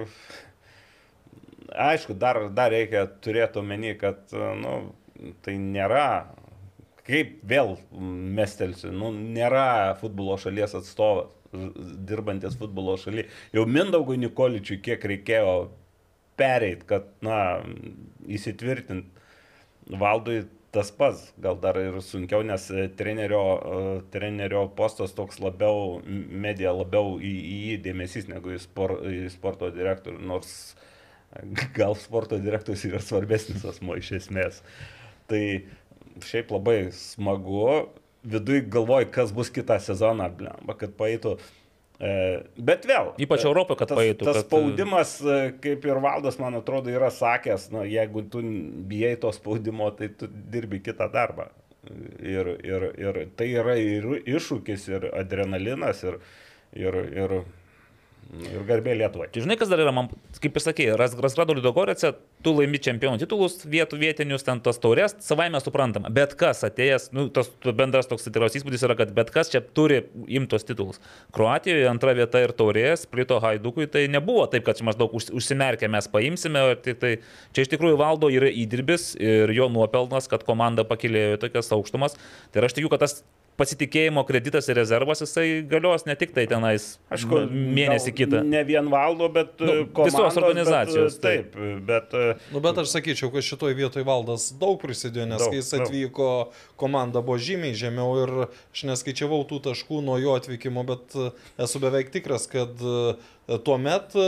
aišku, 1.73 2.17
dar, 2.19 2.41
dar 2.55 2.73
reikia 2.75 3.07
turėti 3.25 3.61
omeny, 3.61 3.95
kad 4.01 4.33
nu, 4.61 4.75
tai 5.45 5.57
nėra, 5.61 6.09
kaip 7.07 7.39
vėl 7.49 7.77
mestelsiu, 8.37 8.93
nu, 8.95 9.13
nėra 9.13 9.95
futbolo 10.01 10.37
šalies 10.41 10.77
atstovas, 10.79 11.33
dirbantis 12.09 12.59
futbolo 12.59 12.97
šalyje. 12.99 13.29
Jau 13.55 13.65
Mindaugui 13.71 14.19
Nikoličiui 14.19 14.81
kiek 14.83 15.05
reikėjo 15.07 15.55
pereiti, 16.39 16.87
kad, 16.89 17.07
na, 17.23 17.39
įsitvirtinti. 18.27 19.23
Valdui 20.01 20.41
tas 20.75 20.91
pats, 20.91 21.29
gal 21.39 21.59
dar 21.63 21.77
ir 21.79 22.01
sunkiau, 22.03 22.43
nes 22.47 22.65
trenerio, 22.99 23.43
trenerio 24.11 24.65
postas 24.75 25.15
toks 25.15 25.39
labiau, 25.43 26.01
medija 26.05 26.73
labiau 26.75 27.19
į, 27.23 27.31
jį 27.69 27.77
dėmesys 27.85 28.27
negu 28.33 28.57
į, 28.57 28.59
spor, 28.65 28.97
į 29.07 29.29
sporto 29.31 29.71
direktorių, 29.75 30.19
nors 30.33 30.51
e, 30.73 30.94
gal 31.77 31.97
sporto 31.99 32.39
direktorius 32.39 32.85
yra 32.89 33.01
svarbesnis 33.03 33.65
asmo 33.69 33.97
iš 33.99 34.13
esmės. 34.21 34.63
Tai 35.31 35.41
šiaip 36.25 36.53
labai 36.55 36.79
smagu, 36.95 37.89
viduj 38.25 38.63
galvoju, 38.73 39.11
kas 39.13 39.33
bus 39.35 39.51
kitą 39.53 39.79
sezoną, 39.83 40.29
blemba, 40.39 40.77
kad 40.79 40.95
paeitų. 40.99 41.37
E, 42.05 42.13
Bet 42.59 42.87
vėl. 42.91 43.13
Ypač 43.23 43.45
e, 43.45 43.49
Europoje, 43.49 43.79
kad 43.81 43.91
tas, 43.93 43.99
paeitų, 44.01 44.27
Tas 44.27 44.39
kad- 44.41 44.47
spaudimas, 44.49 45.13
e, 45.23 45.41
kaip 45.63 45.85
ir 45.87 46.01
valdas, 46.03 46.39
man 46.43 46.57
atrodo, 46.59 46.91
yra 46.93 47.11
sakęs, 47.15 47.69
na, 47.75 47.85
jeigu 47.89 48.25
tu 48.31 48.43
bijai 48.91 49.15
to 49.23 49.31
spaudimo, 49.35 49.91
tai 49.97 50.09
tu 50.11 50.27
dirbi 50.29 50.81
kitą 50.85 51.07
darbą. 51.13 51.49
Ir, 52.25 52.49
ir, 52.65 52.85
ir 52.97 53.19
tai 53.37 53.51
yra 53.61 53.75
ir 53.77 54.07
iššūkis, 54.25 54.87
ir 54.89 55.03
adrenalinas, 55.21 55.99
ir, 56.09 56.15
ir, 56.73 56.97
ir, 57.13 57.35
ir 58.43 58.63
garbė 58.69 58.95
Lietuvai. 58.99 59.29
Tai 59.33 59.43
žinai, 59.45 59.57
kas 59.61 59.71
dar 59.71 59.81
yra, 59.83 59.93
man, 59.95 60.09
kaip 60.43 60.57
ir 60.57 60.65
sakė, 60.65 60.87
Rasgrado 60.99 61.55
Lidogorėse, 61.57 62.13
tu 62.45 62.55
laimi 62.57 62.81
čempionų 62.83 63.21
titulus, 63.23 63.59
vietų 63.69 63.99
vietinius, 64.01 64.45
ten 64.47 64.63
tos 64.65 64.81
taurės, 64.83 65.17
savaime 65.25 65.61
suprantama. 65.63 66.11
Bet 66.15 66.37
kas 66.41 66.65
atėjęs, 66.67 67.11
nu, 67.17 67.27
tas 67.35 67.51
bendras 67.77 68.09
toks 68.11 68.27
tikras 68.29 68.57
įspūdis 68.59 68.87
yra, 68.89 68.97
kad 68.99 69.13
bet 69.17 69.31
kas 69.35 69.53
čia 69.53 69.63
turi 69.65 70.03
imtos 70.41 70.67
titulus. 70.69 71.01
Kroatijoje 71.35 71.87
antra 71.91 72.17
vieta 72.17 72.43
ir 72.45 72.55
taurės, 72.57 73.07
plito 73.11 73.39
Haidukui, 73.45 73.89
tai 73.91 74.07
nebuvo 74.13 74.47
taip, 74.51 74.67
kad 74.67 74.81
čia 74.81 74.89
maždaug 74.89 75.15
už- 75.15 75.33
užsimerkę 75.35 75.91
mes 75.91 76.11
paimsime, 76.11 76.67
tik 76.85 77.01
tai 77.03 77.15
čia 77.55 77.67
iš 77.67 77.73
tikrųjų 77.75 78.01
valdo 78.01 78.33
yra 78.33 78.51
įdirbis 78.51 79.15
ir 79.21 79.53
jo 79.55 79.71
nuopelnas, 79.73 80.29
kad 80.31 80.45
komanda 80.47 80.87
pakilėjo 80.89 81.39
į 81.39 81.43
tokias 81.47 81.73
aukštumas. 81.75 82.19
Tai 82.53 82.67
aš 82.69 82.77
tikiu, 82.77 82.93
kad 82.93 83.05
tas 83.05 83.23
pasitikėjimo 83.61 84.25
kreditas 84.27 84.67
ir 84.69 84.79
rezervas 84.81 85.23
jisai 85.23 85.63
galios 85.71 86.05
ne 86.09 86.17
tik 86.19 86.33
tai 86.35 86.45
tenais 86.51 86.87
Aišku, 87.15 87.45
mėnesį 87.51 88.15
kitą. 88.19 88.41
Ne 88.47 88.65
vien 88.67 88.89
valdo, 88.93 89.29
bet 89.33 89.55
Nu, 89.63 89.73
e, 89.73 89.85
visos 89.85 90.17
komandos, 90.19 90.39
organizacijos, 90.41 91.19
Bet, 91.23 91.53
taip, 91.53 91.59
bet 91.87 92.15
e, 92.19 92.25
Nu, 92.55 92.63
bet 92.65 92.81
aš 92.83 92.91
sakyčiau, 92.97 93.31
kad 93.35 93.47
šitoj 93.47 93.77
vietoj 93.79 94.05
valdas 94.09 94.49
daug 94.61 94.81
prisidėjo, 94.83 95.29
nes 95.31 95.45
Daug, 95.45 95.53
kai 95.55 95.61
jis 95.61 95.71
daug. 95.75 95.85
atvyko, 95.87 96.31
komanda 96.81 97.23
buvo 97.25 97.39
žymiai 97.39 97.77
žemiau 97.79 98.17
ir 98.25 98.35
aš 98.49 98.85
neskaičiavau 98.91 99.43
tų 99.51 99.61
taškų 99.71 100.03
nuo 100.05 100.19
jo 100.23 100.35
atvykimo, 100.41 100.83
bet 100.89 101.15
e, 101.15 101.31
esu 101.67 101.83
beveik 101.83 102.11
tikras, 102.15 102.49
kad 102.51 102.75
e, 102.83 103.15
tuo 103.65 103.79
metu 103.79 104.23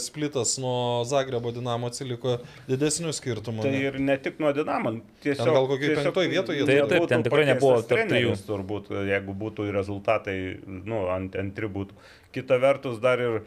splitas 0.00 0.56
nuo 0.62 1.04
Zagrebo 1.08 1.52
Dinamo 1.54 1.90
atsiliko 1.90 2.38
didesnių 2.68 3.12
skirtumų. 3.16 3.64
Tai 3.66 3.72
ne? 3.74 3.80
ir 3.90 3.98
ne 4.00 4.16
tik 4.22 4.40
nuo 4.42 4.52
Dinamo. 4.56 4.96
Tiesiog, 5.24 5.50
gal 5.52 5.68
kokioj 5.70 5.94
tiesiog 5.94 6.14
penktoj 6.14 6.30
vietoj 6.30 6.58
jie 6.58 6.66
Taip, 6.68 6.88
taip, 6.88 7.08
ten 7.10 7.24
tikrai 7.26 7.44
nebuvo 7.48 7.82
treneris, 7.82 8.44
turbūt, 8.46 8.90
jeigu 9.08 9.34
būtų 9.38 9.68
rezultatai, 9.74 10.36
nu, 10.66 11.06
ant, 11.12 11.36
antri 11.40 11.70
būtų. 11.70 11.96
Kita 12.34 12.58
vertus, 12.62 13.00
dar 13.02 13.20
ir, 13.22 13.40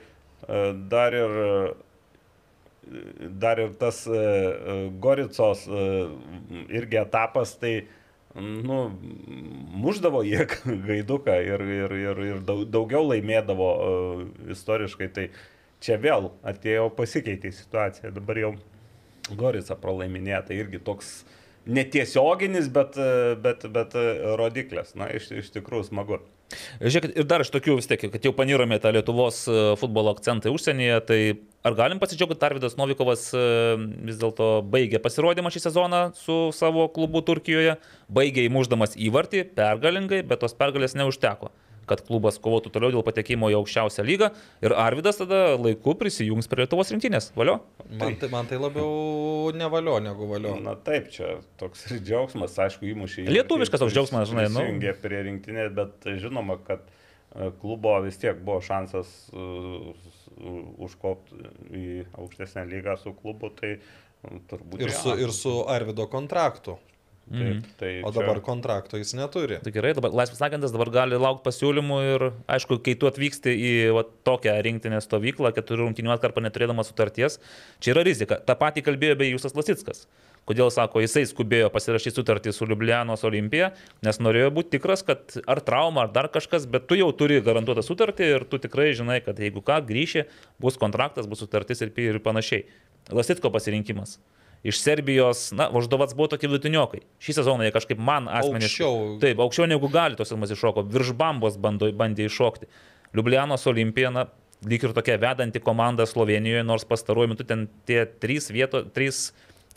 e, 0.48 0.62
dar 0.92 1.16
ir, 1.16 1.38
e, 1.44 3.30
dar 3.40 3.60
ir 3.64 3.74
tas 3.80 4.06
e, 4.08 4.12
e, 4.12 4.90
Goricos 5.00 5.68
e, 5.68 5.88
irgi 6.76 7.00
etapas, 7.02 7.56
tai 7.62 7.88
nu, 8.42 8.80
muždavo 9.84 10.24
jie 10.26 10.46
gaiduką 10.88 11.38
ir, 11.46 11.64
ir, 11.82 11.96
ir, 11.98 12.24
ir 12.32 12.42
daug- 12.48 12.66
daugiau 12.74 13.06
laimėdavo 13.10 13.70
e, 13.74 13.92
istoriškai. 14.56 15.10
Tai 15.16 15.28
čia 15.84 15.98
vėl 16.02 16.32
atėjo 16.48 16.90
pasikeitė 16.98 17.52
situacija. 17.54 18.14
Dabar 18.16 18.42
jau 18.42 18.54
Gorica 19.38 19.76
pralaiminėja, 19.76 20.46
tai 20.48 20.62
irgi 20.62 20.80
toks 20.80 21.12
netiesioginis, 21.68 22.70
bet, 22.72 22.96
e, 22.98 23.36
bet, 23.44 23.68
bet 23.74 23.96
e, 24.00 24.08
rodiklis. 24.40 24.96
Na, 25.00 25.10
iš, 25.12 25.32
iš 25.44 25.52
tikrųjų 25.58 25.90
smagu. 25.92 26.22
Žiūrėkit, 26.80 27.18
ir 27.20 27.28
dar 27.28 27.44
iš 27.44 27.52
tokių 27.52 27.76
vis 27.80 27.90
tiek, 27.90 28.06
kad 28.14 28.24
jau 28.24 28.32
panirome 28.36 28.78
tą 28.80 28.94
Lietuvos 28.96 29.42
e, 29.52 29.58
futbolo 29.80 30.14
akcentą 30.16 30.54
užsienyje, 30.56 31.00
tai 31.10 31.20
ar 31.68 31.76
galim 31.76 32.00
pasidžiaugti, 32.00 32.38
kad 32.38 32.48
Arvidas 32.52 32.78
Novikovas 32.80 33.28
e, 33.36 33.44
vis 34.08 34.20
dėlto 34.22 34.50
baigė 34.72 35.02
pasirodymą 35.04 35.52
šį 35.52 35.66
sezoną 35.68 36.02
su 36.16 36.40
savo 36.56 36.88
klubu 36.96 37.24
Turkijoje, 37.28 37.76
baigė 38.08 38.48
įmuždamas 38.48 38.96
įvartį 38.96 39.44
pergalingai, 39.58 40.24
bet 40.28 40.46
tos 40.46 40.56
pergalės 40.56 40.96
neužteko 40.96 41.52
kad 41.88 42.04
klubas 42.08 42.40
kovotų 42.44 42.72
toliau 42.74 42.94
dėl 42.96 43.06
patekimo 43.06 43.50
į 43.52 43.58
aukščiausią 43.62 44.06
lygą 44.08 44.30
ir 44.66 44.76
Arvidas 44.78 45.22
tada 45.22 45.56
laiku 45.56 45.96
prisijungs 46.00 46.50
prie 46.52 46.66
Lietuvos 46.66 46.92
rinktinės. 46.94 47.32
Valio? 47.38 47.60
Man 47.88 48.18
tai, 48.20 48.30
man 48.34 48.50
tai 48.50 48.60
labiau 48.62 49.54
nevalio 49.56 49.98
negu 50.04 50.28
valio. 50.30 50.58
Na 50.64 50.76
taip, 50.76 51.10
čia 51.14 51.38
toks 51.62 51.88
ir 51.90 52.02
džiaugsmas, 52.04 52.58
aišku, 52.68 52.88
įmušė. 52.92 53.28
Lietuviškas 53.32 53.84
toks 53.84 53.96
džiaugsmas, 53.96 54.30
žinai, 54.32 54.50
nu. 54.54 54.66
Jungia 54.68 54.96
prie 55.02 55.24
rinktinės, 55.30 55.72
bet 55.78 56.10
žinoma, 56.20 56.60
kad 56.68 56.84
e, 56.88 57.52
klubo 57.62 57.96
vis 58.06 58.20
tiek 58.22 58.40
buvo 58.44 58.60
šansas 58.66 59.14
užkopti 60.38 61.40
į 61.74 61.88
aukštesnę 62.18 62.66
lygą 62.70 62.98
su 63.02 63.14
klubu, 63.18 63.50
tai 63.58 63.78
mm, 63.78 64.44
turbūt 64.52 64.84
Ir 64.86 64.94
su, 64.94 65.16
ir 65.18 65.34
su 65.36 65.54
Arvido 65.72 66.08
kontraktu. 66.12 66.78
Taip, 67.28 67.64
tai 67.76 67.90
O 68.06 68.12
čia- 68.12 68.22
dabar 68.22 68.40
kontrakto 68.40 68.96
jis 68.98 69.12
neturi. 69.18 69.58
Tai 69.64 69.72
gerai, 69.76 69.92
dabar 69.98 70.14
laisvas 70.16 70.40
agentas 70.48 70.72
dabar 70.72 70.88
gali 70.90 71.18
laukti 71.20 71.44
pasiūlymų 71.50 71.98
ir 72.16 72.24
aišku, 72.48 72.78
kai 72.86 72.94
tu 72.96 73.10
atvyksti 73.10 73.52
į 73.52 73.74
va, 73.98 74.06
tokią 74.24 74.54
rinktinę 74.64 75.02
stovyklą, 75.04 75.52
keturių 75.58 75.90
rungtinių 75.90 76.14
atkarpą 76.16 76.40
neturėdamas 76.46 76.88
sutarties, 76.88 77.36
čia 77.84 77.92
yra 77.92 78.06
rizika. 78.08 78.40
Ta 78.40 78.56
pati 78.56 78.82
kalbėjo 78.82 79.18
bei 79.20 79.34
Jūsas 79.34 79.56
Lasitskas. 79.60 80.06
Kodėl, 80.48 80.72
sako, 80.72 81.02
jisai 81.04 81.26
skubėjo 81.28 81.68
pasirašyti 81.74 82.16
sutartį 82.16 82.54
su 82.56 82.64
Liublianos 82.64 83.26
Olimpija, 83.28 83.74
nes 84.08 84.16
norėjo 84.24 84.54
būti 84.56 84.78
tikras, 84.78 85.04
kad 85.04 85.36
ar 85.46 85.60
trauma, 85.60 86.06
ar 86.06 86.14
dar 86.16 86.30
kažkas, 86.32 86.64
bet 86.72 86.88
tu 86.88 86.96
jau 86.96 87.10
turi 87.12 87.42
garantuotą 87.44 87.84
sutartį 87.84 88.30
ir 88.38 88.46
tu 88.48 88.56
tikrai 88.58 88.94
žinai, 88.96 89.20
kad 89.26 89.36
jeigu 89.36 89.60
ką, 89.60 89.82
grįši, 89.84 90.24
bus 90.64 90.80
kontraktas, 90.80 91.28
bus 91.28 91.44
sutartis 91.44 91.84
ir, 91.84 91.92
ir 92.00 92.20
panašiai. 92.24 92.64
Lasitsko 93.12 93.52
pasirinkimas. 93.52 94.16
Iš 94.66 94.80
Serbijos, 94.82 95.52
na, 95.56 95.68
Voždovats 95.72 96.16
buvo 96.18 96.32
tokie 96.32 96.50
vidutiniokai. 96.50 97.04
Šį 97.24 97.38
sezoną 97.38 97.68
jie 97.68 97.74
kažkaip 97.76 98.00
man 98.02 98.26
asmeniškai. 98.26 98.88
Aukščiau. 98.88 99.20
Taip, 99.22 99.42
aukščiau 99.44 99.68
negu 99.70 99.90
gali 99.94 100.18
tos 100.18 100.34
ilmas 100.34 100.52
iššoko. 100.56 100.84
Virš 100.92 101.14
bambos 101.18 101.60
bando, 101.62 101.90
bandė 101.96 102.26
iššokti. 102.28 102.70
Liublianos 103.16 103.64
Olimpija, 103.70 104.10
na, 104.14 104.26
lyg 104.66 104.84
ir 104.84 104.96
tokia 104.98 105.20
vedanti 105.22 105.62
komanda 105.64 106.08
Slovenijoje, 106.10 106.66
nors 106.66 106.88
pastaruoju 106.90 107.34
metu 107.34 107.46
ten 107.48 107.68
tie 107.88 108.04
trys 108.20 108.50
vietos, 108.54 108.90
trys, 108.96 109.22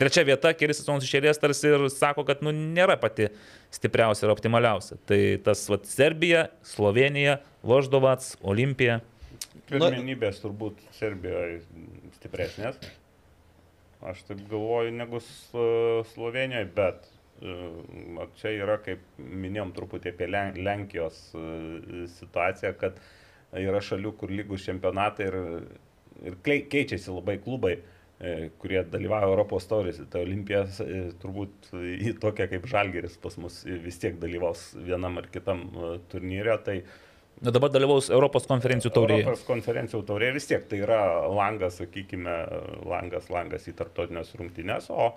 trečia 0.01 0.24
vieta, 0.27 0.55
kelis 0.57 0.81
sezonus 0.81 1.05
išėlės 1.07 1.40
tarsi 1.43 1.69
ir 1.69 1.86
sako, 1.93 2.24
kad 2.28 2.40
nu, 2.44 2.55
nėra 2.55 2.97
pati 3.01 3.28
stipriausia 3.74 4.27
ir 4.27 4.35
optimaliausia. 4.35 4.98
Tai 5.07 5.20
tas 5.44 5.66
vat, 5.70 5.85
Serbija, 5.90 6.48
Slovenija, 6.66 7.39
Voždovats, 7.66 8.39
Olimpija. 8.40 9.01
Pirmenybės 9.70 10.40
turbūt 10.43 10.81
Serbijoje 10.97 11.61
stipresnės. 12.16 12.81
Aš 14.01 14.22
taip 14.24 14.40
galvoju, 14.48 14.93
negu 14.97 15.20
Slo- 15.20 16.05
Slovenijoje, 16.14 16.68
bet 16.77 17.09
e, 17.43 17.56
čia 18.40 18.52
yra, 18.62 18.78
kaip 18.81 19.02
minėjom 19.20 19.74
truputį 19.77 20.14
apie 20.14 20.28
Len- 20.31 20.56
Lenkijos 20.64 21.18
e, 21.36 22.06
situaciją, 22.16 22.72
kad 22.81 22.97
yra 23.60 23.82
šalių, 23.85 24.14
kur 24.16 24.32
lygus 24.32 24.64
čempionatai 24.64 25.27
ir, 25.28 25.36
ir 26.31 26.39
keičiasi 26.47 27.12
labai 27.12 27.36
klubai, 27.44 27.74
e, 27.77 28.48
kurie 28.62 28.81
dalyvauja 28.89 29.28
Europos 29.28 29.68
taurėse. 29.68 30.09
Tai 30.09 30.24
Olimpija 30.24 30.64
turbūt 31.20 31.70
į 31.77 32.16
tokią 32.24 32.48
kaip 32.55 32.66
Žalgeris 32.72 33.20
pas 33.20 33.36
mus 33.43 33.60
vis 33.68 34.01
tiek 34.01 34.16
dalyvaus 34.22 34.70
vienam 34.81 35.20
ar 35.20 35.28
kitam 35.35 35.68
turnyre. 36.09 36.56
Tai 36.64 36.81
Na, 36.81 37.10
dabar 37.41 37.73
dalyvaus 37.73 38.11
Europos 38.12 38.47
konferencijų 38.51 38.93
taurėje. 38.95 39.25
Europos 39.25 39.45
konferencijų 39.49 40.05
taurė 40.09 40.33
vis 40.37 40.49
tiek 40.51 40.65
tai 40.69 40.83
yra 40.85 41.03
langas, 41.33 41.81
sakykime, 41.81 42.39
langas, 42.89 43.31
langas 43.33 43.69
į 43.71 43.77
tarptautinės 43.79 44.35
rungtynės, 44.37 44.91
o 44.93 45.15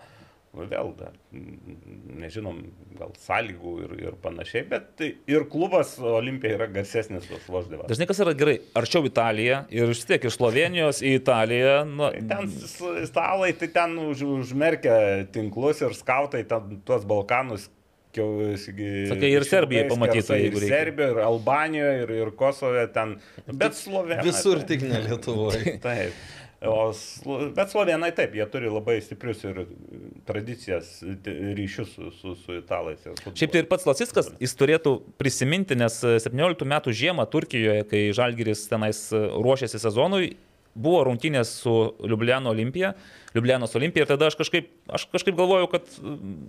vėl 0.54 0.92
mm, 1.34 1.76
nežinom, 2.22 2.60
gal 2.98 3.14
sąlygų 3.20 3.74
ir, 3.84 3.94
ir 4.06 4.18
panašiai, 4.22 4.64
bet 4.70 4.92
tai 5.00 5.10
ir 5.30 5.48
klubas 5.50 5.96
Olimpija 5.98 6.60
yra 6.60 6.68
garsesnis 6.72 7.26
už 7.34 7.48
Voždėvą. 7.50 7.88
Dažnai 7.90 8.08
kas 8.10 8.22
yra 8.24 8.36
gerai, 8.38 8.60
arčiau 8.78 9.06
Italija 9.10 9.64
ir 9.74 9.90
vis 9.90 10.06
tiek 10.10 10.30
iš 10.30 10.38
Slovenijos 10.38 11.02
į 11.02 11.16
Italiją, 11.20 11.78
nu, 11.90 12.12
Tai 12.14 12.26
ten 12.30 12.52
stalai, 13.10 13.54
tai 13.58 13.72
ten 13.74 13.98
už, 14.06 14.26
užmerkia 14.44 14.98
tinklus 15.34 15.82
ir 15.82 15.98
skautai 15.98 16.46
ten 16.50 16.78
tuos 16.86 17.08
Balkanus. 17.10 17.68
Sakai, 18.14 19.32
ir 19.34 19.46
Serbiją 19.48 19.88
pamatytų, 19.90 20.38
Ir 20.38 20.46
jeigu 20.48 20.62
reikia. 20.62 20.78
Serbijoje, 20.78 21.16
ir 21.16 21.26
Albanijoje, 21.26 21.98
ir, 22.06 22.14
ir 22.22 22.32
Kosove 22.38 22.86
ten. 22.94 23.18
Bet 23.50 23.78
Slovenija. 23.80 24.26
Visur 24.28 24.64
tik 24.70 24.86
ne 24.88 25.04
Lietuvoje. 25.08 25.78
Taip. 25.84 26.24
O, 26.64 26.94
bet 27.52 27.74
slovenai 27.74 28.14
taip, 28.16 28.38
jie 28.38 28.46
turi 28.48 28.70
labai 28.72 28.96
stiprius 29.04 29.42
ir 29.44 29.66
tradicijas, 30.24 30.94
ryšius 31.58 31.90
su, 31.92 32.12
su, 32.16 32.36
su 32.40 32.56
italais. 32.56 33.04
Šiaip 33.36 33.52
tai 33.52 33.64
ir 33.66 33.68
pats 33.68 33.84
Lasiskas, 33.90 34.30
jis 34.40 34.56
turėtų 34.56 34.94
prisiminti, 35.20 35.76
nes 35.76 35.98
17 36.00 36.64
metų 36.72 36.96
žiemą 36.96 37.28
Turkijoje, 37.34 37.84
kai 37.92 38.06
Žalgiris 38.16 38.64
tenais 38.72 39.10
ruošėsi 39.12 39.82
sezonui, 39.84 40.38
buvo 40.74 41.04
rungtynės 41.10 41.52
su 41.66 41.76
Liubliano 42.00 42.54
Olimpija, 42.56 42.94
Liublianos 43.34 43.74
Olimpija 43.76 44.06
ir 44.06 44.10
tada 44.12 44.28
aš 44.30 44.36
kažkaip, 44.38 44.68
aš 44.94 45.08
kažkaip 45.10 45.34
galvojau, 45.38 45.66
kad 45.72 45.88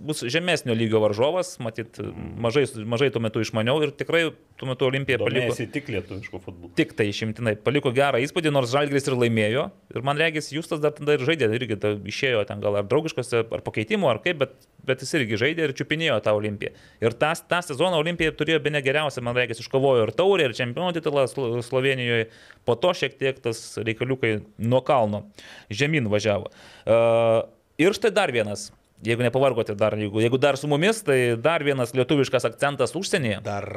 bus 0.05 0.21
žemesnio 0.29 0.75
lygio 0.77 0.99
varžovas, 1.01 1.55
matyt, 1.63 1.97
mažai, 2.37 2.67
mažai 2.85 3.07
tuo 3.13 3.21
metu 3.25 3.41
išmaniau 3.41 3.79
ir 3.81 3.93
tikrai 3.97 4.27
tuo 4.59 4.69
metu 4.69 4.85
Olimpija 4.85 5.17
paliko. 5.17 5.55
Tik 5.73 5.89
lietuviškų 5.89 6.41
futbolų. 6.43 6.69
Tik 6.77 6.93
tai 6.97 7.07
išimtinai 7.09 7.55
paliko 7.65 7.89
gerą 7.95 8.21
įspūdį, 8.21 8.53
nors 8.53 8.69
Žalgris 8.69 9.09
ir 9.09 9.17
laimėjo. 9.17 9.63
Ir 9.95 10.05
man 10.05 10.21
regis, 10.21 10.51
Justas 10.53 10.83
dar 10.83 10.93
tada 10.93 11.15
ir 11.17 11.25
žaidė, 11.25 11.49
irgi 11.57 11.79
ta, 11.81 11.95
išėjo 11.97 12.45
ten 12.51 12.61
gal 12.61 12.77
ar 12.77 12.85
draugiškose, 12.91 13.41
ar 13.49 13.65
pakeitimo, 13.65 14.11
ar 14.11 14.21
kaip, 14.21 14.43
bet, 14.43 14.69
bet 14.85 15.01
jis 15.01 15.15
irgi 15.17 15.41
žaidė 15.41 15.65
ir 15.65 15.75
čiupinėjo 15.79 16.19
tą 16.21 16.35
Olimpiją. 16.37 16.75
Ir 17.01 17.17
tą, 17.17 17.33
tą 17.49 17.63
sezoną 17.65 17.97
Olimpija 18.03 18.35
turėjo 18.37 18.61
be 18.61 18.75
negeriausią, 18.77 19.25
man 19.25 19.37
regis, 19.41 19.63
iškovojo 19.65 20.05
ir 20.05 20.13
taurę, 20.13 20.45
ir 20.51 20.55
čempionų 20.57 20.93
titulą 20.99 21.25
Slo- 21.31 21.49
Slovenijoje. 21.65 22.29
Po 22.67 22.77
to 22.77 22.93
šiek 22.97 23.17
tiek 23.17 23.41
tas 23.41 23.65
reikaliukai 23.81 24.37
nuo 24.61 24.85
kalno 24.85 25.25
žemyn 25.73 26.11
važiavo. 26.11 26.51
Uh, 26.51 26.74
ir 26.85 27.95
štai 27.97 28.11
dar 28.13 28.33
vienas. 28.35 28.69
Jeigu 29.05 29.25
nepavargote 29.25 29.75
dar, 29.77 29.93
jeigu, 29.99 30.21
jeigu 30.23 30.37
dar 30.41 30.57
su 30.57 30.69
mumis, 30.71 31.01
tai 31.05 31.35
dar 31.37 31.63
vienas 31.65 31.91
lietuviškas 31.93 32.47
akcentas 32.47 32.95
užsienyje 32.95 33.41
Dar. 33.43 33.67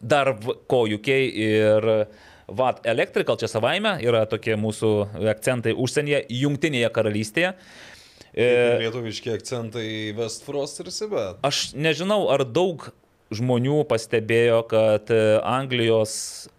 dar 0.00 0.32
kojukiai 0.68 1.28
ir 1.30 1.86
VAT 2.50 2.82
Electrical 2.90 3.38
čia 3.38 3.48
savaime 3.48 3.94
yra 4.02 4.24
tokie 4.28 4.56
mūsų 4.58 4.90
akcentai 5.30 5.76
užsienyje, 5.78 6.24
jungtinėje 6.42 6.90
karalystėje. 6.92 7.52
Lietuviški 8.34 9.32
akcentai 9.34 9.86
Westfrost 10.18 10.82
ir 10.82 10.90
Sibet. 10.94 11.38
aš 11.46 11.70
nežinau, 11.74 12.28
ar 12.34 12.44
daug 12.44 12.90
žmonių 13.30 13.84
pastebėjo, 13.86 14.60
kad 14.70 15.10
e, 15.14 15.18
Anglijos 15.46 16.12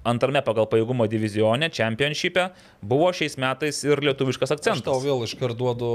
antrame 0.08 0.40
pagal 0.46 0.70
pajėgumo 0.72 1.04
divizione, 1.12 1.68
čempionšype, 1.74 2.46
buvo 2.80 3.10
šiais 3.16 3.36
metais 3.42 3.82
ir 3.84 4.00
lietuviškas 4.08 4.54
Aš 4.56 4.56
tau 4.56 4.62
akcentas. 4.62 5.04
vėl 5.04 5.26
iškart 5.28 5.58
duodu. 5.60 5.90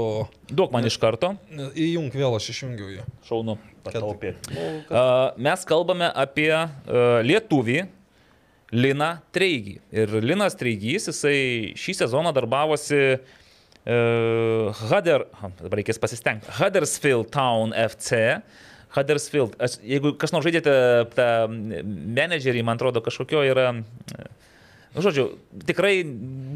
Duok 0.51 0.75
man 0.75 0.85
iš 0.85 0.99
karto, 1.01 1.33
Įjung 1.73 2.11
vėl, 2.13 2.37
aš 2.37 2.51
išjungiu 2.53 2.91
jį. 2.93 3.05
šaunu. 3.25 3.57
Pataupė. 3.87 4.35
A, 4.91 5.33
Mes 5.37 5.65
kalbame 5.65 6.11
apie 6.13 6.51
a, 6.53 6.67
lietuvį 7.25 7.87
Liną 8.75 9.13
Treigį. 9.31 9.77
Ir 9.95 10.11
Linas 10.21 10.57
Treigys, 10.59 11.07
jisai 11.07 11.71
šį 11.79 11.93
sezoną 12.03 12.33
darbavosi 12.35 12.99
uh, 13.15 14.73
Hudder, 14.89 15.23
ha, 15.39 15.49
dabar 15.61 15.79
reikės 15.79 15.99
pasistengti, 16.03 16.51
Huddersfield 16.59 17.29
Town 17.31 17.71
FC. 17.71 18.41
Huddersfield, 18.95 19.57
aš, 19.61 19.77
jeigu 19.83 20.13
kas 20.19 20.33
nors 20.33 20.45
žaidėte 20.47 20.73
tą 21.15 21.29
menedžerį, 21.51 22.63
man 22.65 22.79
atrodo, 22.79 23.03
kažkokio 23.05 23.43
yra... 23.47 23.71
Nu, 24.95 25.03
žodžiu, 25.03 25.27
tikrai 25.67 26.01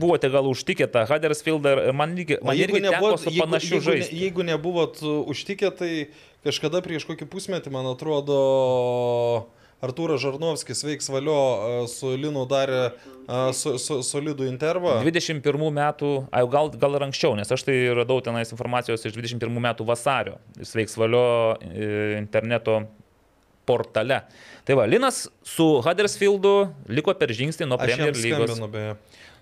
buvote 0.02 0.32
gal 0.34 0.48
užtikę 0.50 0.88
tą 0.90 1.04
Huddersfieldą 1.10 1.76
ir 1.78 1.94
man, 1.94 2.16
lygi, 2.18 2.40
man 2.42 2.58
irgi 2.58 2.82
teko 2.88 3.12
su 3.22 3.34
panašiu 3.36 3.76
jeigu, 3.76 3.86
žaisti. 3.86 4.22
jeigu 4.24 4.46
nebuvot 4.48 5.02
uh, 5.04 5.20
užtikę, 5.30 5.70
tai 5.78 5.92
kažkada 6.48 6.82
prieš 6.82 7.06
kokį 7.10 7.28
pusmetį, 7.30 7.74
man 7.76 7.92
atrodo, 7.92 8.40
Artūras 9.82 10.22
Žarnovskis 10.22 10.84
veiks 10.86 11.10
valio 11.10 11.36
uh, 11.36 11.76
su 11.90 12.14
Linu 12.14 12.44
darė 12.50 12.82
uh, 12.92 13.50
su, 13.58 13.76
su, 13.82 14.02
solidų 14.06 14.46
intervą. 14.50 15.00
21 15.02 15.68
metų, 15.78 16.12
ai, 16.30 16.44
gal, 16.54 16.70
gal 16.82 16.98
ir 17.00 17.08
anksčiau, 17.08 17.34
nes 17.40 17.50
aš 17.50 17.66
tai 17.66 17.78
radau 17.98 18.20
tenais 18.22 18.54
informacijos 18.54 19.08
iš 19.10 19.18
21 19.18 19.62
metų 19.66 19.88
vasario. 19.90 20.38
Jis 20.60 20.76
veiks 20.78 20.98
valio 21.02 21.24
e, 21.66 22.18
interneto 22.20 22.84
portale. 23.66 24.22
Tai 24.68 24.78
va, 24.78 24.86
Linas 24.90 25.24
su 25.46 25.68
Huddersfieldu 25.82 26.54
liko 26.94 27.16
per 27.18 27.34
žingsnį 27.34 27.70
nuo 27.70 27.80
Premier 27.82 28.14
lygos. 28.14 28.56
skambinu. 28.58 28.96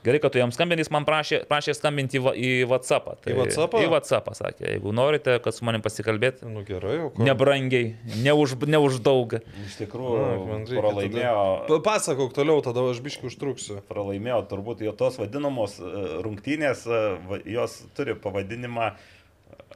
Gerai, 0.04 0.20
kad 0.24 0.32
tu 0.32 0.40
jam 0.40 0.52
skambinys, 0.56 0.88
man 0.94 1.04
prašė, 1.04 1.42
prašė 1.50 1.74
skambinti 1.76 2.22
į, 2.22 2.52
WhatsApp. 2.72 3.10
Tai, 3.20 3.34
Į 3.34 3.38
WhatsAppą? 3.42 3.82
Į 3.84 3.90
WhatsApp, 3.92 4.30
sakė, 4.38 4.70
jeigu 4.76 4.94
norite, 4.96 5.36
kad 5.44 5.56
su 5.58 5.66
manim 5.68 5.84
pasikalbėti. 5.84 6.48
Nu 6.48 6.64
gerai, 6.68 6.96
o 7.04 7.10
ko? 7.12 7.26
Nebrangiai, 7.28 7.90
ne 8.24 8.32
už, 8.40 8.56
ne 8.64 8.80
už 8.80 9.02
daug. 9.04 9.36
Iš 9.66 9.76
tikrųjų, 9.82 10.22
Na, 10.24 10.32
man 10.48 10.64
reikia 10.64 10.80
pralaimėjo, 10.86 11.44
Pa- 11.68 11.82
Pasakok 11.90 12.32
toliau, 12.38 12.62
tada 12.64 12.86
aš 12.88 13.02
biškai 13.04 13.28
užtruksiu. 13.28 13.82
pralaimėjo 13.92 14.40
turbūt 14.48 14.86
jo 14.88 14.96
tos 14.96 15.20
vadinamos 15.20 15.76
e, 15.84 15.92
rungtynės, 16.24 16.86
e, 16.88 17.44
jos 17.58 17.82
turi 17.98 18.16
pavadinimą 18.16 18.94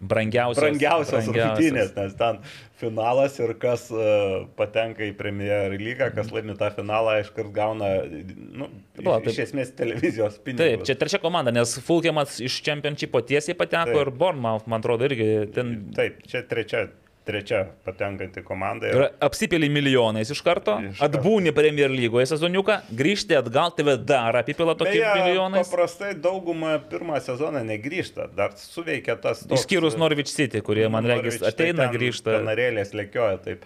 Brangiausios. 0.02 0.62
brangiausios 0.64 1.28
rungtynės, 1.30 1.92
nes 1.96 2.16
ten 2.18 2.40
finalas 2.82 3.38
ir 3.40 3.54
kas 3.62 3.86
uh, 3.94 4.48
patenka 4.58 5.06
į 5.06 5.12
Premier 5.20 5.76
lygą, 5.80 6.10
kas 6.16 6.32
laimi 6.34 6.56
tą 6.60 6.72
finalą, 6.76 7.20
iškart 7.22 7.54
gauna, 7.56 7.92
nu, 8.04 8.72
Va, 9.06 9.20
iš, 9.22 9.36
iš 9.36 9.44
esmės 9.48 9.74
televizijos 9.78 10.40
pinigus. 10.44 10.64
Taip, 10.64 10.88
čia 10.90 10.98
trečia 11.00 11.22
komanda, 11.24 11.54
nes 11.56 11.78
Fulkiamas 11.86 12.40
iš 12.44 12.58
Championship 12.66 13.16
tiesiai 13.30 13.58
pateko 13.60 13.94
Taip. 13.94 14.02
ir 14.02 14.14
Bournemouth, 14.18 14.68
man 14.68 14.82
atrodo, 14.82 15.08
irgi 15.08 15.30
ten 15.54 15.76
Taip, 15.96 16.24
čia 16.30 16.44
trečia, 16.50 16.88
trečia 17.28 17.62
patenkanti 17.86 18.42
komanda. 18.44 18.90
Ir 18.92 19.06
apsipili 19.24 19.70
milijonais 19.72 20.30
iš 20.34 20.42
karto, 20.44 20.76
Iš 20.84 21.00
karto. 21.00 21.06
atbūni 21.20 21.54
Premier 21.56 21.92
lygoje 21.92 22.28
sezoniuką, 22.34 22.80
grįžti 23.00 23.38
atgal, 23.40 23.72
tave 23.78 23.96
dar 23.98 24.36
apipila 24.42 24.76
tokie 24.76 25.00
Beje, 25.00 25.14
milijonais. 25.22 25.70
paprastai 25.72 26.12
dauguma 26.20 26.76
pirmą 26.92 27.22
sezoną 27.24 27.64
negrįžta, 27.70 28.28
dar 28.36 28.58
suveikia 28.60 29.16
tas 29.16 29.46
toks... 29.46 29.62
Išskyrus 29.62 29.96
Norwich 30.00 30.32
City, 30.34 30.60
kurie, 30.66 30.90
man 30.92 31.08
regis, 31.08 31.40
Norwich, 31.40 31.46
tai 31.46 31.54
ateina, 31.56 31.88
ten 31.88 31.96
grįžta. 31.96 32.38
Kanarėlės 32.42 32.94
lekioja 32.98 33.40
taip. 33.48 33.64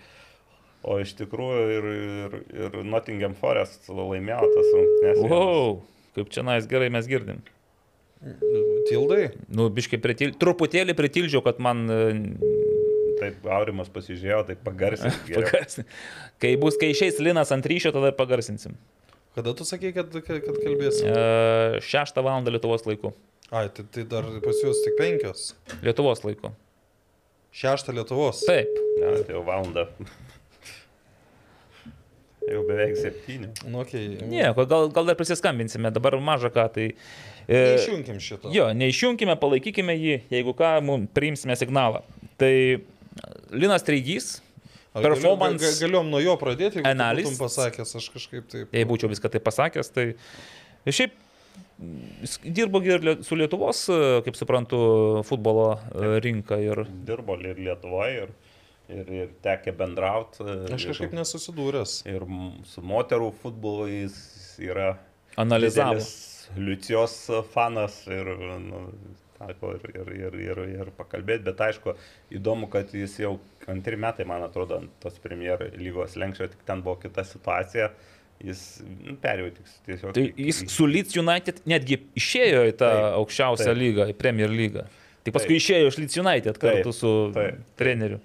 O 0.87 0.99
iš 1.01 1.15
tikrųjų 1.17 1.63
ir, 1.73 1.85
ir, 1.97 2.35
ir 2.61 2.75
Nottingham 2.87 3.33
Forest 3.35 3.89
laimėjo 3.89 4.45
tas 4.53 4.73
rungtynes. 4.77 5.23
Wow, 5.33 5.79
kaip 6.15 6.29
čia 6.31 6.45
nais 6.47 6.69
gerai 6.69 6.91
mes 6.93 7.09
girdim. 7.09 7.41
Tildai? 8.87 9.31
Nu, 9.53 9.67
biškai 9.73 9.99
pritil... 10.01 10.31
truputėlį 10.41 10.95
pritildžiau, 10.97 11.43
kad 11.45 11.59
man 11.61 11.83
Taip, 13.17 13.47
Aurimas 13.49 13.89
pasižiūrėjo, 13.93 14.43
taip 14.51 14.61
pagarsiai. 14.65 15.13
pagarsin. 15.31 15.87
Kai 16.41 16.53
bus, 16.61 16.77
kai 16.79 16.91
išeis 16.93 17.17
Linas 17.23 17.53
ant 17.55 17.65
ryšio, 17.65 17.93
tada 17.95 18.11
pagarsinsim. 18.15 18.77
Kada 19.37 19.53
tu 19.57 19.65
sakei, 19.69 19.91
kad, 19.93 20.09
kad, 20.13 20.39
kad 20.41 20.55
kalbėsi? 20.63 21.03
E, 21.05 21.81
Šeštą 21.85 22.23
valandą 22.25 22.53
Lietuvos 22.53 22.87
laiku. 22.89 23.13
Ai, 23.53 23.67
tai, 23.73 23.85
tai 23.93 24.05
dar 24.09 24.25
pas 24.43 24.63
jūs 24.63 24.79
tik 24.85 24.97
penkios. 24.99 25.51
Lietuvos 25.85 26.23
laiku. 26.25 26.53
Šeštą 27.57 27.93
Lietuvos. 27.95 28.41
Taip. 28.49 28.73
Ne, 28.97 29.13
tai 29.27 29.37
jau 29.37 29.43
valandą. 29.45 29.87
Jau 32.47 32.61
beveik 32.63 32.95
septyni. 32.95 33.49
Nu, 33.67 33.81
okay. 33.83 34.21
Nieko, 34.23 34.63
gal, 34.71 34.85
gal 34.95 35.09
dar 35.09 35.17
prisiskambinsime, 35.19 35.89
dabar 35.91 36.15
maža 36.23 36.47
ką. 36.55 36.63
Tai, 36.77 36.85
e, 37.43 37.57
Neišjunkim 37.73 38.21
šito. 38.23 38.51
Jo, 38.55 38.69
neišjunkime, 38.71 39.35
palaikykime 39.41 39.95
jį, 39.97 40.13
jeigu 40.31 40.53
ką, 40.55 40.77
mums 40.87 41.11
priimsime 41.17 41.57
signalą. 41.59 42.05
Tai 42.39 42.53
Linas 43.51 43.83
Treigys, 43.83 44.41
galiu- 44.95 45.13
performance- 45.15 45.61
ga- 45.63 45.87
Galėjom 45.87 46.09
nuo 46.09 46.19
jo 46.23 46.35
pradėti, 46.37 46.79
jeigu 46.81 46.83
tu 46.83 46.89
Analyst. 46.89 47.31
būtum 47.31 47.45
pasakęs, 47.45 47.95
aš 47.99 48.09
kažkaip 48.15 48.47
taip. 48.51 48.73
jei 48.73 48.85
būčiau 48.85 49.09
viską 49.11 49.29
tai 49.31 49.39
pasakęs, 49.39 49.91
tai 49.93 50.13
šiaip 50.87 51.11
dirbo 52.43 52.81
ir 52.83 53.23
su 53.23 53.35
Lietuvos, 53.35 53.87
e, 53.89 54.21
kaip 54.25 54.35
suprantu, 54.35 55.23
futbolo 55.27 55.79
e, 55.93 56.19
rinka 56.23 56.57
ir 56.61 56.83
Dirbo 57.05 57.35
ir 57.39 57.55
Lietuvoje, 57.57 58.23
ir, 58.23 58.31
ir, 58.89 59.11
ir 59.21 59.27
tekė 59.43 59.73
bendrauti. 59.77 60.41
Aš 60.73 60.87
kažkaip 60.91 61.13
nesusidūręs. 61.17 61.99
Ir 62.09 62.25
su 62.65 62.81
moterų 62.81 63.31
futbolu 63.43 63.87
jis 63.91 64.17
yra 64.59 64.97
analizavo. 65.37 65.93
didelis 65.99 66.49
Liucijos 66.57 67.15
fanas 67.53 68.07
ir, 68.07 68.23
nu, 68.63 68.85
teko 69.39 69.71
ir, 69.77 69.87
ir, 69.95 70.11
ir, 70.17 70.37
ir, 70.49 70.61
ir 70.81 70.91
pakalbėti, 70.97 71.43
bet 71.47 71.61
aišku, 71.67 71.93
įdomu, 72.37 72.69
kad 72.73 72.91
jis 72.95 73.17
jau 73.21 73.35
antri 73.69 73.97
metai, 73.99 74.25
man 74.29 74.43
atrodo, 74.47 74.79
ant 74.81 74.93
tos 75.03 75.17
premjer 75.23 75.67
lygos 75.77 76.15
lenkščio, 76.19 76.47
tik 76.53 76.63
ten 76.67 76.81
buvo 76.85 76.95
kita 77.01 77.23
situacija, 77.27 77.91
jis 78.43 78.63
nu, 78.85 79.15
perėjo 79.21 79.51
tik 79.57 79.69
tiesiog. 79.87 80.13
Tai 80.17 80.23
jis 80.37 80.63
su 80.69 80.85
Leeds 80.89 81.17
United 81.17 81.61
netgi 81.69 81.99
išėjo 82.21 82.63
į 82.69 82.73
tą 82.77 82.89
Taip, 82.93 83.11
aukščiausią 83.21 83.69
taip. 83.71 83.79
lygą, 83.81 84.09
į 84.13 84.17
Premier 84.19 84.49
lygą. 84.53 84.87
Tik 85.27 85.33
paskui 85.35 85.55
Taip. 85.57 85.61
išėjo 85.63 85.87
iš 85.91 85.97
Leeds 86.01 86.17
United 86.21 86.57
kartu 86.61 86.89
Taip, 86.91 86.95
su 86.95 87.13
taip. 87.35 87.61
treneriu. 87.81 88.19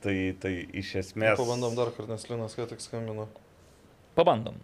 Tai, 0.00 0.14
tai 0.40 0.52
iš 0.80 0.94
esmės. 1.02 1.36
Pabandom 1.40 1.74
dar 1.76 1.90
kartą, 1.92 2.14
nes 2.14 2.28
Linas 2.30 2.54
ką 2.56 2.64
tik 2.70 2.80
skambino. 2.80 3.26
Pabandom. 4.16 4.54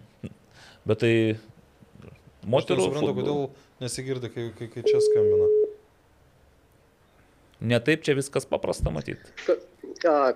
Bet 0.86 1.01
tai 1.03 1.12
Aš 1.36 2.47
moterų. 2.47 2.78
nesuprantu, 2.78 3.09
futbolo- 3.11 3.16
kodėl 3.16 3.85
nesigirdi, 3.85 4.31
kai, 4.32 4.44
kai, 4.59 4.69
kai 4.77 4.82
čia 4.86 5.01
skambina. 5.03 5.48
Ne 7.61 7.78
taip 7.81 8.03
čia 8.05 8.15
viskas 8.19 8.45
paprasta 8.49 8.91
matyti. 8.93 9.23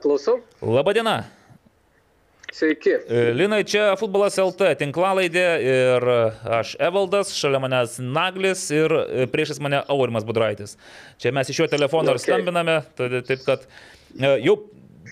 Klausau. 0.02 0.40
Labadiena. 0.64 1.24
Sveiki. 2.51 2.90
E, 3.06 3.18
Linai, 3.36 3.60
čia 3.68 3.92
futbolas 4.01 4.34
LT 4.42 4.72
tinklalaidė 4.80 5.44
ir 5.62 6.06
aš 6.59 6.72
Evaldas, 6.82 7.30
šalia 7.38 7.60
manęs 7.62 8.01
Naglis 8.02 8.64
ir 8.74 8.90
e, 8.90 9.26
priešais 9.30 9.60
mane 9.62 9.84
Aurimas 9.92 10.26
Budraitis. 10.26 10.74
Čia 11.22 11.30
mes 11.36 11.52
iš 11.52 11.60
jo 11.62 11.68
telefono 11.70 12.10
ir 12.10 12.18
Okay. 12.18 12.26
skambiname, 12.32 12.80
tai- 12.98 13.22
taip 13.22 13.44
kad 13.47 13.62
e, 14.18 14.32
jau 14.42 14.56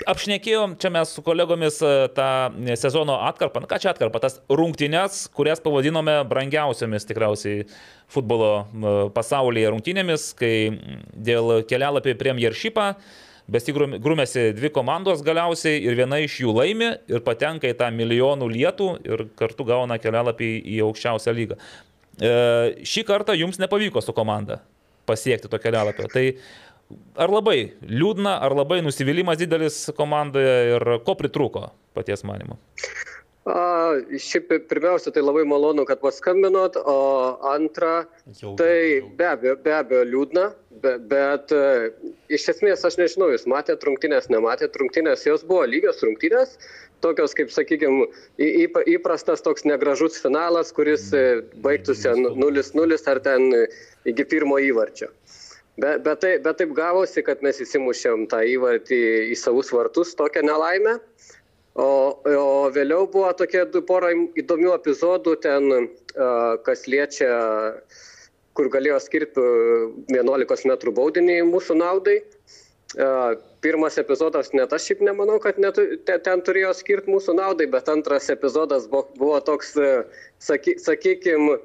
apšnekėjom 0.07 0.77
čia 0.81 0.91
mes 0.95 1.13
su 1.15 1.23
kolegomis 1.25 1.81
e, 1.83 1.93
tą 2.15 2.31
sezono 2.79 3.19
atkarpą, 3.29 3.63
na 3.65 3.71
ką 3.71 3.79
čia 3.83 3.93
atkarpą, 3.93 4.21
tas 4.23 4.39
rungtynes, 4.51 5.25
kurias 5.35 5.63
pavadinome 5.65 6.19
brangiausiamis 6.29 7.09
tikriausiai 7.09 7.65
futbolo 8.13 8.51
e, 8.61 8.93
pasaulyje 9.15 9.73
rungtynėmis, 9.75 10.29
kai 10.39 10.53
mm, 10.71 11.03
dėl 11.29 11.55
kelialapį 11.69 12.15
į 12.15 12.21
Premiershipą 12.21 12.93
besigrumėsi 13.49 14.51
dvi 14.57 14.71
komandos 14.75 15.23
galiausiai 15.25 15.81
ir 15.81 15.97
viena 15.97 16.19
iš 16.21 16.43
jų 16.43 16.53
laimi 16.59 16.91
ir 17.09 17.23
patenka 17.25 17.71
į 17.71 17.79
tą 17.81 17.89
milijonų 17.97 18.49
lietų 18.53 18.89
ir 19.09 19.29
kartu 19.41 19.65
gauna 19.69 19.97
kelialapį 20.03 20.51
į 20.77 20.83
aukščiausią 20.85 21.37
lygą. 21.39 21.61
E, 22.19 22.35
šį 22.85 23.07
kartą 23.09 23.37
jums 23.39 23.61
nepavyko 23.63 24.05
su 24.05 24.13
komanda 24.17 24.61
pasiekti 25.09 25.49
to 25.49 25.59
kelialapio. 25.63 26.09
Tai 26.13 26.25
ar 27.17 27.29
labai 27.33 27.59
liūdna, 27.83 28.39
ar 28.45 28.55
labai 28.57 28.81
nusivylimas 28.85 29.39
didelis 29.41 29.83
komandoje 29.99 30.55
ir 30.77 30.89
ko 31.07 31.15
pritruko 31.19 31.69
paties 31.97 32.25
manimo? 32.25 32.59
A, 33.49 33.97
šiaip 34.21 34.51
pirmiausia, 34.69 35.09
tai 35.15 35.23
labai 35.25 35.47
malonu, 35.49 35.87
kad 35.89 36.03
paskambinot, 36.05 36.75
o 36.85 36.97
antra, 37.49 38.03
Jau- 38.43 38.53
tai 38.61 39.01
jau- 39.01 39.09
be 39.17 39.25
abejo, 39.25 39.55
be 39.65 39.73
abejo 39.73 40.03
liūdna, 40.05 40.43
be, 40.83 40.93
bet 41.09 41.55
e, 41.57 41.63
iš 42.37 42.45
esmės 42.53 42.85
aš 42.85 42.99
nežinau, 43.01 43.31
jūs 43.33 43.47
matėte 43.49 43.89
rungtynės, 43.89 44.29
nematėte 44.29 44.77
rungtynės, 44.83 45.25
jos 45.31 45.47
buvo 45.49 45.65
lygios 45.65 46.03
rungtynės, 46.05 46.59
tokios 47.01 47.33
kaip, 47.39 47.49
sakykime, 47.55 48.11
įprastas 48.93 49.41
toks 49.41 49.65
negražus 49.65 50.21
finalas, 50.21 50.69
kuris 50.77 51.09
e, 51.17 51.41
baigtųsi 51.65 52.13
0-0 52.37 53.01
ar 53.15 53.21
ten 53.25 53.49
iki 54.05 54.29
pirmo 54.29 54.61
įvarčio. 54.61 55.09
Bet, 55.79 56.03
bet, 56.03 56.19
tai, 56.25 56.33
bet 56.43 56.59
taip 56.59 56.73
gavosi, 56.75 57.23
kad 57.23 57.43
mes 57.47 57.61
įsimušėm 57.63 58.27
tą 58.33 58.41
įvartį 58.51 58.99
į 59.31 59.37
savus 59.39 59.71
vartus, 59.71 60.17
tokią 60.19 60.43
nelaimę. 60.43 60.97
O, 61.79 61.87
o 62.19 62.71
vėliau 62.75 63.07
buvo 63.07 63.31
tokie 63.39 63.63
du 63.71 63.85
pora 63.87 64.11
įdomių 64.11 64.73
epizodų 64.75 65.37
ten, 65.45 65.87
kas 66.67 66.89
liečia, 66.91 67.31
kur 68.59 68.71
galėjo 68.75 68.99
skirti 69.05 69.45
11 70.17 70.67
m 70.67 70.95
baudinį 70.97 71.39
mūsų 71.47 71.79
naudai. 71.79 72.19
Pirmas 73.63 73.99
epizodas, 74.03 74.51
net 74.57 74.75
aš 74.75 74.89
šiaip 74.89 75.05
nemanau, 75.07 75.37
kad 75.43 75.61
net, 75.63 75.79
te- 76.09 76.19
ten 76.25 76.43
turėjo 76.43 76.73
skirti 76.75 77.13
mūsų 77.15 77.37
naudai, 77.39 77.69
bet 77.71 77.91
antras 77.93 78.27
epizodas 78.35 78.89
buvo, 78.91 79.07
buvo 79.21 79.39
toks, 79.47 79.77
saky, 80.43 80.75
sakykime, 80.83 81.61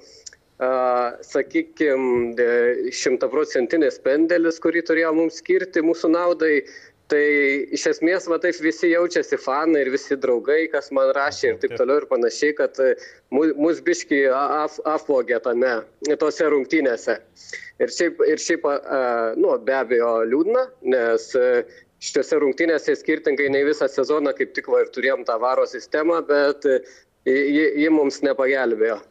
sakykime, 1.34 2.48
šimtaprocentinis 2.94 4.00
pendelis, 4.04 4.60
kurį 4.64 4.84
turėjo 4.88 5.14
mums 5.18 5.42
skirti 5.42 5.82
mūsų 5.86 6.12
naudai. 6.14 6.64
Tai 7.12 7.20
iš 7.76 7.84
esmės, 7.92 8.26
va 8.32 8.38
taip 8.42 8.56
visi 8.64 8.88
jaučiasi 8.94 9.38
fanai 9.38 9.82
ir 9.84 9.90
visi 9.92 10.16
draugai, 10.18 10.70
kas 10.72 10.88
man 10.96 11.12
rašė 11.14 11.50
ir 11.52 11.58
taip 11.62 11.76
toliau 11.78 12.00
ir 12.00 12.08
panašiai, 12.10 12.56
kad 12.56 12.80
e, 12.80 12.94
mu- 13.36 13.52
mus 13.60 13.82
biški 13.84 14.22
ap, 14.34 14.78
apvogė 14.88 15.42
tame, 15.44 15.74
tose 16.22 16.48
rungtynėse. 16.50 17.18
Ir 17.84 17.92
šiaip, 17.92 18.24
ir 18.24 18.42
šiaip 18.42 18.66
a, 18.66 18.76
a, 18.80 19.02
nu, 19.36 19.52
be 19.68 19.76
abejo, 19.76 20.14
liūdna, 20.32 20.64
nes 20.96 21.28
e, 21.36 21.48
šitose 22.04 22.40
rungtynėse 22.42 22.96
skirtingai 23.04 23.52
nei 23.52 23.68
visą 23.68 23.92
sezoną 23.92 24.34
kaip 24.40 24.56
tik 24.56 24.72
va 24.72 24.86
ir 24.86 24.92
turėjom 24.96 25.28
tą 25.28 25.38
varo 25.44 25.68
sistemą, 25.70 26.24
bet 26.32 26.66
e, 26.66 26.80
ji, 27.28 27.68
ji 27.84 27.92
mums 27.94 28.24
nepagelbėjo. 28.24 29.02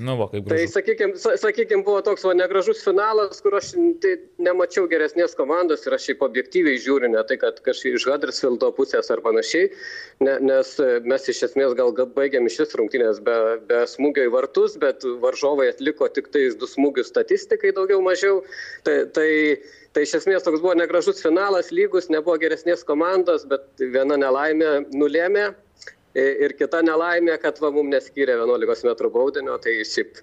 Nu, 0.00 0.14
va, 0.16 0.26
Tai 0.48 0.60
sakykime, 0.72 1.18
sakykim, 1.36 1.82
buvo 1.84 2.00
toks 2.00 2.22
va, 2.24 2.32
negražus 2.32 2.80
finalas, 2.80 3.42
kur 3.44 3.58
aš 3.58 3.74
tai, 4.00 4.14
nemačiau 4.40 4.86
geresnės 4.88 5.36
komandos 5.36 5.84
ir 5.84 5.92
aš 5.92 6.06
šiaip 6.08 6.22
objektyviai 6.24 6.80
žiūriu, 6.80 7.10
ne 7.12 7.20
tai, 7.28 7.36
kad 7.42 7.58
kažkaip 7.66 7.98
iš 7.98 8.06
Huddersfieldo 8.08 8.70
pusės 8.78 9.12
ar 9.12 9.20
panašiai, 9.20 9.68
ne, 10.24 10.38
nes 10.48 10.70
e, 10.80 10.88
mes 11.04 11.28
iš 11.28 11.42
esmės 11.50 11.76
gal 11.76 11.92
gal 11.98 12.08
baigėm 12.16 12.48
šis 12.48 12.72
rungtynės 12.80 13.20
be, 13.26 13.36
be 13.68 13.82
smūgio 13.92 14.24
į 14.30 14.32
vartus, 14.32 14.78
bet 14.80 15.04
varžovai 15.26 15.68
atliko 15.74 16.08
tik 16.08 16.32
tais 16.32 16.56
du 16.56 16.70
smūgius 16.70 17.12
statistikai 17.12 17.74
daugiau 17.76 18.00
mažiau. 18.06 18.40
Tai, 18.88 18.96
tai, 19.12 19.28
tai 19.92 20.06
iš 20.06 20.16
esmės 20.22 20.48
toks 20.48 20.64
buvo 20.64 20.72
negražus 20.80 21.20
finalas, 21.20 21.68
lygus, 21.68 22.08
nebuvo 22.08 22.38
geresnės 22.40 22.80
komandos, 22.88 23.44
bet 23.44 23.68
viena 23.92 24.16
nelaimė 24.24 24.86
nulėmė. 24.88 25.50
Ir 26.18 26.56
kita 26.58 26.82
nelaimė, 26.84 27.38
kad 27.40 27.60
va 27.62 27.70
mums 27.72 27.94
neskyrė 27.94 28.36
11 28.42 28.88
m 28.88 29.12
baudinio, 29.14 29.56
tai 29.62 29.78
šiaip 29.88 30.18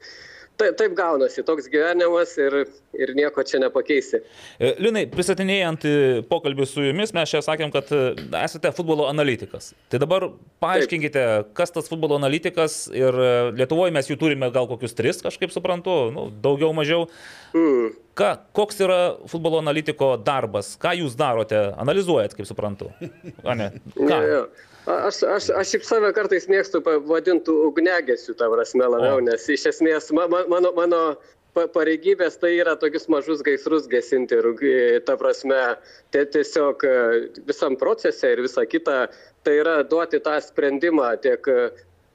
taip, 0.60 0.76
taip 0.80 0.96
gaunasi, 0.98 1.44
toks 1.48 1.70
gyvenimas 1.72 2.36
ir, 2.42 2.56
ir 2.98 3.14
nieko 3.18 3.44
čia 3.48 3.62
nepakeisi. 3.64 4.22
E, 4.60 4.74
Linai, 4.84 5.06
pristatinėjant 5.12 5.86
e, 5.88 5.94
pokalbį 6.30 6.68
su 6.70 6.84
jumis, 6.84 7.14
mes 7.16 7.32
čia 7.32 7.42
sakėm, 7.46 7.72
kad 7.74 7.92
e, 7.96 8.02
esate 8.42 8.72
futbolo 8.76 9.08
analitikas. 9.10 9.72
Tai 9.92 10.02
dabar 10.04 10.30
paaiškinkite, 10.64 11.26
kas 11.58 11.74
tas 11.76 11.90
futbolo 11.92 12.20
analitikas 12.20 12.82
ir 12.94 13.16
Lietuvoje 13.56 13.94
mes 13.96 14.10
jų 14.10 14.20
turime 14.20 14.52
gal 14.56 14.68
kokius 14.70 14.96
tris, 14.98 15.24
kažkaip 15.26 15.54
suprantu, 15.56 15.98
nu, 16.16 16.28
daugiau 16.44 16.74
mažiau. 16.76 17.08
Mm. 17.56 17.94
Ką, 18.20 18.34
koks 18.58 18.82
yra 18.84 19.00
futbolo 19.32 19.62
analitiko 19.64 20.14
darbas? 20.20 20.74
Ką 20.82 20.92
jūs 21.00 21.16
darote? 21.20 21.70
Analizuojat, 21.80 22.36
kaip 22.36 22.50
suprantu. 22.50 22.92
A, 23.48 23.56
ne? 23.56 23.72
Ką? 23.96 24.18
Jo, 24.20 24.34
jo. 24.34 24.42
Aš, 24.86 25.24
aš, 25.24 25.50
aš 25.60 25.74
šiaip 25.74 25.84
save 25.86 26.12
kartais 26.16 26.48
mėgstu 26.50 26.80
vadinti 27.08 27.52
ugnegesiu, 27.52 28.34
ta 28.38 28.48
prasme 28.50 28.88
labiau, 28.88 29.20
nes 29.22 29.44
iš 29.52 29.68
esmės 29.74 30.08
ma, 30.16 30.26
ma, 30.32 30.46
mano, 30.50 30.72
mano 30.78 31.02
pa- 31.54 31.68
pareigybės 31.74 32.40
tai 32.40 32.56
yra 32.62 32.78
tokius 32.80 33.10
mažus 33.12 33.44
gaisrus 33.46 33.90
gesinti 33.92 34.40
ir 34.40 35.04
ta 35.06 35.18
prasme 35.20 35.60
tai 36.16 36.24
tiesiog 36.34 36.86
e, 36.88 36.96
visam 37.50 37.76
procese 37.76 38.34
ir 38.34 38.42
visa 38.46 38.66
kita, 38.66 39.10
tai 39.44 39.60
yra 39.60 39.82
duoti 39.84 40.22
tą 40.24 40.40
sprendimą 40.48 41.12
tiek, 41.22 41.52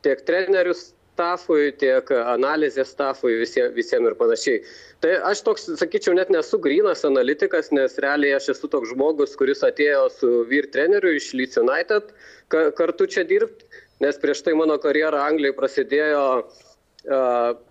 tiek 0.03 0.24
trenerius 0.27 0.95
stafui, 1.15 1.70
tiek 1.78 2.09
analizės 2.11 2.91
stafui, 2.91 3.36
visiems, 3.39 3.74
visiems 3.77 4.11
ir 4.11 4.16
panašiai. 4.19 4.62
Tai 5.05 5.12
aš 5.31 5.45
toks, 5.47 5.69
sakyčiau, 5.78 6.15
net 6.16 6.32
nesu 6.32 6.59
grinas 6.59 7.05
analitikas, 7.07 7.70
nes 7.77 7.99
realiai 8.03 8.35
aš 8.39 8.51
esu 8.57 8.70
toks 8.73 8.91
žmogus, 8.91 9.36
kuris 9.39 9.62
atėjo 9.66 10.09
su 10.16 10.31
vyr 10.51 10.66
treneriu 10.74 11.15
iš 11.15 11.31
Leeds 11.39 11.61
United 11.61 12.11
ka, 12.52 12.70
kartu 12.76 13.06
čia 13.10 13.24
dirbti, 13.28 13.66
nes 14.04 14.18
prieš 14.20 14.44
tai 14.46 14.54
mano 14.58 14.76
karjera 14.82 15.24
Anglijoje 15.28 15.56
prasidėjo, 15.58 16.24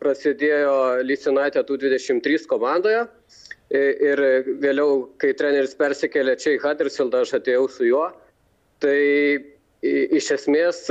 prasidėjo 0.02 0.76
United 1.02 1.74
U23 1.74 2.48
komandoje. 2.50 3.08
Ir 3.74 4.20
vėliau, 4.62 5.08
kai 5.18 5.32
treneris 5.34 5.74
persikėlė 5.74 6.36
čia 6.38 6.58
į 6.58 6.62
Huddersfieldą, 6.62 7.24
aš 7.26 7.40
atėjau 7.40 7.64
su 7.72 7.88
juo. 7.88 8.04
Tai 8.84 9.00
iš 9.82 10.30
esmės 10.36 10.84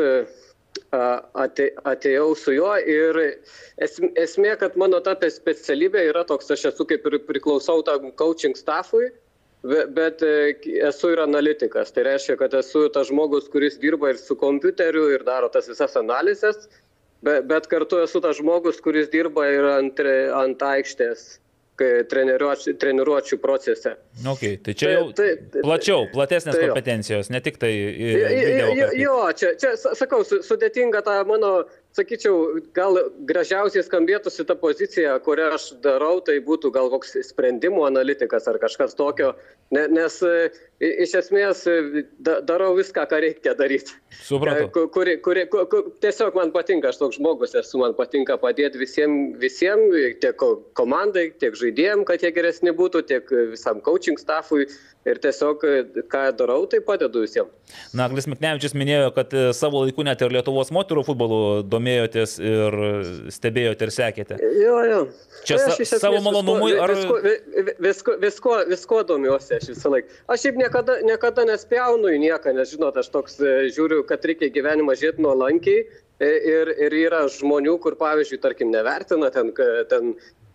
ate, 0.90 1.68
atėjau 1.88 2.32
su 2.36 2.54
juo 2.56 2.72
ir 2.80 3.18
es, 3.22 3.98
esmė, 4.18 4.56
kad 4.60 4.76
mano 4.80 5.00
ta 5.04 5.14
specialybė 5.16 6.08
yra 6.10 6.24
toks, 6.28 6.50
aš 6.50 6.72
esu 6.72 6.86
kaip 6.88 7.06
ir 7.08 7.18
priklausau 7.28 7.84
tam 7.86 8.10
coaching 8.20 8.56
staffui, 8.58 9.10
bet 9.62 10.22
e, 10.22 10.54
esu 10.88 11.12
ir 11.14 11.22
analitikas. 11.22 11.92
Tai 11.94 12.06
reiškia, 12.08 12.36
kad 12.40 12.54
esu 12.58 12.88
tas 12.94 13.10
žmogus, 13.10 13.48
kuris 13.52 13.78
dirba 13.82 14.10
ir 14.12 14.18
su 14.18 14.36
kompiuteriu 14.38 15.08
ir 15.14 15.26
daro 15.26 15.50
tas 15.52 15.70
visas 15.70 15.94
analizės, 15.98 16.66
bet, 17.22 17.46
bet 17.50 17.68
kartu 17.70 18.02
esu 18.02 18.22
tas 18.24 18.40
žmogus, 18.40 18.82
kuris 18.82 19.10
dirba 19.12 19.46
ir 19.50 19.68
ant, 19.76 20.02
ant 20.38 20.66
aikštės 20.72 21.28
treniruočių, 21.82 22.74
treniruočių 22.78 23.38
procese. 23.42 23.94
Okay, 24.28 24.58
tai 24.62 24.74
čia 24.78 24.90
jau 24.92 25.06
tai, 25.16 25.30
tai, 25.50 25.62
plačiau, 25.64 26.04
platesnės 26.12 26.58
tai, 26.58 26.66
kompetencijos, 26.68 27.30
ne 27.32 27.40
tik 27.42 27.58
tai... 27.62 27.72
Jo, 27.72 28.90
jo, 28.98 29.16
čia, 29.38 29.54
čia 29.58 29.72
sakau, 29.80 30.22
sudėtinga 30.22 31.02
ta 31.06 31.22
mano 31.28 31.62
sakyčiau, 31.96 32.60
gal 32.76 32.98
gražiausiai 33.28 33.84
skambėtųsi 33.84 34.46
ta 34.48 34.56
pozicija, 34.58 35.18
kurią 35.24 35.50
aš 35.56 35.68
darau, 35.84 36.20
tai 36.24 36.38
būtų 36.44 36.72
gal 36.74 36.90
koks 36.92 37.16
sprendimų 37.28 37.86
analitikas 37.88 38.48
ar 38.50 38.58
kažkas 38.62 38.96
tokio, 38.98 39.32
nes 39.72 40.18
e, 40.26 40.50
iš 40.82 41.14
esmės 41.20 41.64
e, 41.70 42.04
darau 42.20 42.72
viską, 42.76 43.04
ką 43.10 43.20
reikia 43.22 43.54
daryti. 43.58 43.94
Supratau. 44.22 44.68
Kuri, 44.92 45.16
kuri, 45.24 45.44
kuri, 45.50 45.82
tiesiog 46.02 46.36
man 46.36 46.52
patinka, 46.54 46.90
aš 46.90 47.00
toks 47.00 47.18
žmogus 47.20 47.54
esu, 47.58 47.78
man 47.80 47.94
patinka 47.98 48.36
padėti 48.40 48.80
visiems, 48.80 49.36
visiem, 49.42 49.84
tiek 50.22 50.42
komandai, 50.78 51.30
tiek 51.40 51.56
žaidėjim, 51.58 52.06
kad 52.08 52.24
jie 52.24 52.32
geresni 52.34 52.74
būtų, 52.76 53.04
tiek 53.08 53.30
visam 53.54 53.80
coaching 53.84 54.20
staffui 54.20 54.66
ir 55.08 55.18
tiesiog, 55.22 55.64
e, 55.66 56.04
ką 56.10 56.24
darau, 56.38 56.66
tai 56.70 56.82
padedu 56.84 57.24
visiems. 57.24 57.50
Naglis 57.96 58.28
Miknevičius 58.30 58.76
minėjo, 58.76 59.12
kad 59.16 59.32
e, 59.34 59.48
savo 59.56 59.84
laiku 59.86 60.04
net 60.06 60.22
ir 60.22 60.34
Lietuvos 60.34 60.70
moterų 60.74 61.06
futbolu 61.06 61.40
domėjotės 61.66 62.36
ir 62.42 62.78
stebėjote 63.32 63.88
ir 63.88 63.94
sekėte. 63.94 64.40
Jo, 64.60 64.76
jo. 64.88 65.00
Čia 65.48 65.58
tai 65.62 65.86
sa 65.88 65.98
savo 66.02 66.20
malonumui 66.24 66.74
ar... 66.78 66.92
Visko, 66.92 67.18
visko, 67.82 68.18
visko, 68.22 68.58
visko 68.70 69.00
domiuosi 69.08 69.56
aš 69.58 69.72
visą 69.72 69.90
laiką. 69.96 70.20
Aš 70.30 70.46
šiaip 70.46 70.60
niekada, 70.72 70.98
niekada 71.04 71.46
nespjaunu 71.52 72.10
į 72.16 72.18
nieką, 72.26 72.56
nes 72.56 72.72
žinot, 72.72 72.96
aš 72.96 73.12
toks 73.12 73.40
e, 73.44 73.68
žiūriu, 73.76 74.02
kad 74.08 74.24
reikia 74.24 74.48
gyvenimą 74.48 74.96
žiūrėti 74.96 75.22
nuolankiai. 75.22 75.84
Ir, 76.22 76.68
ir 76.78 76.94
yra 76.94 77.24
žmonių, 77.26 77.80
kur, 77.82 77.96
pavyzdžiui, 77.98 78.38
tarkim, 78.38 78.70
nevertina 78.70 79.32
ten, 79.34 79.48
ten 79.90 80.12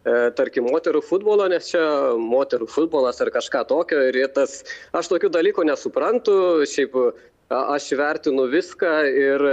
E, 0.07 0.13
tarkim, 0.37 0.67
moterų 0.71 1.01
futbolo, 1.03 1.47
nes 1.51 1.67
čia 1.71 1.81
moterų 2.21 2.67
futbolas 2.71 3.19
ar 3.23 3.31
kažką 3.33 3.65
tokio. 3.67 4.03
Ir 4.07 4.19
tas, 4.35 4.61
aš 4.95 5.09
tokių 5.11 5.31
dalykų 5.33 5.65
nesuprantu, 5.67 6.37
šiaip 6.69 6.95
aš 7.49 7.89
vertinu 7.99 8.45
viską 8.51 8.93
ir, 9.09 9.43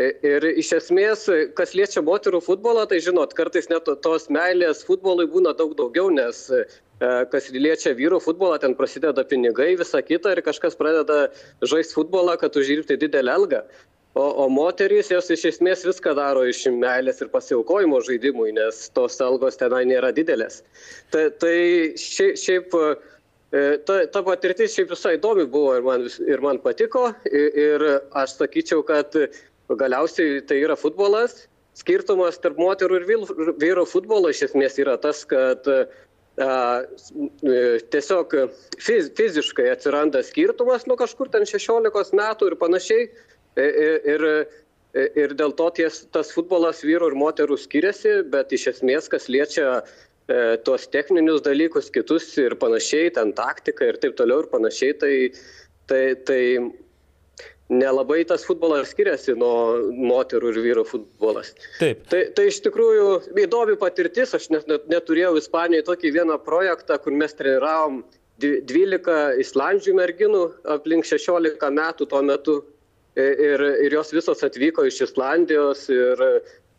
ir 0.00 0.48
iš 0.50 0.72
esmės, 0.80 1.28
kas 1.58 1.76
liečia 1.78 2.02
moterų 2.06 2.40
futbolą, 2.42 2.88
tai 2.90 2.98
žinot, 3.04 3.36
kartais 3.38 3.70
net 3.70 3.90
tos 4.02 4.26
meilės 4.34 4.82
futbolui 4.88 5.28
būna 5.30 5.54
daug 5.58 5.76
daugiau, 5.78 6.10
nes 6.14 6.46
e, 6.50 6.64
kas 7.00 7.50
liečia 7.50 7.94
vyrų 7.96 8.20
futbolą, 8.22 8.58
ten 8.62 8.76
prasideda 8.78 9.24
pinigai, 9.26 9.74
visa 9.80 10.02
kita 10.02 10.34
ir 10.34 10.42
kažkas 10.46 10.76
pradeda 10.78 11.28
žaisti 11.62 11.96
futbolą, 11.98 12.36
kad 12.40 12.56
uždirbti 12.56 12.98
didelę 13.00 13.34
algą. 13.34 13.64
O, 14.14 14.22
o 14.44 14.48
moterys 14.48 15.08
jos 15.10 15.26
iš 15.34 15.42
esmės 15.48 15.82
viską 15.82 16.12
daro 16.14 16.44
iš 16.46 16.60
meilės 16.70 17.18
ir 17.18 17.32
pasiaukojimo 17.32 17.98
žaidimui, 18.06 18.52
nes 18.54 18.84
tos 18.94 19.18
algos 19.18 19.58
tenai 19.58 19.82
nėra 19.90 20.12
didelės. 20.14 20.60
Ta, 21.10 21.26
tai 21.42 21.96
šiaip, 21.98 22.38
šiaip 22.38 22.76
ta, 23.86 23.96
ta 24.06 24.22
patirtis 24.22 24.76
šiaip 24.76 24.94
visai 24.94 25.16
įdomi 25.18 25.48
buvo 25.50 25.74
ir 25.78 25.82
man, 25.82 26.06
ir 26.30 26.44
man 26.46 26.62
patiko. 26.62 27.08
Ir, 27.26 27.58
ir 27.58 27.86
aš 28.14 28.38
sakyčiau, 28.38 28.86
kad 28.86 29.18
galiausiai 29.82 30.44
tai 30.46 30.62
yra 30.62 30.78
futbolas. 30.78 31.48
Skirtumas 31.74 32.38
tarp 32.38 32.60
moterų 32.62 33.00
ir 33.00 33.06
vyrų 33.58 33.88
futbolo 33.90 34.30
iš 34.30 34.44
esmės 34.46 34.78
yra 34.78 34.94
tas, 35.02 35.24
kad 35.26 35.66
tiesiog 37.94 38.34
fiz, 38.82 39.10
fiziškai 39.16 39.68
atsiranda 39.70 40.22
skirtumas 40.26 40.86
nuo 40.86 40.96
kažkur 40.98 41.30
ten 41.30 41.46
16 41.46 42.16
metų 42.18 42.50
ir 42.50 42.56
panašiai. 42.58 43.08
Ir, 43.54 44.24
ir 44.94 45.34
dėl 45.38 45.54
to 45.58 45.68
ties, 45.74 46.04
tas 46.14 46.32
futbolas 46.34 46.82
vyrų 46.86 47.12
ir 47.12 47.18
moterų 47.18 47.58
skiriasi, 47.58 48.22
bet 48.30 48.52
iš 48.54 48.68
esmės, 48.72 49.06
kas 49.10 49.28
liečia 49.30 49.68
e, 49.78 50.56
tuos 50.66 50.86
techninius 50.90 51.42
dalykus, 51.46 51.90
kitus 51.94 52.28
ir 52.38 52.54
panašiai, 52.58 53.12
ten 53.14 53.32
taktika 53.34 53.90
ir 53.90 53.98
taip 54.02 54.16
toliau 54.18 54.42
ir 54.42 54.50
panašiai, 54.50 54.94
tai, 54.98 55.14
tai, 55.90 56.02
tai 56.26 56.40
nelabai 57.78 58.22
tas 58.28 58.44
futbolas 58.46 58.92
skiriasi 58.94 59.36
nuo 59.38 59.92
moterų 60.10 60.52
ir 60.52 60.60
vyrų 60.66 60.84
futbolas. 60.88 61.52
Taip. 61.78 62.04
Tai, 62.10 62.22
tai 62.36 62.48
iš 62.50 62.60
tikrųjų 62.66 63.38
įdomi 63.44 63.78
patirtis, 63.80 64.34
aš 64.36 64.50
net, 64.54 64.68
net, 64.70 64.86
neturėjau 64.92 65.36
Ispanijoje 65.40 65.88
tokį 65.88 66.14
vieną 66.18 66.38
projektą, 66.46 66.98
kur 67.02 67.16
mes 67.16 67.36
treniravom 67.38 68.02
12 68.42 69.40
islandžių 69.44 69.94
merginų 69.94 70.44
aplink 70.74 71.06
16 71.06 71.70
metų 71.78 72.08
tuo 72.10 72.22
metu 72.26 72.56
ir, 73.14 73.62
ir 73.84 73.94
jos 73.94 74.12
visos 74.14 74.42
atvyko 74.46 74.86
iš 74.88 75.04
Islandijos 75.08 75.86
ir 75.92 76.22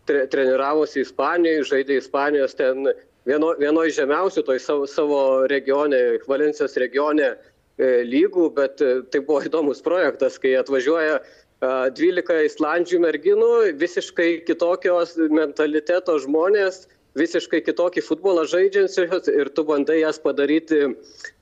tre, 0.07 0.25
treniravosi 0.31 1.03
Ispanijoje, 1.05 1.67
žaidė 1.71 1.99
Ispanijos 2.01 2.57
ten 2.59 2.89
vieno, 3.27 3.53
vienoje 3.59 3.95
žemiausių 4.01 4.45
toj 4.47 4.61
savo, 4.61 4.87
savo 4.89 5.19
regione, 5.51 6.19
Valencijos 6.27 6.75
regione 6.81 7.35
lygų, 7.79 8.49
bet 8.55 8.81
e, 8.81 9.01
tai 9.11 9.21
buvo 9.25 9.41
įdomus 9.45 9.83
projektas, 9.83 10.39
kai 10.39 10.55
atvažiuoja 10.59 11.19
12 11.65 12.45
islandžių 12.45 12.99
merginų, 13.01 13.51
visiškai 13.79 14.43
kitokios 14.45 15.15
mentaliteto 15.31 16.17
žmonės, 16.21 16.83
visiškai 17.15 17.61
kitokį 17.63 18.03
futbolą 18.03 18.43
žaidžiančios 18.51 19.29
ir 19.31 19.49
tu 19.55 19.63
bandai 19.67 20.01
jas 20.01 20.19
padaryti, 20.19 20.81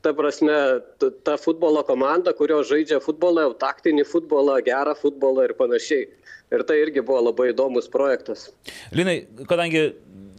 ta 0.06 0.14
prasme, 0.14 0.58
tą 1.02 1.38
futbolo 1.42 1.82
komandą, 1.86 2.36
kurio 2.38 2.62
žaidžia 2.68 3.02
futbolą, 3.04 3.50
taktinį 3.62 4.06
futbolą, 4.06 4.60
gerą 4.66 4.94
futbolą 5.00 5.50
ir 5.50 5.56
panašiai. 5.58 6.06
Ir 6.54 6.62
tai 6.70 6.78
irgi 6.84 7.02
buvo 7.02 7.32
labai 7.32 7.50
įdomus 7.50 7.88
projektas. 7.90 8.52
Linai, 8.94 9.24
kadangi 9.50 9.88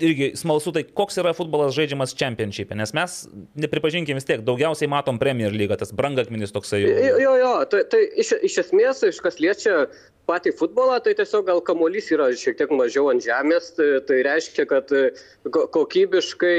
irgi 0.03 0.31
smalsu, 0.39 0.73
tai 0.75 0.85
koks 0.87 1.19
yra 1.23 1.35
futbolas 1.37 1.75
žaidžiamas 1.77 2.15
čempionšypė, 2.19 2.77
nes 2.79 2.95
mes, 2.97 3.19
nepripažinkim 3.67 4.19
vis 4.19 4.27
tiek, 4.29 4.43
daugiausiai 4.47 4.91
matom 4.91 5.21
Premier 5.23 5.55
lygą, 5.55 5.79
tas 5.81 5.95
brangakmenis 5.97 6.55
toksai. 6.55 6.83
Jo, 6.85 7.15
jo, 7.23 7.37
jo 7.41 7.53
tai, 7.71 7.85
tai 7.93 8.03
iš, 8.23 8.35
iš 8.51 8.59
esmės, 8.67 9.05
iš 9.09 9.21
kas 9.25 9.41
liečia 9.43 9.85
patį 10.29 10.55
futbolą, 10.59 10.99
tai 11.05 11.15
tiesiog 11.19 11.47
gal 11.49 11.61
kamuolys 11.65 12.09
yra 12.15 12.31
šiek 12.39 12.57
tiek 12.59 12.73
mažiau 12.73 13.11
ant 13.13 13.25
žemės, 13.25 13.73
tai, 13.77 13.89
tai 14.09 14.23
reiškia, 14.27 14.67
kad 14.71 14.93
e, 14.97 15.05
kokybiškai, 15.53 16.59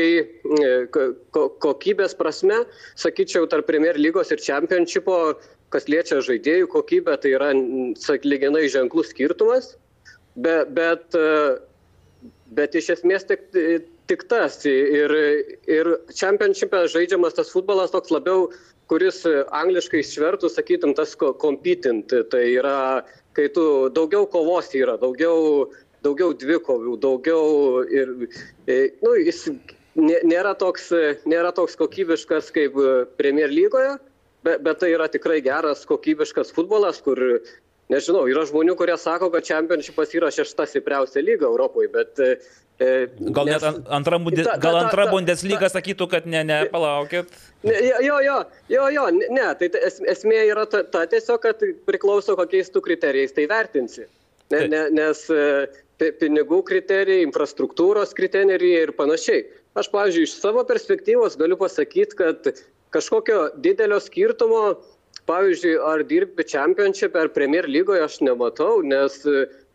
e, 0.60 0.72
kokybės 1.34 2.18
prasme, 2.20 2.62
sakyčiau, 3.02 3.49
tarp 3.49 3.68
Premier 3.70 3.98
lygos 3.98 4.34
ir 4.34 4.44
Championshipo, 4.44 5.18
kas 5.74 5.90
liečia 5.91 6.22
žaidėjų 6.24 6.70
kokybę, 6.72 7.18
tai 7.22 7.34
yra, 7.36 7.52
lyginai, 8.24 8.68
ženklus 8.72 9.10
skirtumas, 9.16 9.74
bet, 10.38 10.70
bet, 10.78 11.18
e, 11.18 11.57
bet 12.56 12.76
iš 12.76 12.94
esmės 12.98 13.27
tik, 13.30 13.48
tik 14.10 14.26
tas. 14.32 14.61
Ir, 14.69 15.14
ir 15.68 15.91
Championship'e 16.14 16.86
žaidžiamas 16.94 17.38
tas 17.38 17.52
futbolas 17.53 17.94
toks 17.94 18.14
labiau 18.14 18.49
kuris 18.91 19.23
angliškai 19.26 20.02
išvertų, 20.03 20.49
sakytum, 20.53 20.94
tas 20.98 21.15
competent, 21.18 22.14
tai 22.32 22.44
yra 22.53 23.03
kai 23.36 23.49
tu 23.52 23.90
daugiau 23.94 24.27
kovos 24.32 24.72
yra, 24.77 24.95
daugiau, 25.02 25.68
daugiau 26.06 26.36
dvikovių, 26.38 26.95
daugiau 27.03 27.84
ir, 27.91 28.14
nu, 29.02 29.15
jis 29.19 29.48
nėra 29.95 30.56
toks, 30.60 30.91
nėra 31.27 31.52
toks 31.56 31.77
kokybiškas 31.80 32.52
kaip 32.56 32.77
Premier 33.19 33.52
lygoje, 33.52 33.98
bet, 34.48 34.64
bet 34.64 34.82
tai 34.84 34.94
yra 34.95 35.10
tikrai 35.11 35.41
geras 35.44 35.84
kokybiškas 35.90 36.53
futbolas, 36.56 37.02
kur, 37.03 37.19
nežinau, 37.94 38.26
yra 38.32 38.45
žmonių, 38.49 38.76
kurie 38.80 38.98
sako, 38.99 39.32
kad 39.34 39.45
čempionšipas 39.48 40.14
yra 40.18 40.32
šešta 40.34 40.68
stipriausia 40.70 41.24
lyga 41.26 41.49
Europoje, 41.49 41.91
bet 41.94 42.22
E, 42.76 43.07
gal 43.32 43.48
net 43.48 43.64
antra, 43.64 44.18
ta, 44.20 44.57
gal 44.60 44.76
antra 44.82 45.06
Bundesliga 45.07 45.70
sakytų, 45.72 46.10
kad 46.12 46.26
ne, 46.28 46.41
ne, 46.44 46.57
palaukit. 46.68 47.32
Ne, 47.64 47.76
jo, 48.03 48.18
jo, 48.20 48.41
jo, 48.68 48.88
jo, 48.91 49.06
ne, 49.16 49.45
tai 49.62 49.70
esmė 50.12 50.41
yra 50.49 50.66
ta, 50.68 50.82
ta 50.84 51.06
tiesiog, 51.07 51.40
kad 51.45 51.64
priklauso 51.88 52.36
kokiais 52.36 52.74
tu 52.74 52.84
kriterijais 52.84 53.32
tai 53.38 53.48
vertinsi. 53.48 54.10
Ne, 54.52 54.66
ne, 54.68 54.82
nes 54.91 55.24
e, 55.32 55.45
pinigų 56.20 56.60
kriterijai, 56.68 57.24
infrastruktūros 57.24 58.12
kriterijai 58.18 58.84
ir 58.90 58.91
panašiai. 58.99 59.45
Aš, 59.80 59.88
pavyzdžiui, 59.95 60.28
iš 60.28 60.36
savo 60.41 60.66
perspektyvos 60.68 61.40
galiu 61.40 61.56
pasakyti, 61.60 62.20
kad 62.20 62.52
kažkokio 62.95 63.53
didelio 63.64 64.02
skirtumo, 64.03 64.66
pavyzdžiui, 65.30 65.76
ar 65.91 66.06
dirbti 66.07 66.47
čempionšipė 66.56 67.26
ar 67.26 67.31
Premier 67.35 67.69
lygoje 67.69 68.03
aš 68.06 68.19
nematau, 68.26 68.81
nes 68.85 69.23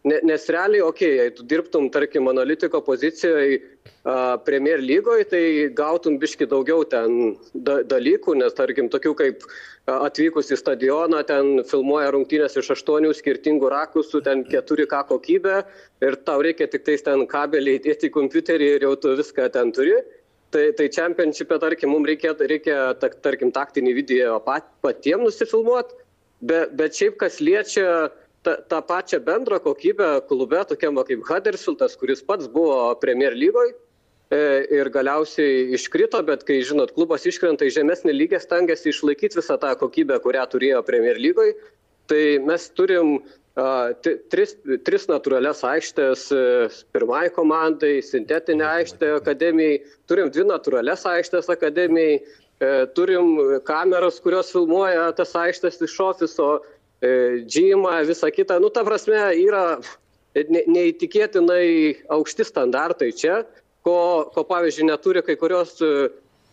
Ne, 0.00 0.16
nes 0.24 0.46
realiai, 0.48 0.80
okei, 0.80 1.08
okay, 1.12 1.16
jei 1.20 1.32
tu 1.36 1.44
dirbtum, 1.44 1.90
tarkim, 1.92 2.28
analitiko 2.30 2.78
pozicijoje 2.80 3.58
uh, 3.58 4.38
Premier 4.46 4.80
lygoje, 4.80 5.26
tai 5.28 5.42
gautum 5.76 6.16
biški 6.22 6.48
daugiau 6.48 6.86
ten 6.88 7.34
da, 7.52 7.82
dalykų, 7.84 8.38
nes, 8.40 8.54
tarkim, 8.56 8.88
tokių 8.88 9.12
kaip 9.18 9.44
uh, 9.44 9.98
atvykus 9.98 10.48
į 10.54 10.56
stadioną, 10.56 11.20
ten 11.28 11.60
filmuoja 11.68 12.14
rungtynės 12.16 12.56
iš 12.62 12.72
aštuonių 12.78 13.12
skirtingų 13.18 13.68
rakusų, 13.74 14.22
ten 14.24 14.46
4K 14.48 15.02
kokybė 15.10 15.58
ir 16.08 16.16
tau 16.24 16.40
reikia 16.48 16.70
tik 16.72 16.88
tais 16.88 17.04
ten 17.04 17.26
kabelį 17.28 17.76
įdėti 17.82 18.08
į 18.08 18.14
kompiuterį 18.16 18.72
ir 18.78 18.88
jau 18.88 18.94
tu 19.04 19.12
viską 19.20 19.50
ten 19.52 19.74
turi. 19.76 20.00
Tai, 20.50 20.64
tai 20.74 20.88
čempionšipė, 20.90 21.60
tarkim, 21.62 21.92
mums 21.94 22.08
reikia, 22.10 22.32
reikia 22.34 22.78
tarkim, 22.98 23.52
taktinį 23.54 23.92
video 23.94 24.38
pat, 24.42 24.66
patiems 24.82 25.28
nusifilmuoti, 25.28 25.94
bet, 26.42 26.72
bet 26.74 26.96
šiaip 26.98 27.20
kas 27.20 27.38
liečia 27.38 28.08
ta, 28.42 28.56
tą 28.66 28.80
pačią 28.88 29.20
bendrą 29.22 29.60
kokybę 29.62 30.08
klube, 30.26 30.64
tokiam 30.66 30.98
kaip 31.06 31.22
Huddersfieldas, 31.28 31.94
kuris 32.00 32.24
pats 32.26 32.50
buvo 32.50 32.96
Premier 32.98 33.36
lygoje 33.38 33.76
ir 34.30 34.90
galiausiai 34.94 35.74
iškrito, 35.74 36.20
bet 36.26 36.44
kai, 36.46 36.60
žinot, 36.66 36.92
klubas 36.94 37.26
iškrenta 37.26 37.66
į 37.66 37.74
žemesnį 37.80 38.14
lygį, 38.14 38.38
stengiasi 38.42 38.92
išlaikyti 38.92 39.40
visą 39.40 39.56
tą 39.58 39.72
kokybę, 39.78 40.20
kurią 40.22 40.44
turėjo 40.50 40.82
Premier 40.86 41.18
lygoje. 41.18 41.56
Tai 42.10 42.22
mes 42.46 42.68
turim 42.74 43.18
tris, 44.32 44.56
tris 44.86 45.06
natūralias 45.10 45.62
aikštės 45.66 46.26
e, 46.34 46.42
pirmai 46.94 47.28
komandai, 47.34 47.98
sintetinę 48.04 48.66
aikštę 48.66 49.14
akademijai, 49.20 49.80
turim 50.10 50.30
dvi 50.34 50.44
natūralias 50.48 51.06
aikštės 51.08 51.50
akademijai, 51.52 52.20
e, 52.20 52.74
turim 52.96 53.60
kameras, 53.68 54.20
kurios 54.24 54.52
filmuoja 54.54 55.10
tas 55.18 55.34
aikštės 55.38 55.82
iš 55.86 55.96
ofiso 56.10 56.52
E, 57.00 57.40
džymą, 57.48 58.04
visą 58.04 58.28
kitą. 58.28 58.58
Nu, 58.60 58.68
ta 58.68 58.84
prasme, 58.84 59.16
yra 59.40 59.80
neįtikėtinai 60.36 61.96
aukšti 62.12 62.44
standartai 62.44 63.08
čia, 63.16 63.40
ko, 63.86 64.28
ko 64.34 64.44
pavyzdžiui, 64.44 64.88
neturi 64.90 65.22
kai 65.24 65.38
kurios 65.40 65.78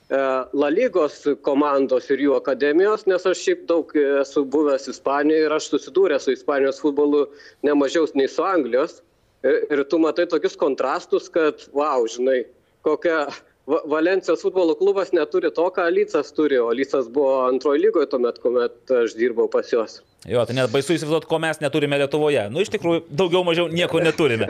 La 0.10 0.70
lygos 0.72 1.26
komandos 1.44 2.06
ir 2.14 2.22
jų 2.24 2.38
akademijos, 2.38 3.04
nes 3.12 3.26
aš 3.28 3.42
šiaip 3.44 3.66
daug 3.68 3.90
esu 4.22 4.46
buvęs 4.48 4.88
Ispanijoje 4.94 5.50
ir 5.50 5.56
aš 5.58 5.68
susidūręs 5.74 6.28
su 6.28 6.32
Ispanijos 6.32 6.80
futbolu 6.80 7.26
nemažiau 7.68 8.08
nei 8.16 8.30
su 8.32 8.46
Anglijos. 8.48 9.02
Ir, 9.44 9.66
ir 9.68 9.84
tu 9.92 10.00
matai 10.00 10.26
tokius 10.32 10.56
kontrastus, 10.58 11.28
kad, 11.30 11.68
wow, 11.76 12.08
žinai, 12.08 12.46
kokia 12.88 13.26
Valencijos 13.68 14.46
futbolo 14.46 14.78
klubas 14.80 15.12
neturi 15.12 15.52
to, 15.52 15.68
ką 15.76 15.90
Lycas 15.92 16.32
turi, 16.32 16.56
o 16.56 16.72
Lycas 16.72 17.10
buvo 17.12 17.42
antrojo 17.50 17.82
lygoje 17.84 18.08
tuomet, 18.14 18.40
kuomet 18.40 18.96
aš 19.04 19.16
dirbau 19.20 19.50
pas 19.52 19.68
juos. 19.74 20.00
Jo, 20.28 20.42
tai 20.44 20.58
net 20.58 20.72
baisu 20.74 20.92
įsivaizduoti, 20.92 21.28
ko 21.30 21.38
mes 21.40 21.62
neturime 21.64 21.96
Lietuvoje. 22.02 22.42
Nu, 22.52 22.60
iš 22.60 22.72
tikrųjų, 22.74 23.06
daugiau 23.16 23.46
mažiau 23.48 23.70
nieko 23.72 24.02
neturime. 24.04 24.50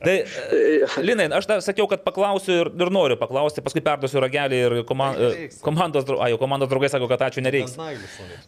Tai, 0.00 0.14
Linai, 1.04 1.26
aš 1.36 1.48
dar 1.50 1.60
sakiau, 1.64 1.84
kad 1.90 2.00
paklausiu 2.06 2.54
ir, 2.62 2.70
ir 2.72 2.92
noriu 2.94 3.18
paklausti, 3.20 3.60
paskui 3.64 3.82
perduosiu 3.84 4.22
ragelį 4.24 4.60
ir 4.62 4.76
koman, 4.88 5.20
komandos, 5.64 6.08
ai, 6.24 6.30
komandos 6.40 6.70
draugai 6.72 6.88
sako, 6.92 7.10
kad 7.12 7.26
ačiū 7.28 7.44
nereiks. 7.44 7.76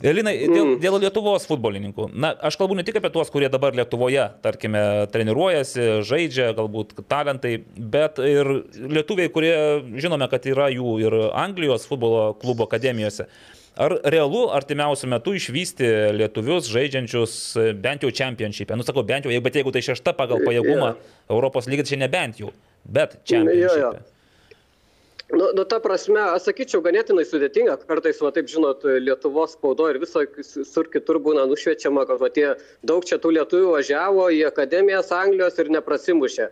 Linai, 0.01 0.35
dėl, 0.49 0.73
dėl 0.81 0.99
Lietuvos 1.05 1.45
futbolininkų. 1.51 2.09
Na, 2.17 2.33
aš 2.49 2.57
kalbu 2.61 2.81
ne 2.81 2.87
tik 2.89 2.97
apie 3.03 3.13
tuos, 3.13 3.29
kurie 3.35 3.53
dabar 3.53 3.77
Lietuvoje, 3.77 4.31
tarkime, 4.41 4.87
treniruojasi, 5.13 6.01
žaidžia, 6.09 6.51
galbūt 6.57 6.97
talentai, 7.13 7.59
bet 7.77 8.25
ir 8.25 8.55
lietuviai, 8.81 9.29
kurie 9.33 9.55
žinome, 10.01 10.33
kad 10.33 10.49
yra 10.49 10.73
jų 10.73 10.97
ir 11.05 11.23
Anglijos 11.29 11.85
futbolo 11.91 12.31
klubo 12.41 12.65
akademijose. 12.71 13.29
Ar 13.79 13.95
realu 14.13 14.49
artimiausiu 14.51 15.09
metu 15.09 15.33
išvysti 15.39 15.89
lietuvius 16.19 16.69
žaidžiančius 16.73 17.35
e, 17.57 17.67
bent 17.73 18.03
jau 18.03 18.11
čempionšypę? 18.11 18.77
Nu, 18.77 18.87
sakau, 18.87 19.05
bent 19.07 19.29
jau, 19.29 19.43
bet 19.45 19.59
jeigu 19.61 19.73
tai 19.75 19.83
šešta 19.87 20.15
pagal 20.19 20.43
pajėgumą 20.43 20.89
yeah. 20.89 21.13
Europos 21.31 21.71
lygiai, 21.71 21.87
tai 21.87 21.93
čia 21.95 22.01
nebent 22.03 22.41
jau, 22.43 22.51
bet 22.85 23.21
čempionšypę. 23.31 24.03
Nu, 25.31 25.53
nu, 25.55 25.63
ta 25.65 25.79
prasme, 25.79 26.19
aš 26.35 26.49
sakyčiau, 26.49 26.81
ganėtinai 26.83 27.23
sudėtinga. 27.23 27.77
Kartais, 27.87 28.19
va 28.19 28.33
taip 28.35 28.49
žinot, 28.51 28.83
Lietuvos 28.99 29.55
spaudo 29.55 29.87
ir 29.87 30.01
viso 30.03 30.25
sur 30.43 30.91
kitur 30.91 31.21
būna 31.23 31.45
nušviečiama, 31.47 32.03
kad 32.09 32.19
va, 32.19 32.33
tie 32.35 32.49
daug 32.83 33.07
čia 33.07 33.21
tų 33.23 33.37
lietuvių 33.39 33.77
važiavo 33.77 34.27
į 34.35 34.43
akademijas 34.49 35.13
Anglijos 35.15 35.63
ir 35.63 35.71
neprasimušė. 35.77 36.51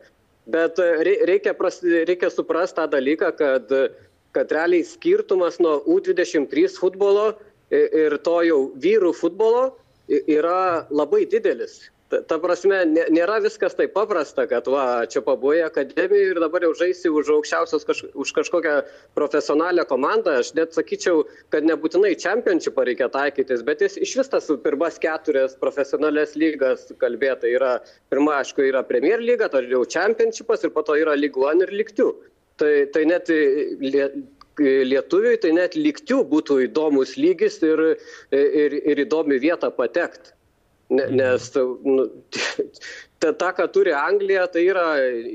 Bet 0.48 0.78
e, 0.80 1.16
reikia, 1.28 1.56
pras, 1.58 1.82
reikia 1.82 2.30
suprasti 2.30 2.78
tą 2.78 2.86
dalyką, 2.94 3.32
kad 3.36 3.74
uh, 3.74 3.90
kad 4.36 4.52
realiai 4.52 4.84
skirtumas 4.86 5.58
nuo 5.62 5.78
U23 5.86 6.68
futbolo 6.78 7.30
ir 7.70 8.18
to 8.24 8.40
jau 8.46 8.58
vyrų 8.80 9.12
futbolo 9.16 9.68
yra 10.08 10.86
labai 10.90 11.24
didelis. 11.28 11.88
Ta, 12.08 12.22
ta 12.24 12.38
prasme, 12.40 12.76
nėra 13.12 13.34
viskas 13.44 13.74
taip 13.76 13.90
paprasta, 13.92 14.46
kad 14.48 14.64
va, 14.72 15.04
čia 15.12 15.20
pabuvai 15.20 15.58
akademijoje 15.66 16.30
ir 16.30 16.38
dabar 16.40 16.64
jau 16.64 16.70
žaisi 16.78 17.10
už 17.12 17.28
aukščiausios, 17.34 17.84
kaž, 17.84 18.00
už 18.16 18.32
kažkokią 18.38 18.78
profesionalią 19.18 19.84
komandą. 19.90 20.38
Aš 20.40 20.54
net 20.56 20.72
sakyčiau, 20.72 21.26
kad 21.52 21.68
nebūtinai 21.68 22.14
čempionšipą 22.22 22.86
reikia 22.88 23.10
taikytis, 23.12 23.60
bet 23.66 23.84
jis 23.84 23.98
iš 24.00 24.14
vis 24.22 24.32
tas 24.32 24.48
pirmas 24.64 24.96
keturias 25.02 25.58
profesionalias 25.60 26.32
lygas 26.40 26.88
kalbėta 26.96 27.50
yra, 27.52 27.74
pirma, 28.08 28.38
aišku, 28.40 28.64
yra 28.70 28.80
Premier 28.88 29.20
lyga, 29.20 29.52
tai 29.52 29.66
jau 29.68 29.84
čempionšipas 29.84 30.64
ir 30.64 30.72
po 30.72 30.86
to 30.88 30.96
yra 30.96 31.12
lyg 31.12 31.36
1 31.36 31.68
ir 31.68 31.76
lyg 31.76 31.92
2 31.92 32.08
tai, 32.60 32.72
tai 32.94 33.04
net 33.08 33.30
lietuviui 34.58 35.38
tai 35.42 35.52
net 35.54 35.76
liktių 35.78 36.22
būtų 36.32 36.62
įdomus 36.66 37.16
lygis 37.16 37.60
ir, 37.62 37.84
ir, 38.34 38.74
ir 38.82 39.04
įdomi 39.06 39.38
vieta 39.42 39.70
patekti. 39.70 40.34
Mhm. 40.88 41.16
nes 41.16 41.50
nu, 41.84 42.06
ta, 43.20 43.32
ta, 43.32 43.50
ką 43.52 43.66
turi 43.72 43.92
Anglija, 43.92 44.46
tai 44.48 44.64
yra 44.70 44.86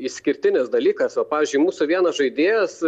išskirtinis 0.01 0.71
dalykas. 0.73 1.17
O, 1.21 1.25
pavyzdžiui, 1.29 1.61
mūsų 1.61 1.87
vienas 1.91 2.17
žaidėjas, 2.17 2.79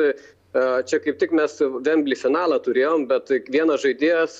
čia 0.89 1.01
kaip 1.03 1.19
tik 1.21 1.35
mes 1.35 1.59
Wembley 1.61 2.17
finalą 2.17 2.57
turėjom, 2.65 3.05
bet 3.11 3.29
vienas 3.53 3.83
žaidėjas 3.85 4.39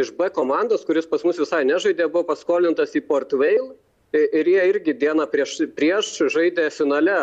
iš 0.00 0.10
B 0.18 0.30
komandos, 0.34 0.82
kuris 0.88 1.06
pas 1.06 1.22
mus 1.22 1.38
visai 1.38 1.62
nežaidė, 1.68 2.08
buvo 2.10 2.26
paskolintas 2.32 2.96
į 2.98 3.04
Port 3.06 3.30
Vale 3.38 3.76
ir 4.10 4.50
jie 4.50 4.64
irgi 4.72 4.96
dieną 4.98 5.28
prieš, 5.30 5.60
prieš 5.78 6.16
žaidė 6.34 6.66
finale 6.74 7.20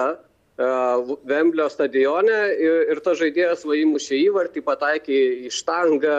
Vemblio 0.57 1.67
stadione 1.69 2.37
ir, 2.57 2.87
ir 2.89 3.01
tas 3.05 3.19
žaidėjas 3.19 3.61
va 3.69 3.75
įmušė 3.77 4.17
įvartį, 4.23 4.63
pataikė 4.65 5.19
į 5.45 5.51
štangą, 5.53 6.15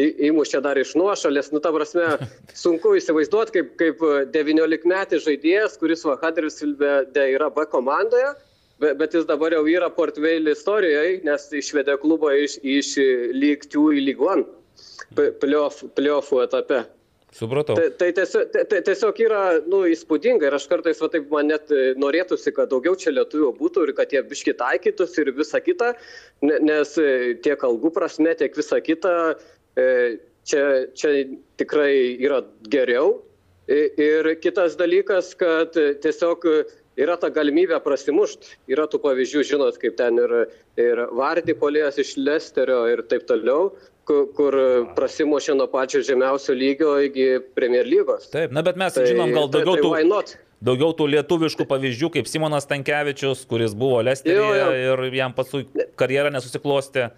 įmušė 0.00 0.62
dar 0.64 0.80
iš 0.80 0.94
nuošalės. 0.96 1.50
Nu, 1.52 1.60
ta 1.60 1.72
prasme, 1.74 2.06
sunku 2.64 2.94
įsivaizduoti, 2.96 3.52
kaip, 3.58 3.74
kaip 3.82 4.06
19 4.32 4.88
metais 4.88 5.26
žaidėjas, 5.26 5.76
kuris 5.80 6.06
va 6.08 6.16
Huddersfielde 6.22 7.26
yra 7.34 7.50
B 7.52 7.66
komandoje, 7.68 8.32
bet, 8.80 9.12
jis 9.12 9.28
dabar 9.28 9.52
jau 9.52 9.66
yra 9.68 9.92
Portveil 9.92 10.48
istorijoje, 10.48 11.20
nes 11.28 11.46
išvedė 11.60 11.98
klubą 12.00 12.32
iš, 12.40 12.56
iš 12.64 12.96
lyg 13.36 13.68
2 13.68 14.00
į 14.00 14.08
lyg 14.08 14.24
1 14.24 14.48
playoffų 15.92 16.44
etape. 16.46 16.86
Supratau. 17.32 17.76
Tai, 17.78 17.88
tai 17.96 18.10
tiesiog, 18.12 18.50
tai, 18.68 18.80
tiesiog 18.84 19.20
yra 19.24 19.42
nu, 19.64 19.86
įspūdinga 19.88 20.50
ir 20.50 20.56
aš 20.58 20.66
kartais 20.68 20.98
va, 21.00 21.08
taip 21.12 21.30
man 21.32 21.48
net 21.48 21.70
e, 21.72 21.94
norėtųsi, 21.96 22.52
kad 22.52 22.68
daugiau 22.68 22.92
čia 23.00 23.14
lietuvių 23.14 23.48
būtų 23.56 23.86
ir 23.86 23.92
kad 23.96 24.12
jie 24.12 24.20
biški 24.28 24.52
taikytųsi 24.60 25.24
ir 25.24 25.32
visa 25.38 25.62
kita, 25.64 25.94
nes 26.44 26.92
e, 27.00 27.32
tiek 27.44 27.64
algų 27.64 27.94
prasme, 27.96 28.34
tiek 28.36 28.52
visa 28.58 28.82
kita 28.84 29.14
e, 29.80 29.86
čia, 30.44 30.66
čia 30.92 31.14
tikrai 31.62 32.20
yra 32.20 32.42
geriau. 32.68 33.22
Ir 33.72 34.26
kitas 34.42 34.74
dalykas, 34.76 35.30
kad 35.38 35.76
tiesiog 36.02 36.44
yra 37.00 37.14
ta 37.16 37.30
galimybė 37.32 37.78
prasimušti. 37.80 38.58
Yra 38.74 38.84
tų 38.90 39.00
pavyzdžių, 39.06 39.44
žinot, 39.54 39.78
kaip 39.80 39.96
ten 39.96 40.18
ir, 40.20 40.34
ir 40.82 41.04
Vardį 41.16 41.54
polėjas 41.60 42.00
iš 42.02 42.16
Lesterio 42.20 42.82
ir 42.90 43.04
taip 43.08 43.24
toliau 43.30 43.70
kur, 44.08 44.56
prasimušė 44.96 45.56
nuo 45.58 45.68
pačio 45.72 46.02
žemiausio 46.06 46.56
lygio 46.56 46.94
iki 47.06 47.28
Premier 47.56 47.88
lygos. 47.88 48.30
Taip, 48.32 48.54
na 48.54 48.64
bet 48.66 48.80
mes 48.80 48.96
tai, 48.96 49.06
žinom 49.10 49.34
gal 49.34 49.52
daugiau 49.52 49.76
tai, 49.76 50.02
tai 50.02 50.08
tų... 50.08 50.40
Daugiau 50.62 50.94
tų 50.94 51.08
lietuviškų 51.10 51.64
pavyzdžių, 51.66 52.08
kaip 52.14 52.28
Simonas 52.30 52.68
Tankievičius, 52.70 53.40
kuris 53.50 53.72
buvo 53.74 53.98
Lesteryje 54.06 54.66
ir 54.78 55.00
jam 55.18 55.34
paskui 55.34 55.64
karjera 55.98 56.30
nesusiklostė. 56.30 57.08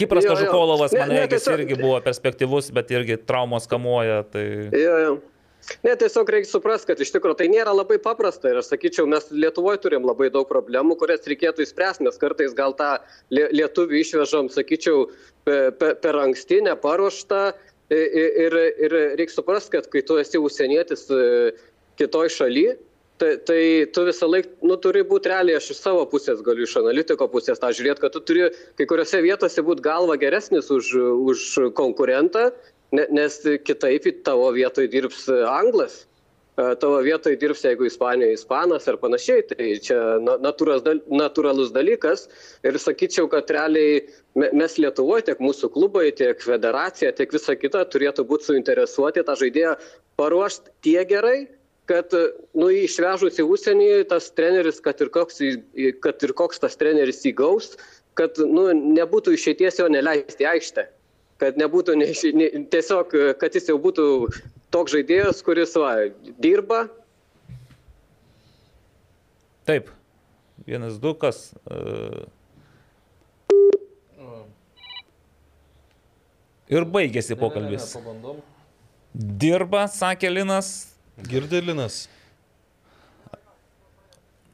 Kipras 0.00 0.26
Kažukolovas, 0.26 0.96
man 0.96 1.12
regis, 1.12 1.44
irgi 1.52 1.76
buvo 1.78 2.00
perspektyvus, 2.02 2.72
bet 2.74 2.90
irgi 2.90 3.18
traumos 3.20 3.68
kamuoja. 3.70 4.24
Tai... 4.32 4.44
Jo, 4.74 4.96
jo. 5.04 5.12
Ne, 5.86 5.94
tiesiog 5.96 6.28
reikia 6.34 6.50
suprasti, 6.50 6.90
kad 6.90 7.00
iš 7.00 7.12
tikrųjų 7.14 7.38
tai 7.38 7.46
nėra 7.52 7.72
labai 7.74 8.00
paprasta 8.02 8.50
ir 8.50 8.58
aš 8.60 8.72
sakyčiau, 8.72 9.06
mes 9.10 9.28
Lietuvoje 9.30 9.80
turim 9.84 10.06
labai 10.08 10.30
daug 10.34 10.48
problemų, 10.50 10.96
kurias 11.00 11.26
reikėtų 11.30 11.64
įspręsti, 11.64 12.06
nes 12.06 12.20
kartais 12.20 12.56
gal 12.58 12.74
tą 12.78 12.96
lietuvį 13.30 14.02
išvežam, 14.02 14.50
sakyčiau, 14.52 15.06
per, 15.46 15.96
per 16.02 16.20
anksti, 16.20 16.60
neparuoštą 16.66 17.42
ir, 17.94 18.58
ir 18.86 18.96
reikia 19.18 19.34
suprasti, 19.34 19.76
kad 19.78 19.90
kai 19.92 20.04
tu 20.06 20.18
esi 20.20 20.40
užsienietis 20.42 21.06
e, 21.14 21.24
kitoj 22.00 22.30
šalyje, 22.34 22.76
tai, 23.20 23.30
tai 23.46 23.62
tu 23.94 24.04
visą 24.08 24.28
laiką 24.30 24.66
nu, 24.66 24.76
turi 24.80 25.04
būti 25.06 25.30
realiai, 25.32 25.58
aš 25.60 25.72
iš 25.74 25.80
savo 25.84 26.04
pusės 26.10 26.42
galiu, 26.46 26.66
iš 26.66 26.76
analitiko 26.80 27.28
pusės 27.32 27.60
tą 27.62 27.72
žiūrėti, 27.76 28.02
kad 28.04 28.14
tu 28.16 28.22
turi 28.24 28.50
kai 28.78 28.88
kuriuose 28.90 29.22
vietose 29.24 29.64
būti 29.66 29.84
galva 29.84 30.16
geresnis 30.20 30.70
už, 30.72 30.92
už 31.30 31.48
konkurentą 31.78 32.50
nes 32.92 33.40
kitaip 33.64 34.06
tavo 34.24 34.50
vietoj 34.54 34.88
dirbs 34.90 35.28
anglas. 35.48 36.06
tavo 36.80 36.98
vietoje 37.00 37.36
dirbs, 37.40 37.62
jeigu 37.64 37.86
Ispanijoje 37.86 38.34
ispanas 38.36 38.88
ar 38.90 38.96
panašiai, 39.00 39.44
tai 39.48 39.68
čia 39.80 40.18
natūralus 40.20 41.70
dalykas. 41.72 42.26
Ir 42.66 42.76
sakyčiau, 42.76 43.30
kad 43.32 43.48
realiai 43.48 44.02
mes 44.34 44.76
Lietuvoje, 44.76 45.28
tiek 45.30 45.40
mūsų 45.40 45.70
klubai, 45.72 46.10
tiek 46.12 46.42
federacija, 46.42 47.14
tiek 47.16 47.32
visa 47.32 47.56
kita 47.56 47.86
turėtų 47.88 48.26
būti 48.28 48.50
suinteresuoti 48.50 49.24
tą 49.24 49.38
žaidėją 49.40 49.78
paruošti 50.20 50.74
tiek 50.84 51.08
gerai, 51.08 51.48
kad, 51.88 52.12
nu, 52.52 52.68
išvežus 52.68 53.40
į 53.40 53.48
užsienį, 53.54 53.90
tas 54.12 54.28
treneris, 54.36 54.82
kad 54.84 55.00
ir 55.00 55.08
koks, 55.14 55.40
kad 56.04 56.28
ir 56.28 56.36
koks 56.36 56.60
tas 56.60 56.76
treneris 56.76 57.24
įgaus, 57.30 57.72
kad, 58.20 58.36
nu, 58.36 58.68
nebūtų 59.00 59.38
išeities 59.38 59.80
jo 59.80 59.88
neleisti 59.88 60.44
į 60.44 60.52
aikštę 60.58 60.90
kad 61.40 61.56
nebūtų 61.60 61.96
ne, 61.98 62.08
ne, 62.36 62.48
tiesiog, 62.72 63.14
kad 63.40 63.56
jis 63.56 63.70
jau 63.72 63.78
būtų 63.82 64.06
toks 64.74 64.94
žaidėjas, 64.94 65.40
kuris 65.46 65.72
va, 65.80 65.94
dirba. 66.42 66.84
Taip. 69.68 69.90
Vienas, 70.66 71.00
du, 71.00 71.14
kas. 71.16 71.50
Uh... 71.64 72.28
Ir 76.70 76.86
baigėsi 76.86 77.34
pokalbis. 77.34 77.88
Ne, 77.98 78.12
ne, 78.14 78.18
ne, 78.22 78.34
Dirba, 79.40 79.88
sakė 79.90 80.28
Linas. 80.30 80.68
Girdelinas. 81.26 82.04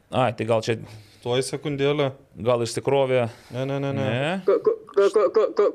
A, 0.08 0.30
tai 0.32 0.46
gal 0.48 0.62
čia 0.64 0.78
Tuoj 1.26 1.42
sekundėlę. 1.42 2.12
Gal 2.46 2.62
išsikrovė? 2.62 3.24
Ne, 3.50 3.64
ne, 3.66 3.76
ne. 3.82 3.92
ne. 3.96 4.10
ko, 4.46 4.60
ko, 4.62 4.75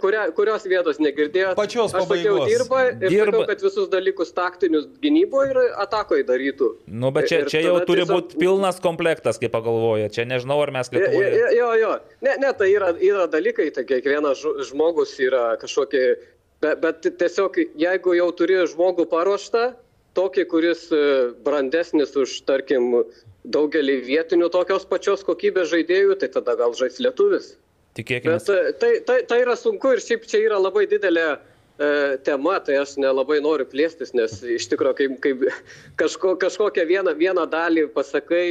kuria, 0.01 0.23
kurios 0.35 0.65
vietos 0.69 0.99
negirdėjote? 1.01 1.55
Pačios 1.59 1.93
Aš 1.93 2.05
sakiau, 2.07 2.37
pabaigos. 2.37 2.49
dirba 2.49 2.81
ir 2.89 2.95
Dirba. 3.01 3.31
Sakiau, 3.31 3.47
kad 3.51 3.61
visus 3.65 3.89
dalykus 3.91 4.33
taktinius 4.37 4.87
gynyboje 5.03 5.51
ir 5.53 5.59
atakoje 5.83 6.25
darytų. 6.27 6.69
Nu, 6.87 7.11
bet 7.15 7.29
čia, 7.31 7.41
Ir 7.45 7.51
čia 7.51 7.61
jau 7.65 7.77
turi 7.85 8.03
tiesiog- 8.03 8.15
būti 8.17 8.39
pilnas 8.41 8.79
komplektas, 8.83 9.39
kaip 9.41 9.51
pagalvoja. 9.53 10.09
Čia 10.11 10.25
nežinau, 10.25 10.59
ar 10.63 10.71
mes 10.71 10.89
Jo, 10.91 10.99
Lietuvoje. 10.99 11.31
jo, 11.37 11.47
jo, 11.57 11.71
jo. 11.81 11.93
Ne, 12.21 12.35
ne, 12.37 12.53
tai 12.53 12.69
yra, 12.73 12.91
yra 12.99 13.27
dalykai, 13.27 13.71
tai 13.73 13.83
kiekvienas 13.83 14.43
žmogus 14.69 15.15
yra 15.19 15.57
kažkokie, 15.61 16.17
bet, 16.61 16.81
bet 16.81 17.01
tiesiog 17.17 17.55
jeigu 17.77 18.15
jau 18.17 18.31
turi 18.35 18.61
žmogų 18.67 19.07
paruoštą, 19.09 19.73
tokį, 20.15 20.43
kuris 20.51 20.91
e, 20.91 21.31
brandesnis 21.43 22.11
už, 22.19 22.41
tarkim, 22.45 23.03
daugelį 23.47 24.01
vietinių 24.05 24.49
tokios 24.53 24.83
pačios 24.85 25.23
kokybės 25.23 25.71
žaidėjų, 25.71 26.19
tai 26.19 26.27
tada 26.27 26.55
gal 26.59 26.73
žais 26.77 26.99
lietuvis. 26.99 27.55
Tikėkime. 27.97 28.37
Bet 28.39 28.49
e, 28.49 28.73
tai, 28.79 28.91
tai, 29.07 29.17
tai 29.27 29.41
yra 29.43 29.55
sunku 29.59 29.95
ir 29.95 30.03
šiaip 30.03 30.27
čia 30.29 30.43
yra 30.45 30.59
labai 30.61 30.85
didelė 30.91 31.25
e, 31.31 31.37
tema, 32.27 32.59
tai 32.63 32.77
aš 32.81 32.95
nelabai 33.03 33.41
noriu 33.43 33.67
plėstis, 33.67 34.13
nes 34.15 34.37
iš 34.57 34.69
tikrųjų, 34.71 34.97
kaip, 35.01 35.17
kaip 35.25 35.47
kažko, 35.99 36.37
kažkokią 36.39 36.87
vieną, 36.87 37.15
vieną 37.19 37.47
dalį 37.51 37.89
pasakai 37.95 38.45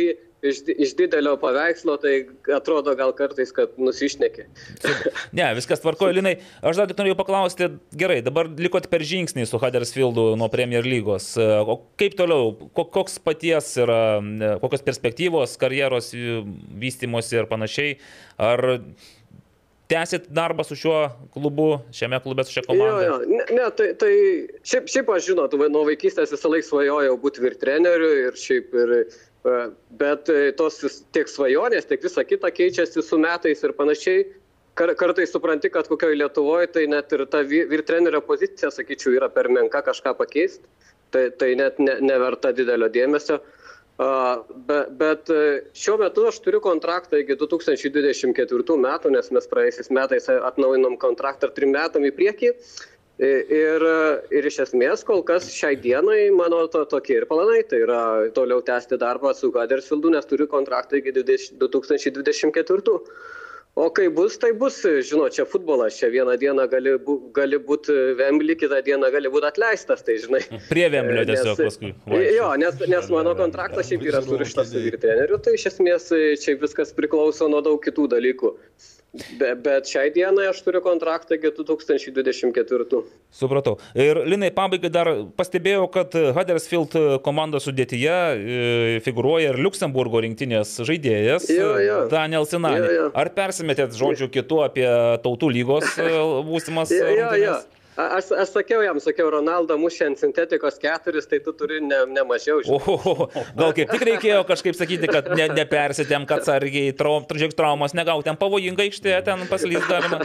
iš, 0.45 0.61
iš 0.73 0.93
didelio 0.97 1.35
paveikslo, 1.41 1.97
tai 2.01 2.15
atrodo 2.57 2.95
gal 2.97 3.13
kartais, 3.17 3.53
kad 3.57 3.73
nusišneki. 3.81 4.47
Ne, 5.37 5.47
viskas 5.57 5.81
tvarkoja, 5.83 6.15
Linai. 6.17 6.33
Aš 6.67 6.81
dar 6.81 6.93
norėjau 6.97 7.17
paklausti, 7.19 7.69
gerai, 7.97 8.19
dabar 8.27 8.49
likot 8.61 8.89
per 8.91 9.05
žingsnį 9.07 9.45
su 9.47 9.61
Huddersfieldu 9.63 10.31
nuo 10.41 10.49
Premier 10.53 10.85
lygos. 10.87 11.33
E, 11.39 11.49
O 11.71 11.79
kaip 12.01 12.17
toliau, 12.19 12.53
Ko- 12.77 12.89
koks 12.93 13.21
paties 13.23 13.73
yra, 13.81 14.01
e, 14.21 14.53
kokios 14.65 14.85
perspektyvos, 14.87 15.57
karjeros 15.61 16.13
vystimosi 16.81 17.41
ir 17.41 17.49
panašiai? 17.51 17.97
Ar 18.41 18.65
tęsit 19.91 20.29
darbą 20.35 20.65
su 20.65 20.77
šiuo 20.79 21.01
klubu, 21.35 21.69
šiame 21.97 22.21
klube 22.23 22.45
su 22.47 22.55
šia 22.55 22.63
Jo, 22.63 22.69
komanda? 22.71 23.07
jo, 23.07 23.17
ne, 23.27 23.45
ne 23.59 23.71
tai, 23.77 23.89
tai 23.99 24.13
šiaip, 24.63 24.91
šiaip 24.93 25.11
aš 25.17 25.27
žinot, 25.33 25.57
nuo 25.75 25.83
vaikystės 25.89 26.33
visą 26.35 26.53
laiką 26.53 26.69
svajojau 26.69 27.17
būti 27.25 27.43
vyr 27.45 27.57
treneriu 27.61 28.11
ir 28.27 28.39
šiaip 28.39 28.77
ir, 28.85 28.95
bet 30.03 30.31
e, 30.31 30.51
tos 30.59 30.79
tiek 31.17 31.31
svajonės, 31.31 31.89
tiek 31.91 32.05
visa 32.07 32.25
kita 32.25 32.53
keičiasi 32.55 33.03
su 33.03 33.19
metais 33.19 33.65
ir 33.67 33.75
panašiai. 33.79 34.29
Kar, 34.79 34.93
kartais 34.97 35.33
supranti, 35.35 35.69
kad 35.75 35.89
kokioje 35.91 36.17
Lietuvoje 36.21 36.69
tai 36.73 36.87
net 36.89 37.11
ir 37.13 37.27
ta 37.29 37.43
vyr 37.45 37.83
trenerio 37.85 38.21
pozicija, 38.25 38.71
sakyčiau, 38.73 39.17
yra 39.19 39.29
per 39.29 39.51
menka 39.53 39.83
kažką 39.85 40.15
pakeisti. 40.17 40.63
Tai, 41.11 41.25
tai 41.41 41.57
net 41.59 41.81
ne, 41.83 41.97
neverta 42.07 42.53
didelio 42.55 42.87
dėmesio. 42.95 43.41
Be, 43.43 43.60
bet 45.01 45.31
e, 45.31 45.41
šiuo 45.77 45.99
metu 46.01 46.25
aš 46.29 46.39
turiu 46.45 46.61
kontraktą 46.65 47.19
iki 47.21 47.37
2024 47.37 48.77
metų, 48.81 49.13
nes 49.13 49.29
mes 49.35 49.51
praėjusiais 49.51 49.91
metais 49.93 50.31
atnaujinom 50.31 50.97
kontraktą 51.01 51.51
trim 51.53 51.75
metam 51.77 52.07
į 52.09 52.15
priekį. 52.17 52.55
Ir, 53.21 53.83
ir 54.33 54.47
iš 54.49 54.63
esmės 54.65 55.03
kol 55.05 55.21
kas 55.29 55.51
šiai 55.53 55.75
dienai 55.77 56.31
mano 56.33 56.63
to, 56.73 56.87
tokie 56.89 57.19
ir 57.19 57.27
planai, 57.29 57.59
tai 57.69 57.83
yra 57.85 57.99
toliau 58.33 58.63
tęsti 58.65 58.97
darbą 58.97 59.35
su 59.37 59.51
Huddersfieldu, 59.53 60.15
nes 60.15 60.25
turiu 60.25 60.47
kontraktą 60.49 60.97
iki 61.03 61.13
20 61.19 61.61
2024. 61.61 62.97
O 63.79 63.87
kai 63.95 64.09
bus, 64.11 64.35
tai 64.37 64.51
bus, 64.53 64.81
žinot, 64.83 65.33
čia 65.33 65.45
futbolas, 65.47 65.95
čia 65.97 66.11
vieną 66.11 66.35
dieną 66.41 66.67
gali, 66.69 66.97
bu, 67.07 67.15
gali 67.37 67.59
būti 67.65 67.95
Vembly, 68.19 68.57
kitą 68.59 68.81
dieną 68.85 69.09
gali 69.15 69.31
būti 69.31 69.47
atleistas, 69.47 70.03
tai 70.05 70.19
žinai. 70.21 70.41
Prie 70.69 70.89
Vemblio 70.91 71.23
Nes- 71.23 71.31
tiesiog 71.31 71.63
paskui. 71.63 71.93
Jo, 72.35 72.51
nes, 72.61 72.81
nes 72.91 73.11
mano 73.15 73.37
kontraktas 73.39 73.89
šiaip 73.89 74.09
yra 74.11 74.23
surištas 74.27 74.73
su 74.75 74.83
vyr 74.83 74.99
treneriu, 75.01 75.39
tai 75.39 75.55
iš 75.57 75.69
esmės 75.71 76.11
čia 76.43 76.57
viskas 76.61 76.91
priklauso 76.97 77.49
nuo 77.49 77.63
daug 77.65 77.79
kitų 77.87 78.09
dalykų. 78.17 78.53
Be, 79.11 79.57
bet 79.59 79.89
šiai 79.91 80.13
dienai 80.15 80.45
aš 80.53 80.61
turiu 80.63 80.79
kontraktą 80.85 81.35
iki 81.35 81.51
2024. 81.57 83.01
Supratau. 83.35 83.75
Ir 83.99 84.21
Linai, 84.31 84.53
pabaigai 84.55 84.91
dar 84.95 85.11
pastebėjau, 85.39 85.89
kad 85.91 86.15
Huddersfield 86.37 86.95
komandos 87.27 87.67
sudėtyje 87.67 88.15
e, 88.15 89.01
figuruoja 89.03 89.51
ir 89.51 89.59
Luxemburgo 89.59 90.23
rinktinės 90.23 90.77
žaidėjas 90.87 91.51
Jo, 91.51 91.73
jo. 91.83 91.99
Daniel 92.13 92.47
Sinani. 92.47 92.85
Jo, 92.87 92.95
jo. 93.01 93.11
Ar 93.19 93.33
persimetėt 93.35 93.99
žodžių 93.99 94.31
kitų 94.39 94.63
apie 94.69 94.87
tautų 95.27 95.51
lygos 95.59 95.99
e, 95.99 96.09
būsimas? 96.47 96.95
Jo, 96.95 97.11
jo, 97.11 97.35
jo. 97.43 97.59
Aš, 97.99 98.31
aš 98.39 98.53
sakiau 98.55 98.85
jam, 98.85 99.01
sakiau, 99.03 99.27
Ronaldo 99.35 99.75
mušė 99.81 100.07
ant 100.07 100.21
sintetikos 100.21 100.79
keturis, 100.81 101.27
tai 101.29 101.41
tu 101.43 101.51
turi 101.57 101.81
ne, 101.83 101.99
ne 102.15 102.23
mažiau. 102.25 102.61
Oho, 102.77 103.27
gal 103.59 103.75
kaip 103.77 103.91
tik 103.91 104.05
reikėjo 104.07 104.45
kažkaip 104.49 104.79
sakyti, 104.79 105.09
kad 105.11 105.27
ne, 105.35 105.49
nepersitėm, 105.59 106.25
kad 106.31 106.47
sargiai 106.47 106.95
traum, 106.97 107.27
tražek 107.29 107.57
traumas 107.59 107.95
negauti, 107.99 108.29
ten 108.31 108.39
pavojinga 108.41 108.87
aikštė, 108.87 109.17
ten 109.27 109.43
paslys 109.51 109.85
galima. 109.91 110.21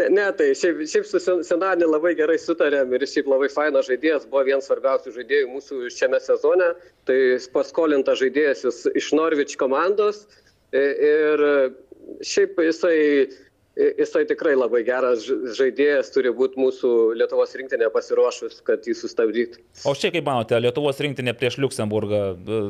ne, 0.00 0.08
ne, 0.16 0.26
tai 0.38 0.48
šiaip, 0.58 0.80
šiaip 0.88 1.06
su 1.10 1.20
Sen- 1.22 1.44
Senani 1.46 1.86
labai 1.86 2.14
gerai 2.18 2.38
sutarėm 2.40 2.96
ir 2.96 3.06
šiaip 3.12 3.28
labai 3.30 3.52
fainas 3.52 3.90
žaidėjas, 3.90 4.26
buvo 4.32 4.46
vienas 4.48 4.70
svarbiausių 4.70 5.14
žaidėjų 5.20 5.52
mūsų 5.52 5.82
šiame 5.92 6.22
sezone. 6.24 6.72
Tai 7.08 7.20
paskolinta 7.54 8.16
žaidėjas 8.18 8.64
iš 8.96 9.12
Norwich 9.18 9.58
komandos 9.60 10.24
ir 10.72 11.46
šiaip 12.24 12.58
jisai, 12.64 12.98
jisai 13.76 14.24
tikrai 14.28 14.54
labai 14.56 14.82
geras 14.86 15.24
žaidėjas, 15.56 16.12
turi 16.14 16.32
būti 16.36 16.60
mūsų 16.60 16.92
Lietuvos 17.18 17.54
rinktinė 17.58 17.88
pasiruošus, 17.94 18.60
kad 18.66 18.84
jį 18.88 18.96
sustabdytų. 18.98 19.62
O 19.88 19.94
šiaip 19.96 20.18
kaip 20.18 20.28
manote, 20.28 20.58
Lietuvos 20.60 21.00
rinktinė 21.02 21.34
prieš 21.38 21.58
Luxemburgą 21.62 22.22
e, 22.32 22.62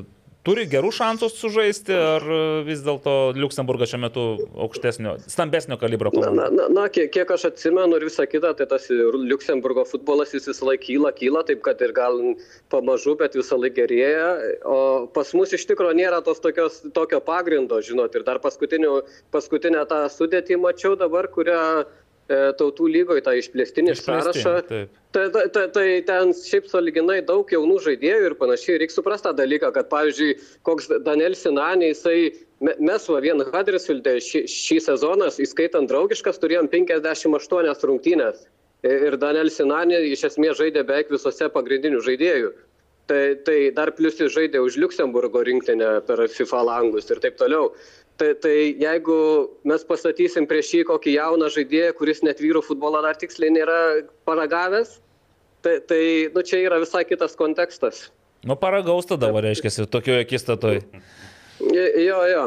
turi 0.46 0.64
gerų 0.70 0.90
šansus 0.94 1.36
sužaisti, 1.38 1.94
ar 1.94 2.24
vis 2.66 2.82
dėlto 2.84 3.32
Luxemburgas 3.38 3.92
šiuo 3.92 4.00
metu 4.02 4.24
aukštesnio, 4.66 5.14
stambesnio 5.30 5.78
kalibro 5.80 6.10
komanda? 6.14 6.48
na, 6.50 6.64
na, 6.64 6.68
na 6.82 6.86
kiek, 6.92 7.10
kiek 7.14 7.30
aš 7.34 7.46
atsimenu 7.52 7.98
ir 7.98 8.06
visa 8.08 8.26
kita, 8.28 8.52
tai 8.58 8.66
tas 8.70 8.88
Luxemburgo 8.90 9.84
futbolas 9.88 10.34
jis 10.34 10.50
visą 10.50 10.68
laiką 10.70 10.82
kyla, 10.88 11.14
kyla, 11.18 11.44
taip 11.46 11.62
kad 11.66 11.82
ir 11.84 11.94
gal 11.96 12.18
pamažu, 12.74 13.14
bet 13.20 13.38
visą 13.38 13.60
laiką 13.60 13.76
gerėja. 13.78 14.28
O 14.66 14.78
pas 15.14 15.30
mus 15.38 15.54
iš 15.54 15.66
tikrųjų 15.70 16.00
nėra 16.02 16.22
tos 16.26 16.42
tokios, 16.42 16.82
tokio 16.96 17.22
pagrindo, 17.24 17.78
žinot, 17.84 18.14
ir 18.18 18.26
dar 18.26 18.42
paskutinę 18.42 19.86
tą 19.90 20.02
sudėtį 20.10 20.58
mačiau 20.62 20.98
dabar, 20.98 21.30
kurią 21.30 21.62
tautų 22.58 22.88
lygoje, 22.92 23.24
tą 23.26 23.34
išplėstinį 23.40 23.96
sąrašą. 23.98 24.54
Tai, 25.12 25.26
tai, 25.34 25.42
tai, 25.52 25.64
tai 25.74 25.86
ten 26.08 26.32
šiaip 26.36 26.70
saliginai 26.70 27.18
daug 27.28 27.50
jaunų 27.52 27.76
žaidėjų 27.84 28.30
ir 28.30 28.36
panašiai. 28.40 28.78
Reikia 28.80 28.96
suprasti 28.96 29.28
tą 29.28 29.34
dalyką, 29.42 29.72
kad 29.76 29.90
pavyzdžiui, 29.92 30.38
koks 30.68 30.88
Daniel 31.04 31.36
Sinanė, 31.36 31.92
jisai, 31.92 32.16
me- 32.64 32.78
mes 32.80 33.08
va 33.12 33.20
vien 33.20 33.44
Huddersfielde 33.44 34.16
šį, 34.24 34.46
šį 34.48 34.80
sezoną, 34.88 35.28
įskaitant 35.44 35.90
draugiškas, 35.92 36.40
turėjom 36.40 36.70
58 36.72 37.88
rungtynės. 37.90 38.46
Ir 38.88 39.16
Daniel 39.20 39.52
Sinanė 39.52 40.00
iš 40.10 40.24
esmės 40.32 40.58
žaidė 40.58 40.82
beveik 40.88 41.12
visose 41.12 41.46
pagrindinių 41.52 42.00
žaidėjų. 42.02 42.54
Tai, 43.10 43.34
tai 43.44 43.56
dar 43.74 43.90
plius 43.92 44.20
jis 44.20 44.30
žaidė 44.32 44.60
už 44.62 44.78
Luxemburgo 44.78 45.42
rinktinę 45.44 46.00
per 46.06 46.22
FIFA 46.30 46.60
langus 46.68 47.10
ir 47.10 47.20
taip 47.22 47.36
toliau. 47.36 47.72
Tai, 48.20 48.34
tai 48.44 48.56
jeigu 48.78 49.14
mes 49.66 49.84
pastatysim 49.88 50.46
prieš 50.46 50.74
jį 50.76 50.82
kokį 50.90 51.14
jauną 51.16 51.48
žaidėją, 51.50 51.94
kuris 51.96 52.20
net 52.22 52.42
vyrų 52.44 52.60
futbolą 52.66 53.00
dar 53.02 53.16
tiksliai 53.18 53.50
nėra 53.54 53.78
paragavęs, 54.28 54.98
tai, 55.64 55.78
tai 55.88 56.02
nu, 56.34 56.44
čia 56.46 56.60
yra 56.66 56.78
visai 56.82 57.06
kitas 57.08 57.34
kontekstas. 57.38 58.10
Nu, 58.44 58.58
paragaus 58.58 59.08
tada, 59.08 59.30
reiškia, 59.32 59.86
tokioje 59.90 60.26
akistatoje. 60.26 60.84
Jo, 61.62 62.20
jo. 62.26 62.44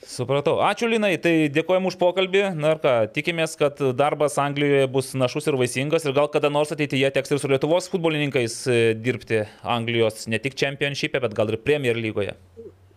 Supratau. 0.00 0.56
Ačiū 0.64 0.88
Linai, 0.88 1.18
tai 1.20 1.50
dėkojom 1.52 1.90
už 1.90 1.98
pokalbį. 2.00 2.44
Na 2.56 2.72
ir 2.74 2.78
ką, 2.80 2.94
tikimės, 3.12 3.52
kad 3.60 3.76
darbas 3.96 4.38
Anglijoje 4.40 4.86
bus 4.92 5.12
našus 5.12 5.48
ir 5.50 5.58
vaisingas 5.60 6.06
ir 6.06 6.16
gal 6.16 6.30
kada 6.32 6.48
nors 6.52 6.72
ateityje 6.72 7.10
teks 7.18 7.34
ir 7.34 7.42
su 7.42 7.50
Lietuvos 7.52 7.90
futbolininkais 7.92 8.56
e, 8.64 8.78
dirbti 8.96 9.42
Anglijos 9.60 10.24
ne 10.32 10.40
tik 10.40 10.56
Championship'e, 10.56 11.20
bet 11.20 11.36
gal 11.36 11.52
ir 11.52 11.60
Premier 11.60 12.00
lygoje. 12.00 12.32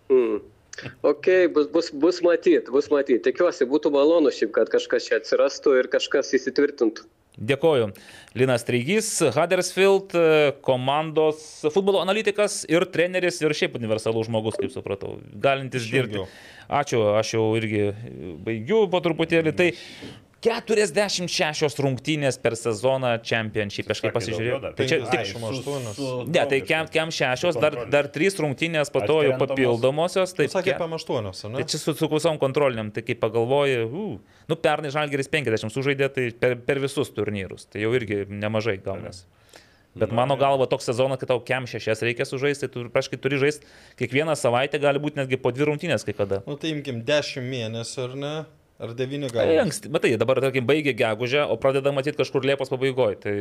Mm. 0.07 0.39
Ok, 1.05 1.27
bus, 1.53 1.67
bus, 1.73 1.91
bus 1.93 2.21
matyt, 2.25 2.69
bus 2.73 2.89
matyt. 2.93 3.21
Tikiuosi, 3.27 3.67
būtų 3.69 3.93
malonu 3.93 4.33
šiaip, 4.33 4.53
kad 4.55 4.71
kažkas 4.73 5.09
čia 5.09 5.19
atsirastų 5.21 5.77
ir 5.81 5.91
kažkas 5.93 6.33
įsitvirtintų. 6.39 7.05
Dėkoju. 7.33 7.87
Linas 8.37 8.61
Treigys, 8.65 9.07
Huddersfield 9.33 10.13
e, 10.13 10.51
komandos 10.65 11.63
futbolo 11.73 12.01
analitikas 12.03 12.59
ir 12.69 12.85
treneris 12.93 13.39
ir 13.41 13.55
šiaip 13.57 13.77
universalus 13.79 14.29
žmogus, 14.29 14.57
kaip 14.59 14.73
supratau, 14.73 15.15
galintis 15.41 15.87
dirbti. 15.89 16.27
Ačiū, 16.69 17.01
aš 17.17 17.33
jau 17.33 17.47
irgi 17.57 17.89
baigiu 18.45 18.83
po 18.89 19.01
truputėlį. 19.03 19.53
Tai 19.57 19.67
46 20.43 21.79
rungtynės 21.83 22.37
per 22.43 22.57
sezoną 22.59 23.13
Championship, 23.23 23.87
kažkaip 23.87 24.11
Sakė, 24.11 24.15
pasižiūrėjau. 24.17 24.59
Tai 24.75 24.87
čia 24.89 24.97
tik 24.99 25.11
58. 25.13 26.31
Ne, 26.33 26.43
tai 26.51 26.59
kem, 26.67 26.89
kem 26.91 27.13
šešios, 27.15 27.59
dar, 27.63 27.77
dar 27.91 28.09
trys 28.11 28.35
rungtynės, 28.43 28.91
po 28.93 29.03
to 29.07 29.21
jau 29.23 29.37
papildomosios. 29.39 30.35
Tai, 30.35 30.49
Sakė 30.51 30.73
ke- 30.73 30.77
apie 30.77 30.89
8, 30.99 31.31
ne? 31.53 31.61
tai 31.61 31.67
čia 31.71 31.79
su, 31.79 31.95
su 31.95 32.09
visom 32.11 32.39
kontroliniam, 32.41 32.91
tai 32.93 33.05
kaip 33.07 33.21
pagalvoji, 33.23 33.85
uh, 33.87 34.41
nu 34.51 34.57
pernai 34.59 34.91
Žalgeris 34.93 35.31
50 35.31 35.71
sužaidė, 35.71 36.09
tai 36.11 36.25
per, 36.35 36.57
per 36.67 36.81
visus 36.83 37.13
turnyrus, 37.15 37.69
tai 37.71 37.85
jau 37.85 37.93
irgi 37.95 38.25
nemažai 38.27 38.75
gaunasi. 38.83 39.23
Bet 39.93 40.09
mano 40.09 40.33
galva 40.41 40.65
toks 40.65 40.87
sezonas, 40.89 41.19
kai 41.21 41.27
tau 41.29 41.37
kem 41.45 41.67
šešias 41.69 42.01
reikia 42.01 42.25
sužaisti, 42.25 42.65
tai 42.65 42.73
tu 42.73 42.89
praškai 42.89 43.19
turi 43.21 43.37
žaisti 43.37 43.67
kiekvieną 44.01 44.33
savaitę, 44.39 44.81
gali 44.81 44.97
būti 45.01 45.21
netgi 45.21 45.37
po 45.37 45.51
dvi 45.53 45.69
rungtynės 45.69 46.05
kai 46.07 46.15
kada. 46.17 46.41
Nu 46.49 46.57
tai 46.57 46.73
imkim 46.73 47.03
10 47.05 47.45
mėnesių, 47.45 47.99
ar 48.07 48.15
ne? 48.17 48.33
Ar 48.83 48.91
9 48.99 49.29
Tai 49.31 49.37
gal? 49.37 49.51
anksti, 49.63 49.89
matai, 49.93 50.13
dabar, 50.19 50.41
tarkim, 50.43 50.65
baigė 50.67 50.91
gegužę, 50.99 51.45
o 51.47 51.55
pradeda 51.61 51.93
matyti 51.95 52.19
kažkur 52.19 52.43
Liepos 52.43 52.71
pabaigoje, 52.73 53.19
tai 53.23 53.35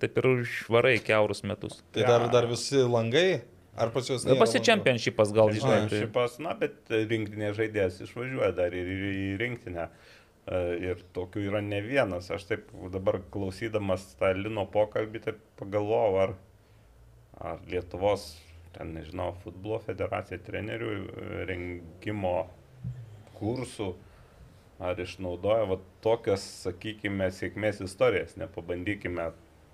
taip 0.00 0.20
ir 0.22 0.28
švarai 0.48 0.94
keurus 1.04 1.44
metus. 1.44 1.82
Tai 1.92 2.06
dar, 2.08 2.28
dar 2.32 2.48
visi 2.48 2.80
langai? 2.88 3.42
Ar 3.80 3.92
pas 3.94 4.08
juos? 4.08 4.24
nėra 4.26 4.40
Pasi 4.40 4.62
čempionšipas 4.64 5.34
gal, 5.36 5.52
žinai. 5.54 5.84
Tai... 5.90 6.00
Šipas, 6.04 6.38
na, 6.42 6.56
bet 6.58 6.90
rinktinė 6.90 7.52
žaidėjas 7.56 8.00
išvažiuoja 8.06 8.50
dar 8.56 8.74
ir 8.76 8.88
ir 8.88 9.04
į 9.10 9.28
rinktinę. 9.40 9.86
E, 9.86 10.60
Ir 10.90 11.02
tokių 11.14 11.44
yra 11.46 11.60
ne 11.62 11.78
vienas. 11.84 12.30
Aš 12.34 12.48
taip 12.48 12.70
dabar 12.92 13.20
klausydamas 13.32 14.08
tą 14.18 14.32
Lino 14.34 14.64
pokalbį, 14.72 15.22
taip 15.28 15.42
pagalvojau, 15.60 16.16
ar, 16.24 16.34
ar 17.52 17.60
Lietuvos, 17.70 18.32
ten 18.74 18.94
nežinau, 18.96 19.34
futbolo 19.44 19.78
federacija 19.84 20.40
trenerių 20.46 20.90
rengimo 21.48 22.34
kursų, 23.38 23.92
ar 24.80 25.00
išnaudoja 25.00 25.66
va, 25.68 25.76
tokias, 26.04 26.44
sakykime, 26.64 27.28
sėkmės 27.36 27.82
istorijas. 27.84 28.36
Nepabandykime 28.40 29.30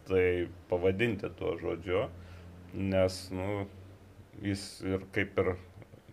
tai 0.09 0.25
pavadinti 0.71 1.31
tuo 1.39 1.55
žodžiu, 1.61 2.09
nes, 2.75 3.21
nu, 3.35 3.67
jis 4.43 4.67
ir 4.87 5.07
kaip 5.15 5.39
ir 5.43 5.55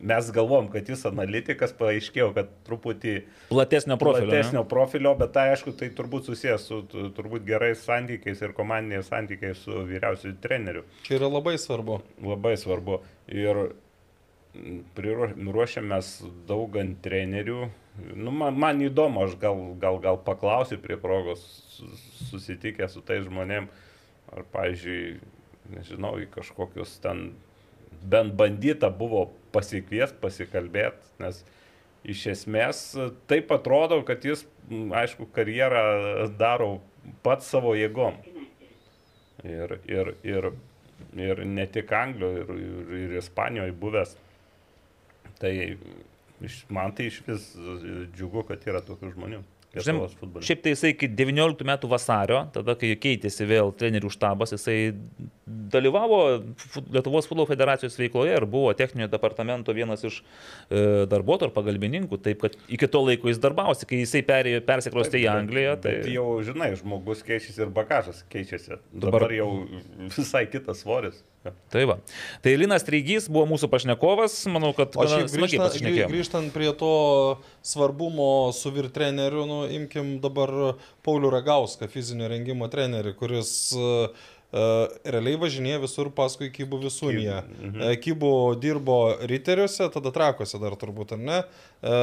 mes 0.04 0.28
galvom, 0.36 0.68
kad 0.74 0.88
jis 0.90 1.06
analitikas, 1.08 1.72
paaiškėjo, 1.80 2.32
kad 2.36 2.50
truputį 2.68 3.14
Platesnio 3.50 3.96
profilio. 4.02 4.26
ne? 4.28 4.32
platesnio 4.34 4.64
profilio, 4.68 5.14
bet 5.20 5.32
tai 5.38 5.46
aišku, 5.54 5.72
tai 5.80 5.90
turbūt 5.96 6.28
susijęs 6.28 6.66
su 6.68 6.82
tu- 6.92 7.06
turbūt 7.16 7.46
gerais 7.48 7.84
santykiais 7.86 8.42
ir 8.44 8.52
komandiniais 8.58 9.08
santykiais 9.08 9.62
su 9.64 9.72
vyriausiu 9.88 10.34
treneriu. 10.44 10.84
Čia 11.08 11.20
yra 11.22 11.30
labai 11.32 11.56
svarbu. 11.62 12.02
Labai 12.26 12.56
svarbu. 12.60 13.00
Ir 13.32 13.62
ruošiamės 14.94 16.10
daug 16.48 16.76
ant 16.78 17.00
trenerių. 17.06 17.70
Nu, 17.94 18.32
man, 18.34 18.58
man 18.58 18.82
įdomu, 18.82 19.28
aš 19.28 19.36
gal, 19.42 19.60
gal, 19.82 20.00
gal 20.02 20.18
paklausiu 20.26 20.80
prie 20.82 20.98
progos 20.98 21.44
su- 21.76 21.90
susitikę 22.32 22.88
su 22.90 23.04
tais 23.06 23.22
žmonėm, 23.28 23.68
ar, 24.34 24.46
pavyzdžiui, 24.56 25.20
nežinau, 25.76 26.16
į 26.24 26.26
kažkokius 26.34 26.98
ten 27.04 27.28
bent 28.10 28.34
bandyta 28.40 28.90
buvo 28.90 29.28
pasikviesti, 29.54 30.18
pasikalbėti, 30.24 31.14
nes 31.22 31.44
iš 32.04 32.26
esmės 32.34 32.82
taip 33.30 33.54
atrodo, 33.54 34.02
kad 34.08 34.26
jis, 34.26 34.44
aišku, 35.04 35.30
karjerą 35.36 36.28
daro 36.40 36.80
pats 37.24 37.48
savo 37.54 37.76
jėgom. 37.78 38.18
Ir, 39.44 39.78
ir, 39.92 40.16
ir, 40.26 40.50
ir 41.20 41.46
ne 41.46 41.66
tik 41.68 41.92
Anglijoje, 41.94 42.44
ir, 42.44 42.52
ir, 42.64 42.92
ir 43.04 43.16
Ispanijoje 43.20 43.76
buvęs. 43.80 44.18
Tai 45.40 45.52
man 46.74 46.94
tai 46.96 47.10
iš 47.12 47.22
vis 47.28 47.52
džiugu, 48.16 48.46
kad 48.48 48.64
yra 48.70 48.84
tokių 48.86 49.14
žmonių. 49.16 49.44
Futbole. 49.74 50.46
Šiaip 50.46 50.60
tai 50.62 50.76
jisai 50.76 50.92
iki 50.94 51.08
19 51.10 51.66
metų 51.66 51.90
vasario, 51.90 52.44
tada 52.54 52.76
kai 52.78 52.92
keitėsi 52.94 53.48
vėl 53.50 53.72
trenerių 53.74 54.12
štabas, 54.14 54.54
jisai 54.54 54.94
dalyvavo 55.74 56.20
Lietuvos 56.94 57.26
futbolo 57.26 57.48
federacijos 57.50 57.98
veikloje 57.98 58.36
ir 58.38 58.46
buvo 58.46 58.70
techninio 58.78 59.10
departamento 59.10 59.74
vienas 59.74 60.06
iš 60.06 60.20
e, 60.22 61.08
darbuotojų 61.10 61.50
ar 61.50 61.56
pagalbininkų, 61.58 62.22
taip 62.22 62.46
kad 62.46 62.60
iki 62.70 62.86
to 62.86 63.02
laiko 63.02 63.34
jis 63.34 63.42
darbavosi, 63.42 63.90
kai 63.90 64.04
jisai 64.04 64.22
perėjo, 64.30 64.62
persikrostė 64.68 65.24
į 65.24 65.28
Angliją. 65.34 65.76
Tai... 65.82 65.98
Jau, 66.14 66.30
žinai, 66.46 66.76
žmogus 66.78 67.26
keičiasi 67.26 67.66
ir 67.66 67.74
bagažas 67.74 68.22
keičiasi. 68.30 68.78
Dabar, 68.94 69.24
Dabar 69.26 69.38
jau 69.40 69.50
visai 70.14 70.46
kitas 70.54 70.86
svoris. 70.86 71.24
Tai 71.44 71.86
va. 71.90 71.98
Tai 72.44 72.54
Linas 72.60 72.86
Treigys 72.88 73.28
buvo 73.32 73.46
mūsų 73.50 73.68
pašnekovas, 73.72 74.38
manau, 74.52 74.72
kad 74.78 74.96
grįžtant, 74.96 75.80
grįžtant 76.12 76.54
prie 76.56 76.70
to 76.80 76.94
svarbumo 77.66 78.54
su 78.56 78.72
vyr 78.72 78.88
treneriu, 78.94 79.44
nu, 79.50 79.64
imkim 79.80 80.16
dabar 80.24 80.78
Paulių 81.04 81.34
Ragauską, 81.34 81.90
fizinio 81.92 82.30
rengimo 82.32 82.70
trenerį, 82.72 83.16
kuris 83.20 83.52
uh, 83.76 84.30
realiai 84.54 85.40
važinėja 85.42 85.82
visur 85.82 86.12
paskui 86.14 86.52
Kybų 86.54 86.84
Visumiją. 86.86 87.40
Mhm. 87.48 87.96
Kybų 88.04 88.34
dirbo 88.62 88.98
Riteriuose, 89.30 89.88
tada 89.94 90.14
Trakose 90.14 90.62
dar 90.62 90.78
turbūt, 90.80 91.16
ar 91.18 91.22
ne? 91.22 91.40
E, 91.82 91.96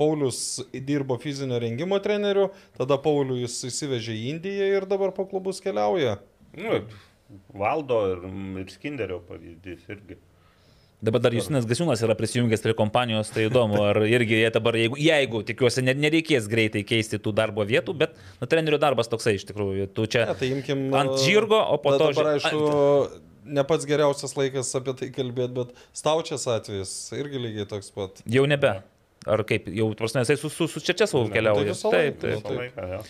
Paulius 0.00 0.62
dirbo 0.72 1.18
fizinio 1.20 1.60
rengimo 1.60 2.00
treneriu, 2.00 2.48
tada 2.78 2.96
Paulių 3.00 3.42
jis 3.42 3.58
įsivežė 3.68 4.16
į 4.16 4.26
Indiją 4.34 4.72
ir 4.78 4.88
dabar 4.88 5.12
po 5.16 5.28
klubus 5.28 5.60
keliauja. 5.60 6.16
Nu, 6.56 6.80
valdo 7.54 8.00
ir, 8.12 8.26
ir 8.62 8.72
Skinderio 8.74 9.20
pavyzdys 9.28 9.86
irgi. 9.92 10.18
Dabar 11.00 11.22
dar 11.24 11.32
Justinas 11.32 11.64
Gasiūnas 11.64 12.02
yra 12.04 12.12
prisijungęs 12.18 12.60
prie 12.60 12.74
kompanijos, 12.76 13.30
tai 13.32 13.46
įdomu, 13.48 13.78
ar 13.88 14.02
irgi 14.04 14.36
jie 14.42 14.50
dabar, 14.52 14.76
jeigu, 14.76 14.98
jeigu 15.00 15.40
tikiuosi, 15.48 15.80
ne- 15.86 15.94
nereikės 15.96 16.44
greitai 16.52 16.82
keisti 16.84 17.16
tų 17.24 17.32
darbo 17.38 17.64
vietų, 17.64 17.94
bet 18.02 18.18
nu, 18.36 18.48
trenerio 18.50 18.76
darbas 18.82 19.08
toksai 19.08 19.38
iš 19.38 19.46
tikrųjų. 19.48 19.86
Tu 19.96 20.04
čia 20.12 20.26
Ne, 20.28 20.34
tai 20.42 20.50
imkim. 20.52 20.82
ant 21.00 21.14
žirgo, 21.24 21.56
o 21.56 21.78
po 21.80 21.94
to... 21.96 22.10
Dabar, 22.12 22.34
aišku, 22.36 23.22
ne 23.48 23.64
pats 23.64 23.88
geriausias 23.88 24.36
laikas 24.36 24.74
apie 24.76 24.92
tai 25.00 25.08
kalbėti, 25.16 25.54
bet 25.62 25.72
Staučias 25.96 26.44
atvejis 26.52 26.92
irgi 27.16 27.40
lygiai 27.46 27.70
toks 27.72 27.88
pat. 27.96 28.20
Jau 28.28 28.44
nebe. 28.52 28.74
Ar 29.28 29.42
kaip, 29.48 29.72
jau, 29.72 29.88
prasme, 29.96 30.20
jisai 30.26 30.36
su, 30.40 30.52
su, 30.52 30.68
su 30.68 30.80
Čečesovu 30.84 31.32
keliauja. 31.32 31.64
tai 31.64 31.72
visą 31.72 31.90
Taip, 31.96 32.20
taip. 32.20 32.44
Visą 32.44 32.58
laiką, 32.60 32.86
jo. 32.92 33.00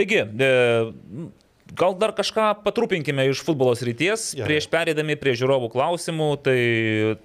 Taigi, 0.00 0.18
e, 0.24 1.28
gal 1.76 1.94
dar 1.98 2.12
kažką 2.16 2.62
patrupinkime 2.64 3.26
iš 3.30 3.42
futbolo 3.44 3.74
srities, 3.76 4.32
Jo. 4.38 4.44
prieš 4.48 4.68
perėdami 4.72 5.16
prie 5.20 5.34
žiūrovų 5.36 5.68
klausimų. 5.72 6.28
Tai 6.42 6.56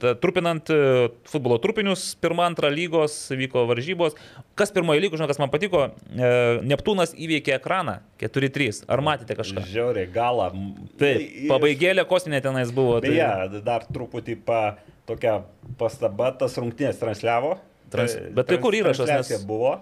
ta, 0.01 0.13
trupinant 0.19 0.69
e, 0.73 1.09
futbolo 1.29 1.57
trupinius, 1.63 2.15
pirmą, 2.21 2.43
antrą 2.51 2.69
lygos 2.73 3.29
vyko 3.31 3.65
varžybos. 3.69 4.17
Kas 4.59 4.71
pirmoje 4.75 4.99
lygoje, 5.03 5.21
žinau, 5.21 5.29
kas 5.31 5.39
man 5.39 5.49
patiko, 5.53 5.85
e, 6.11 6.31
Neptūnas 6.63 7.15
įveikė 7.15 7.55
ekraną 7.59 7.99
4-3. 8.21 8.83
Ar 8.87 9.01
matėte 9.05 9.35
kažką? 9.39 9.63
Žiauriai, 9.69 10.09
galą. 10.13 10.51
Taip, 10.99 11.47
pabaigėlė 11.51 12.05
kosminė 12.09 12.41
tenais 12.43 12.71
buvo. 12.71 12.99
tai- 13.01 13.09
Beje, 13.15 13.61
dar 13.63 13.85
truputį 13.87 14.37
pa, 14.45 14.77
tokia 15.07 15.43
pastaba, 15.77 16.31
tas 16.37 16.55
rungtynės 16.57 16.99
transliavo. 16.99 17.57
Trans- 17.93 18.15
E, 18.15 18.29
bet 18.33 18.47
tai 18.47 18.57
kur 18.57 18.73
įrašas, 18.73 19.05
transliacija 19.05 19.37
nes- 19.37 19.45
buvo, 19.45 19.81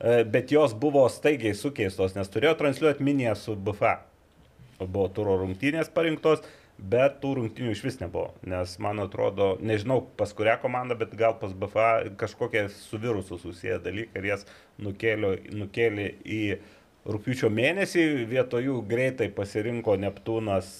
bet 0.00 0.52
jos 0.52 0.74
buvo 0.74 1.04
staigiai 1.12 1.56
sukeistos, 1.56 2.16
nes 2.16 2.30
turėjo 2.32 2.54
transliuoti 2.60 3.04
miniją 3.04 3.34
su 3.36 3.56
BFA. 3.56 3.98
Buvo 4.80 5.10
turo 5.12 5.36
rungtynės 5.42 5.92
parinktos, 5.92 6.40
bet 6.80 7.18
tų 7.20 7.34
rungtynių 7.36 7.74
iš 7.74 7.82
vis 7.84 7.98
nebuvo. 8.00 8.30
Nes 8.48 8.78
man 8.80 9.02
atrodo, 9.02 9.52
nežinau 9.60 10.00
pas 10.16 10.32
kurią 10.36 10.56
komandą, 10.62 10.96
bet 11.00 11.12
gal 11.18 11.36
pas 11.40 11.52
BFA 11.52 11.90
kažkokie 12.20 12.68
su 12.72 13.00
virusu 13.02 13.38
susiję 13.38 13.80
dalykai 13.84 14.22
ir 14.22 14.30
jas 14.32 14.46
nukėlė, 14.80 15.34
nukėlė 15.52 16.06
į 16.24 16.42
rūpiučio 17.10 17.50
mėnesį, 17.52 18.06
vietoj 18.30 18.70
jų 18.70 18.78
greitai 18.88 19.28
pasirinko 19.36 19.96
Neptūnas 20.00 20.70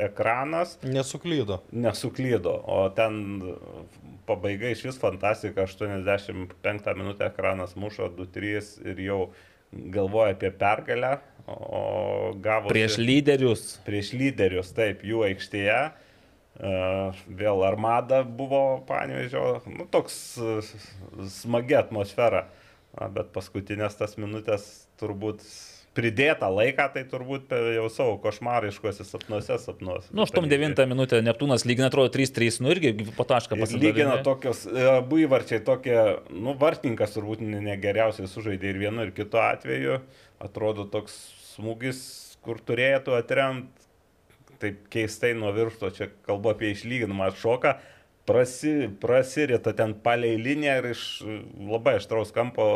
ekranas 0.00 0.76
Nesuklydo. 0.82 1.60
nesuklydo, 1.72 2.52
o 2.66 2.88
ten 2.96 3.42
pabaiga 4.26 4.70
iš 4.70 4.84
vis 4.88 4.98
fantastika, 5.00 5.66
85 5.66 6.96
minutę 6.96 7.28
ekranas 7.30 7.76
mušo 7.76 8.10
2-3 8.16 8.88
ir 8.90 9.04
jau 9.06 9.20
galvoja 9.72 10.34
apie 10.34 10.50
pergalę, 10.50 11.18
o 11.46 12.32
gavo 12.42 12.70
Prieš 12.72 12.98
lyderius. 12.98 13.76
prieš 13.86 14.12
lyderius, 14.16 14.72
taip, 14.74 15.04
jų 15.06 15.24
aikštėje. 15.30 15.78
vėl 17.28 17.62
armada 17.68 18.22
buvo 18.24 18.80
panevežio, 18.88 19.60
nu, 19.68 19.84
toks 19.92 20.38
e, 20.40 20.54
smagi 21.28 21.76
atmosfera, 21.76 22.46
bet 23.12 23.28
paskutinės 23.34 23.98
tas 23.98 24.16
minutės 24.16 24.86
turbūt 24.96 25.44
pridėtą 25.96 26.50
laiką, 26.52 26.88
tai 26.94 27.04
turbūt 27.08 27.54
jau 27.76 27.86
savo 27.92 28.16
košmariškose 28.22 29.06
sapnuose 29.08 29.56
sapnuose. 29.62 30.12
Nu, 30.12 30.26
8-9 30.26 30.84
minutę 30.90 31.22
Neptūnas 31.24 31.64
lygina, 31.68 31.88
atrodo 31.90 32.12
3-3, 32.14 32.60
nu 32.64 32.74
irgi 32.74 32.92
po 33.16 33.24
tašką 33.28 33.58
pasidalino. 33.58 33.88
Lygina 33.88 34.18
tokios, 34.26 34.66
e, 34.68 34.84
abu 34.98 35.22
įvarčiai 35.24 35.62
tokie, 35.66 35.96
nu, 36.34 36.54
vartininkas 36.60 37.16
turbūt 37.16 37.42
negeriausiai 37.46 38.28
sužaidė 38.30 38.72
ir 38.72 38.84
vienu 38.84 39.08
ir 39.08 39.16
kitu 39.16 39.40
atveju. 39.40 39.98
Atrodo 40.44 40.84
toks 40.92 41.16
smūgis, 41.54 42.00
kur 42.44 42.60
turėtų 42.60 43.16
atremti 43.16 43.86
taip 44.60 44.86
keistai 44.92 45.34
nuo 45.36 45.50
viršto, 45.52 45.90
čia 45.92 46.08
kalbu 46.24 46.54
apie 46.54 46.70
išlyginamą 46.72 47.28
šoką, 47.36 47.74
prasi, 48.28 48.88
prasirita 49.00 49.72
ten 49.76 49.94
palei 50.04 50.36
liniją 50.40 50.76
ir 50.80 50.90
iš 50.94 51.04
labai 51.70 51.98
aštraus 52.00 52.32
kampo 52.36 52.66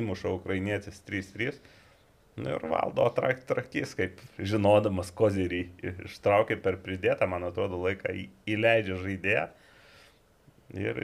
įmuša 0.00 0.32
ukrainietis 0.36 1.02
3-3. 1.08 1.58
Nu 2.40 2.54
ir 2.56 2.64
valdo 2.70 3.04
trak, 3.16 3.42
trakys, 3.48 3.92
kaip 3.98 4.20
žinodamas 4.38 5.10
kozirį 5.16 5.60
ištraukė 6.08 6.56
per 6.64 6.78
pridėtą, 6.84 7.28
man 7.28 7.44
atrodo, 7.50 7.80
laiką 7.84 8.14
įleidžia 8.48 8.96
žaidėją. 9.02 9.48
Ir 10.70 10.98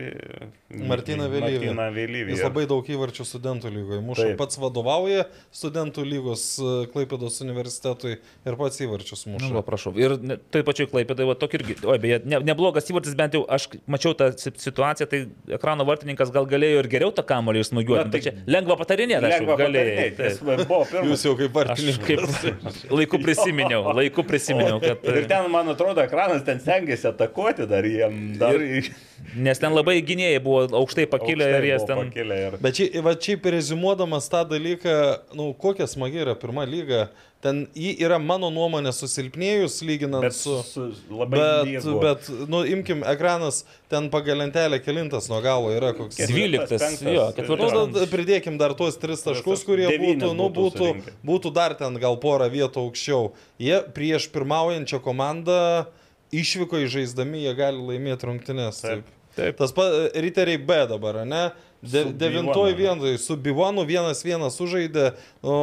Martina 0.86 1.26
Vėlyvė. 1.26 1.58
Martina 1.58 1.86
Vėlyvė. 1.90 2.34
Jis 2.36 2.42
labai 2.44 2.66
daug 2.70 2.86
įvarčių 2.86 3.24
studentų 3.26 3.72
lygoje. 3.74 4.02
Taip. 4.16 4.36
pats 4.38 4.58
vadovauja 4.62 5.24
studentų 5.54 6.04
lygos 6.06 6.44
e, 6.60 6.74
Klaipėdos 6.92 7.40
universitetui 7.42 8.12
ir 8.20 8.58
pats 8.60 8.78
įvarčius. 8.84 9.24
Nu, 9.26 9.50
va, 9.56 9.64
prašau. 9.66 9.90
Ir 9.98 10.14
taip 10.54 10.68
pačiai 10.68 10.86
Klaipėdai, 10.90 11.26
va, 11.26 11.34
tokį 11.38 11.58
irgi. 11.58 11.76
O, 11.82 11.96
beje, 11.98 12.20
ne, 12.30 12.38
neblogas 12.46 12.86
įvartis, 12.92 13.16
bent 13.18 13.34
jau 13.34 13.42
aš 13.56 13.66
mačiau 13.90 14.14
tą 14.18 14.30
situaciją, 14.38 15.08
tai 15.10 15.24
ekrano 15.58 15.86
vartininkas 15.88 16.30
gal 16.34 16.46
galėjo 16.46 16.84
ir 16.84 16.90
geriau 16.92 17.10
tą 17.16 17.26
kamolį 17.26 17.64
išsmūgiuoti. 17.66 18.14
Tai 18.14 18.22
čia 18.22 18.34
lengva 18.46 18.78
patarinėti, 18.78 19.32
aš 19.32 19.50
galėjau. 19.50 21.10
Jūs 21.10 21.26
jau 21.26 21.34
kaip 21.42 21.58
vartininkas. 21.58 22.06
Kaip, 22.06 22.94
laiku 22.94 23.18
prisiminiau, 23.22 23.82
laiku 23.98 24.22
prisiminiau. 24.26 24.78
Kad... 24.84 25.02
Ir 25.10 25.26
ten, 25.26 25.50
man 25.50 25.74
atrodo, 25.74 26.06
ekranas 26.06 26.46
ten 26.46 26.62
stengiasi 26.62 27.10
atakuoti 27.10 27.66
dar 27.70 27.86
jiem. 27.88 28.36
Dar... 28.38 28.62
Ir, 28.62 28.92
Nes 29.36 29.60
ten 29.60 29.72
labai 29.74 30.00
gynėjai 30.04 30.40
buvo 30.44 30.64
aukštai 30.80 31.06
pakilę 31.10 31.46
aukštai 31.46 31.60
ir 31.60 31.68
jie 31.70 31.78
ten... 31.88 32.02
Pakilę 32.02 32.40
ir... 32.42 32.58
Bet 32.62 32.76
čia, 32.78 32.88
va, 33.04 33.14
čia 33.20 33.36
rezimuodamas 33.56 34.28
tą 34.32 34.42
dalyką, 34.48 34.96
nu, 35.38 35.50
kokia 35.60 35.88
smagi 35.90 36.22
yra 36.24 36.34
pirma 36.38 36.66
lyga, 36.68 37.06
ten 37.44 37.62
jį 37.76 37.92
yra 38.06 38.18
mano 38.22 38.48
nuomonė 38.52 38.92
susilpnėjus 38.96 39.78
lyginant 39.86 40.24
bet, 40.26 40.36
su... 40.36 40.56
su 40.66 40.86
labai 41.12 41.40
bet, 41.40 41.68
lygu. 41.70 41.96
bet, 42.02 42.30
nu, 42.52 42.62
imkim, 42.76 43.04
ekranas 43.08 43.62
ten 43.92 44.08
pagal 44.12 44.40
lentelę 44.42 44.80
kilintas 44.84 45.28
nuo 45.32 45.40
galo 45.44 45.72
yra 45.74 45.92
koks... 45.96 46.18
12, 46.32 47.04
jo, 47.12 47.28
ketvirtas. 47.36 47.76
Nu, 47.76 48.06
pridėkim 48.12 48.58
dar 48.60 48.76
tuos 48.78 48.98
tris 49.00 49.24
taškus, 49.26 49.66
kurie 49.68 49.88
būtų, 49.92 50.32
nu, 50.38 50.48
būtų, 50.54 50.90
būtų 51.26 51.54
dar 51.56 51.76
ten 51.78 52.00
gal 52.02 52.18
porą 52.22 52.48
vietų 52.52 52.88
aukščiau. 52.88 53.30
Jie 53.62 53.80
prieš 53.96 54.30
pirmaujančią 54.34 55.00
komandą 55.04 55.60
išvyko 56.34 56.82
įžaisdami, 56.86 57.44
jie 57.44 57.54
gali 57.58 57.82
laimėti 57.92 58.28
rungtynės. 58.28 58.82
Taip. 58.84 59.12
Taip. 59.36 59.58
Tas 59.58 59.72
pat 59.76 60.16
riteriai 60.16 60.56
B 60.56 60.78
dabar, 60.88 61.20
ne? 61.28 61.50
De, 61.84 62.04
devintoji 62.08 62.74
vietoje 62.74 63.18
su 63.20 63.36
Bivonu 63.36 63.84
vienas 63.84 64.22
vienas 64.24 64.56
sužaidė, 64.56 65.10
o, 65.44 65.56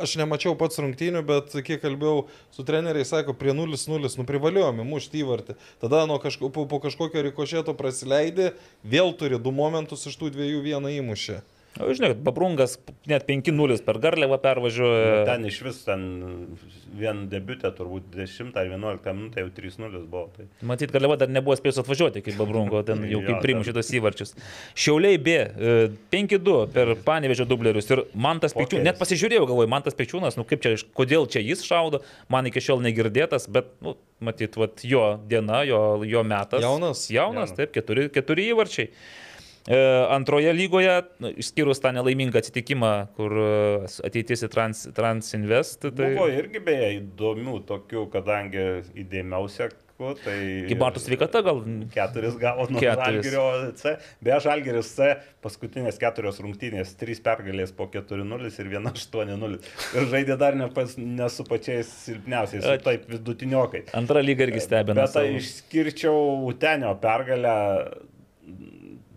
aš 0.00 0.16
nemačiau 0.18 0.56
pats 0.58 0.80
rungtynių, 0.80 1.20
bet 1.28 1.52
kiek 1.66 1.82
kalbėjau 1.82 2.24
su 2.56 2.64
treneriai, 2.66 3.04
sako, 3.06 3.36
prie 3.36 3.52
0-0, 3.54 4.08
nu 4.16 4.26
privalėjome 4.26 4.86
mušti 4.88 5.20
įvartį. 5.20 5.58
Tada 5.84 6.06
nuo 6.08 6.16
kažko, 6.22 6.48
po, 6.54 6.64
po 6.66 6.80
kažkokio 6.82 7.22
rikošėto 7.28 7.76
prasileidė, 7.76 8.54
vėl 8.82 9.12
turi 9.20 9.38
du 9.38 9.52
momentus 9.54 10.08
iš 10.08 10.16
tų 10.16 10.32
dviejų 10.38 10.64
vieną 10.64 10.96
įmušę. 10.96 11.42
Žinai, 11.78 12.14
Babrungas 12.18 12.74
net 13.08 13.24
5-0 13.28 13.78
per 13.86 13.98
Garliavą 14.02 14.36
pervažiuoja. 14.42 15.12
Nu, 15.20 15.26
ten 15.28 15.46
iš 15.48 15.60
vis 15.64 15.78
ten 15.86 16.02
vien 16.98 17.22
debutė 17.30 17.70
turbūt 17.76 18.10
10 18.16 18.58
ar 18.58 18.66
11 18.66 19.14
minutę 19.14 19.44
jau 19.44 19.52
3-0 19.56 20.02
buvo. 20.10 20.24
Tai. 20.34 20.48
Matyt, 20.66 20.90
Garliava 20.92 21.16
dar 21.20 21.30
nebuvo 21.30 21.56
spėjus 21.56 21.80
atvažiuoti 21.84 22.24
kaip 22.26 22.36
Babrungo, 22.40 22.82
ten 22.86 23.06
jau 23.08 23.22
kaip 23.24 23.40
primušė 23.44 23.74
tos 23.76 23.92
įvarčius. 23.96 24.34
Šiauliai 24.74 25.22
B, 25.22 25.38
5-2 26.12 26.58
e, 26.58 26.68
per 26.74 26.92
Panevežio 27.06 27.46
dublerius 27.48 27.88
ir 27.94 28.04
man 28.18 28.42
tas 28.42 28.56
Pečiūnas, 28.56 28.84
net 28.90 29.00
pasižiūrėjau, 29.00 29.46
galvoju, 29.52 29.70
man 29.70 29.86
tas 29.86 29.96
Pečiūnas, 29.96 30.36
nu 30.40 30.44
kaip 30.50 30.66
čia, 30.66 30.74
kodėl 30.96 31.30
čia 31.30 31.44
jis 31.44 31.64
šaudo, 31.64 32.02
man 32.32 32.50
iki 32.50 32.62
šiol 32.66 32.82
negirdėtas, 32.84 33.46
bet, 33.52 33.72
nu, 33.84 33.94
matyt, 34.20 34.58
vat, 34.60 34.82
jo 34.84 35.06
diena, 35.30 35.62
jo, 35.68 35.80
jo 36.04 36.26
metas. 36.26 36.60
Jaunas. 36.66 37.06
Jaunas, 37.08 37.08
Jaunas. 37.14 37.56
taip, 37.56 37.72
keturi, 37.74 38.08
keturi 38.12 38.50
įvarčiai. 38.50 38.90
E, 39.68 39.76
antroje 40.08 40.52
lygoje, 40.56 40.94
išskyrus 41.42 41.82
tą 41.84 41.92
nelaimingą 41.92 42.40
atsitikimą, 42.40 42.94
kur 43.18 43.36
e, 43.36 43.50
ateitis 44.08 44.46
į 44.46 44.50
Trans, 44.52 44.86
Transinvest. 44.96 45.84
Tai... 45.84 46.14
Buvo 46.16 46.30
irgi 46.32 46.64
beje 46.64 46.90
įdomių 47.02 47.60
tokių, 47.68 48.08
kadangi 48.14 48.66
įdėmiausia 49.04 49.68
Tai 50.00 50.34
Kybartų 50.64 51.00
sveikata 51.02 51.42
gal? 51.44 51.58
Keturis 51.92 52.36
gavo 52.40 52.64
nuo 52.72 52.80
Žalgirio 52.80 53.42
C. 53.76 53.92
Beje, 54.24 54.38
Žalgiris 54.46 54.92
C 54.96 55.08
paskutinės 55.44 56.00
keturios 56.00 56.40
rungtynės, 56.40 56.94
trys 57.00 57.20
pergalės 57.24 57.74
po 57.76 57.84
4-0 57.92 58.48
ir 58.48 58.70
1-8-0. 58.78 59.58
Ir 60.00 60.08
žaidė 60.14 60.38
dar 60.40 60.56
ne, 60.56 60.70
pas, 60.72 60.94
ne 60.96 61.28
su 61.32 61.44
pačiais 61.48 61.90
silpniausiais, 62.06 62.64
su 62.64 62.78
taip 62.86 63.04
vidutiniokai. 63.12 63.84
Antra 64.00 64.24
lyga 64.24 64.48
irgi 64.48 64.64
stebina. 64.64 65.04
Bet 65.04 65.16
tai 65.18 65.26
išskirčiau 65.36 66.46
Utenio 66.48 66.94
pergalę 67.02 67.56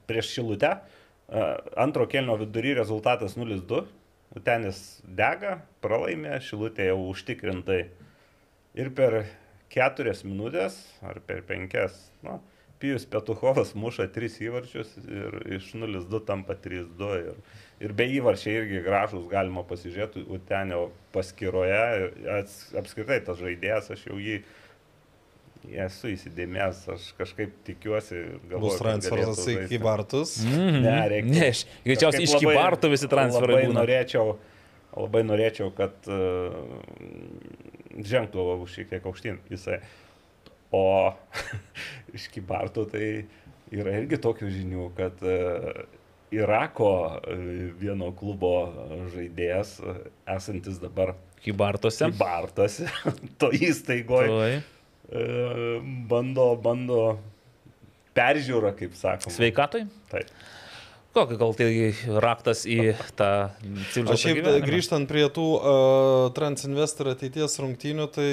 prieš 0.10 0.32
Šilutę. 0.38 0.76
Antro 1.80 2.08
kelnio 2.10 2.38
vidury 2.42 2.76
rezultatas 2.78 3.38
0-2. 3.40 3.84
Utenis 4.38 4.80
dega, 5.06 5.60
pralaimė, 5.84 6.40
Šilutė 6.42 6.90
jau 6.90 7.00
užtikrintai. 7.12 7.84
Ir 8.74 8.90
per 8.98 9.20
keturias 9.74 10.24
minutės, 10.26 10.80
ar 11.06 11.20
per 11.26 11.44
penkias, 11.46 11.98
nu, 12.26 12.40
Pijus 12.84 13.06
Petuchovas 13.08 13.70
muša 13.80 14.10
tris 14.12 14.34
įvarčius 14.44 14.90
ir 15.08 15.36
iš 15.56 15.70
0-2 15.80 16.20
tampa 16.28 16.58
3-2. 16.60 17.12
Ir, 17.30 17.38
ir 17.86 17.94
be 17.96 18.10
įvarčiai 18.18 18.58
irgi 18.60 18.82
gražus 18.84 19.24
galima 19.32 19.64
pasižiūrėti 19.70 20.26
Utenio 20.36 20.90
paskyroje. 21.16 22.10
Apskritai 22.82 23.22
tas 23.24 23.40
žaidėjas, 23.40 23.88
aš 23.96 24.04
jau 24.10 24.20
jį 24.20 24.42
esu 25.72 26.12
įsidėmėjęs, 26.12 26.82
aš 26.94 27.06
kažkaip 27.18 27.54
tikiuosi, 27.68 28.20
galvoju. 28.50 28.64
Bus 28.66 28.82
transferas 28.82 29.42
į 29.48 29.56
Kybartus? 29.72 30.36
Mm 30.44 30.58
-hmm. 30.60 30.80
Ne, 30.84 30.96
reikia. 31.14 31.32
Ne, 31.32 31.50
aš 31.54 31.66
greičiausiai 31.86 32.28
iš 32.28 32.36
Kybartų 32.42 32.90
visi 32.94 33.08
transferai. 33.08 33.56
Labai 33.56 33.70
būna. 33.70 33.80
norėčiau, 33.80 34.38
labai 34.98 35.24
norėčiau, 35.24 35.72
kad 35.76 36.12
uh, 36.12 36.54
žengtų 37.98 38.68
šiek 38.68 38.90
tiek 38.90 39.06
aukštyn 39.06 39.40
jisai. 39.50 39.80
O 40.72 41.14
iš 42.18 42.30
Kybartų 42.34 42.86
tai 42.92 43.26
yra 43.72 43.98
irgi 44.02 44.18
tokių 44.18 44.50
žinių, 44.50 44.92
kad 44.98 45.22
uh, 45.22 45.86
Irako 46.34 47.22
vieno 47.78 48.12
klubo 48.18 48.74
žaidėjas, 49.14 49.78
esantis 50.26 50.80
dabar 50.82 51.14
Kybartose. 51.44 52.08
Kybartose, 52.10 52.88
to 53.40 53.52
įstaigoje. 53.52 54.62
E, 55.12 55.28
bando, 56.10 56.54
bando 56.64 57.04
peržiūrą, 58.16 58.74
kaip 58.78 58.96
sakoma. 58.98 59.34
Sveikatoj? 59.36 59.88
Taip. 60.14 60.32
Kokia 61.14 61.38
gal 61.38 61.52
tai 61.54 61.70
raktas 62.24 62.64
į 62.66 62.96
tą 63.14 63.30
civilizaciją? 63.94 64.14
Aš 64.16 64.24
šiaip 64.24 64.66
grįžtant 64.66 65.10
prie 65.10 65.28
tų 65.30 65.46
uh, 65.60 66.32
Transinvestor 66.34 67.12
ateities 67.12 67.60
rungtynių, 67.62 68.08
tai 68.16 68.30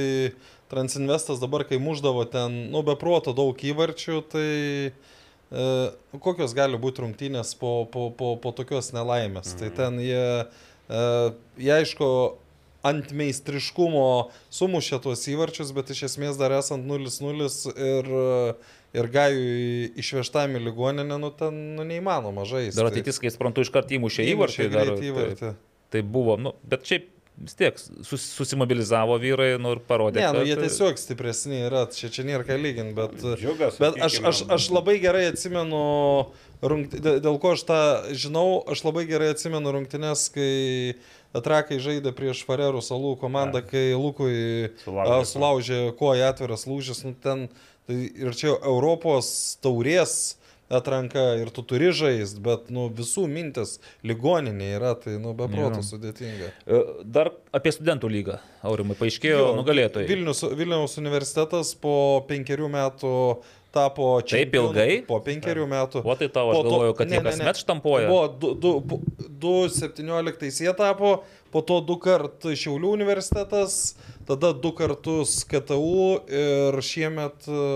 Transinvestas 0.73 1.43
dabar, 1.43 1.67
kai 1.69 1.77
muždavo 1.83 2.25
ten, 2.31 2.71
nu, 2.73 2.81
be 2.87 2.95
proto 2.97 3.35
daug 3.37 3.61
įvarčių, 3.61 4.21
tai 4.33 4.49
uh, 4.89 5.93
kokios 6.25 6.57
gali 6.57 6.81
būti 6.81 7.05
rungtynės 7.05 7.53
po, 7.61 7.83
po, 7.93 8.09
po, 8.17 8.33
po 8.41 8.55
tokios 8.57 8.95
nelaimės. 8.97 9.53
Mm. 9.53 9.61
Tai 9.61 9.69
mhm. 9.69 9.77
ten 9.77 10.01
jie, 10.07 10.25
uh, 10.89 11.61
jie 11.61 11.75
aišku, 11.83 12.11
ant 12.87 13.13
meistriškumo 13.17 14.05
sumušė 14.55 15.01
tuos 15.05 15.25
įvarčius, 15.31 15.73
bet 15.77 15.93
iš 15.95 16.07
esmės 16.11 16.41
dar 16.41 16.55
esant 16.57 16.87
0-0 16.89 17.49
ir, 17.75 18.11
ir 18.97 19.11
gajui 19.15 19.91
išvežtam 20.01 20.57
į 20.59 20.65
ligoninę, 20.69 21.21
nu 21.21 21.33
ten 21.37 21.63
nu, 21.77 21.87
neįmanoma 21.87 22.47
žaisti. 22.49 22.79
Dar 22.81 22.91
ateitis, 22.91 23.21
kai 23.23 23.33
suprantu, 23.33 23.67
iškart 23.67 23.93
įmušė 23.99 24.29
įvartį. 24.35 24.69
Dar, 24.75 24.95
įvartį. 24.97 25.41
Tai, 25.41 25.57
tai 25.93 26.05
buvo, 26.17 26.39
nu, 26.41 26.55
bet 26.69 26.89
šiaip 26.89 27.09
vis 27.41 27.57
tiek 27.57 27.79
sus, 27.79 28.25
susimobilizavo 28.37 29.17
vyrai 29.21 29.55
nu, 29.61 29.75
ir 29.77 29.83
parodė. 29.89 30.21
Ne, 30.21 30.41
nu, 30.41 30.45
jie 30.49 30.57
tiesiog 30.61 31.01
stipresni 31.01 31.63
yra, 31.69 31.87
čia, 31.95 32.11
čia 32.13 32.25
nėra 32.29 32.45
ką 32.49 32.59
lyginti, 32.61 32.97
bet, 32.97 33.17
Džiugas, 33.41 33.81
bet 33.81 33.97
aš, 34.05 34.19
aš, 34.29 34.43
aš 34.59 34.69
labai 34.75 34.99
gerai 35.03 35.27
atsimenu, 35.31 35.81
rungt, 36.63 36.99
dėl 37.01 37.41
ko 37.41 37.55
aš 37.57 37.65
tą 37.69 37.81
žinau, 38.13 38.61
aš 38.71 38.85
labai 38.87 39.07
gerai 39.09 39.33
atsimenu 39.35 39.73
rungtynes, 39.79 40.29
kai 40.35 40.53
Trakai 41.31 41.77
žaidė 41.79 42.11
prieš 42.11 42.41
Farerų 42.43 42.81
salų 42.83 43.13
komandą, 43.21 43.61
kai 43.63 43.93
Lukui 43.95 44.73
sulaužė, 44.83 45.27
sulaužė 45.31 45.77
koją 45.95 46.27
atviras 46.27 46.67
lūžis, 46.67 47.05
nu, 47.07 47.13
ten 47.15 47.45
Tai 47.91 47.97
ir 48.07 48.37
čia 48.39 48.53
Europos 48.55 49.59
taurės 49.65 50.37
atranka 50.71 51.23
ir 51.41 51.49
tu 51.51 51.65
turi 51.67 51.89
žaisti, 51.91 52.39
bet 52.45 52.69
nu, 52.71 52.85
visų 52.95 53.25
mintis 53.27 53.81
ligoninė 54.07 54.69
yra, 54.77 54.93
tai 54.95 55.17
nu, 55.19 55.33
be 55.35 55.49
proto 55.51 55.83
sudėtinga. 55.83 56.53
E, 56.63 56.79
Dar 57.03 57.33
apie 57.51 57.73
studentų 57.75 58.13
lygą, 58.13 58.37
Aurimai, 58.63 58.95
paaiškėjo 59.01 59.41
Jo, 59.41 59.49
nugalėtojai. 59.59 60.07
Vilnius, 60.07 60.45
Vilniaus 60.55 60.95
universitetas 61.03 61.75
po 61.83 61.97
penkerių 62.31 62.71
metų 62.71 63.13
tapo 63.75 64.21
čia. 64.27 64.41
Taip 64.41 64.57
ilgai? 64.59 65.01
Po 65.07 65.21
penkerių 65.25 65.67
metų. 65.71 66.03
O 66.05 66.17
tai 66.19 66.29
tau, 66.33 66.51
aš 66.53 66.63
galvoju, 66.67 66.95
kad 66.99 67.13
jie 67.13 67.23
kasmet 67.25 67.61
štampuoja. 67.63 68.11
Buvo 68.11 69.01
2017 69.41 70.65
jie 70.67 70.75
tapo, 70.79 71.21
po 71.55 71.65
to 71.67 71.81
du 71.87 71.97
kart 72.03 72.47
Šiaulių 72.51 72.95
universitetas, 72.99 73.97
tada 74.29 74.53
du 74.55 74.73
kartus 74.77 75.41
KTU 75.49 76.23
ir 76.27 76.81
šiemet 76.85 77.49
e, 77.51 77.67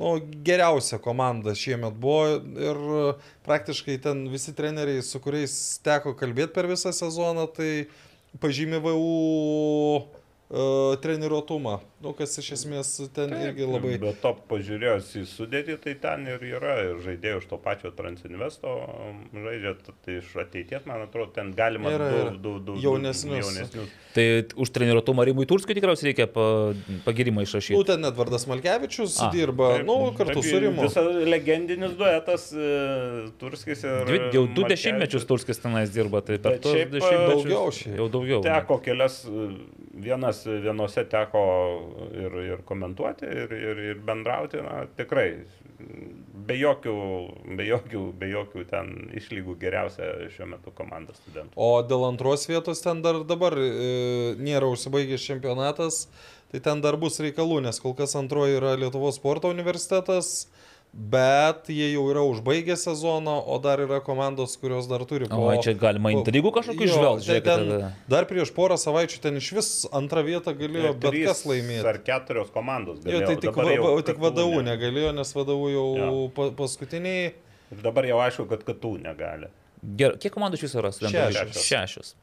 nu, 0.00 0.16
geriausia 0.46 0.98
komanda 1.02 1.54
šiemet 1.58 1.96
buvo 2.00 2.38
ir 2.68 2.82
e, 2.98 3.06
praktiškai 3.46 3.98
ten 4.04 4.26
visi 4.32 4.54
treneriai, 4.56 5.04
su 5.04 5.20
kuriais 5.24 5.54
teko 5.84 6.16
kalbėti 6.18 6.54
per 6.56 6.68
visą 6.70 6.92
sezoną, 6.94 7.46
tai 7.54 7.86
pažymė 8.42 8.80
VU 8.82 9.02
uh, 10.00 10.22
treniruotumą, 11.02 11.78
nu, 12.04 12.12
kas 12.16 12.36
iš 12.40 12.50
esmės 12.58 12.92
ten 13.16 13.32
irgi 13.38 13.66
labai... 13.68 13.96
Bet 14.02 14.20
to 14.22 14.34
pažiūrėjus 14.50 15.10
į 15.20 15.24
sudėtį, 15.30 15.78
tai 15.84 15.94
ten 16.02 16.26
ir 16.30 16.44
yra 16.54 16.76
ir 16.90 17.00
žaidėjų 17.04 17.42
iš 17.42 17.48
to 17.50 17.58
pačio 17.64 17.92
Transinvesto 17.96 18.74
um, 18.84 19.22
žaidžia, 19.32 19.74
tai 20.04 20.18
iš 20.20 20.32
ateities, 20.44 20.84
man 20.88 21.06
atrodo, 21.06 21.32
ten 21.36 21.52
galima 21.56 21.94
Yra, 21.94 22.08
du, 22.10 22.20
yra. 22.20 22.34
du, 22.46 22.54
du, 22.66 22.76
Jaunesnius. 22.84 23.48
Du, 23.48 23.54
jaunesnius. 23.54 23.94
Tai 24.14 24.26
už 24.62 24.70
treniruotumą 24.70 25.24
Rimui 25.26 25.46
Turskiui 25.50 25.74
tikriausiai 25.78 26.12
reikia 26.12 26.28
pa, 26.30 26.44
pagirimą 27.06 27.42
išrašyti. 27.46 27.74
Nu, 27.74 27.86
ten 27.88 28.06
Edvardas 28.06 28.46
Malkevičius 28.50 29.16
A, 29.24 29.30
dirba, 29.34 29.72
Taip, 29.78 29.88
nu, 29.88 29.96
kartu 30.18 30.38
taip, 30.38 30.50
su 30.50 30.60
Rimu. 30.62 30.84
Visas 30.84 31.08
legendinis 31.32 31.96
duetas 31.98 32.46
e, 32.54 32.68
Turskis 33.40 33.82
ir... 33.82 34.04
Dvi, 34.10 34.20
jau 34.36 34.44
du 34.54 34.68
dešimtmečius 34.70 35.26
Turskis 35.30 35.62
tenais 35.62 35.90
dirba, 35.94 36.22
tai 36.26 36.38
per 36.38 36.60
tos 36.62 36.76
šiaip, 36.76 36.94
dešimtmečius 36.94 37.32
daugiau 37.32 37.74
šiaip. 37.74 37.96
Jau 37.98 38.08
daugiau. 38.14 38.44
Teko 38.46 38.78
kelias, 38.84 39.18
e, 39.26 39.48
vienas, 40.06 40.44
vienose 40.46 41.06
teko 41.10 41.44
ir, 42.14 42.36
ir 42.42 42.62
komentuoti, 42.66 43.26
ir, 43.26 43.52
ir, 43.54 43.82
ir 43.90 44.02
bendrauti, 44.06 44.60
na, 44.64 44.84
tikrai, 44.98 45.28
be 46.48 46.56
jokių, 46.58 46.94
be 47.58 47.66
jokių, 47.68 48.02
be 48.18 48.30
jokių 48.32 48.64
ten 48.70 48.92
išlygų 49.18 49.56
geriausia 49.60 50.10
šiuo 50.34 50.48
metu 50.54 50.74
komanda 50.76 51.14
studentų. 51.16 51.54
O 51.56 51.82
dėl 51.86 52.06
antros 52.08 52.46
vietos 52.50 52.82
ten 52.84 53.02
dar 53.04 53.22
dabar 53.28 53.56
e, 53.58 53.68
nėra 54.40 54.70
užsibaigęs 54.72 55.26
čempionatas, 55.26 56.04
tai 56.52 56.62
ten 56.64 56.82
dar 56.84 56.98
bus 57.00 57.20
reikalų, 57.22 57.62
nes 57.66 57.80
kol 57.82 57.96
kas 57.98 58.16
antroji 58.18 58.58
yra 58.60 58.76
Lietuvos 58.78 59.18
sporto 59.20 59.50
universitetas, 59.52 60.46
bet 60.94 61.66
jie 61.74 61.88
jau 61.92 62.04
yra 62.12 62.22
užbaigę 62.22 62.76
sezoną, 62.78 63.34
o 63.50 63.58
dar 63.58 63.80
yra 63.82 63.98
komandos, 64.04 64.54
kurios 64.60 64.86
dar 64.86 65.02
turi 65.10 65.26
O 65.30 65.50
čia 65.62 65.74
galima 65.74 66.12
po- 66.12 66.20
intrigų 66.20 66.52
kažkokių 66.54 66.86
Jo, 66.86 66.92
išvelgti, 67.18 67.40
tai. 67.42 67.90
Dar 68.08 68.26
prieš 68.30 68.52
porą 68.54 68.76
savaičių 68.78 69.18
ten 69.24 69.36
iš 69.40 69.48
vis 69.58 69.70
antrą 69.90 70.22
vietą 70.26 70.54
galėjo 70.54 70.92
bet 70.94 71.10
Trys 71.10 71.26
kas 71.32 71.42
laimėti. 71.50 71.86
Ar 71.90 71.98
keturios 72.06 72.50
komandos. 72.54 73.00
Jo, 73.02 73.10
galėjo, 73.10 73.26
tai 73.26 73.36
tik, 73.36 73.50
dabar 73.50 73.64
va, 73.72 73.74
jau 73.74 74.02
tik 74.06 74.18
VDU 74.22 74.62
ne. 74.62 74.66
negalėjo, 74.70 75.14
nes 75.18 75.34
VDU 75.34 75.70
jau 75.74 75.86
Jo. 75.98 76.10
pa, 76.36 76.50
paskutiniai. 76.62 77.32
Ir 77.74 77.82
dabar 77.82 78.06
jau 78.06 78.20
aišku, 78.22 78.46
kad 78.48 78.62
KTU 78.62 78.94
negali. 79.02 79.50
Gerai, 79.84 80.16
kiek 80.22 80.32
komandų 80.32 80.56
iš 80.60 80.68
viso 80.68 80.78
yra? 80.80 80.92
Šešios. 80.94 81.58
Šešios. 81.64 82.14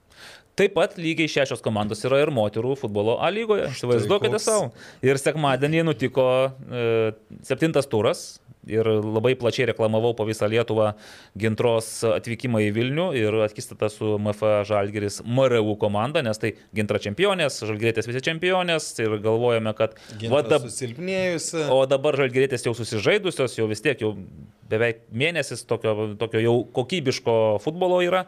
Taip 0.55 0.73
pat 0.75 0.95
lygiai 0.99 1.29
šešios 1.31 1.61
komandos 1.63 2.01
yra 2.07 2.19
ir 2.21 2.29
moterų 2.33 2.73
futbolo 2.77 3.17
A 3.23 3.29
lygoje. 3.31 3.69
Įsivaizduokite 3.71 4.39
savo. 4.43 4.71
Ir 5.03 5.17
sekmadienį 5.17 5.83
nutiko 5.87 6.25
e, 6.71 7.11
septintas 7.47 7.87
turas. 7.87 8.39
Ir 8.69 8.85
labai 8.85 9.33
plačiai 9.39 9.65
reklamavau 9.71 10.11
po 10.13 10.27
visą 10.27 10.45
Lietuvą 10.51 10.91
Gintros 11.39 11.87
atvykimą 12.05 12.61
į 12.67 12.69
Vilnių 12.75 13.07
ir 13.17 13.37
akistatą 13.47 13.89
su 13.89 14.13
MFA 14.21 14.61
Žalgeris 14.69 15.21
MRU 15.25 15.73
komanda, 15.81 16.21
nes 16.21 16.37
tai 16.41 16.53
Gintra 16.77 17.01
čempionės, 17.01 17.57
Žalgerėtės 17.65 18.09
visi 18.09 18.21
čempionės 18.27 18.91
ir 19.01 19.17
galvojame, 19.23 19.73
kad 19.77 19.97
va 20.29 20.43
dab-. 20.45 20.69
O 21.73 21.81
dabar 21.89 22.19
žalgerėtės 22.21 22.67
jau 22.67 22.75
susižaidusios, 22.77 23.57
jau 23.57 23.65
vis 23.71 23.81
tiek 23.81 24.01
jau 24.05 24.13
beveik 24.71 25.05
mėnesis 25.09 25.65
tokio, 25.67 26.13
tokio 26.21 26.41
jau 26.43 26.57
kokybiško 26.77 27.37
futbolo 27.63 28.01
yra. 28.05 28.27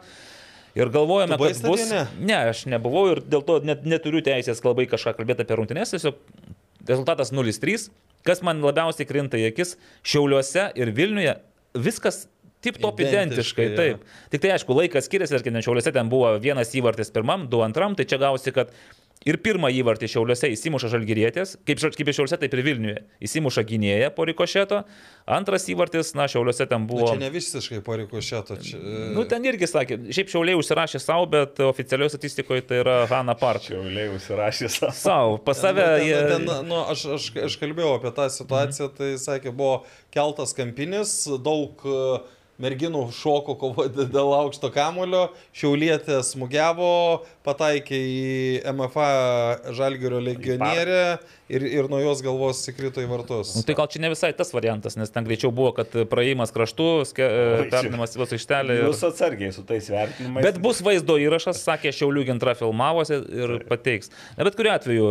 Ir 0.74 0.90
galvojame, 0.90 1.38
kad 1.38 1.60
bus... 1.62 1.86
Ne, 2.18 2.38
aš 2.50 2.64
nebuvau 2.66 3.06
ir 3.12 3.22
dėl 3.22 3.44
to 3.46 3.60
net 3.62 3.84
neturiu 3.86 4.24
teisės 4.26 4.64
labai 4.66 4.88
kažką 4.90 5.14
kalbėti 5.20 5.46
apie 5.46 5.58
rungtynės, 5.60 5.94
tiesiog 5.94 6.18
rezultatas 6.88 7.30
0-3. 7.30 7.86
Kas 8.24 8.40
man 8.44 8.62
labiausiai 8.64 9.08
krinta 9.08 9.40
į 9.40 9.50
akis, 9.50 9.74
Šiauliuose 10.06 10.70
ir 10.80 10.92
Vilniuje 10.96 11.36
viskas 11.74 12.24
tip 12.64 12.78
top 12.80 13.00
Identiškai, 13.02 13.66
identiškai, 13.68 13.76
taip. 13.76 14.04
Tik 14.32 14.40
tai 14.40 14.54
aišku, 14.54 14.76
laikas 14.78 15.08
skiriasi, 15.08 15.36
ir 15.36 15.44
kai 15.44 15.64
Šiauliuose 15.64 15.92
ten 15.92 16.08
buvo 16.12 16.30
vienas 16.40 16.72
įvartis 16.76 17.12
pirmam, 17.12 17.44
du 17.52 17.60
antram, 17.64 17.96
tai 17.98 18.06
čia 18.08 18.20
gausi, 18.22 18.54
kad 18.56 18.72
ir 19.28 19.38
pirmą 19.44 19.70
įvartį 19.74 20.08
Šiauliuose 20.12 20.50
įsimuša 20.54 20.90
žalgyrėtės, 20.92 21.56
kaip, 21.66 21.80
kaip 21.96 22.10
ir 22.10 22.16
Šiauliuose, 22.16 22.38
taip 22.40 22.56
ir 22.56 22.62
Vilniuje. 22.66 23.02
Įsimuša 23.24 23.64
gynėja 23.68 24.10
po 24.14 24.26
rikošeto, 24.28 24.82
antras 25.36 25.66
įvartis, 25.72 26.12
na, 26.18 26.28
Šiauliuose 26.30 26.66
ten 26.70 26.84
Na, 26.84 26.88
buvo... 26.90 27.08
čia 27.10 27.20
ne 27.22 27.30
visiškai 27.34 27.80
pariko 27.86 28.22
šito. 28.24 28.58
Čia, 28.64 28.80
Nu, 29.14 29.24
ten 29.28 29.44
irgi 29.48 29.68
sakė, 29.70 29.98
šiaip 30.14 30.32
Šiauliai 30.32 30.58
užsirašė 30.60 31.00
savo, 31.02 31.26
bet 31.32 31.60
oficialioje 31.64 32.14
statistikoje 32.14 32.66
tai 32.68 32.80
yra 32.82 32.96
Hanna 33.10 33.36
Park. 33.38 33.66
Šiauliai 33.70 34.12
užsirašė 34.14 34.70
savo. 34.76 34.94
Savo, 35.00 35.36
pas 35.44 35.60
save 35.60 35.84
ten, 35.84 36.06
jie... 36.08 36.22
ten, 36.32 36.48
nu, 36.68 36.80
aš, 36.92 37.06
aš, 37.18 37.28
aš 37.48 37.58
kalbėjau 37.62 37.96
apie 37.98 38.14
tą 38.16 38.28
situaciją, 38.32 38.90
tai 38.98 39.14
sakė, 39.20 39.54
buvo 39.54 39.82
keltas 40.14 40.54
kampinis, 40.56 41.16
daug 41.44 41.84
e, 41.88 42.00
merginų 42.62 43.06
šoko 43.14 43.56
kovoti 43.60 44.06
dėl 44.14 44.32
aukšto 44.36 44.70
kamulio, 44.74 45.26
šiaulietė 45.56 46.20
smūgiavo, 46.26 46.92
pataikė 47.46 48.00
į 48.10 48.74
MFA 48.74 49.08
Žalgirio 49.76 50.22
legionierę 50.24 51.02
ir, 51.48 51.62
ir 51.66 51.88
nuo 51.92 51.98
jos 52.00 52.22
galvos 52.24 52.62
įkrito 52.70 53.02
į 53.04 53.08
vartus. 53.10 53.54
Nu, 53.56 53.62
tai 53.66 53.74
gal 53.76 53.88
čia 53.92 54.00
ne 54.00 54.10
visai 54.12 54.30
tas 54.36 54.52
variantas, 54.54 54.96
nes 54.96 55.10
ten 55.12 55.26
greičiau 55.26 55.50
buvo, 55.54 55.72
kad 55.76 55.92
praėjimas 56.10 56.52
kraštu, 56.54 56.86
Oi, 57.02 57.08
čia- 57.10 57.28
perdavimas 57.70 58.16
vos 58.16 58.32
aikštelė. 58.36 58.78
Ir... 58.80 58.86
Jūs 58.88 59.02
atsargiai 59.10 59.52
su 59.52 59.64
tais 59.68 59.88
vertinimais. 59.92 60.44
Bet 60.46 60.58
bus 60.64 60.80
vaizdo 60.84 61.18
įrašas, 61.20 61.60
sakė 61.66 61.92
Šiaulių 61.94 62.24
gintra 62.30 62.54
filmavosi 62.58 63.18
ir 63.20 63.54
pateiks. 63.68 64.10
Na, 64.38 64.46
bet 64.48 64.56
kuriu 64.58 64.72
atveju, 64.74 65.10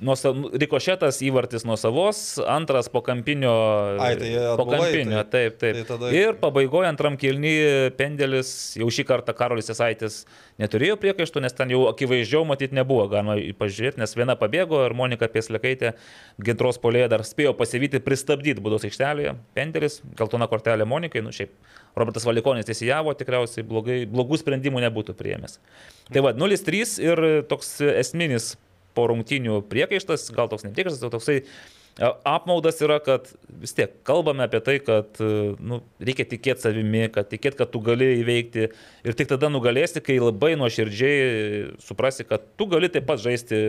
nuo 0.00 0.16
sa- 0.18 0.34
rikošetas 0.34 1.22
įvartis 1.28 1.64
nuo 1.68 1.78
savos, 1.80 2.22
antras 2.46 2.90
po 2.90 3.02
kampinio. 3.06 3.54
Ai, 4.02 4.16
tai 4.20 4.32
po 4.58 4.66
kampinio, 4.70 5.22
tai- 5.24 5.50
taip, 5.50 5.58
taip. 5.62 5.80
tai 5.80 5.86
tada- 5.94 6.12
Ir 6.14 6.34
pabaigoje 6.42 6.88
antram 6.90 7.16
kilny 7.20 7.54
pendelis, 7.96 8.74
jau 8.78 8.90
šį 8.90 9.04
kartą 9.08 9.34
Karolis 9.36 9.70
Esaitis 9.72 10.24
neturėjo 10.60 10.98
priekaištų, 11.00 11.40
nes 11.46 11.54
ten 11.56 11.70
jau 11.72 11.86
akivaizdžiau 11.92 12.42
matyti 12.48 12.76
nebuvo, 12.76 13.06
galima 13.08 13.38
pažiūrėti, 13.60 13.98
nes 14.02 14.12
viena 14.18 14.36
pabėgo 14.36 14.82
ir 14.86 14.94
Monika 14.98 15.28
Pieslekaitė 15.60 15.94
gintros 16.40 16.78
polėje 16.80 17.08
dar 17.12 17.24
spėjo 17.26 17.52
pasivyti, 17.56 18.00
pristabdyti 18.00 18.62
būdos 18.64 18.86
aikštelėje. 18.88 19.36
Pendelis, 19.54 20.00
geltona 20.16 20.48
kortelė 20.48 20.86
Monikai, 20.88 21.22
nu 21.22 21.32
šiaip 21.32 21.52
Robertas 21.98 22.24
Valikonis 22.24 22.68
teisėjavo, 22.68 23.14
tikriausiai 23.18 23.66
blogai, 23.66 24.04
blogų 24.08 24.40
sprendimų 24.40 24.80
nebūtų 24.86 25.16
priėmęs. 25.18 25.58
Tai 26.10 26.24
va, 26.24 26.32
0-3 26.32 26.96
ir 27.04 27.24
toks 27.50 27.80
esminis 27.92 28.54
po 28.96 29.06
rungtinių 29.10 29.60
priekaištas, 29.70 30.30
gal 30.34 30.48
toks 30.50 30.64
ne 30.66 30.72
priekaištas, 30.74 31.04
o 31.06 31.12
toksai 31.12 31.42
apmaudas 31.98 32.78
yra, 32.84 32.98
kad 33.04 33.26
vis 33.60 33.74
tiek 33.76 33.92
kalbame 34.06 34.44
apie 34.46 34.60
tai, 34.64 34.76
kad 34.84 35.18
e, 35.20 35.30
nu, 35.60 35.80
reikia 36.00 36.24
tikėti 36.30 36.64
savimi, 36.64 37.02
kad 37.12 37.28
tikėti, 37.32 37.58
kad 37.58 37.72
tu 37.74 37.80
gali 37.84 38.08
įveikti 38.22 38.68
ir 38.70 39.16
tik 39.18 39.28
tada 39.32 39.50
nugalėsi, 39.52 40.00
kai 40.04 40.16
labai 40.22 40.54
nuoširdžiai 40.60 41.76
suprasi, 41.84 42.24
kad 42.28 42.46
tu 42.56 42.68
gali 42.70 42.88
taip 42.92 43.04
pat 43.10 43.20
žaisti 43.20 43.60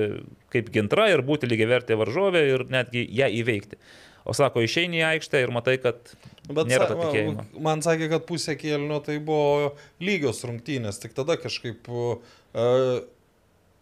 kaip 0.54 0.70
gintra 0.72 1.10
ir 1.12 1.24
būti 1.28 1.50
lygiai 1.50 1.72
vertė 1.74 1.98
varžovė 2.00 2.46
ir 2.54 2.66
netgi 2.72 3.04
ją 3.20 3.28
įveikti. 3.42 3.80
O 4.22 4.36
sako, 4.38 4.62
išeini 4.62 5.00
į 5.02 5.06
aikštę 5.16 5.40
ir 5.42 5.50
matai, 5.52 5.80
kad 5.82 5.98
Bet 6.46 6.68
nėra 6.70 6.86
sa- 6.88 6.94
to 6.94 7.00
tikėjimo. 7.08 7.46
man- 7.58 7.82
sakė, 7.82 8.08
kad 8.12 8.28
pusė 8.30 8.54
kėlinio 8.56 9.00
tai 9.04 9.18
buvo 9.18 9.74
lygios 10.00 10.44
rungtynės, 10.46 11.02
tik 11.02 11.16
tada 11.18 11.38
kažkaip 11.42 11.90
uh, 11.90 13.02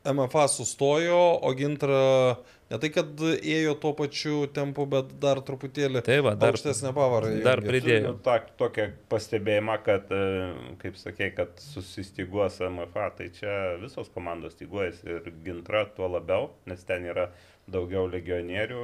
MFA 0.08 0.48
sustojo, 0.48 1.40
o 1.44 1.52
Gintra 1.60 2.38
ne 2.70 2.78
tai, 2.82 2.90
kad 2.94 3.22
ėjo 3.42 3.74
tuo 3.82 3.92
pačiu 3.98 4.44
tempu, 4.54 4.86
bet 4.90 5.12
dar 5.22 5.42
truputėlį 5.46 6.04
Tai 6.06 6.18
va, 6.26 6.34
dar- 6.38 6.54
aukštesnė 6.54 6.92
pavarą. 6.94 7.32
dar 7.46 7.62
pridėjo. 7.66 8.12
Turiu 8.14 8.24
tą 8.28 8.36
tokią 8.62 8.88
pastebėjimą, 9.10 9.78
kad, 9.86 10.12
e, 10.14 10.54
kaip 10.84 11.00
sakė, 11.02 11.32
kad 11.38 11.56
susistiguos 11.64 12.60
MFA, 12.70 13.10
tai 13.18 13.30
čia 13.34 13.56
visos 13.82 14.10
komandos 14.14 14.54
stiguojasi 14.58 15.10
ir 15.18 15.32
gintra 15.46 15.86
tuo 15.96 16.08
labiau, 16.14 16.52
nes 16.70 16.84
ten 16.86 17.06
yra 17.10 17.30
daugiau 17.70 18.08
legionierių 18.10 18.84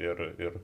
ir, 0.00 0.24
ir, 0.48 0.58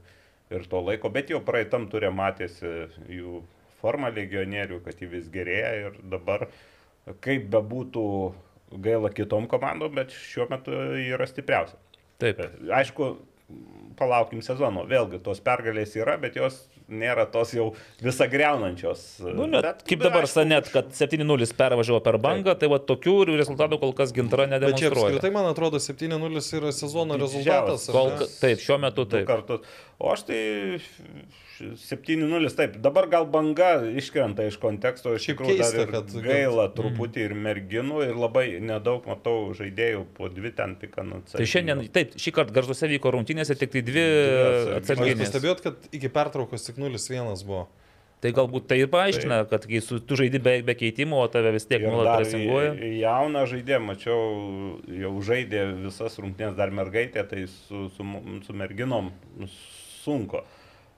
ir 0.50 0.66
to 0.70 0.82
laiko, 0.86 1.10
bet 1.10 1.30
jau 1.30 1.40
praeitam 1.46 1.88
turė 1.90 2.10
matėsi 2.14 2.74
jų 3.10 3.40
forma 3.80 4.10
legionierių, 4.12 4.82
kad 4.84 4.98
jį 5.00 5.08
vis 5.14 5.28
gerėja 5.32 5.70
ir 5.86 5.94
dabar, 6.12 6.48
kaip 7.24 7.46
bebūtų 7.50 8.02
gaila 8.84 9.08
kitom 9.10 9.46
komandom, 9.50 9.94
bet 9.96 10.12
šiuo 10.14 10.46
metu 10.50 10.74
yra 11.00 11.26
stipriausia. 11.26 11.78
Taip. 12.20 12.42
Aišku, 12.80 13.14
palaukim 14.00 14.42
sezono. 14.44 14.84
Vėlgi, 14.88 15.20
tos 15.24 15.40
pergalės 15.44 15.96
yra, 15.98 16.16
bet 16.20 16.38
jos 16.38 16.62
nėra 16.90 17.26
tos 17.30 17.52
jau 17.54 17.68
visą 18.02 18.26
greunančios. 18.30 19.02
Nu, 19.22 19.46
net, 19.50 19.66
bet, 19.66 19.82
kaip 19.86 20.02
dabar 20.02 20.26
aišku, 20.26 20.40
Sanet, 20.40 20.70
kad 20.74 20.90
7-0 20.96 21.50
pervažiavo 21.58 22.00
per 22.04 22.18
bangą, 22.22 22.56
tai 22.58 22.70
va 22.72 22.80
tokių 22.82 23.16
rezultatų 23.30 23.80
kol 23.82 23.94
kas 23.98 24.14
gintara 24.16 24.46
Bet 24.48 24.56
čia 24.56 24.58
nedemonstruoja. 24.58 25.12
apskritai, 25.14 25.32
man 25.34 25.50
atrodo, 25.52 25.82
7-0 25.82 26.42
yra 26.60 26.72
sezono 26.74 27.20
rezultatas. 27.20 27.86
Kol, 27.94 28.16
taip, 28.40 28.64
šiuo 28.64 28.80
metu 28.82 29.06
taip. 29.10 29.28
kartus. 29.30 29.78
O 30.00 30.10
aš 30.14 30.26
tai 30.30 30.40
7-0, 31.60 32.50
taip. 32.56 32.76
Dabar 32.82 33.06
gal 33.12 33.26
banga 33.30 33.70
iškrenta 34.00 34.46
iš 34.48 34.56
konteksto, 34.62 35.12
iš 35.16 35.26
tikrųjų 35.30 35.56
dar 35.58 35.66
keista, 35.70 35.86
kad- 35.90 36.08
kad- 36.12 36.24
gaila 36.24 36.68
truputį 36.74 37.24
ir 37.28 37.34
merginų, 37.34 38.00
ir 38.08 38.14
labai 38.18 38.46
nedaug 38.60 39.06
matau 39.06 39.52
žaidėjų, 39.56 40.06
po 40.16 40.28
dvi 40.28 40.50
ten 40.56 40.76
tik 40.80 40.96
ant 40.98 41.30
Tai 41.32 41.44
šiandien, 41.46 41.84
taip, 41.92 42.14
šį 42.16 42.32
kartą 42.32 42.52
garžuose 42.60 42.88
vyko 42.88 43.12
rungtynės 43.12 43.50
ir 43.50 43.56
tik 43.60 43.70
tai 43.76 43.82
dvi 43.82 43.92
Dvi 44.00 44.72
Ar 44.72 44.80
atsarginės. 44.80 45.22
pastebėjot, 45.28 45.60
kad 45.62 45.74
iki 45.92 46.08
pertraukos 46.08 46.64
tik 46.66 46.76
0-1 46.76 47.44
buvo? 47.46 47.68
Tai 48.20 48.30
galbūt 48.36 48.66
tai 48.68 48.76
ir 48.82 48.88
paaiškina, 48.92 49.48
kad 49.48 49.64
kai 49.64 49.78
su, 49.80 49.96
tu 50.04 50.14
žaidi 50.14 50.36
be, 50.44 50.60
be 50.62 50.74
keitimo, 50.76 51.22
o 51.24 51.28
tave 51.32 51.52
vis 51.54 51.64
tiek 51.64 51.80
nuolat 51.80 52.18
presinguoja. 52.20 52.74
jauną 53.00 53.46
žaidėją, 53.48 53.78
mačiau, 53.80 54.20
jau 54.92 55.12
žaidė 55.24 55.62
visas 55.86 56.18
rungtynės 56.20 56.54
dar 56.54 56.68
mergaitė, 56.70 57.24
tai 57.30 57.46
su, 57.48 57.88
su, 57.96 58.04
su 58.44 58.52
merginom 58.52 59.08
sunku. 60.04 60.42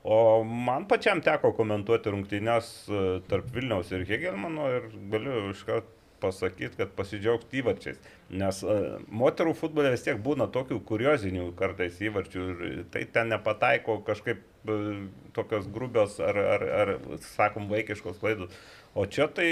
O 0.03 0.43
man 0.43 0.89
pačiam 0.91 1.21
teko 1.23 1.53
komentuoti 1.55 2.11
rungtynės 2.11 2.71
e, 2.91 3.03
tarp 3.31 3.53
Vilniaus 3.55 3.93
ir 3.95 4.03
Hegelmano 4.09 4.67
ir 4.75 4.89
galiu 5.13 5.53
iškart 5.53 5.87
pasakyti, 6.23 6.77
kad 6.79 6.93
pasidžiaugti 6.97 7.61
įvarčiais. 7.61 8.01
Nes 8.39 8.63
uh, 8.65 9.01
moterų 9.13 9.55
futbole 9.59 9.91
vis 9.93 10.05
tiek 10.07 10.21
būna 10.23 10.49
tokių 10.55 10.79
kuriozinių 10.89 11.49
kartais 11.59 11.99
įvarčių 12.05 12.45
ir 12.53 12.83
tai 12.95 13.05
ten 13.13 13.33
nepataiko 13.33 13.99
kažkaip 14.07 14.43
uh, 14.43 15.03
tokios 15.37 15.69
grubios 15.73 16.19
ar, 16.23 16.39
ar, 16.57 16.67
ar, 16.83 16.93
sakom, 17.35 17.69
vaikiškos 17.73 18.21
klaidos. 18.23 18.61
O 18.95 19.07
čia 19.11 19.27
tai 19.33 19.49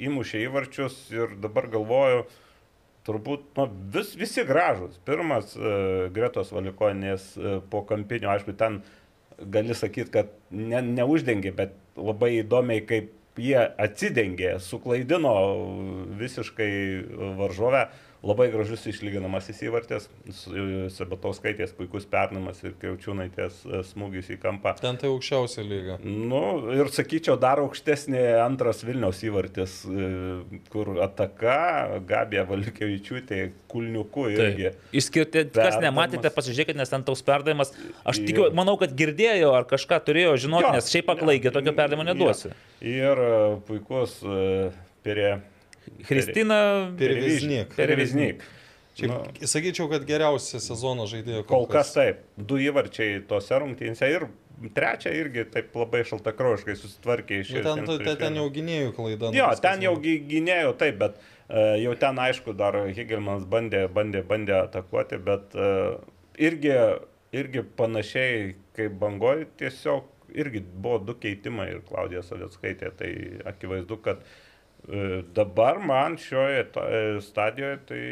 įmušė 0.00 0.44
įvarčius 0.46 1.02
ir 1.14 1.36
dabar 1.42 1.68
galvoju, 1.72 2.24
turbūt 3.08 3.52
nu, 3.58 3.66
vis, 3.92 4.14
visi 4.18 4.44
gražus. 4.48 4.98
Pirmas 5.04 5.52
uh, 5.58 6.08
Gretos 6.14 6.54
Valikoninės 6.56 7.34
uh, 7.36 7.60
po 7.72 7.84
kampinio, 7.88 8.32
aišku, 8.32 8.56
ten 8.58 8.80
gali 9.40 9.74
sakyti, 9.76 10.10
kad 10.12 10.34
ne, 10.50 10.82
neuždengė, 10.84 11.54
bet 11.56 11.74
labai 11.96 12.40
įdomiai, 12.40 12.84
kaip 12.86 13.40
jie 13.40 13.58
atsidengė, 13.80 14.58
suklaidino 14.64 15.34
visiškai 16.20 16.70
varžovę. 17.38 17.86
Labai 18.20 18.50
gražus 18.52 18.82
išlyginamasis 18.90 19.62
įvartis, 19.64 20.06
Sabatauskaitės 20.92 21.70
puikus 21.72 22.04
pernamas 22.10 22.58
ir 22.60 22.74
Kriaučiūnaitės 22.80 23.60
e, 23.64 23.80
smūgis 23.88 24.28
į 24.34 24.36
kampą. 24.42 24.74
Ten 24.76 24.98
tai 25.00 25.08
aukščiausia 25.08 25.62
lyga. 25.64 25.96
Nu, 26.04 26.42
ir 26.76 26.90
sakyčiau, 26.92 27.38
dar 27.40 27.62
aukštesnė 27.62 28.20
antras 28.42 28.82
Vilniaus 28.84 29.22
įvartis, 29.24 29.78
e, 29.88 30.10
kur 30.72 30.92
ataka 31.00 32.00
Gabija 32.10 32.44
Valkevičiūtė 32.50 33.38
kulniuku 33.72 34.26
irgi. 34.34 34.68
Taip. 34.68 34.90
Išskirti, 35.00 35.46
kas 35.56 35.78
nematėte, 35.80 36.32
pasižiūrėkite, 36.34 36.76
nes 36.82 36.92
ten 36.92 37.06
toks 37.08 37.24
perdavimas. 37.24 37.72
Aš 38.04 38.20
tikiu, 38.26 38.50
manau, 38.56 38.76
kad 38.80 38.92
girdėjo 39.00 39.54
ar 39.56 39.64
kažką 39.70 40.02
turėjo 40.10 40.36
žinoti, 40.44 40.74
nes 40.76 40.92
šiaip 40.92 41.08
aklaigė 41.16 41.54
tokio 41.56 41.72
perdavimo 41.72 42.04
neduosi. 42.10 42.52
Jo. 42.52 42.92
Ir 43.00 43.24
e, 43.24 43.32
puikus 43.64 44.20
e, 44.20 44.68
Pere. 45.00 45.32
Kristina 46.06 46.60
Pereviznik. 46.98 47.74
Pereviznik. 47.76 48.42
Šiaip, 48.98 49.10
Nu, 49.40 49.46
sakyčiau, 49.48 49.86
kad 49.88 50.02
geriausia 50.04 50.58
sezono 50.60 51.06
žaidėjo 51.08 51.44
Kol 51.48 51.66
kas 51.70 51.92
taip. 51.94 52.24
Du 52.36 52.58
įvarčiai 52.60 53.20
tose 53.30 53.54
rungtynėse 53.62 54.08
ir 54.10 54.26
trečią 54.76 55.12
irgi 55.16 55.44
taip 55.54 55.76
labai 55.78 56.02
šaltakroškai 56.08 56.74
susitvarkė 56.76 57.38
iš 57.44 57.52
Nu, 57.54 57.62
ten, 57.64 57.86
ten, 57.86 58.18
ten 58.24 58.36
jau 58.40 58.48
gynėjų 58.52 58.90
klaida. 58.96 59.30
nu, 59.30 59.38
Jo, 59.38 59.46
ten 59.62 59.84
jau 59.86 59.94
buvo. 59.94 60.02
gy- 60.04 60.24
gynėjo 60.34 60.74
taip, 60.82 60.98
bet 61.00 61.16
uh, 61.22 61.78
jau 61.80 61.94
ten 62.02 62.18
aišku 62.26 62.56
dar 62.58 62.76
Higelmanas 62.90 63.46
bandė, 63.48 63.86
bandė, 63.88 64.24
bandė 64.26 64.58
atakuoti, 64.66 65.22
bet 65.30 65.56
uh, 65.56 65.96
irgi, 66.36 66.74
irgi 67.32 67.64
panašiai 67.78 68.54
kaip 68.76 68.98
bangoji, 69.00 69.46
tiesiog 69.62 70.34
irgi 70.34 70.60
buvo 70.66 70.98
du 70.98 71.14
keitimai 71.14 71.70
ir 71.76 71.80
Klaudija 71.88 72.26
Savitskaitė, 72.26 72.90
tai 73.00 73.14
akivaizdu, 73.54 73.96
kad 74.02 74.20
uh, 74.26 74.36
dabar 75.34 75.78
man 75.78 76.16
šioje 76.18 76.60
e, 76.60 77.20
stadijoje, 77.20 77.78
tai 77.88 78.02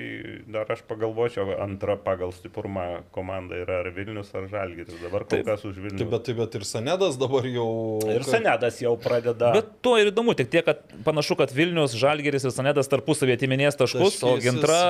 dar 0.47 0.69
aš 0.73 0.83
pagalvočiau, 0.89 1.49
antra 1.63 1.97
pagal 1.97 2.33
stiprumą 2.37 3.03
komanda 3.15 3.57
yra 3.57 3.81
ar 3.83 3.89
Vilnius, 3.97 4.31
ar 4.37 4.47
Žalgiris, 4.51 4.99
dabar 5.01 5.25
kol 5.25 5.39
Taip. 5.39 5.47
kas 5.49 5.65
už 5.65 5.79
Vilnius. 5.81 5.99
Taip, 6.03 6.11
bet, 6.13 6.27
taip, 6.29 6.39
bet 6.43 6.59
ir 6.61 6.67
Sanedas 6.69 7.17
dabar 7.21 7.49
jau... 7.49 7.71
Ir 8.13 8.27
Senedas 8.29 8.79
jau 8.83 8.93
pradeda. 9.01 9.51
Bet 9.57 9.71
tuo 9.83 9.97
ir 10.01 10.13
įdomu, 10.13 10.37
tik 10.39 10.51
tiek, 10.53 10.67
kad 10.67 10.85
panašu, 11.07 11.39
kad 11.41 11.55
Vilnius, 11.57 11.97
Žalgeris 11.99 12.47
ir 12.47 12.55
Sanedas 12.55 12.91
tarpusavį 12.93 13.39
atiminės 13.39 13.79
taškus, 13.81 14.21
o 14.21 14.35
Taškysis, 14.37 14.45
Gintra 14.45 14.83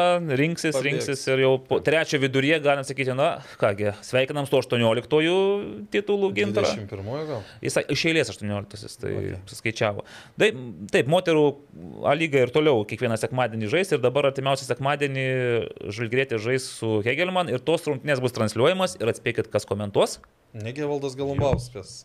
rinksis, 0.42 0.74
pabėgs. 0.74 0.88
rinksis 0.88 1.24
ir 1.30 1.44
jau 1.46 1.54
po 1.62 1.78
trečio 1.84 2.20
viduryje 2.20 2.58
galim 2.64 2.84
sakyti, 2.88 3.14
na, 3.16 3.30
kągi, 3.62 3.94
sveikinam 4.04 4.50
su 4.50 4.58
18 4.58 5.88
titulų 5.94 6.32
Gintra. 6.36 6.66
21 6.74 7.30
gal? 7.30 7.46
Jis 7.64 7.80
iš 7.86 8.04
eilės 8.10 8.34
18, 8.34 8.98
tai 8.98 9.14
okay. 9.14 9.40
suskaičiavo. 9.48 10.04
Taip, 10.40 10.60
taip, 10.92 11.10
moterų 11.10 11.46
A 12.08 12.14
lyga 12.18 12.42
ir 12.42 12.50
toliau 12.54 12.82
kiekvieną 12.88 13.16
sekmadienį 13.20 13.70
žais 13.70 13.92
ir 13.94 14.02
dabar 14.02 14.28
artimiausią 14.30 14.66
sekmadienį 14.66 15.26
Žalgrėtė 15.94 16.40
žais 16.42 16.66
su 16.78 16.98
Hegelman 17.06 17.50
ir 17.52 17.62
tos 17.62 17.86
rungtynės 17.86 18.22
bus 18.24 18.34
transliuojamas 18.34 18.96
ir 18.98 19.10
atspėkit, 19.12 19.50
kas 19.52 19.68
komentuos. 19.68 20.18
Negi 20.56 20.86
Valdas 20.88 21.14
Galumbauskas. 21.18 22.00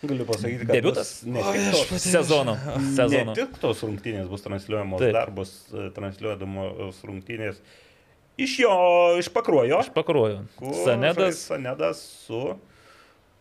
Galiu 0.00 0.24
pasakyti, 0.24 0.64
kad 0.64 0.80
tik 0.80 0.86
tos, 0.96 1.10
Sezono. 2.00 2.54
ne 2.56 2.94
sezono. 2.96 3.34
tik 3.36 3.58
tos 3.60 3.82
rungtynės 3.84 4.30
bus 4.30 4.42
transliuojamos, 4.46 5.02
Taip. 5.02 5.12
dar 5.12 5.32
bus 5.36 5.52
e, 5.76 5.90
transliuojamos 5.94 7.02
rungtynės 7.04 7.60
iš 8.40 8.54
jo, 8.62 8.72
iš 9.20 9.28
pakruojo. 9.34 9.82
Aš 9.84 9.92
pakruoju. 9.92 10.40
kur 10.56 10.72
Sanedas 10.86 11.42
Sanedas 11.50 12.00
su, 12.24 12.56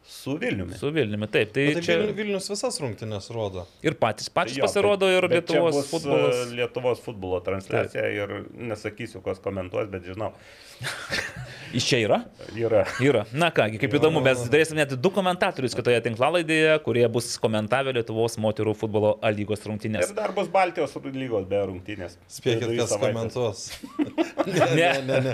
su 0.10 0.34
Vilniumi. 0.42 0.74
su 0.74 0.90
Vilniumi. 0.92 1.28
Taip, 1.30 1.52
tai 1.54 1.68
Tai 1.76 1.82
čia 1.86 1.98
Vil- 2.02 2.14
Vilnius 2.18 2.50
visas 2.50 2.80
rungtynės 2.82 3.30
rodo. 3.36 3.66
ir 3.86 3.94
patys, 3.96 4.30
patys 4.34 4.58
Jo, 4.58 4.66
pasirodo 4.66 5.06
bet- 5.06 5.18
ir 5.24 5.28
bet 5.30 5.50
Lietuvos 5.50 5.76
bus, 5.76 5.86
e, 5.86 5.90
futbolas. 5.94 6.52
Lietuvos 6.58 7.00
futbolo 7.06 7.40
transliacija 7.46 8.08
ir 8.18 8.34
nesakysiu, 8.58 9.22
kas 9.24 9.40
komentuos, 9.40 9.88
bet 9.92 10.04
žinau, 10.10 10.32
Iš 11.70 11.86
čia 11.86 11.98
yra? 12.02 12.18
yra. 12.58 12.82
Yra. 12.98 13.22
Na 13.34 13.52
kągi, 13.54 13.78
kaip 13.78 13.94
įdomu, 13.94 14.24
mes 14.26 14.40
turėsime 14.42 14.80
net 14.82 14.96
du 14.98 15.12
komentatorius 15.14 15.76
kitoje 15.78 16.00
tinklalaidėje, 16.02 16.80
kurie 16.82 17.04
bus 17.14 17.28
komentavę 17.42 17.94
Lietuvos 17.94 18.40
moterų 18.42 18.74
futbolo 18.78 19.12
A 19.22 19.30
lygos 19.34 19.62
rungtynės. 19.70 20.10
Ir 20.10 20.18
dar 20.18 20.34
bus 20.34 20.50
Baltijos 20.50 20.96
lygos 21.06 21.46
be 21.50 21.62
rungtynės. 21.62 22.18
Spėkit, 22.26 22.74
kas 22.74 22.96
savaitės. 22.96 23.04
komentuos. 23.06 23.68
Ne, 24.50 24.90
ne, 25.06 25.20
ne. 25.22 25.34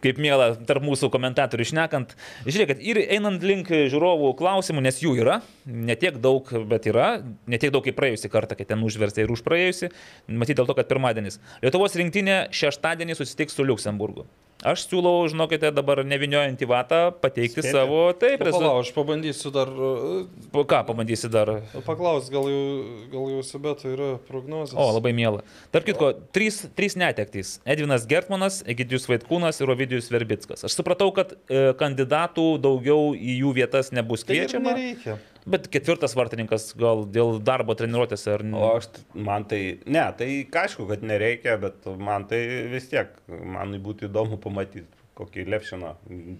Kaip 0.00 0.20
mėla 0.22 0.54
tarp 0.64 0.84
mūsų 0.86 1.10
komentatorių 1.12 1.66
išnekant. 1.66 2.14
Žiūrėkit, 2.46 2.80
ir 2.80 3.02
einant 3.18 3.44
link 3.44 3.68
žiūrovų 3.68 4.32
klausimų, 4.38 4.86
nes 4.86 5.02
jų 5.02 5.18
yra, 5.20 5.40
ne 5.68 5.96
tiek 6.00 6.16
daug, 6.22 6.48
bet 6.70 6.88
yra, 6.88 7.10
ne 7.50 7.60
tiek 7.60 7.74
daug 7.74 7.84
kaip 7.84 7.98
praėjusią 7.98 8.32
kartą, 8.32 8.56
kai 8.56 8.64
ten 8.70 8.84
užverstė 8.86 9.26
ir 9.26 9.34
už 9.34 9.44
praėjusią, 9.44 9.92
matyt 10.32 10.60
dėl 10.60 10.70
to, 10.70 10.78
kad 10.78 10.88
pirmadienis. 10.88 11.42
Lietuvos 11.64 11.98
rinktinė 11.98 12.46
šeštadienį 12.56 13.18
susitiks 13.18 13.58
su 13.58 13.68
Luksemburgu. 13.68 14.24
Aš 14.66 14.88
siūlau, 14.90 15.22
žinokite, 15.30 15.68
dabar 15.70 16.00
neviniojant 16.02 16.58
į 16.58 16.66
vatą, 16.66 16.96
pateikti 17.22 17.60
Spėti. 17.62 17.70
savo, 17.76 18.00
taip, 18.18 18.40
rezultatus. 18.42 18.58
Palauk, 18.58 18.80
aš 18.82 18.90
pabandysiu 18.96 19.52
dar... 19.54 19.70
uh, 19.70 20.64
Ką 20.72 20.80
pabandysi 20.88 21.30
dar? 21.30 21.52
Paklaus, 21.86 22.26
gal 22.34 22.48
jau, 22.50 22.64
gal 23.12 23.28
jau 23.36 23.44
Sibeto 23.46 23.86
yra 23.92 24.08
prognozijas. 24.26 24.74
O, 24.74 24.88
labai 24.96 25.12
mėla. 25.14 25.44
Tarp 25.70 25.86
kitko, 25.86 26.10
trys, 26.34 26.64
trys 26.74 26.98
netektys. 26.98 27.52
Edvinas 27.70 28.08
Gertmanas, 28.10 28.64
Egidijus 28.66 29.06
Vaitkūnas 29.06 29.62
ir 29.62 29.70
Ovidijus 29.70 30.10
Verbickas. 30.10 30.66
Aš 30.66 30.74
supratau, 30.74 31.12
kad 31.14 31.36
e, 31.46 31.68
kandidatų 31.78 32.48
daugiau 32.66 33.12
į 33.14 33.38
jų 33.44 33.54
vietas 33.62 33.94
nebus 33.94 34.26
Tai 34.26 34.34
kviečiama. 34.34 34.74
nereikia. 34.74 35.20
Bet 35.48 35.70
ketvirtas 35.72 36.12
vartininkas 36.18 36.70
gal 36.78 37.06
dėl 37.08 37.38
darbo 37.44 37.76
treniruotės 37.78 38.26
ar 38.28 38.44
ne. 38.44 38.56
O 38.58 38.74
aš, 38.76 38.90
man 39.14 39.46
tai, 39.48 39.62
ne, 39.88 40.04
tai 40.18 40.28
aišku, 40.44 40.84
kad 40.90 41.04
nereikia, 41.06 41.56
bet 41.62 41.88
man 42.00 42.28
tai 42.28 42.42
vis 42.72 42.90
tiek, 42.90 43.14
man 43.28 43.72
būtų 43.84 44.10
įdomu 44.10 44.40
pamatyti 44.42 44.97
kokį 45.18 45.44
Levšiną 45.50 45.90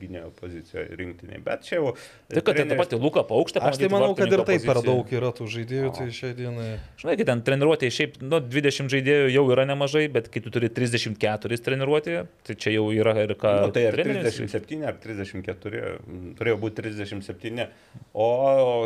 gynėjo 0.00 0.28
pozicijoje 0.38 0.96
rinktiniai. 1.00 1.40
Bet 1.44 1.64
čia 1.66 1.78
jau... 1.80 1.92
Tai 2.30 2.42
kad 2.46 2.58
ten 2.60 2.70
tą 2.70 2.76
patį 2.78 2.98
Luką 3.02 3.24
paukštę. 3.28 3.62
Aš 3.68 3.80
tai 3.80 3.90
manau, 3.92 4.12
kad 4.18 4.30
ir 4.30 4.42
taip 4.46 4.62
per 4.64 4.78
pozicijoje. 4.78 4.86
daug 4.88 5.12
yra 5.18 5.30
tų 5.38 5.48
žaidėjų, 5.54 5.90
tai 5.98 6.06
šiai 6.14 6.32
dienai... 6.38 6.68
Žinai, 7.02 7.16
kad 7.20 7.30
ten 7.32 7.42
treniruotėje 7.48 7.94
šiaip, 7.98 8.18
nu, 8.22 8.40
20 8.54 8.92
žaidėjų 8.94 9.32
jau 9.34 9.44
yra 9.54 9.66
nemažai, 9.68 10.04
bet 10.14 10.30
kai 10.34 10.42
tu 10.44 10.52
turi 10.54 10.70
34 10.70 11.60
treniruotėje, 11.68 12.24
tai 12.46 12.58
čia 12.62 12.74
jau 12.76 12.86
yra 12.94 13.16
ir 13.24 13.34
ką. 13.40 13.54
Nu, 13.66 13.74
tai 13.74 13.86
ar 13.90 13.98
treneris- 13.98 14.38
37 14.38 14.86
ar 14.88 14.98
34, 15.02 15.82
m, 16.06 16.30
turėjo 16.38 16.60
būti 16.62 16.82
37. 16.84 17.66
O 18.14 18.28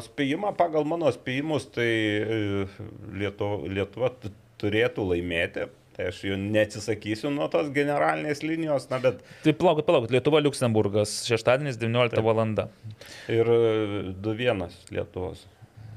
spėjimą 0.07 0.55
pagal 0.59 0.89
mano 0.89 1.13
spėjimus, 1.15 1.69
tai 1.75 1.91
e, 1.91 2.41
Lietuva, 3.21 3.61
Lietuva 3.69 4.13
turėtų 4.63 5.07
laimėti. 5.13 5.69
Tai 5.97 6.09
aš 6.09 6.23
jų 6.25 6.37
neatsisakysiu 6.41 7.33
nuo 7.35 7.49
tos 7.53 7.69
generalinės 7.75 8.41
linijos, 8.45 8.89
na 8.89 9.01
bet 9.03 9.19
Tai 9.45 9.53
palaukit, 9.59 9.85
palaukit, 9.89 10.15
Lietuva 10.15 10.41
Luksemburgas, 10.41 11.19
šeštadienis 11.29 11.77
19 11.81 12.23
val. 12.25 12.45
ir 13.29 13.51
e, 13.53 14.15
2-1 14.25 14.71
Lietuvos. 14.95 15.45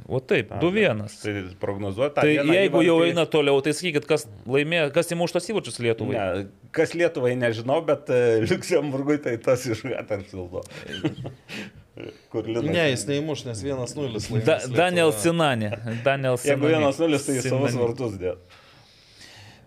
O 0.05 0.19
taip, 0.21 0.51
2-1. 0.61 0.99
Tai 1.21 1.31
prognozuoju 1.59 2.11
tą. 2.13 2.21
Tai 2.21 2.33
jeigu 2.53 2.83
jau 2.85 2.99
eina 3.07 3.23
toliau, 3.25 3.57
tai 3.65 3.71
sakykit, 3.73 4.05
kas 4.09 4.27
laimėjo, 4.45 4.91
kas 4.93 5.09
įmuš 5.15 5.33
tos 5.33 5.49
įvarčius 5.49 5.79
Lietuvai. 5.81 6.19
Ne, 6.19 6.43
kas 6.75 6.93
Lietuvai 6.93 7.31
nežinau, 7.39 7.79
bet 7.87 8.11
e, 8.13 8.19
Liuksemburgui 8.43 9.17
tai 9.23 9.33
tas 9.41 9.65
iš 9.65 9.81
Gatterfildo. 9.87 10.61
Kur 12.29 12.45
Linas. 12.45 12.67
Ne, 12.67 12.85
jis 12.91 13.07
neįmuš, 13.09 13.45
nes 13.47 13.63
1-0 13.65 13.97
laimės. 14.03 14.29
Da. 14.45 14.59
Daniel 14.67 15.15
Sinani. 15.15 15.71
Daniel 16.05 16.37
Jeigu 16.37 16.69
Sinani. 16.69 16.91
1-0, 16.91 17.21
tai 17.25 17.39
į 17.39 17.45
savus 17.47 17.79
vartus 17.79 18.19
dėt. 18.21 18.55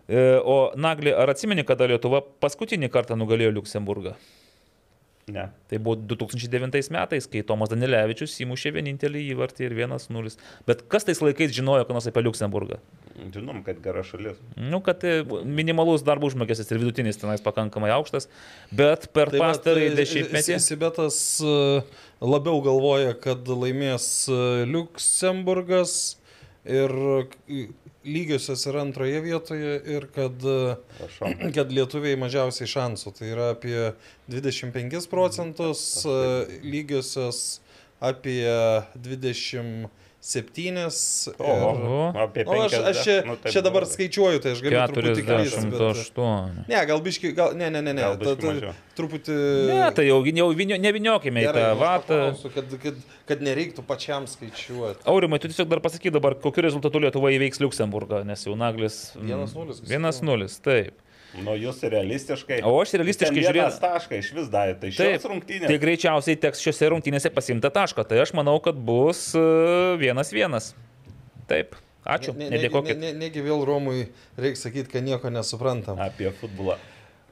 O 0.09 0.59
Nagli, 0.80 1.12
ar 1.12 1.28
atsimeni, 1.35 1.64
kada 1.68 1.85
Lietuva 1.90 2.22
paskutinį 2.40 2.89
kartą 2.94 3.16
nugalėjo 3.20 3.52
Luksemburgą? 3.59 4.14
Ne. 5.28 5.43
Tai 5.68 5.76
buvo 5.85 5.98
2009 6.09 6.89
metais, 6.94 7.26
kai 7.28 7.43
Tomas 7.44 7.68
Danilevičius 7.68 8.39
įmušė 8.40 8.70
vienintelį 8.78 9.26
įvartį 9.35 9.66
ir 9.66 9.74
1-0. 9.76 10.30
Bet 10.64 10.86
kas 10.89 11.05
tais 11.05 11.20
laikais 11.20 11.52
žinojo, 11.52 11.85
ką 11.85 11.93
nors 11.98 12.06
apie 12.09 12.22
Luksemburgą? 12.24 12.78
Žinom, 13.35 13.59
kad 13.66 13.82
gera 13.85 14.01
šalis. 14.06 14.39
Nu, 14.56 14.80
kad 14.80 15.05
minimalus 15.44 16.01
darbo 16.06 16.30
užmokestis 16.30 16.72
ir 16.72 16.80
vidutinis 16.80 17.20
tenais 17.20 17.44
pakankamai 17.44 17.90
aukštas, 17.98 18.30
bet 18.72 19.10
per 19.12 19.28
Tai 19.35 19.43
pastarąjį 19.43 19.90
dešimtmetį. 20.01 20.56
Si- 20.56 20.72
Sibetas 20.72 21.18
labiau 22.24 22.62
galvoja, 22.64 23.12
kad 23.20 23.44
laimės 23.52 24.09
Luksemburgas 24.72 26.16
ir 26.69 26.93
lygiosios 28.09 28.65
yra 28.70 28.82
antroje 28.85 29.20
vietoje 29.24 29.74
ir 29.97 30.07
kad, 30.15 30.45
kad 31.57 31.73
lietuviai 31.74 32.19
mažiausiai 32.20 32.70
šansų. 32.70 33.15
Tai 33.19 33.31
yra 33.32 33.49
apie 33.55 33.78
25 34.31 35.09
procentus, 35.11 35.85
lygiosios 36.62 37.61
apie 37.99 38.45
27. 40.20 41.35
Oho. 41.39 42.11
Ir- 42.11 42.20
Apie 42.20 42.45
O, 42.47 42.53
aš, 42.65 42.73
aš 42.74 43.03
čia, 43.07 43.16
nu, 43.24 43.36
taip 43.39 43.53
čia 43.55 43.62
dabar 43.62 43.85
blogai. 43.86 43.95
skaičiuoju, 43.95 44.40
tai 44.43 44.51
aš 44.53 44.62
galiu 44.65 44.81
truputį 44.90 45.23
klysti. 45.24 45.62
Bet... 45.70 45.78
48. 45.78 46.65
Ne, 46.69 46.81
gal 46.90 47.01
biški, 47.05 47.32
gal, 47.39 47.55
ne, 47.55 47.70
ne, 47.70 47.82
ne, 47.82 47.95
ne, 47.95 48.03
ta, 48.19 48.35
ta, 48.35 48.74
truputį... 48.99 49.36
Ne, 49.70 49.81
tai 49.95 50.09
jau, 50.09 50.19
jau 50.27 50.49
vinio, 50.59 50.77
neviniokime 50.82 51.45
į 51.45 51.49
Gerai, 51.49 51.62
tą 51.62 51.78
vatą. 51.78 52.20
Kad, 52.55 52.74
kad, 52.82 53.03
kad 53.31 53.45
nereiktų 53.47 53.86
pačiam 53.86 54.27
skaičiuoti. 54.28 55.07
Aurimai, 55.09 55.39
tu 55.39 55.51
tiesiog 55.53 55.70
dar 55.70 55.81
pasaky 55.85 56.11
dabar, 56.15 56.35
kokiu 56.35 56.66
rezultatu 56.66 56.99
Lietuva 57.07 57.31
įveiks 57.39 57.62
Liuksemburgą, 57.62 58.24
nes 58.27 58.43
jau 58.47 58.57
Naglis. 58.59 59.12
mm, 59.15 59.47
1:0, 59.47 59.78
1-0, 59.86 60.59
taip. 60.66 60.99
Nu, 61.36 61.52
jūs 61.60 61.82
realistiškai. 61.84 62.62
O 62.64 62.72
aš 62.80 62.94
realistiškai 62.96 63.34
Ten 63.34 63.52
vienas 63.52 63.76
žiūrėjau. 63.76 63.82
tašką 63.84 64.18
iš 64.22 64.30
vis 64.32 64.48
davė. 64.48 64.74
Tai 64.80 64.88
Taip, 64.90 64.96
šios 65.20 65.26
rungtynės. 65.28 65.66
tai 65.68 65.78
greičiausiai 65.82 66.36
teks 66.40 66.62
šiuose 66.64 66.88
rungtynėse 66.94 67.30
pasimti 67.34 67.68
tašką. 67.70 68.06
Tai 68.09 68.22
aš 68.24 68.32
manau, 68.34 68.56
kad 68.64 68.74
bus 68.80 69.34
e, 69.36 69.42
vienas 70.00 70.32
vienas. 70.32 70.70
Taip, 71.48 71.76
ačiū, 72.05 72.32
Ne, 72.36 72.48
ne, 72.50 72.59
ne, 72.68 72.94
ne, 72.94 73.12
negi 73.26 73.42
vėl 73.44 73.64
Romui 73.68 74.06
reikia 74.40 74.62
sakyti, 74.66 74.88
kad 74.92 75.05
nieko 75.05 75.28
nesuprantam. 75.30 76.00
Apie 76.00 76.30
futbolą. 76.40 76.78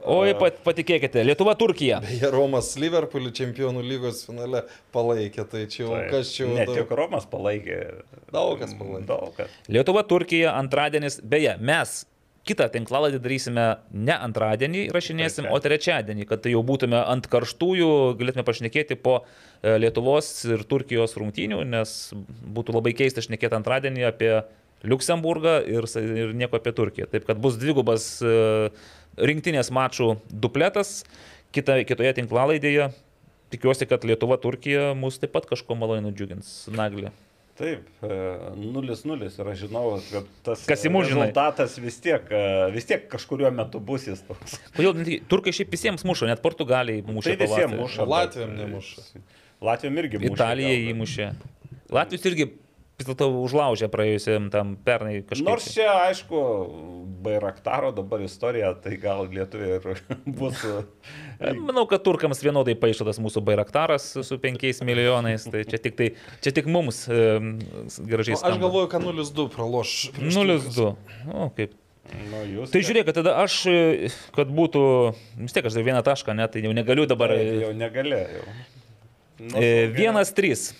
Oi, 0.07 0.35
pat, 0.39 0.59
patikėkite, 0.63 1.19
Lietuva 1.25 1.55
Turkija. 1.57 1.97
Beje, 2.05 2.29
Romas 2.31 2.69
Liverpoolį 2.79 3.31
čempionų 3.35 3.81
lygos 3.83 4.21
finale 4.27 4.61
palaikė, 4.93 5.43
tai 5.49 5.65
čia 5.67 5.81
jau 5.83 5.89
Tai 5.97 6.03
kas 6.13 6.29
čia 6.35 6.45
jau 6.45 6.53
Ne 6.53 6.65
daug- 6.69 6.77
tik 6.77 6.93
Romas 6.95 7.25
palaikė. 7.27 7.79
Daug 8.31 8.59
kas 8.61 8.75
palaikė. 8.77 9.05
Daug 9.09 9.33
kas. 9.35 9.49
Lietuva 9.67 10.05
Turkija 10.07 10.53
antradienis. 10.61 11.17
Beje, 11.19 11.57
mes 11.59 12.05
kitą 12.47 12.67
tinklalaidį 12.73 13.19
darysime 13.23 13.65
ne 13.91 14.15
antradienį 14.15 14.87
rašinėsim, 14.95 15.49
o 15.51 15.59
trečiadienį, 15.63 16.27
kad 16.29 16.43
tai 16.45 16.53
jau 16.53 16.63
būtume 16.65 16.99
ant 16.99 17.27
karštųjų, 17.31 17.89
galėtume 18.19 18.45
pašnekėti 18.47 18.97
po 18.99 19.19
e, 19.21 19.75
Lietuvos 19.81 20.29
ir 20.49 20.63
Turkijos 20.69 21.17
rungtynių, 21.19 21.61
nes 21.67 21.97
būtų 22.57 22.77
labai 22.77 22.95
keista 22.97 23.23
šnekėti 23.25 23.59
antradienį 23.59 24.07
apie 24.09 24.31
Luksemburgą 24.87 25.57
ir, 25.65 25.87
ir 26.01 26.33
nieko 26.37 26.59
apie 26.59 26.73
Turkiją. 26.75 27.09
Taip 27.11 27.25
kad 27.29 27.41
bus 27.41 27.57
dvigubas 27.59 28.09
e, 28.21 28.69
rinktinės 29.17 29.71
mačų 29.73 30.15
dupletas 30.29 31.01
kita, 31.55 31.81
kitoje 31.87 32.13
tinklalaidėje. 32.21 32.91
Tikiuosi, 33.53 33.87
kad 33.87 34.03
Lietuva 34.03 34.35
Turkija 34.43 34.91
mus 34.97 35.21
taip 35.21 35.31
pat 35.35 35.47
kažko 35.47 35.77
maloniai 35.79 36.09
nudžiugins. 36.09 36.67
Naglį. 36.75 37.13
Taip, 37.57 37.87
e, 38.05 38.07
0-0 38.53 39.25
ir 39.41 39.47
aš 39.49 39.61
žinau, 39.63 39.95
kad 40.11 40.27
tas 40.45 40.61
Kas 40.69 40.83
įmuš, 40.85 41.07
žinai? 41.09 41.23
rezultatas 41.31 41.77
vis 41.81 41.95
tiek, 42.03 42.27
e, 42.29 42.41
vis 42.75 42.85
tiek 42.85 43.07
kažkuriuo 43.09 43.49
metu 43.49 43.79
bus 43.81 44.05
jis 44.05 44.21
toks. 44.27 44.59
Kodėl 44.77 45.17
turkai 45.31 45.53
šiaip 45.57 45.73
visiems 45.73 46.05
muša, 46.05 46.29
net 46.29 46.43
portugalai 46.45 46.99
muša. 47.01 47.33
Tai 47.33 47.47
visiems 47.47 47.73
muša. 47.79 48.05
Latviam 48.05 48.53
bet- 48.53 48.61
nemuša. 48.61 49.07
Latviam 49.65 49.97
irgi 50.03 50.21
muša. 50.21 50.33
Italija 50.37 50.69
gal, 50.69 50.77
bet- 50.83 50.93
įmušė. 50.93 51.29
Latvijos 51.97 52.29
irgi 52.29 52.47
vis 52.97 53.05
dėlto 53.05 53.27
užlaužė 53.43 53.87
praėjusiam 53.93 54.47
tam 54.49 54.71
pernai 54.81 55.19
kažkaip. 55.21 55.45
Nors 55.45 55.67
čia, 55.69 55.85
aišku, 56.07 56.39
Bairaktaro 57.21 57.91
dabar 57.93 58.23
istorija, 58.25 58.71
tai 58.81 58.95
gal 59.01 59.27
lietuviai 59.29 59.77
ir 59.77 60.01
bus. 60.39 60.63
e, 61.39 61.53
Manau, 61.61 61.85
kad 61.89 62.01
turkams 62.05 62.41
vienodai 62.41 62.73
paaišotas 62.79 63.19
mūsų 63.21 63.43
bairaktaras 63.45 64.07
su 64.25 64.39
5 64.41 64.81
milijonais. 64.87 65.45
Tai 65.45 65.61
čia 65.69 65.81
tik, 65.83 65.97
tai, 65.99 66.07
čia 66.41 66.53
tik 66.57 66.69
mums 66.73 67.03
e, 67.05 67.19
gražiai. 68.01 68.39
O, 68.39 68.41
Aš 68.49 68.57
galvoju, 68.63 68.89
kad 68.95 69.05
0-2 69.05 69.45
praloš. 69.53 69.93
prieš 70.17 70.39
turkus. 70.41 70.71
0-2. 70.73 70.89
O, 71.37 71.51
kaip. 71.57 71.77
Nu, 72.07 72.39
jūs, 72.47 72.71
Tai 72.71 72.79
žiūrėk, 72.87 73.09
tada 73.13 73.35
aš, 73.43 73.59
e, 73.69 74.09
kad 74.33 74.49
būtų, 74.57 74.81
vis 75.43 75.53
tiek 75.53 75.65
aš 75.67 75.75
dar 75.77 75.85
vieną 75.85 76.01
tašką, 76.07 76.33
net 76.39 76.55
tai 76.55 76.65
jau 76.65 76.73
negaliu 76.73 77.05
dabar. 77.09 77.35
Taip, 77.35 77.53
e, 77.53 77.61
jau 77.67 77.71
negalėjau. 77.77 78.43
Nu, 79.37 79.53
E. 79.61 79.71
Vienas 79.93 80.31
trys. 80.33 80.71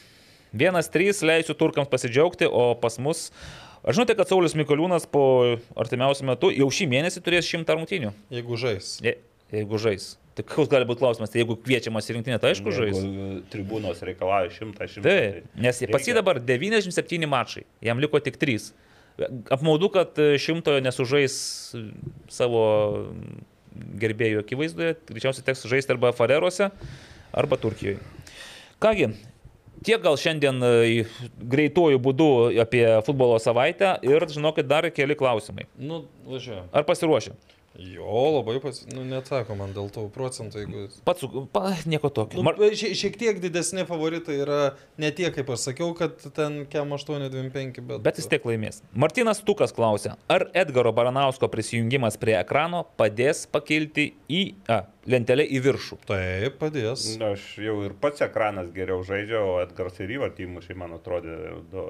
Vienas 0.57 0.89
trys 0.93 1.21
leisiu 1.25 1.55
turkams 1.57 1.89
pasidžiaugti, 1.91 2.49
o 2.49 2.71
pas 2.81 2.97
mus... 3.03 3.27
Aš 3.87 3.95
žinote, 3.95 4.15
kad 4.17 4.27
Saulis 4.27 4.55
Mikoliūnas 4.57 5.05
po 5.07 5.21
artimiausių 5.79 6.25
metų 6.27 6.49
jau 6.57 6.65
šį 6.73 6.87
mėnesį 6.91 7.21
turės 7.23 7.47
šimtą 7.47 7.77
rungtynių. 7.77 8.09
Jeigu 8.33 8.57
žais. 8.59 8.97
Je, 9.05 9.13
jeigu 9.53 9.79
žais. 9.79 10.15
Tai 10.37 10.43
koks 10.45 10.69
gali 10.69 10.85
būti 10.89 11.01
klausimas, 11.01 11.31
tai 11.33 11.39
jeigu 11.39 11.55
kviečiamas 11.61 12.09
į 12.09 12.17
rinktinę, 12.17 12.39
tai 12.41 12.51
aišku 12.51 12.73
žais. 12.75 12.97
Tribūnos 13.53 14.01
reikalauja 14.05 14.51
100, 14.53 14.89
100. 14.97 15.05
Taip, 15.05 15.47
nes 15.57 15.79
pas 15.93 16.09
jį 16.09 16.17
dabar 16.17 16.41
97 16.43 17.29
mačai, 17.31 17.63
jam 17.85 18.01
liko 18.03 18.19
tik 18.21 18.37
3. 18.41 18.67
Apmaudu, 19.55 19.89
kad 19.95 20.19
šimtojo 20.41 20.83
nesužais 20.85 21.39
savo 22.29 22.65
gerbėjų 24.03 24.43
akivaizdoje, 24.43 24.99
greičiausiai 25.09 25.47
teks 25.47 25.65
žaisti 25.69 25.95
arba 25.95 26.11
Farerose, 26.17 26.69
arba 27.33 27.57
Turkijoje. 27.61 27.97
Kągi, 28.83 29.09
tiek 29.85 30.01
gal 30.03 30.17
šiandien 30.19 30.63
e, 30.63 31.05
greituoju 31.37 31.99
būdu 32.01 32.29
apie 32.63 32.85
futbolo 33.07 33.37
savaitę 33.41 33.97
ir 34.05 34.25
žinokit 34.31 34.69
dar 34.69 34.89
keli 34.93 35.17
klausimai. 35.17 35.67
Nu, 35.77 36.05
važiuoju. 36.27 36.67
Ar 36.71 36.87
pasiruošę? 36.87 37.35
Jo, 37.77 38.21
labai 38.37 38.57
pas... 38.61 38.79
Nu, 38.89 39.03
neatsako 39.05 39.53
man 39.59 39.73
dėl 39.75 39.91
to 39.93 40.07
procentų, 40.13 40.63
jeigu... 40.63 40.85
Pats, 41.05 41.21
su- 41.21 41.43
pa, 41.53 41.75
nieko 41.85 42.09
tokio. 42.09 42.39
Nu, 42.39 42.45
Mar... 42.47 42.57
šie, 42.57 42.89
šiek 42.97 43.19
tiek 43.21 43.41
didesni 43.43 43.85
favoritai 43.85 44.39
yra 44.41 44.59
ne 44.97 45.11
tie, 45.13 45.27
kaip 45.33 45.51
aš 45.53 45.67
sakiau, 45.69 45.91
kad 45.97 46.17
ten 46.33 46.63
kem 46.71 46.95
825, 46.97 47.77
bet... 47.85 48.01
Bet 48.07 48.17
vis 48.17 48.29
tiek 48.31 48.47
laimės. 48.49 48.81
Martinas 48.97 49.43
Tukas 49.45 49.75
klausia, 49.77 50.15
ar 50.25 50.47
Edgaro 50.57 50.95
Baranausko 50.97 51.51
prisijungimas 51.53 52.17
prie 52.17 52.39
ekrano 52.39 52.81
padės 52.97 53.45
pakilti 53.53 54.09
į 54.25 54.41
a, 54.73 54.81
lentelę 55.05 55.45
į 55.45 55.61
viršų? 55.69 56.01
Taip, 56.09 56.57
padės. 56.63 57.05
Na, 57.21 57.35
aš 57.37 57.45
jau 57.61 57.77
ir 57.85 57.93
pats 58.01 58.25
ekranas 58.25 58.73
geriau 58.73 59.05
žaidžiau, 59.05 59.53
o 59.53 59.61
Edgaras 59.61 60.01
ir 60.01 60.17
įvartį 60.17 60.49
įmušė, 60.49 60.81
man 60.81 60.97
atrodė. 60.97 61.37
Do, 61.69 61.89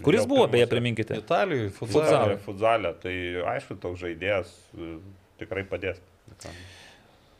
Kuris 0.00 0.24
buvo, 0.26 0.46
beje, 0.48 0.66
priminkite? 0.70 1.18
Italijoje, 1.20 1.68
Futsal. 1.76 2.00
futsal. 2.00 2.36
Futzalė, 2.46 2.94
tai 3.02 3.14
aišku, 3.52 3.76
toks 3.82 4.00
žaidėjas 4.00 4.52
e, 4.72 4.94
tikrai 5.42 5.66
padės. 5.68 6.00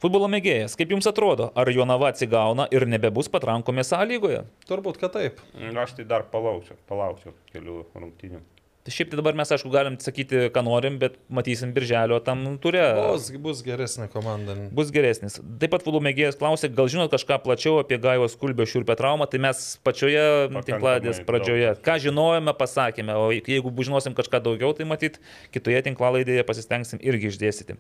Futbolo 0.03 0.27
mėgėjas, 0.29 0.75
kaip 0.77 0.93
jums 0.93 1.07
atrodo, 1.09 1.49
ar 1.57 1.71
Jonava 1.73 2.11
atsigauna 2.11 2.67
ir 2.75 2.85
nebebus 2.91 3.31
patrankomės 3.33 3.93
sąlygoje? 3.95 4.43
Turbūt, 4.69 4.99
kad 5.01 5.15
taip. 5.15 5.41
Aš 5.85 5.95
tai 6.01 6.07
dar 6.11 6.27
palaukčiau, 6.33 6.77
palaukčiau 6.91 7.33
kelių 7.55 7.85
rungtynių. 7.95 8.43
Tai 8.83 8.91
šiaip 8.91 9.13
tai 9.13 9.19
dabar 9.21 9.37
mes, 9.39 9.51
aišku, 9.55 9.71
galim 9.71 9.95
sakyti, 10.03 10.49
ką 10.51 10.63
norim, 10.67 10.97
bet 10.99 11.15
matysim 11.31 11.71
birželio 11.75 12.17
tam 12.27 12.41
turė. 12.63 12.83
Bus, 12.99 13.29
bus 13.45 13.61
geresnė 13.63 14.09
komanda. 14.11 14.57
Bus 14.75 14.91
geresnis. 14.95 15.39
Taip 15.63 15.71
pat 15.71 15.85
futbolo 15.85 16.03
mėgėjas 16.09 16.35
klausė, 16.41 16.71
gal 16.75 16.91
žinot 16.91 17.13
kažką 17.15 17.39
plačiau 17.45 17.77
apie 17.79 18.01
Gaivos 18.03 18.35
Kulbio 18.41 18.67
šiurpę 18.67 18.97
traumą, 18.99 19.29
tai 19.31 19.39
mes 19.45 19.61
pačioje 19.87 20.25
tinkladės 20.67 21.21
daug. 21.21 21.29
pradžioje, 21.31 21.77
ką 21.87 21.97
žinojome, 22.09 22.57
pasakėme, 22.59 23.15
o 23.15 23.31
jeigu 23.31 23.71
žinosim 23.87 24.19
kažką 24.19 24.43
daugiau, 24.49 24.75
tai 24.75 24.89
matyt, 24.91 25.23
kitoje 25.55 25.85
tinklalaidėje 25.87 26.43
pasistengsim 26.49 26.99
irgi 27.07 27.31
išdėstyti. 27.31 27.79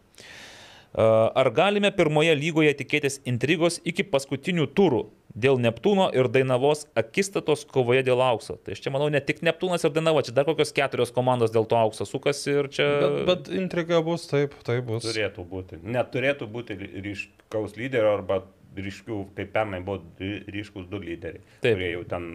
Ar 0.93 1.49
galime 1.57 1.89
pirmoje 1.97 2.35
lygoje 2.37 2.75
tikėtis 2.77 3.19
intrigos 3.25 3.79
iki 3.89 4.05
paskutinių 4.05 4.67
turų? 4.77 5.07
Dėl 5.35 5.61
Neptūno 5.63 6.09
ir 6.15 6.29
Dainavos 6.33 6.87
akistatos 6.99 7.65
kovoje 7.69 8.05
dėl 8.07 8.23
aukso. 8.25 8.59
Tai 8.63 8.77
aš 8.77 8.83
čia 8.85 8.93
manau, 8.95 9.09
ne 9.13 9.21
tik 9.25 9.43
Neptūnas 9.47 9.85
ir 9.87 9.95
Dainava, 9.95 10.25
čia 10.27 10.35
dar 10.37 10.49
kokios 10.49 10.75
keturios 10.77 11.13
komandos 11.15 11.55
dėl 11.55 11.69
to 11.69 11.79
aukso 11.79 12.07
sukasi 12.09 12.59
ir 12.63 12.71
čia... 12.73 12.89
Bet, 13.03 13.21
bet 13.29 13.53
intriga 13.63 14.03
bus, 14.05 14.27
taip, 14.31 14.57
taip 14.67 14.85
bus. 14.89 15.07
Turėtų 15.07 15.47
būti. 15.49 15.81
Neturėtų 15.83 16.51
būti 16.53 16.77
ryškaus 16.79 17.79
lyderio 17.81 18.17
arba 18.19 18.43
ryškių, 18.73 19.19
kaip 19.37 19.51
pernai 19.53 19.83
buvo 19.85 20.01
ry- 20.21 20.43
ryškus 20.49 20.87
du 20.89 21.01
lyderiai. 21.03 21.43
Taip. 21.61 21.75
Kurie 21.75 21.91
jau 21.93 22.05
ten 22.09 22.29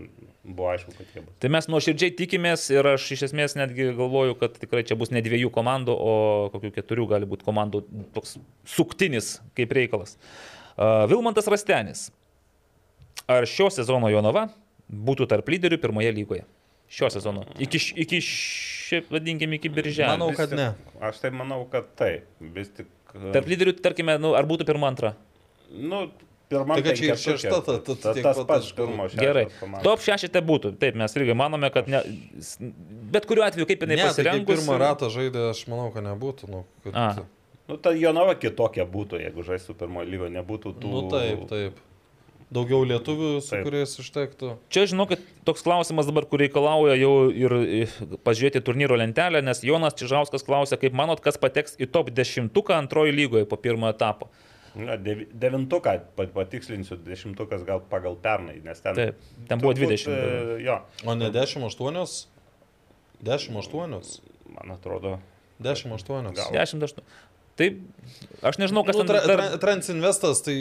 buvo 0.46 0.70
aišku, 0.70 0.94
kad 0.94 1.16
jie 1.16 1.24
bus. 1.24 1.34
Tai 1.42 1.50
mes 1.56 1.70
nuoširdžiai 1.72 2.14
tikimės 2.20 2.68
ir 2.74 2.92
aš 2.94 3.08
iš 3.16 3.24
esmės 3.32 3.58
netgi 3.58 3.90
galvoju, 3.98 4.38
kad 4.42 4.60
tikrai 4.62 4.84
čia 4.88 4.98
bus 5.00 5.10
ne 5.14 5.24
dviejų 5.26 5.50
komandų, 5.56 5.96
o 5.98 6.14
kokių 6.54 6.72
keturių 6.78 7.08
gali 7.16 7.30
būti 7.30 7.48
komandų 7.48 7.82
toks 8.16 8.38
suktinis 8.70 9.38
kaip 9.58 9.74
reikalas. 9.74 10.18
Uh, 10.78 11.08
Vilmantas 11.10 11.50
Rastenis. 11.50 12.12
Ar 13.28 13.46
šio 13.50 13.68
sezono 13.74 14.08
Jonava 14.12 14.48
būtų 14.88 15.28
tarp 15.28 15.50
lyderių 15.52 15.80
pirmoje 15.84 16.12
lygoje? 16.16 16.46
Šio 16.88 17.10
sezono. 17.12 17.42
Iki, 17.60 17.82
iki 18.00 18.22
šiaip, 18.24 19.10
vadinkime, 19.12 19.58
iki 19.60 19.68
birželio. 19.70 20.14
Manau, 20.14 20.30
kad 20.38 20.54
tik- 20.54 20.56
ne. 20.62 20.70
Aš 21.04 21.20
tai 21.26 21.32
manau, 21.36 21.66
kad 21.72 21.90
taip. 22.00 22.24
Vis 22.40 22.70
tik. 22.72 22.88
e, 23.12 23.34
Tarp 23.36 23.50
lyderių, 23.52 23.74
tarkime, 23.84 24.16
nu, 24.24 24.32
ar 24.40 24.48
būtų 24.48 24.64
pirma, 24.70 24.88
antra? 24.88 25.12
Nu, 25.70 26.06
pirmą 26.48 26.78
Tai 26.80 26.94
čia 26.96 27.10
ir 27.12 27.20
šešta, 27.20 27.50
ta- 27.66 27.76
ta- 27.84 27.96
ta, 28.00 28.14
tiek 28.16 28.24
tas 28.24 28.38
pat 28.40 28.48
pats 28.48 28.72
pirmo 28.72 29.10
šešto 29.10 29.20
Gerai. 29.20 29.46
Top 29.84 30.00
šešite 30.00 30.40
būtų. 30.48 30.72
Taip, 30.80 30.96
mes 30.96 31.12
irgi 31.20 31.36
manome, 31.36 31.68
kad 31.76 31.90
ne, 31.92 32.00
bet 33.12 33.28
kuriuo 33.28 33.44
atveju, 33.44 33.68
kaip 33.68 33.84
jinai 33.84 33.98
tai 34.00 34.08
pasirengusi. 34.08 34.54
pirmą 34.56 34.78
ratą 34.80 35.10
žaidė, 35.12 35.50
aš 35.52 35.66
manau, 35.68 35.92
kad 35.92 36.08
nebūtų. 36.08 36.48
Nu, 36.48 36.64
kad... 36.88 37.26
Nu, 37.68 37.76
ta 37.76 37.92
Jonava 37.92 38.32
kitokia 38.40 38.86
būtų, 38.88 39.20
jeigu 39.20 39.44
žaistų 39.44 39.76
pirmojo 39.76 40.08
lygo, 40.08 40.30
nebūtų 40.32 40.72
tų... 40.80 40.88
nu 40.88 41.02
taip, 41.12 41.44
taip. 41.52 41.84
Daugiau 42.48 42.86
lietuvių, 42.88 43.30
su 43.44 43.52
Taip. 43.52 43.66
kuriais 43.68 43.92
užtektų. 44.00 44.54
Čia, 44.72 44.86
žinokit, 44.88 45.20
toks 45.44 45.66
klausimas 45.66 46.08
dabar, 46.08 46.24
kur 46.32 46.40
reikalauja 46.40 46.94
jau 46.96 47.28
ir 47.28 47.52
pažiūrėti 48.24 48.62
turnyro 48.64 48.96
lentelę, 48.96 49.42
nes 49.44 49.60
Jonas 49.68 49.98
Čižauskas 50.00 50.46
klausia, 50.48 50.80
kaip 50.80 50.96
manot, 50.96 51.20
kas 51.20 51.36
pateks 51.36 51.76
į 51.76 51.90
top 51.92 52.08
10 52.16 52.48
antrojo 52.78 53.12
lygoje 53.12 53.44
po 53.52 53.60
pirmo 53.60 53.90
etapo. 53.92 54.30
Na, 54.78 54.96
devi- 54.96 55.28
devintuką, 55.34 55.98
pa- 56.16 56.28
patikslinsiu, 56.32 56.96
dešimtukas 57.04 57.66
gal 57.68 57.82
pagal 57.90 58.16
pernai, 58.16 58.60
nes 58.64 58.80
ten... 58.80 58.96
Taip, 58.96 59.16
ten 59.50 59.60
buvo 59.60 59.74
turbūt, 59.74 59.98
20. 60.06 60.08
e, 60.08 60.60
Jo, 60.64 60.80
O 61.04 61.16
ne 61.18 61.32
18? 61.34 62.28
18? 63.26 64.22
man 64.54 64.72
atrodo. 64.78 65.18
18. 65.60 66.08
Gal. 66.38 66.52
18. 66.54 67.02
Tai 67.58 67.68
aš 68.46 68.60
nežinau, 68.62 68.84
kas 68.86 68.96
Nu, 68.96 69.04
ten 69.04 69.10
tra, 69.10 69.22
dar... 69.26 69.42
tra, 69.42 69.60
Transinvestas 69.62 70.44
tai 70.46 70.56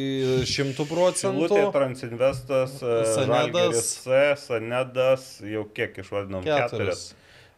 100 0.48 0.88
procentų. 0.88 1.46
Šilutė, 1.46 1.62
Transinvestas, 1.76 2.76
e, 2.80 2.98
Sanedas. 3.12 3.92
C, 4.06 4.24
Sanedas, 4.40 5.30
jau 5.44 5.66
kiek 5.76 6.00
išvadinom 6.02 6.46
keturias. 6.46 7.10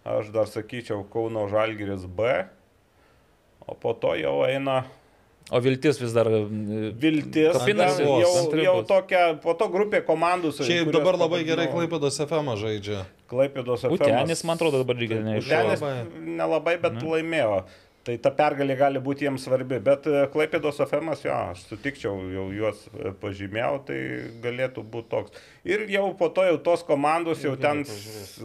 Aš 0.08 0.32
dar 0.34 0.50
sakyčiau 0.50 1.04
Kauno 1.12 1.46
Žalgiris 1.52 2.06
B, 2.08 2.30
o 3.68 3.76
po 3.76 3.92
to 3.98 4.14
jau 4.18 4.40
eina 4.48 4.82
O 5.48 5.60
viltis 5.64 5.96
vis 5.96 6.12
dar... 6.12 6.28
e, 6.28 6.42
Viltis. 7.00 7.54
Kapinasi 7.56 8.02
ten 8.02 8.06
vos, 8.06 8.20
jau, 8.20 8.58
jau 8.60 8.74
bus. 8.82 8.88
tokia, 8.90 9.22
po 9.40 9.54
to 9.56 9.68
grupė 9.72 10.02
komandų. 10.04 10.52
su- 10.52 10.66
Šiaip 10.68 10.90
dabar 10.92 11.16
labai 11.16 11.40
gerai 11.48 11.70
Klaipėdos 11.72 12.20
FM 12.20 12.52
žaidžia. 12.60 13.06
Klaipėdos 13.32 13.86
FM. 13.86 13.96
Utenis, 13.96 14.44
man 14.44 14.60
atrodo, 14.60 14.82
dabar 14.84 15.00
lygiai 15.00 15.24
neaišku. 15.24 15.48
Utenis 15.48 15.80
Labai. 15.80 16.26
nelabai, 16.36 16.76
bet 16.82 16.98
mhm. 16.98 17.08
laimėjo. 17.14 17.62
Tai 18.08 18.14
ta 18.24 18.30
pergalė 18.32 18.72
gali 18.78 19.00
būti 19.04 19.26
jiems 19.26 19.42
svarbi, 19.44 19.76
bet 19.84 20.06
e, 20.08 20.22
Klaipėdos 20.32 20.78
FM, 20.80 21.10
jo, 21.26 21.34
aš 21.52 21.66
sutikčiau, 21.68 22.14
jau 22.32 22.46
juos 22.56 22.86
e, 22.88 23.10
pažymėjau, 23.20 23.72
tai 23.84 23.98
galėtų 24.40 24.84
būti 24.94 25.10
toks. 25.12 25.42
Ir 25.68 25.84
jau 25.92 26.06
po 26.16 26.30
to 26.32 26.46
jau 26.46 26.56
tos 26.70 26.86
komandos 26.88 27.44
jau 27.44 27.52
ten 27.60 27.84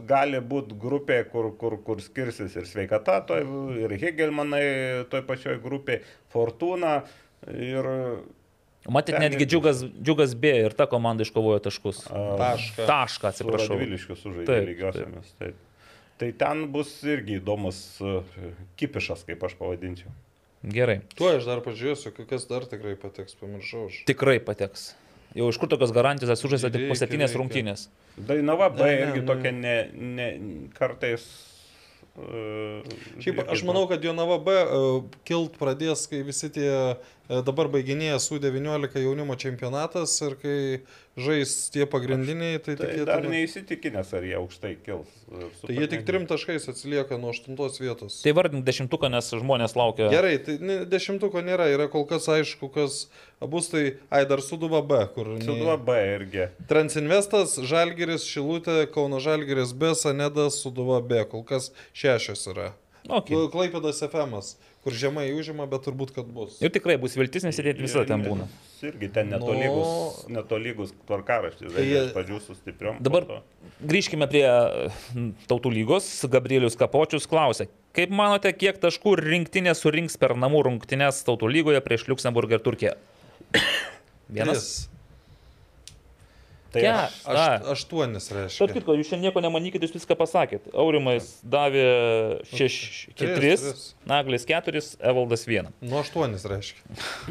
gali 0.09 0.43
būti 0.43 0.75
grupė, 0.83 1.21
kur, 1.31 1.53
kur, 1.61 1.77
kur 1.85 2.03
skirsis 2.03 2.59
ir 2.59 2.67
sveikata, 2.67 3.21
toj, 3.29 3.47
ir 3.85 3.95
Hegelmanai 4.03 4.65
toj 5.13 5.23
pačioj 5.31 5.61
grupė, 5.63 6.01
Fortuna 6.35 6.97
ir... 7.47 7.87
Matyt, 8.91 9.15
netgi 9.15 9.47
džiugas, 9.47 9.85
džiugas 9.95 10.35
B 10.35 10.57
ir 10.65 10.75
ta 10.75 10.91
komanda 10.91 11.23
iškovojo 11.23 11.63
taškus. 11.69 12.03
Tašką. 12.11 12.83
Tašką, 12.89 13.31
atsiprašau. 13.31 13.77
Radviliškių 13.77 14.19
sužaidė 14.25 14.49
Taip, 14.49 14.73
lygiosiamis. 14.73 15.37
Taip. 15.39 15.69
Tai 16.21 16.29
ten 16.39 16.67
bus 16.73 16.91
irgi 17.07 17.39
įdomus 17.39 17.79
e, 17.99 18.19
kipišas, 18.79 19.25
kaip 19.27 19.41
aš 19.47 19.55
pavadinčiau. 19.59 20.11
Gerai. 20.63 21.01
Tuo 21.17 21.31
aš 21.35 21.47
dar 21.49 21.59
pažiūrėsiu, 21.65 22.13
kas 22.29 22.45
dar 22.47 22.67
tikrai 22.69 22.93
pateks, 22.99 23.35
pamiršau. 23.39 23.87
aš. 23.89 24.03
Tikrai 24.07 24.37
pateks. 24.43 24.93
Jau 25.33 25.49
iš 25.49 25.57
kur 25.57 25.69
tokios 25.71 25.91
garantijos 25.95 26.39
sužaista 26.39 26.69
tik 26.71 26.85
po 26.91 26.95
septynės 26.95 27.33
rungtynės. 27.35 27.87
Dainava 28.15 28.69
B 28.71 28.85
irgi 28.93 29.23
ne. 29.23 29.25
tokia 29.27 29.51
ne, 29.57 29.75
ne, 29.97 30.29
kartais. 30.77 31.25
Uh, 32.13 32.85
Šiaip 33.17 33.41
aš 33.49 33.63
manau, 33.65 33.87
kad 33.89 34.03
Jonava 34.05 34.37
B 34.37 34.53
uh, 34.53 34.99
kilt 35.25 35.57
pradės, 35.57 36.05
kai 36.11 36.19
visi 36.21 36.51
tie 36.53 36.69
dabar 37.29 37.69
baiginėja 37.71 38.19
su 38.19 38.35
19 38.39 38.99
jaunimo 38.99 39.35
čempionatas 39.39 40.11
ir 40.25 40.35
kai 40.41 40.57
žais 41.15 41.69
tie 41.71 41.85
pagrindiniai, 41.87 42.57
tai, 42.59 42.73
Tai 42.75 42.87
tai, 42.89 43.05
dar 43.05 43.21
tikėtina, 43.21 43.31
neįsitikinęs, 43.35 44.11
ar 44.17 44.23
jie 44.27 44.33
aukštai 44.39 44.71
kils. 44.83 45.11
tai 45.61 45.75
jie 45.77 45.87
tik 45.87 46.03
trim 46.07 46.25
taškais 46.27 46.65
atsilieka 46.73 47.17
nuo 47.21 47.29
aštuntos 47.31 47.79
vietos. 47.79 48.19
Tai 48.25 48.33
vardink 48.35 48.65
dešimtuką, 48.65 49.09
nes 49.13 49.29
žmonės 49.39 49.77
laukia. 49.79 50.09
Gerai, 50.11 50.35
tai 50.43 50.57
ne- 50.59 50.81
dešimtuko 50.89 51.39
nėra, 51.45 51.69
yra 51.71 51.87
kol 51.87 52.03
kas 52.09 52.27
aišku, 52.27 52.71
kas 52.73 53.07
bus, 53.39 53.69
tai 53.69 53.97
ai 54.11 54.25
dar 54.25 54.41
Suduva 54.41 54.81
B, 54.81 54.99
kur 55.15 55.37
Suduva 55.39 55.77
B 55.77 55.95
irgi. 56.17 56.49
Transinvestas, 56.67 57.55
Žalgiris, 57.61 58.25
Šilutė, 58.27 58.83
Kauno 58.91 59.21
Žalgiris 59.23 59.71
B, 59.77 59.93
Sanedas, 59.95 60.59
Suduva 60.63 60.99
B, 61.01 61.23
kol 61.29 61.43
kas 61.47 61.71
šešios 61.93 62.47
yra. 62.51 62.73
Okay. 63.03 63.35
Klaipėdas 63.51 63.97
FM, 64.05 64.37
kur 64.85 64.95
žemai 64.95 65.25
užima, 65.35 65.65
bet 65.67 65.83
turbūt, 65.83 66.13
kad 66.15 66.27
bus. 66.31 66.55
Ir 66.63 66.71
tikrai 66.71 66.95
bus 67.01 67.17
viltis, 67.19 67.43
nes 67.43 67.57
sėdėti 67.57 67.83
visada 67.83 68.05
ten 68.13 68.23
būna. 68.23 68.45
Irgi 68.83 69.09
ten 69.11 69.27
netolygus, 69.31 70.21
netolygus 70.31 70.93
tvarkaraštis. 71.07 71.75
Tai 71.75 71.83
pradžių 72.15 72.39
su 72.45 72.55
stipriom. 72.55 73.01
Dabar 73.03 73.27
to- 73.27 73.41
grįžkime 73.83 74.27
prie 74.31 74.45
tautų 75.51 75.73
lygos. 75.75 76.07
Gabrielius 76.31 76.79
Kapočius 76.79 77.27
klausė, 77.27 77.67
kaip 77.95 78.09
manote, 78.15 78.51
kiek 78.55 78.79
taškų 78.79 79.17
rinktinė 79.19 79.75
surinks 79.75 80.15
per 80.19 80.35
namų 80.39 80.63
rungtynės 80.69 81.23
tautų 81.27 81.51
lygoje 81.51 81.83
prieš 81.83 82.07
Luxemburgą 82.07 82.59
ir 82.59 82.63
Turkiją? 82.63 82.95
Vienas. 84.31 84.63
Tris. 84.63 84.89
Tai 86.73 86.81
Ke- 86.81 86.89
aš, 86.89 87.15
Aš, 87.29 87.65
aštuonis 87.75 88.25
Tarp 88.31 88.39
reiškia. 88.47 88.67
kitko, 88.79 88.95
jūs 88.97 89.11
šiandien 89.11 89.29
nieko 89.29 89.41
nemanykit, 89.45 89.83
jūs 89.85 89.93
viską 89.93 90.15
pasakėt. 90.17 90.71
Aurimais 90.73 91.27
davė 91.45 91.83
šeš, 92.49 92.77
Tris, 93.13 93.35
tris, 93.37 93.65
tris. 93.67 93.87
Naglis 94.09 94.47
keturis, 94.49 94.93
Evaldas 94.97 95.45
vieną. 95.45 95.69
Nu, 95.85 95.99
aštuonis 96.01 96.47
reiškia. 96.49 96.81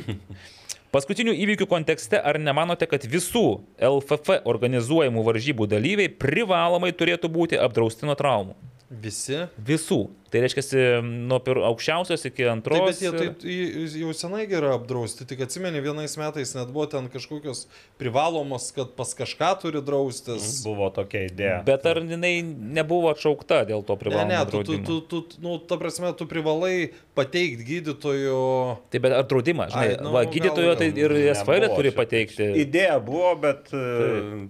Paskutinių 0.93 1.32
įvykių 1.40 1.66
kontekste, 1.70 2.19
ar 2.20 2.36
nemanote, 2.39 2.85
kad 2.86 3.02
visų 3.09 3.43
LFF 3.81 4.43
organizuojamų 4.44 5.23
varžybų 5.24 5.66
dalyviai 5.73 6.10
privalomai 6.20 6.90
turėtų 6.93 7.31
būti 7.32 7.56
apdrausti 7.56 8.05
nuo 8.05 8.14
traumų? 8.19 8.55
Visi. 8.93 9.39
Visų. 9.64 10.10
Tai 10.32 10.40
reiškia, 10.40 11.02
nuo 11.05 11.36
pir- 11.44 11.60
aukščiausios 11.69 12.23
iki 12.28 12.44
antros. 12.48 12.78
Taip, 12.78 12.86
bet 12.89 13.01
jie 13.01 13.09
ir- 13.09 13.19
taip, 13.20 13.43
į- 13.44 14.01
jau 14.01 14.12
senai 14.16 14.47
yra 14.48 14.70
apdrausti, 14.78 15.27
tik 15.28 15.40
atsimeni, 15.44 15.81
vienais 15.85 16.14
metais 16.16 16.55
net 16.56 16.69
buvo 16.73 16.86
ten 16.89 17.09
kažkokios 17.12 17.66
privalomos, 18.01 18.70
kad 18.73 18.94
pas 18.97 19.12
kažką 19.14 19.51
turi 19.60 19.82
draustis. 19.85 20.62
buvo 20.64 20.89
tokia 20.90 21.27
idėja. 21.28 21.64
Bet 21.64 21.85
ar 21.86 21.97
jinai 22.01 22.43
nebuvo 22.44 23.12
atšaukta 23.12 23.66
dėl 23.69 23.85
to 23.85 23.93
Ne, 23.93 24.01
privalomo 24.01 24.28
ne, 24.28 24.44
tu, 24.44 24.51
tu, 24.51 24.62
draudimo? 24.62 24.86
tu, 24.86 25.20
tu, 25.20 25.36
nu, 25.43 25.59
ta 25.59 25.77
prasme, 25.77 26.12
tu 26.16 26.24
privalai 26.27 26.90
pateikti 27.14 27.64
gydytojo. 27.69 28.78
Tai 28.90 28.98
bet 29.01 29.12
ar 29.12 29.24
draudimą, 29.24 29.69
žinai, 29.73 29.89
Ai, 29.89 30.01
nu, 30.01 30.12
va, 30.12 30.24
gal- 30.24 30.32
gydytojo 30.32 30.77
tai 30.78 30.89
ir 30.97 31.10
SFL 31.35 31.69
turi 31.77 31.90
pateikti. 31.93 32.48
Idėja 32.64 32.97
buvo, 33.05 33.36
bet 33.40 33.69
e, 33.73 34.48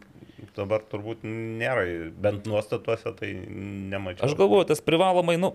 dabar 0.56 0.84
turbūt 0.90 1.24
nėra, 1.26 1.84
bent 2.22 2.46
nuostatuose 2.50 3.12
tai 3.18 3.32
nemačiau. 3.34 4.26
Aš 4.28 4.36
galvoju, 4.38 4.68
tas 4.72 4.82
privalomai, 4.84 5.38
nu, 5.40 5.52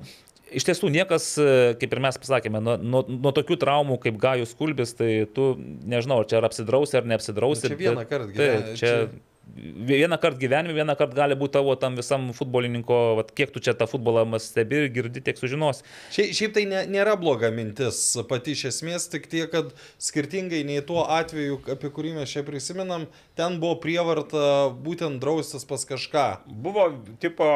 iš 0.52 0.66
tiesų 0.68 0.90
niekas, 0.94 1.30
e, 1.42 1.48
kaip 1.82 1.94
ir 1.96 2.02
mes 2.08 2.20
pasakėme, 2.22 2.62
nuo, 2.64 2.78
nuo, 2.82 3.04
nuo 3.08 3.34
tokių 3.36 3.58
traumų 3.62 4.00
kaip 4.04 4.20
Gajus 4.22 4.56
Kulbis, 4.58 4.94
tai 4.98 5.12
tu 5.34 5.54
nežinau, 5.60 6.22
ar 6.24 6.30
čia 6.30 6.40
ar 6.42 6.50
apsidrausi 6.50 7.00
ar 7.00 7.10
neapsidrausi. 7.14 7.68
Nu, 7.68 7.74
čia 7.76 7.82
vieną 7.84 8.06
kartą 8.10 8.32
gyveni, 8.34 8.78
čia, 8.80 8.94
čia- 8.94 9.26
vieną 9.56 10.18
kartą 10.18 10.40
gyvenime, 10.40 10.74
vieną 10.74 10.96
kartą 10.96 11.16
gali 11.16 11.36
būti 11.36 11.58
tavo 11.58 11.76
tam 11.80 11.96
visam 11.98 12.30
futbolininko, 12.36 12.98
vat, 13.20 13.32
kiek 13.36 13.52
tu 13.54 13.62
čia 13.64 13.74
tą 13.78 13.88
futbolą 13.90 14.26
stebi 14.42 14.84
ir 14.84 14.90
girdi, 14.94 15.22
tiek 15.24 15.38
sužinos. 15.40 15.84
Šiaip, 16.14 16.34
šiaip 16.38 16.56
tai 16.58 16.66
ne, 16.70 16.84
nėra 16.92 17.16
bloga 17.20 17.50
mintis 17.54 18.02
pati 18.30 18.54
iš 18.58 18.68
esmės, 18.72 19.08
tik 19.12 19.30
tiek, 19.32 19.50
kad 19.52 19.72
skirtingai 20.02 20.64
nei 20.68 20.82
tuo 20.86 21.06
atveju, 21.06 21.62
apie 21.74 21.92
kurį 21.94 22.16
mes 22.20 22.34
čia 22.34 22.44
prisiminam, 22.48 23.08
ten 23.38 23.60
buvo 23.62 23.78
prievarta 23.84 24.70
būtent 24.74 25.22
draustis 25.24 25.66
pas 25.68 25.86
kažką. 25.88 26.26
Buvo 26.48 26.90
tipo 27.22 27.48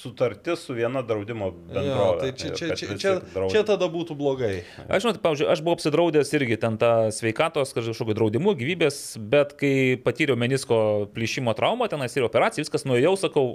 sutartis 0.00 0.64
su 0.68 0.76
viena 0.76 1.02
draudimo 1.04 1.50
bendrovė. 1.52 1.90
Jo, 1.90 2.08
tai 2.20 2.30
čia, 2.32 2.52
čia, 2.54 2.70
čia, 2.78 2.98
čia, 3.00 3.14
draudė. 3.34 3.52
čia 3.56 3.64
tada 3.68 3.88
būtų 3.92 4.16
blogai. 4.18 4.54
Aš 4.86 5.06
žinot, 5.06 5.20
pavyzdžiui, 5.24 5.50
aš 5.52 5.64
buvau 5.64 5.78
apsidraudęs 5.78 6.32
irgi 6.38 6.60
ten 6.62 6.78
tą 6.80 6.92
sveikatos 7.14 7.74
kažkokiu 7.76 8.16
draudimu, 8.16 8.54
gyvybės, 8.58 9.00
bet 9.18 9.56
kai 9.60 9.74
patyriau 10.04 10.38
menisko 10.40 10.78
plyšimo 11.24 11.54
traumą, 11.56 11.88
tenais 11.88 12.14
ir 12.16 12.26
operaciją, 12.26 12.64
viskas 12.66 12.84
nuėjau, 12.84 13.14
sakau, 13.16 13.46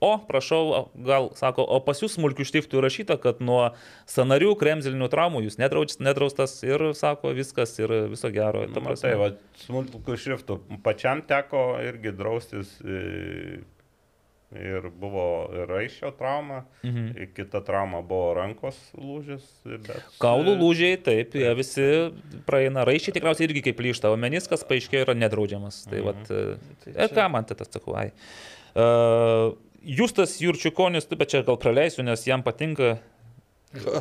o, 0.00 0.12
prašau, 0.28 0.88
gal, 1.04 1.28
sako, 1.34 1.64
o 1.66 1.80
pas 1.82 1.98
jūs 2.00 2.14
smulkių 2.16 2.46
štiftų 2.46 2.78
įrašyta, 2.80 3.16
kad 3.20 3.40
nuo 3.44 3.72
sanarių 4.08 4.54
kremzilinių 4.60 5.08
traumų 5.10 5.42
jūs 5.48 5.58
nedraudž- 5.58 5.98
nedraustas 6.00 6.54
ir 6.64 6.94
sako, 6.94 7.34
viskas 7.34 7.74
ir 7.82 7.92
viso 8.08 8.30
gero. 8.30 8.64
Na, 8.70 8.80
prasme. 8.80 9.02
tai, 9.02 9.16
va, 9.18 9.32
smulkų 9.66 10.16
šriftų. 10.16 10.60
Pačiam 10.86 11.22
teko 11.26 11.76
irgi 11.82 12.14
draustis. 12.16 12.78
e, 12.84 13.60
Ir 14.56 14.86
buvo 14.96 15.24
ir 15.52 15.66
raiščio 15.68 16.08
trauma, 16.16 16.62
mhm. 16.80 17.26
kita 17.36 17.60
trauma 17.66 17.98
buvo 18.00 18.30
rankos 18.38 18.78
lūžis. 18.96 19.44
Bet, 19.68 20.06
Kaulų 20.22 20.54
lūžiai, 20.56 20.96
taip, 21.04 21.36
jie 21.36 21.50
visi 21.58 21.84
praeina 22.48 22.86
raiščiai, 22.88 23.12
tikriausiai 23.18 23.50
irgi 23.50 23.66
kaip 23.66 23.76
plyšta, 23.76 24.08
o 24.08 24.16
meniskas 24.16 24.64
paaiškėjo 24.64 25.04
yra 25.04 25.16
nedraudžiamas. 25.20 25.82
Tai 25.90 26.00
Mhm. 26.00 26.06
vat, 26.08 26.32
e, 26.32 26.94
e, 26.94 27.10
ką 27.12 27.28
man 27.34 27.44
tai 27.44 27.58
tas 27.60 27.68
sakau, 27.68 27.98
ai. 28.00 28.08
Uh, 28.72 29.52
Justas 29.84 30.40
Jurčiukonis, 30.40 31.06
tu 31.08 31.16
bet 31.16 31.30
čia 31.30 31.44
gal 31.46 31.56
praleisiu, 31.60 32.02
nes 32.02 32.24
jam 32.26 32.42
patinka, 32.42 32.98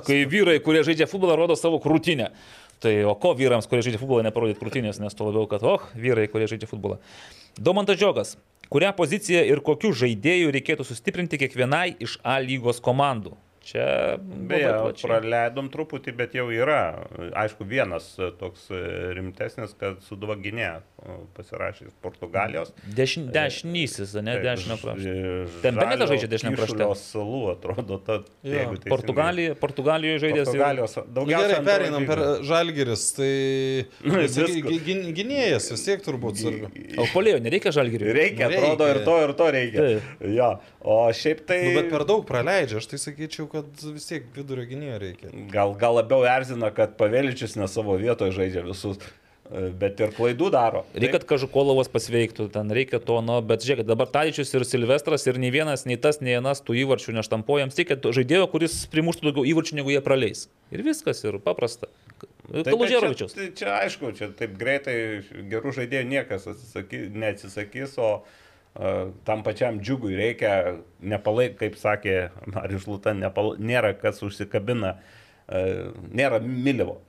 kai 0.07 0.23
vyrai, 0.31 0.57
kurie 0.63 0.81
žaidžia 0.87 1.11
futbolą, 1.11 1.35
rodo 1.35 1.59
savo 1.59 1.79
krūtinę. 1.83 2.31
Tai 2.79 2.93
o 3.09 3.15
ko 3.19 3.33
vyrams, 3.35 3.67
kurie 3.67 3.83
žaidžia 3.83 3.99
futbolą, 3.99 4.23
neparodyti 4.23 4.61
krūtinės, 4.61 4.99
nes 5.01 5.15
to 5.17 5.27
labiau, 5.27 5.47
kad, 5.49 5.63
oh, 5.65 5.83
vyrai, 5.97 6.27
kurie 6.31 6.47
žaidžia 6.47 6.69
futbolą. 6.69 6.99
Domantas 7.57 7.97
Džiogas. 7.97 8.37
Kurią 8.73 8.91
poziciją 8.97 9.43
ir 9.47 9.61
kokių 9.63 9.93
žaidėjų 10.01 10.51
reikėtų 10.55 10.85
sustiprinti 10.87 11.39
kiekvienai 11.39 11.93
iš 12.03 12.17
A 12.27 12.39
lygos 12.43 12.81
komandų? 12.83 13.37
Čia 13.67 14.15
Beje, 14.47 14.69
praleidom 15.03 15.67
truputį, 15.73 16.13
bet 16.15 16.35
jau 16.37 16.45
yra. 16.55 17.03
Aišku, 17.35 17.65
vienas 17.67 18.05
toks 18.39 18.69
rimtesnis, 19.17 19.73
kad 19.79 19.99
su 20.05 20.15
Dvaginė 20.15 20.69
pasirašys 21.35 21.91
Portugalijos. 22.03 22.71
Dešin, 22.95 23.27
dešinysis, 23.35 24.13
ne, 24.23 24.37
krašto. 24.39 24.93
ž- 24.95 25.15
Ten 25.61 25.75
Benetas 25.75 26.07
Žalio 26.07 26.07
žaidžia 26.13 26.29
dešiniam 26.31 26.55
krašte. 26.55 26.77
Kyšulio 26.77 26.95
salų 27.01 27.41
atrodo, 27.53 27.97
ta, 28.07 28.17
Portugalija, 28.87 29.55
Portugalijoje 29.59 30.19
žaidėjas. 30.23 30.47
jau- 30.47 30.53
Portugalijos. 30.53 30.97
Daugiausiai 31.19 31.49
gerai, 31.49 31.59
antroj 31.59 31.73
pereinam 31.73 32.07
per 32.07 32.19
lygoj. 32.23 32.47
žalgeris. 32.51 33.05
Tai 33.17 33.33
gynėjas 35.19 35.69
vis 35.73 35.83
tiek 35.87 36.01
turbūt. 36.05 36.41
O 36.97 37.05
polėjo, 37.13 37.39
nereikia 37.43 37.71
žalgiriui. 37.75 38.13
Reikia, 38.15 38.47
atrodo, 38.49 38.87
ir 38.91 39.03
to, 39.05 39.15
ir 39.27 39.33
to 39.37 39.47
reikia. 39.51 39.87
Jo. 40.37 40.49
O 40.87 40.97
šiaip 41.11 41.45
tai... 41.49 41.59
Nu, 41.67 41.81
bet 41.81 41.89
per 41.91 42.03
daug 42.07 42.23
praleidžia, 42.27 42.77
aš 42.81 42.85
tai 42.91 42.99
sakyčiau, 43.01 43.47
kad 43.51 43.56
vis 43.93 44.05
tiek 44.09 44.25
vidurio 44.35 44.65
gynėjo 44.69 44.97
reikia. 45.01 45.31
Gal, 45.53 45.73
gal 45.79 45.95
labiau 45.99 46.25
erzina, 46.27 46.69
kad 46.75 46.97
Paveličius 46.99 47.55
ne 47.59 47.67
savo 47.71 47.95
vietoje 47.99 48.31
žaidžia 48.35 48.63
visus, 48.65 48.97
e, 49.51 49.69
bet 49.71 49.99
ir 50.03 50.11
klaidų 50.17 50.49
daro. 50.51 50.83
Reikia, 50.93 51.17
kad 51.19 51.27
Kažukolovas 51.29 51.87
pasveiktų, 51.93 52.49
ten 52.53 52.69
reikia 52.75 52.99
to, 53.03 53.19
nu, 53.21 53.39
bet 53.41 53.63
žiūrėk, 53.67 53.85
dabar 53.87 54.07
Tadičius 54.11 54.53
ir 54.57 54.65
Silvestras 54.67 55.27
ir 55.27 55.39
nei 55.39 55.51
vienas, 55.51 55.85
nei 55.85 55.97
tas, 55.97 56.19
nei 56.21 56.35
vienas 56.37 56.61
tų 56.61 56.75
įvarčių 56.83 57.15
neštampuojams, 57.19 57.77
reikia 57.79 57.99
to 58.01 58.11
žaidėjo, 58.15 58.49
kuris 58.51 58.85
primuštų 58.91 59.29
daugiau 59.31 59.47
įvarčių, 59.53 59.79
negu 59.81 59.93
jie 59.95 60.01
praleis. 60.03 60.47
Ir 60.71 60.83
viskas, 60.83 61.23
ir 61.27 61.39
paprasta. 61.39 61.87
Tai- 62.47 62.63
tai 62.63 62.71
Kalužėrovičius. 62.73 63.33
čia- 63.33 63.37
Tai 63.37 63.47
čia 63.59 63.71
aišku, 63.83 64.11
čia 64.17 64.27
taip 64.33 64.53
greitai 64.57 65.21
gerų 65.51 65.73
žaidėjų 65.75 66.05
niekas 66.07 66.47
atsisaky, 66.47 67.09
neatsisakys, 67.11 67.97
o 67.99 68.23
tam 69.25 69.41
pačiam 69.45 69.79
džiugui 69.81 70.13
reikia, 70.17 70.77
nepalaik, 71.01 71.57
kaip 71.57 71.77
sakė 71.81 72.17
Marius 72.53 72.85
Luta, 72.89 73.15
nepal, 73.17 73.55
nėra 73.57 73.95
kas 73.97 74.21
užsikabina, 74.25 74.97
nėra 76.13 76.41
Milevo 76.43 76.99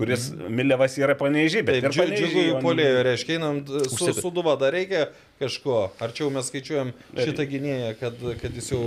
kuris 0.00 0.30
mm. 0.32 0.48
Milevas 0.56 0.96
yra 1.00 1.14
paneižy, 1.18 1.60
bet 1.66 1.80
Taip, 1.80 1.88
ir 1.90 1.92
džiu- 1.92 2.04
Panevėžy 2.04 2.28
džiugu 2.30 2.44
jo 2.46 2.60
polėjo, 2.64 3.02
reiškia, 3.04 3.36
einam 3.36 3.58
su, 3.66 3.82
Užsikat. 3.84 4.20
suduva 4.22 4.54
dar 4.60 4.72
reikia 4.76 5.08
kažko. 5.40 5.78
Arčiau 6.04 6.30
mes 6.34 6.46
skaičiuojam 6.52 6.92
šitą 7.16 7.46
gynėją, 7.50 7.94
kad, 8.00 8.20
kad 8.42 8.54
jis 8.60 8.70
jau... 8.74 8.84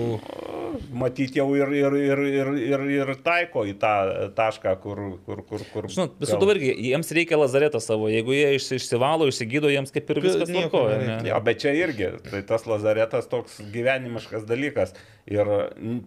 Matyti 0.90 1.38
jau 1.38 1.46
ir, 1.54 1.70
ir, 1.78 1.94
ir, 2.02 2.20
ir, 2.34 2.48
ir, 2.66 2.84
ir 2.96 3.10
taiko 3.22 3.62
į 3.70 3.76
tą 3.82 3.92
tašką, 4.38 4.72
kur... 4.82 5.02
kur, 5.28 5.44
kur, 5.46 5.62
kur 5.70 5.86
Žinot, 5.94 6.16
visų 6.22 6.40
to 6.42 6.48
irgi, 6.56 6.72
jiems 6.88 7.12
reikia 7.14 7.38
lazaretą 7.38 7.78
savo, 7.84 8.08
jeigu 8.10 8.34
jie 8.34 8.56
išsi- 8.58 8.80
išsivalo, 8.80 9.28
išsigydo, 9.30 9.70
jiems 9.70 9.94
kaip 9.94 10.10
ir 10.16 10.22
viskas 10.24 10.50
Nieko 10.50 10.82
tvarkoja. 10.82 10.98
ne? 11.22 11.30
Jo, 11.30 11.38
bet 11.46 11.62
čia 11.62 11.76
irgi, 11.78 12.10
tai 12.26 12.42
tas 12.50 12.66
lazaretas 12.70 13.30
toks 13.30 13.60
gyvenimiškas 13.76 14.48
dalykas. 14.50 14.96
Ir 15.30 15.48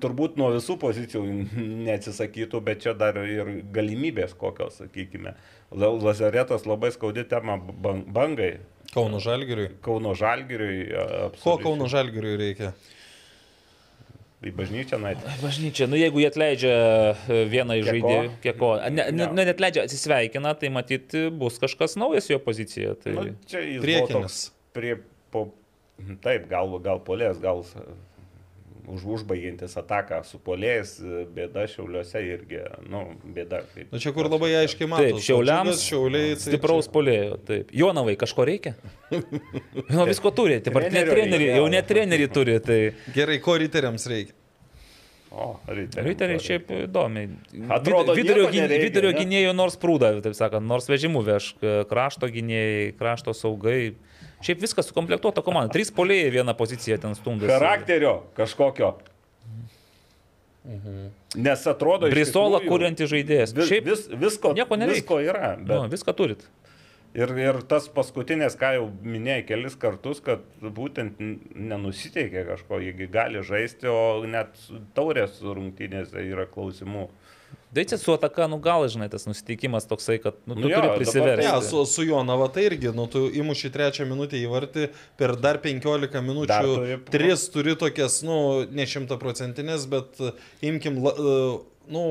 turbūt 0.02 0.34
nuo 0.40 0.50
visų 0.56 0.74
pozicijų 0.82 1.22
neatsisakytų, 1.86 2.60
bet 2.66 2.82
čia 2.84 2.92
dar 2.98 3.16
ir 3.22 3.60
galimybės 3.74 4.34
kokios, 4.38 4.80
sakykime. 4.82 5.36
La- 5.70 5.94
Lazaretas 6.06 6.66
labai 6.68 6.90
skaudi 6.94 7.24
tema 7.28 7.54
bang- 7.58 8.04
bangai, 8.12 8.56
Kauno 8.94 9.20
žalgiriui. 9.22 9.70
Kauno 9.84 10.14
žalgiriui. 10.18 10.84
Ko 11.42 11.56
Kauno 11.62 11.88
žalgiriui 11.90 12.36
reikia? 12.40 12.74
Į 14.46 14.52
bažnyčią, 14.54 14.98
na, 15.00 15.14
Bažnyčia, 15.40 15.86
nu 15.90 15.96
jeigu 15.98 16.20
jie 16.20 16.28
atleidžia 16.28 16.72
e, 16.72 17.38
vieną 17.50 17.78
iš 17.80 17.86
žaidėjų, 17.88 18.32
kiek 18.44 18.58
ko, 18.60 18.74
ne, 18.92 19.06
ne, 19.10 19.24
Jo. 19.24 19.30
ne 19.34 19.46
atleidžia, 19.48 19.86
atsisveikina, 19.88 20.52
tai 20.60 20.68
matyti 20.74 21.22
bus 21.32 21.56
kažkas 21.62 21.96
naujas 21.98 22.28
jo 22.30 22.38
pozicija. 22.44 22.92
Tai... 23.00 23.14
nu, 23.16 23.24
čia 23.48 23.64
jis 23.64 23.80
Priekinis. 23.82 24.12
toks 24.12 24.36
Prie, 24.76 24.98
po, 25.32 25.46
taip, 26.22 26.46
gal, 26.52 26.76
gal 26.84 27.00
polės, 27.02 27.40
gal 27.42 27.64
už, 28.86 29.02
užbaigiantis 29.16 29.74
ataką 29.80 30.20
su 30.26 30.38
polėjais, 30.42 30.94
bėda 31.34 31.64
šiauliuose 31.70 32.22
irgi, 32.22 32.60
nu, 32.90 33.02
bėda. 33.36 33.62
Kaip, 33.74 33.90
Na 33.94 34.00
čia 34.02 34.12
kur 34.16 34.30
labai 34.30 34.52
aiškiai 34.62 34.88
matosi. 34.90 35.16
Taip, 35.16 35.24
šiauliams. 35.26 35.82
Šiauliai. 35.86 36.32
tai 36.38 36.44
Stipraus 36.46 36.88
polėjo, 36.94 37.36
taip. 37.48 37.70
Jonavai, 37.74 38.14
kažko 38.20 38.46
reikia? 38.48 38.74
Jo, 39.12 40.06
visko 40.12 40.32
turi, 40.34 40.60
taip, 40.62 40.78
ar 40.78 40.88
ne 40.90 41.04
treneriai, 41.10 41.56
jau 41.58 41.68
ne 41.72 41.82
treneriai 41.86 42.30
turi, 42.32 42.58
tai 42.64 42.80
Gerai, 43.16 43.38
ko 43.44 43.58
riteriams 43.62 44.06
reikia? 44.12 44.36
O, 45.36 45.50
riteriai. 45.68 46.06
riteriai 46.06 46.40
šiaip 46.40 46.70
įdomiai. 46.86 47.26
Atrodo, 47.74 48.14
Vid- 48.16 48.22
vidurio, 48.24 48.46
nereikia, 48.54 48.84
vidurio 48.86 49.10
gynėjų 49.18 49.50
nors 49.58 49.74
prūda, 49.82 50.14
taip 50.24 50.36
sakant, 50.38 50.64
nors 50.64 50.86
vežimų 50.88 51.20
veš, 51.26 51.50
krašto 51.90 52.30
gynėjai, 52.32 52.94
krašto 52.96 53.34
saugai. 53.36 53.96
Šiaip 54.44 54.60
viskas 54.60 54.90
sukomplektuota 54.90 55.40
komanda. 55.44 55.72
Trys 55.72 55.88
polėjai 55.96 56.28
vieną 56.34 56.52
poziciją 56.58 56.98
ten 57.00 57.14
stumdosi. 57.16 57.48
Charakterio 57.52 58.18
kažkokio. 58.36 58.92
Nes 61.36 61.62
atrodo, 61.70 62.08
Brisolą 62.10 62.58
tikrųjų, 62.58 62.70
kurianti 62.72 63.06
žaidėjas. 63.06 63.52
Vis, 63.54 63.68
Šiaip 63.70 63.86
vis, 63.86 64.06
visko, 64.18 64.50
visko 64.90 65.18
yra. 65.22 65.52
nu, 65.60 65.66
Bet, 65.68 65.92
viską 65.92 66.14
turit. 66.18 66.42
ir, 67.14 67.30
ir 67.38 67.60
tas 67.70 67.86
paskutinės, 67.92 68.56
ką 68.58 68.72
jau 68.74 68.88
minėjai 69.06 69.44
kelis 69.46 69.76
kartus, 69.78 70.20
kad 70.20 70.42
būtent 70.60 71.20
nenusiteikė 71.54 72.44
kažko, 72.50 72.80
jeigu 72.82 73.06
gali 73.14 73.44
žaisti, 73.46 73.86
o 73.86 74.24
net 74.26 74.58
taurės 74.98 75.38
rungtynėse 75.40 76.18
yra 76.26 76.48
klausimų. 76.50 77.06
Tai 77.06 77.25
čia 77.84 77.98
su 78.00 78.14
ataka, 78.14 78.46
nu 78.48 78.56
gal, 78.62 78.86
žinai, 78.88 79.10
tas 79.12 79.26
nusiteikimas 79.28 79.84
toksai, 79.90 80.16
kad 80.22 80.38
nu, 80.46 80.54
tu 80.54 80.60
Nu 80.64 80.70
jo, 80.70 80.80
turi 80.80 80.94
prisiversti. 80.96 81.44
Ne, 81.44 81.60
su, 81.66 81.84
su 81.84 82.06
Jonava 82.06 82.48
tai 82.48 82.64
irgi, 82.70 82.94
nu, 82.96 83.04
tu 83.12 83.26
įmuši 83.28 83.68
trečią 83.74 84.06
minutę 84.08 84.40
įvartį, 84.40 84.88
per 85.20 85.36
dar 85.36 85.58
15 85.60 86.08
Dar 86.08 86.22
minučių, 86.24 86.72
turi- 86.72 86.98
tris 87.10 87.44
turi 87.52 87.76
tokias, 87.76 88.22
nu, 88.24 88.64
ne 88.70 88.86
šimtaprocentinės, 88.88 89.84
bet 89.92 90.16
imkim, 90.64 91.02
nu, 91.92 92.04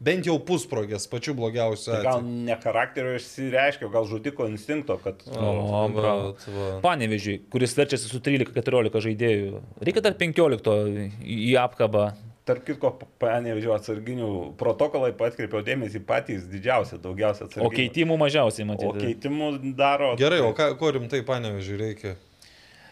bent 0.00 0.24
jau 0.24 0.38
pusprogės, 0.40 1.04
pačiu 1.12 1.34
blogiausiu 1.36 1.92
Tai 1.92 2.00
gal 2.06 2.22
ne 2.24 2.56
charakterio 2.62 3.18
išsireiškia, 3.18 3.90
gal 3.92 4.06
žudiko 4.08 4.46
instinkto, 4.48 4.96
kad... 5.04 5.20
O, 5.36 5.84
vat, 5.98 6.46
va. 6.48 6.70
Panevežiui, 6.86 7.42
kuris 7.52 7.76
verčiasi 7.76 8.08
su 8.08 8.22
13-14 8.24 9.04
žaidėjų. 9.10 9.60
Reikia 9.84 10.02
dar 10.08 10.16
15 10.16 10.72
į 11.20 11.38
į 11.50 11.54
apkabą. 11.60 12.08
Tarp 12.50 12.64
kitko, 12.66 12.90
panevežiu 13.22 13.70
atsarginių 13.76 14.30
protokolai 14.58 15.12
patkreipiau 15.14 15.62
dėmesį 15.62 16.00
patys 16.08 16.48
didžiausia, 16.50 16.98
daugiausia 17.02 17.46
atsarginių. 17.46 17.68
O 17.68 17.74
keitimų 17.76 18.16
mažiausiai, 18.18 18.66
O 18.66 18.72
matyti. 18.72 19.04
keitimų 19.04 19.52
daro. 19.78 20.16
Gerai, 20.18 20.40
o 20.42 20.50
ką, 20.56 20.72
ko 20.80 20.90
rimtai 20.96 21.22
panevežiui 21.26 21.78
reikia? 21.78 22.16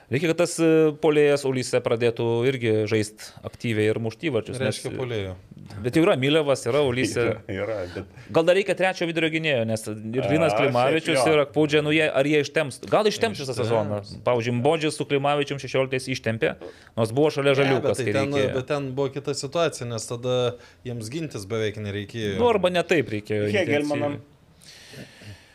Reikia, 0.09 0.30
kad 0.30 0.39
tas 0.40 0.55
e, 0.62 0.68
polėjas 1.02 1.43
Ulyse 1.44 1.82
pradėtų 1.85 2.26
irgi 2.48 2.70
žaisti 2.89 3.26
aktyviai 3.44 3.90
ir 3.90 3.98
muštyvačius. 4.01 4.56
Reiškia 4.62 4.94
polėjo. 4.94 5.35
Bet 5.82 5.97
jau 5.97 6.03
yra 6.03 6.15
Milevas, 6.19 6.65
yra 6.66 6.81
Ulysė. 6.86 7.24
Yra, 7.24 7.43
yra, 7.53 7.77
bet 7.95 8.31
Gal 8.35 8.47
dar 8.49 8.57
reikia 8.59 8.74
trečio 8.78 9.07
vidurio 9.09 9.28
gynėjo, 9.32 9.66
nes 9.69 9.85
ir 9.89 10.28
Linas 10.32 10.57
Klimavičius, 10.57 11.20
ir 11.28 11.43
Akpūdžia, 11.45 11.82
nu 11.86 11.93
jie, 11.95 12.07
ar 12.09 12.27
jie 12.27 12.40
ištemps. 12.45 12.81
Gal 12.90 13.07
ištemps 13.11 13.43
visą 13.45 13.55
sezoną. 13.57 14.01
Pavyzdžiui, 14.27 14.57
Bodžis 14.65 14.99
su 14.99 15.07
Klimavičium 15.09 15.61
16 15.62 16.11
ištempė, 16.16 16.55
nors 16.99 17.12
buvo 17.15 17.31
šalia 17.35 17.53
Ne, 17.53 17.59
bet, 17.59 17.62
žaliukas, 17.62 18.01
tai 18.01 18.09
ten, 18.09 18.32
reikėjo. 18.32 18.55
bet 18.57 18.70
ten 18.73 18.89
buvo 18.97 19.12
kita 19.15 19.36
situacija, 19.39 19.90
nes 19.93 20.09
tada 20.11 20.35
jiems 20.89 21.12
gintis 21.15 21.47
beveik 21.51 21.78
nereikėjo. 21.85 22.35
Nu, 22.40 22.51
arba 22.51 22.73
ne 22.74 22.82
taip 22.86 23.12
reikėjo. 23.15 23.53
Hegelmanam 23.55 24.19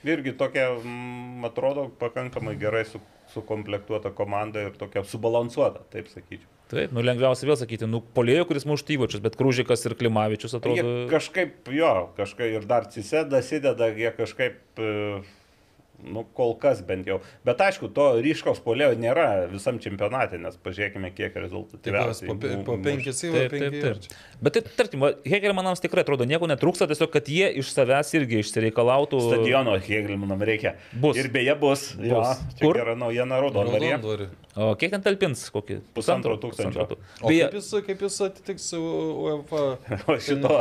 irgi 0.04 0.34
tokia, 0.38 0.70
mm, 0.84 1.46
atrodo, 1.48 1.88
pakankamai 2.00 2.56
gerai 2.60 2.86
su, 2.86 3.00
sukomplektuota 3.34 4.12
komanda 4.12 4.62
ir 4.68 4.76
tokia 4.78 5.04
subalansuota, 5.08 5.84
taip 5.94 6.10
sakyčiau. 6.12 6.50
Taip, 6.74 6.94
nu 6.96 7.04
lengviausia 7.06 7.48
vėl 7.48 7.58
sakyti, 7.60 7.88
nu 7.90 8.02
polėjo, 8.16 8.48
kuris 8.50 8.66
muštų 8.70 8.98
įvačius, 8.98 9.22
bet 9.24 9.38
Krūžikas 9.40 9.86
ir 9.88 9.96
Klimavičius 10.00 10.58
atrodo. 10.58 10.82
Jie 10.82 11.08
kažkaip, 11.12 11.70
jo, 11.74 11.94
kažkaip 12.18 12.58
ir 12.58 12.68
dar 12.70 12.88
cisėda, 12.94 13.42
sideda, 13.46 13.90
jie 13.94 14.12
kažkaip, 14.18 14.60
e, 14.78 15.22
nu, 16.04 16.26
kol 16.36 16.56
kas 16.60 16.82
bent 16.86 17.08
jau. 17.10 17.20
Bet 17.48 17.62
aišku, 17.64 17.90
to 17.96 18.08
ryškaus 18.24 18.62
polėjo 18.64 18.94
nėra 19.00 19.48
visam 19.52 19.80
čempionate, 19.84 20.40
nes 20.42 20.58
pažiūrėkime, 20.64 21.12
kiek 21.16 21.36
rezultatų. 21.40 21.94
Po, 22.28 22.38
po 22.68 22.78
penkis 22.84 23.24
įvarčius. 23.28 23.54
Taip, 23.54 23.74
taip, 23.74 23.80
taip. 23.82 24.40
Bet 24.44 24.58
tai, 24.58 24.64
tarkim, 24.84 25.08
Hegelmanams 25.28 25.84
tikrai 25.84 26.06
atrodo, 26.06 26.28
nieko 26.30 26.50
netrūksta, 26.52 26.88
tiesiog, 26.92 27.12
kad 27.14 27.32
jie 27.32 27.50
iš 27.64 27.74
savęs 27.76 28.14
irgi 28.20 28.42
išsireikalautų. 28.44 29.22
Stadiono 29.30 29.76
Hegelmanam 29.82 30.44
reikia. 30.44 30.78
Bus. 30.94 31.20
Ir 31.20 31.32
beje 31.34 31.58
bus. 31.60 31.90
Jo, 32.00 32.22
Bus. 32.22 32.46
čia 32.60 32.68
Kur? 32.68 32.82
yra 32.84 32.98
naujiena. 33.00 33.42
Raudondvarį. 33.44 34.30
O 34.54 34.74
kiek 34.78 34.92
ten 34.94 35.02
talpins? 35.02 35.48
Kokį? 35.50 35.80
Pusantro 35.98 36.36
tūkstančio. 36.38 36.86
O 37.26 37.32
Beje, 37.32 37.48
kaip 37.48 37.56
jis, 37.58 37.70
kaip 37.88 38.04
jis 38.06 38.18
atitiks 38.28 38.68
UEFA? 38.78 39.62
O 40.14 40.18
šito, 40.22 40.60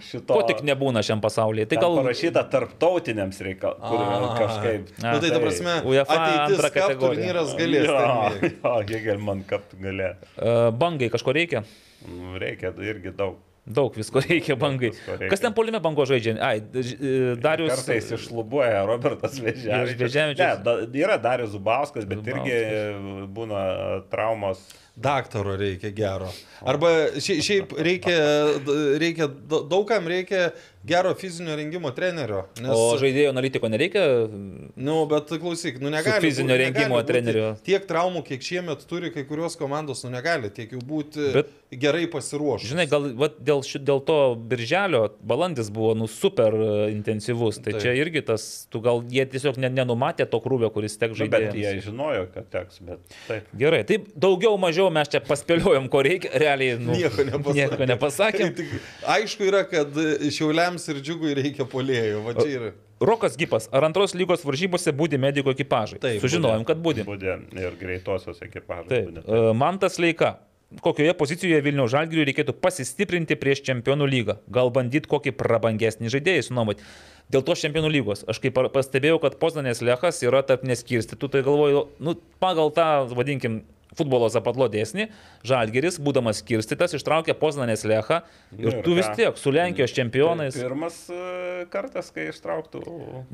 šito. 0.00 0.30
ko 0.32 0.44
tik 0.48 0.62
nebūna 0.64 1.02
šiam 1.04 1.20
pasaulyje. 1.24 1.66
Tai 1.68 1.80
gal 1.82 1.98
parašyta 1.98 2.44
tarptautiniams 2.54 3.40
reikalams. 3.44 4.38
Kažkaip. 4.40 4.83
A, 5.02 5.12
Nu, 5.14 5.20
tai 5.20 5.30
ta 5.30 5.40
prasme, 5.42 5.74
UEFA 5.88 6.18
ateitis 6.18 6.58
antra 6.58 6.70
kap 6.70 6.88
kategorija. 6.88 7.32
turnyras 7.34 7.54
galės. 7.58 7.88
Jo, 7.88 8.52
jo, 8.62 8.76
Hegelman 8.90 9.42
kap 9.48 9.62
galė. 9.80 10.14
e, 10.36 10.70
bangai 10.84 11.10
kažko 11.14 11.34
reikia? 11.36 11.64
Nu, 12.08 12.36
Reikia 12.38 12.72
irgi 12.84 13.12
daug. 13.16 13.40
Daug 13.64 13.94
visko 13.96 14.20
reikia 14.20 14.58
bangai. 14.60 14.90
Visko 14.92 15.14
reikia. 15.16 15.30
Kas 15.32 15.40
ten 15.40 15.54
polime 15.56 15.78
bango 15.80 16.04
žaidžia? 16.04 16.34
Ai, 16.44 16.58
e, 16.60 17.34
Darius. 17.40 17.72
Kartais 17.72 18.10
išlubuoja 18.12 18.82
Robertas. 18.84 19.38
Veževičius. 19.40 20.14
Ne, 20.36 21.00
yra 21.00 21.16
Darius 21.16 21.54
Zubauskas, 21.56 22.04
bet 22.04 22.20
Zubauskas. 22.20 22.44
irgi 22.44 23.28
būna 23.32 23.62
traumos. 24.12 24.60
Daktaro 24.94 25.56
reikia 25.58 25.90
gero. 25.96 26.28
Arba 26.62 26.90
šia- 27.18 27.40
šiaip 27.42 27.72
reikia, 27.82 28.18
reikia, 29.00 29.26
daugam 29.72 30.06
reikia 30.12 30.52
gero 30.84 31.14
fizinio 31.14 31.56
rengimo 31.56 31.90
trenerio. 31.96 32.44
Nes, 32.60 32.70
O 32.74 32.96
žaidėjo 33.00 33.30
analitiko 33.32 33.68
nereikia? 33.72 34.02
Nu, 34.76 35.06
bet 35.08 35.30
klausyk, 35.40 35.80
nu 35.80 35.90
negali. 35.90 36.20
fizinio 36.20 36.54
būt- 36.54 36.60
rengimo 36.60 36.96
negali 36.98 37.02
būti 37.02 37.10
trenerio. 37.12 37.48
Tiek 37.64 37.86
traumų, 37.88 38.22
kiek 38.26 38.40
šiemet 38.44 38.84
turi 38.90 39.10
kai 39.14 39.24
kurios 39.24 39.56
komandos, 39.56 40.04
nu 40.04 40.10
negali 40.10 40.50
tiek 40.52 40.70
jau 40.72 40.80
būti 40.84 41.32
Bet- 41.32 41.48
gerai 41.74 42.06
pasiruošę. 42.06 42.68
Žinai, 42.70 42.86
gal 42.90 43.08
va, 43.18 43.28
dėl, 43.28 43.62
ši, 43.64 43.80
dėl 43.82 44.04
to 44.04 44.18
birželio 44.36 45.08
balandis 45.24 45.70
buvo 45.74 45.94
nu, 45.96 46.06
super 46.06 46.52
e, 46.54 46.90
intensyvus. 46.92 47.58
Tai 47.64 47.72
Taip. 47.72 47.82
čia 47.82 47.94
irgi 47.98 48.22
tas, 48.24 48.66
tu 48.70 48.80
gal 48.80 49.02
jie 49.08 49.24
tiesiog 49.26 49.56
ne, 49.58 49.68
nenumatė 49.70 50.28
to 50.30 50.38
krūvio, 50.40 50.70
kuris 50.72 50.96
tek 51.00 51.10
Nu, 51.16 51.26
bet 51.28 51.54
jie 51.54 51.64
žaidėjai. 51.64 51.82
žinojo, 51.88 52.26
kad 52.34 52.50
teks, 52.50 52.78
bet 52.84 52.98
taip. 53.26 53.48
Gerai, 53.56 53.82
taip 53.88 54.06
daugiau 54.14 54.58
mažiau 54.60 54.90
mes 54.92 55.08
čia 55.08 55.20
paspėliojom, 55.24 55.88
ko 55.88 56.02
reikia, 56.02 56.30
realiai 56.38 56.78
nu, 56.78 56.92
Nieko 56.92 57.24
nepasakėm. 57.24 57.54
Nieko 57.54 57.86
nepasakėm. 57.94 58.54
Tik, 58.60 58.70
aišku 59.16 59.48
yra, 59.48 59.64
kad 59.64 59.90
šiauliams 60.74 60.88
ir 60.88 61.02
džiugui 61.02 61.34
reikia 61.38 61.66
polėjų. 61.66 62.22
Va 62.24 62.34
čia 62.34 62.48
yra. 62.50 62.72
Rokas 63.04 63.36
Gipas, 63.36 63.68
ar 63.72 63.84
antros 63.84 64.14
lygos 64.14 64.44
varžybose 64.44 64.92
būdi 64.94 65.18
mediko 65.18 65.50
ekipažai? 65.52 65.98
Taip, 66.00 66.20
Sužinojom, 66.22 66.64
kad 66.64 66.78
būdi. 66.78 67.04
Būdė 67.04 67.38
ir 67.58 67.76
greitosios 67.78 68.40
ekipažai. 68.42 68.88
Taip. 68.88 69.08
būdė. 69.08 69.24
E, 69.26 69.54
Mantas 69.54 69.98
Leika. 69.98 70.38
Kokioje 70.82 71.12
pozicijoje 71.14 71.60
Vilnių 71.62 71.84
Žalgiriui 71.86 72.24
reikėtų 72.26 72.54
pasistiprinti 72.58 73.36
prieš 73.38 73.60
Čempionų 73.68 74.08
lygą? 74.10 74.38
Gal 74.50 74.72
bandyti 74.74 75.06
kokį 75.06 75.34
prabangesnį 75.38 76.10
žaidėją 76.10 76.48
sunuomoti? 76.48 76.82
Dėl 77.30 77.44
to 77.46 77.54
Čempionų 77.54 77.92
lygos. 77.94 78.24
Aš 78.26 78.40
kaip 78.42 78.58
pastebėjau, 78.74 79.20
kad 79.22 79.36
Poznanės 79.38 79.84
Lechas 79.84 80.18
yra 80.24 80.42
tarp 80.42 80.64
neskirstytų, 80.66 81.30
tai 81.30 81.44
galvoju, 81.46 81.84
nu, 82.02 82.16
pagal 82.42 82.72
tą, 82.74 82.88
vadinkim, 83.14 83.62
futbolo 83.98 84.28
zapatlo 84.32 84.68
dėsnį, 84.72 85.08
Žalgiris, 85.46 85.98
būdamas 86.02 86.40
skirstytas, 86.42 86.94
ištraukė 86.98 87.34
Poznanės 87.38 87.84
Lechą 87.88 88.22
Nu 88.52 88.68
ir 88.68 88.78
ir 88.78 88.82
tu 88.86 88.94
vis 88.96 89.08
tiek 89.16 89.38
su 89.38 89.52
Lenkijos 89.54 89.94
čempionais. 89.94 90.56
Pirmas 90.58 90.98
e, 91.12 91.66
kartas, 91.72 92.10
kai 92.14 92.28
ištrauktų. 92.32 92.82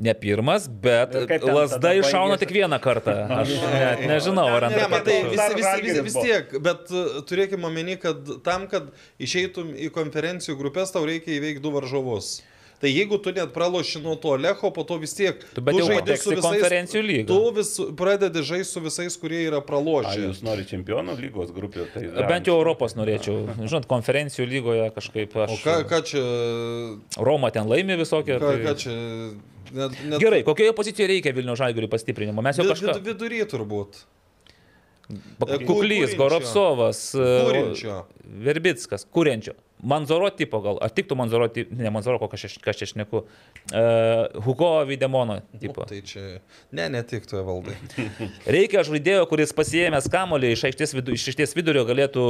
Ne 0.01 0.13
pirmas, 0.17 0.67
bet 0.67 1.15
Ir 1.15 1.47
lasda 1.49 1.93
iššauna 1.99 2.37
tik 2.41 2.53
vieną 2.55 2.79
kartą. 2.83 3.15
Aš 3.41 3.53
net 3.73 4.05
nežinau, 4.09 4.47
ar 4.57 4.69
Ne, 4.69 4.77
antrą 4.77 4.89
matai, 4.93 5.17
kartą. 5.25 5.35
vis, 5.35 5.57
vis, 5.57 5.83
vis, 5.85 6.01
vis 6.09 6.19
tiek, 6.21 6.55
bet 6.63 6.93
uh, 6.93 7.19
turėkime 7.27 7.67
omeny, 7.69 7.97
kad 8.01 8.21
tam, 8.45 8.67
kad 8.71 8.91
išeitum 9.21 9.73
į 9.75 9.91
konferencijų 9.95 10.57
grupės, 10.59 10.93
tau 10.93 11.05
reikia 11.07 11.35
įveikti 11.37 11.63
du 11.63 11.73
varžovus. 11.75 12.39
Tai 12.81 12.89
jeigu 12.89 13.19
tu 13.21 13.29
net 13.35 13.51
praloši 13.53 13.99
nuo 14.01 14.15
to 14.17 14.33
Lecho, 14.41 14.71
po 14.73 14.81
to 14.87 14.97
vis 15.01 15.13
tiek... 15.13 15.37
Tu 15.53 15.61
bet 15.61 15.77
jau 15.77 15.85
žaidi 15.85 16.01
pateksi 16.01 16.33
į 16.33 16.41
konferencijų 16.41 17.03
lygą. 17.05 17.25
Tu 17.29 17.51
vis 17.59 17.71
pradedi 17.99 18.41
žaisti 18.47 18.73
su 18.73 18.81
visais, 18.81 19.17
kurie 19.21 19.43
yra 19.45 19.59
Ar 19.61 19.65
pralošę. 19.67 20.15
jūs 20.23 20.41
norite 20.45 20.73
čempionų 20.73 21.13
lygos 21.19 21.53
grupė? 21.53 21.85
Tai 21.93 22.03
Bent 22.25 22.49
jau 22.49 22.55
Europos 22.57 22.97
norėčiau. 22.97 23.43
Žinot, 23.69 23.85
konferencijų 23.91 24.47
lygoje 24.49 24.87
kažkaip 24.97 25.37
O 25.37 25.45
aš. 25.45 25.61
ką, 25.61 25.75
ką 25.91 26.01
čia... 26.09 26.23
Roma 27.21 27.53
ten 27.53 27.69
laimi 27.69 27.99
visokią. 28.01 28.39
Ką, 28.41 28.49
Tai... 28.49 28.63
ką 28.65 28.75
čia... 28.81 28.95
Net, 29.71 29.93
net, 30.03 30.17
Gerai, 30.19 30.41
kokioje 30.43 30.73
pozicijoje 30.75 31.13
reikia 31.13 31.31
Vilnių 31.37 31.53
žalgirių 31.55 31.87
pastiprinimo? 31.91 32.43
Mes 32.43 32.57
jau 32.59 32.65
kažką. 32.67 32.97
vid, 32.97 33.13
vidury 33.13 33.45
turbūt. 33.47 34.01
E, 35.11 35.15
Kuklys, 35.39 35.67
Kūrinčio. 35.67 36.17
Gorovsovas, 36.19 36.99
e. 37.15 37.95
Verbickas, 38.47 39.05
Kūrenčio. 39.11 39.55
Manzoro 39.81 40.29
tipo 40.29 40.61
gal. 40.61 40.77
Ar 40.83 40.91
tiktų 40.93 41.17
Manzoro? 41.17 41.47
Ne, 41.73 41.89
Manzoro, 41.93 42.19
ko 42.21 42.29
aš 42.37 42.57
ką 42.61 42.73
čia 42.77 42.87
šneku. 42.89 43.23
Uh, 43.71 44.41
Hugo 44.45 44.69
Videmono 44.89 45.39
tipo. 45.61 45.85
Tai 45.89 45.99
čia... 46.05 46.39
Ne, 46.75 46.87
netiktų 46.93 47.41
valdai. 47.47 47.75
Reikia 48.57 48.85
žaidėjo, 48.87 49.25
kuris 49.31 49.53
pasiėmęs 49.57 50.09
kamolį 50.13 50.53
iš 50.55 50.65
aikštės, 50.69 50.95
vidu, 50.99 51.15
iš 51.17 51.27
aikštės 51.33 51.55
vidurio 51.57 51.85
galėtų 51.89 52.25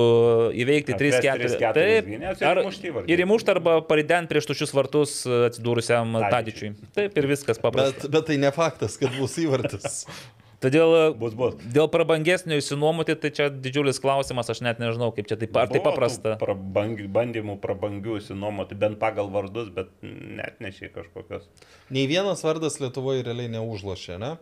įveikti 0.63 0.95
Atvesti 0.95 1.27
3-4. 1.27 1.53
3-4 1.59 1.79
Taip, 1.81 2.43
ar, 2.47 2.63
ir 3.11 3.25
įmušti 3.25 3.55
arba 3.55 3.79
parident 3.85 4.31
prieš 4.31 4.49
tušius 4.51 4.75
vartus 4.75 5.17
e, 5.27 5.45
atsidūrusiam. 5.51 6.19
Tadičiui. 6.31 6.75
Taip 6.95 7.17
ir 7.19 7.31
viskas 7.31 7.59
paprasta. 7.61 8.05
Bet, 8.05 8.13
bet 8.15 8.29
tai 8.31 8.39
ne 8.41 8.53
faktas, 8.55 8.99
kad 9.01 9.15
bus 9.19 9.35
įvartis. 9.41 10.05
Todėl 10.61 10.91
e, 10.93 11.03
Bus, 11.17 11.33
bus. 11.33 11.55
dėl 11.73 11.87
prabangesnio 11.89 12.59
įsinuomoti, 12.61 13.15
tai 13.17 13.31
čia 13.33 13.47
didžiulis 13.49 13.97
klausimas, 14.03 14.45
aš 14.53 14.59
net 14.61 14.77
nežinau, 14.81 15.09
kaip 15.15 15.25
čia 15.25 15.37
taip, 15.41 15.55
ar 15.57 15.71
tai 15.71 15.81
paprasta. 15.81 16.35
Prabang, 16.41 16.99
bandymų 17.15 17.55
prabangių 17.63 18.19
įsinuomoti, 18.19 18.77
bent 18.77 18.99
pagal 19.01 19.31
vardus, 19.33 19.71
bet 19.73 19.89
net 20.05 20.61
nešiai 20.61 20.91
kažkokios. 20.93 21.47
Nei 21.89 22.05
vienas 22.11 22.43
vardas 22.45 22.77
Lietuvoje 22.83 23.25
realiai 23.25 23.49
neužlošė, 23.57 24.19
ne? 24.21 24.35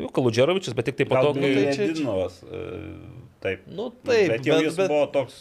Jau 0.00 0.08
Kaludžerovičius, 0.16 0.74
bet 0.74 0.88
tik 0.90 0.96
tai 1.02 1.04
to, 1.12 1.34
tai 1.36 1.50
čia- 1.52 1.74
čia- 1.76 1.90
Ledinovas, 1.92 2.40
taip. 3.44 3.68
Nu 3.68 3.90
taip, 4.02 4.32
bet 4.32 4.48
jau 4.48 4.56
bet- 4.56 4.64
jis 4.64 4.76
bet- 4.80 4.88
buvo 4.90 5.04
toks, 5.14 5.36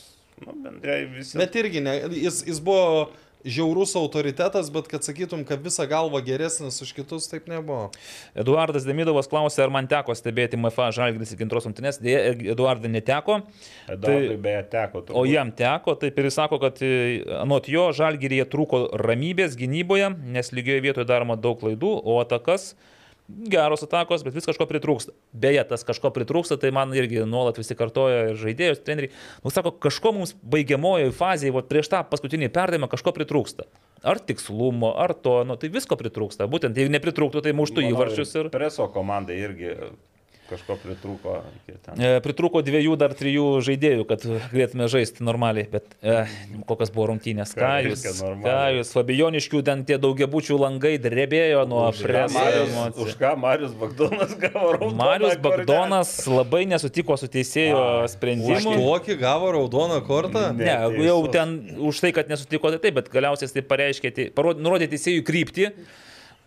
nu, 0.45 0.53
bendrai 0.67 0.99
visi. 1.15 1.37
Bet 1.39 1.55
irgi, 1.57 1.81
ne, 1.81 1.95
jis, 2.11 2.43
jis 2.45 2.59
buvo 2.59 3.07
žiaurus 3.47 3.95
autoritetas, 3.99 4.69
bet 4.73 4.89
kad 4.91 5.05
sakytum, 5.07 5.43
kad 5.47 5.61
visą 5.63 5.87
galvą 5.89 6.19
geresnis 6.25 6.81
už 6.83 6.91
kitus, 6.97 7.29
taip 7.31 7.47
nebuvo. 7.51 7.89
Eduardas 8.37 8.85
Demidovas 8.87 9.29
klausė, 9.31 9.63
ar 9.65 9.73
man 9.73 9.87
teko 9.89 10.15
stebėti 10.17 10.59
MFA 10.59 10.89
žalgris 10.95 11.33
iki 11.35 11.47
antros 11.47 11.67
rungtynės. 11.69 12.01
Dėja, 12.03 12.35
Eduardai 12.53 12.91
neteko. 12.91 13.39
Eduardui 13.87 14.35
tai- 14.35 14.41
beje 14.47 14.65
teko. 14.75 15.03
O 15.15 15.25
jam 15.29 15.51
teko, 15.51 15.95
taip 15.99 16.19
ir 16.19 16.29
jis 16.29 16.37
sako, 16.39 16.59
kad 16.61 16.81
e, 16.83 17.23
anot 17.41 17.71
jo 17.71 17.89
žalgyryje 17.95 18.45
trūko 18.51 18.83
ramybės 18.99 19.57
gynyboje, 19.59 20.11
nes 20.27 20.51
lygioje 20.51 20.83
vietoje 20.83 21.07
daroma 21.09 21.39
daug 21.39 21.59
klaidų, 21.59 21.95
o 22.03 22.19
atakas 22.21 22.73
geros 23.27 23.83
atakos, 23.83 24.23
bet 24.23 24.35
vis 24.37 24.47
kažko 24.47 24.67
pritrūksta. 24.69 25.13
Beje, 25.35 25.63
tas 25.67 25.83
kažko 25.87 26.11
pritrūksta, 26.15 26.57
tai 26.61 26.71
man 26.75 26.93
irgi 26.95 27.25
nuolat 27.27 27.59
visi 27.59 27.75
kartoja 27.77 28.31
ir 28.31 28.39
žaidėjus, 28.39 28.81
treneriai. 28.87 29.13
Nu, 29.43 29.51
sako, 29.53 29.73
kažko 29.83 30.13
mums 30.15 30.33
baigiamojoje 30.47 31.13
fazėje, 31.17 31.55
va, 31.57 31.63
prieš 31.67 31.91
tą 31.91 32.01
paskutinį 32.07 32.49
perdavimą 32.55 32.89
kažko 32.91 33.13
pritrūksta. 33.17 33.67
Ar 34.07 34.21
tikslumo, 34.23 34.93
ar 34.95 35.15
to, 35.17 35.41
nu, 35.47 35.57
tai 35.59 35.71
visko 35.73 35.97
pritrūksta. 35.99 36.47
Būtent, 36.51 36.77
jeigu 36.79 36.93
nepritrūktų, 36.95 37.43
tai 37.43 37.55
muštų 37.57 37.89
įvarčius 37.89 38.35
ir... 38.39 38.51
Preso 38.53 38.87
komanda 38.93 39.35
irgi 39.35 39.75
kažko 40.49 40.77
pritrūko. 40.81 41.33
iki 41.59 41.75
ten. 41.85 41.99
E, 42.01 42.19
Pritruko 42.23 42.61
dviejų, 42.65 42.95
dar 42.99 43.13
trijų 43.17 43.45
žaidėjų, 43.65 44.05
kad 44.09 44.23
galėtume 44.53 44.87
žaisti 44.91 45.25
normaliai, 45.27 45.67
bet 45.71 45.95
e, 46.01 46.23
kokios 46.69 46.91
buvo 46.95 47.09
rungtynės. 47.11 47.53
Ką 47.57 47.73
jūs, 47.87 48.05
ką 48.45 48.57
jūs, 48.77 48.93
Fabioniškių 48.95 49.61
ten 49.67 49.83
tie 49.87 49.99
daugiabučių 50.01 50.59
langai 50.61 50.95
drebėjo 51.03 51.65
nuo 51.69 51.85
Už 51.91 52.01
presavimo. 52.07 52.87
Už 53.03 53.15
ką 53.19 53.33
Marius 53.39 53.75
Bagdonas 53.77 54.33
gavo 54.41 54.73
raudoną 54.77 54.97
Marius 55.01 55.35
kortelę? 55.35 55.43
Bagdonas 55.47 56.13
labai 56.31 56.63
nesutiko 56.69 57.17
su 57.19 57.29
teisėjo 57.31 57.83
Už 58.05 58.15
sprendimu. 58.15 58.75
tokį 58.79 59.19
gavo 59.21 59.53
raudoną 59.57 60.01
kortą? 60.07 60.49
Ne, 60.53 60.65
Neteisus. 60.71 61.05
jau 61.07 61.19
ten 61.31 61.55
už 61.91 62.03
tai, 62.03 62.11
kad 62.15 62.29
nesutiko, 62.31 62.71
tai 62.73 62.81
taip, 62.87 62.99
bet 63.01 63.11
galiausiai 63.13 63.51
tai 63.53 63.63
pareiškė, 63.67 64.13
tai 64.15 64.29
nurodė 64.57 64.89
teisėjų 64.91 65.23
kryptį, 65.27 65.71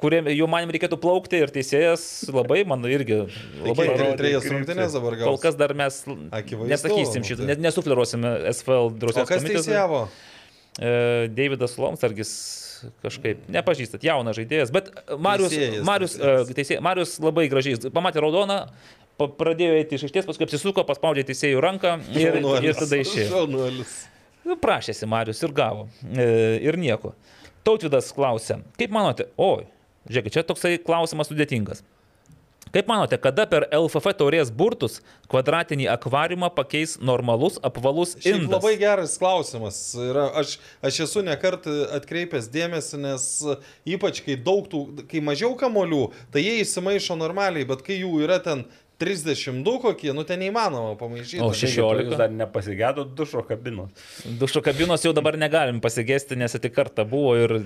kuriam 0.01 0.29
jau 0.33 0.49
manim 0.51 0.73
reikėtų 0.75 0.99
plaukti 1.03 1.41
ir 1.45 1.53
teisėjas 1.55 2.05
labai, 2.33 2.63
man 2.69 2.85
irgi, 2.89 3.21
labai 3.65 3.89
trejas 4.21 4.49
rungtynės 4.51 4.97
dabar 4.97 5.19
gal. 5.21 5.31
Kol 5.31 5.41
kas 5.43 5.59
dar 5.61 5.75
mes 5.79 6.01
Akivaizdu, 6.07 6.71
nesakysim 6.73 7.27
šitą, 7.27 7.45
tai. 7.45 7.51
net 7.53 7.63
nesufleruosime 7.65 8.35
SFL 8.53 8.89
O 8.89 8.95
drausės 9.03 9.29
kas 9.31 9.47
teisėjavo? 9.47 10.05
E, 10.81 11.29
Davidas 11.37 11.77
Lomsargis 11.81 12.33
kažkaip 13.05 13.43
nepažįstat, 13.53 14.05
jaunas 14.07 14.39
žaidėjas, 14.39 14.71
bet 14.73 14.89
Marius, 15.21 15.53
Teisėjas, 15.53 15.83
Marius, 15.85 16.15
teisėjas. 16.17 16.53
e, 16.53 16.57
teisė, 16.57 16.79
Marius 16.85 17.17
labai 17.21 17.45
gražiai, 17.53 17.77
pamatė 17.93 18.23
raudoną, 18.25 18.61
pradėjo 19.21 19.75
eiti 19.81 19.99
iš 19.99 20.07
aikštės, 20.09 20.29
paskui 20.31 20.47
apsisuko, 20.49 20.85
paspaudė 20.89 21.27
teisėjų 21.29 21.61
ranką 21.61 21.99
ir, 22.17 22.41
ir 22.65 22.79
tada 22.79 23.03
išėjo. 23.03 23.43
Nu, 24.47 24.57
Prašėsi 24.57 25.05
Marius 25.11 25.43
ir 25.45 25.53
gavo. 25.53 25.85
E, 26.09 26.25
ir 26.65 26.79
nieko. 26.81 27.13
Tautvidas 27.67 28.09
klausė, 28.17 28.63
kaip 28.81 28.95
manote, 28.95 29.29
oi, 29.37 29.67
žiūrėkit, 30.09 30.37
čia 30.39 30.47
toksai 30.47 30.77
klausimas 30.83 31.29
sudėtingas. 31.33 31.85
Kaip 32.71 32.87
manote, 32.87 33.19
kada 33.19 33.49
per 33.51 33.65
LFF 33.75 34.13
taurės 34.15 34.51
burtus 34.55 35.01
kvadratinį 35.31 35.89
akvariumą 35.91 36.53
pakeis 36.55 36.95
normalus 37.03 37.57
apvalus 37.67 38.13
Šiaip 38.21 38.45
indas? 38.45 38.53
labai 38.61 38.77
geras 38.79 39.17
klausimas. 39.19 39.81
Yra, 39.99 40.29
aš, 40.39 40.53
aš 40.87 41.01
esu 41.09 41.25
nekart 41.27 41.67
atkreipęs 41.99 42.47
dėmesį, 42.55 43.01
nes 43.09 43.25
ypač 43.97 44.23
kai 44.27 44.39
daug 44.39 44.69
tų, 44.71 44.85
kai 45.11 45.25
mažiau 45.25 45.57
kamolių, 45.59 46.05
tai 46.31 46.45
jie 46.45 46.61
įsimaišo 46.63 47.19
normaliai, 47.19 47.67
bet 47.67 47.83
kai 47.87 47.99
jų 48.05 48.23
yra 48.29 48.39
ten 48.45 48.63
32 49.03 49.77
kokie, 49.83 50.13
nu 50.15 50.23
ten 50.29 50.39
neįmanoma 50.45 50.95
pamaišyti. 51.01 51.43
O 51.43 51.51
Taigi, 51.51 51.73
16. 51.73 52.07
Jūs 52.07 52.23
dar 52.23 52.31
nepasigėdo 52.37 53.09
dušo 53.19 53.43
kabinos. 53.49 53.91
Dušo 54.39 54.63
kabinos 54.63 55.03
jau 55.03 55.15
dabar 55.17 55.41
negalim 55.41 55.83
pasigesti, 55.83 56.39
nes 56.39 56.55
tik 56.61 56.77
kartą 56.77 57.09
buvo 57.09 57.35
ir 57.41 57.57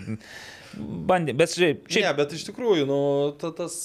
bandė. 0.78 1.34
Bet 1.36 1.54
šiaip, 1.54 1.84
Ne, 1.84 1.94
šiaip 1.96 2.16
bet 2.18 2.32
iš 2.36 2.44
tikrųjų, 2.48 2.84
nu, 2.88 2.98
ta, 3.40 3.50
tas... 3.54 3.76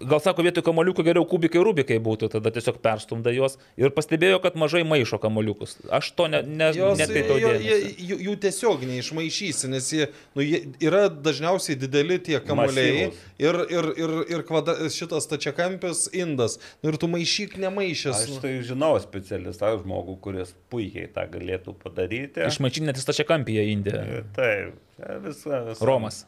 gal 0.00 0.20
sako, 0.22 0.44
vietoj 0.46 0.64
kamoliukų 0.66 1.04
geriau 1.06 1.26
kubikai 1.28 1.62
rubikai 1.64 1.98
būtų, 2.02 2.30
tada 2.36 2.52
tiesiog 2.54 2.80
perstumda 2.84 3.32
juos 3.34 3.56
ir 3.80 3.92
pastebėjo, 3.96 4.40
kad 4.44 4.58
mažai 4.60 4.82
maišo 4.88 5.20
kamoliukus. 5.22 5.76
Aš 5.94 6.10
to 6.18 6.28
ne, 6.32 6.42
ne, 6.46 6.70
Jos, 6.76 6.98
netkreipiau 7.00 7.38
jo, 7.40 7.52
jie, 7.54 7.78
dėmesio. 7.78 8.08
jų, 8.10 8.18
jų 8.28 8.34
tiesiog 8.44 8.84
neišmaišysi, 8.90 9.70
nes 9.72 9.90
jie, 9.94 10.08
nu, 10.36 10.44
jie 10.44 10.62
yra 10.84 11.06
dažniausiai 11.12 11.78
dideli 11.80 12.18
tie 12.22 12.40
kamuoliai 12.44 13.08
Masyvūs. 13.08 13.22
ir, 13.46 13.60
ir, 13.78 13.90
ir, 14.04 14.14
ir 14.36 14.44
kvadra, 14.48 14.76
šitas 14.92 15.28
tačiakampis 15.30 16.06
indas. 16.14 16.58
Nu, 16.82 16.92
ir 16.92 16.98
tu 17.00 17.08
maišyk 17.12 17.56
nemaišęs. 17.62 18.24
Aš 18.26 18.34
nu. 18.36 18.42
tai 18.44 18.54
žinau 18.66 18.92
specialistą, 19.02 19.74
žmogų, 19.80 20.18
kuris 20.24 20.52
puikiai 20.72 21.08
tą 21.14 21.26
galėtų 21.32 21.76
padaryti. 21.82 22.44
Išmaišinti 22.50 22.90
net 22.90 23.00
įstačia 23.00 23.26
kampyje 23.28 23.66
Indiją. 23.72 24.22
Taip, 24.36 24.78
visą. 25.24 25.64
visą. 25.70 25.84
Romas. 25.88 26.24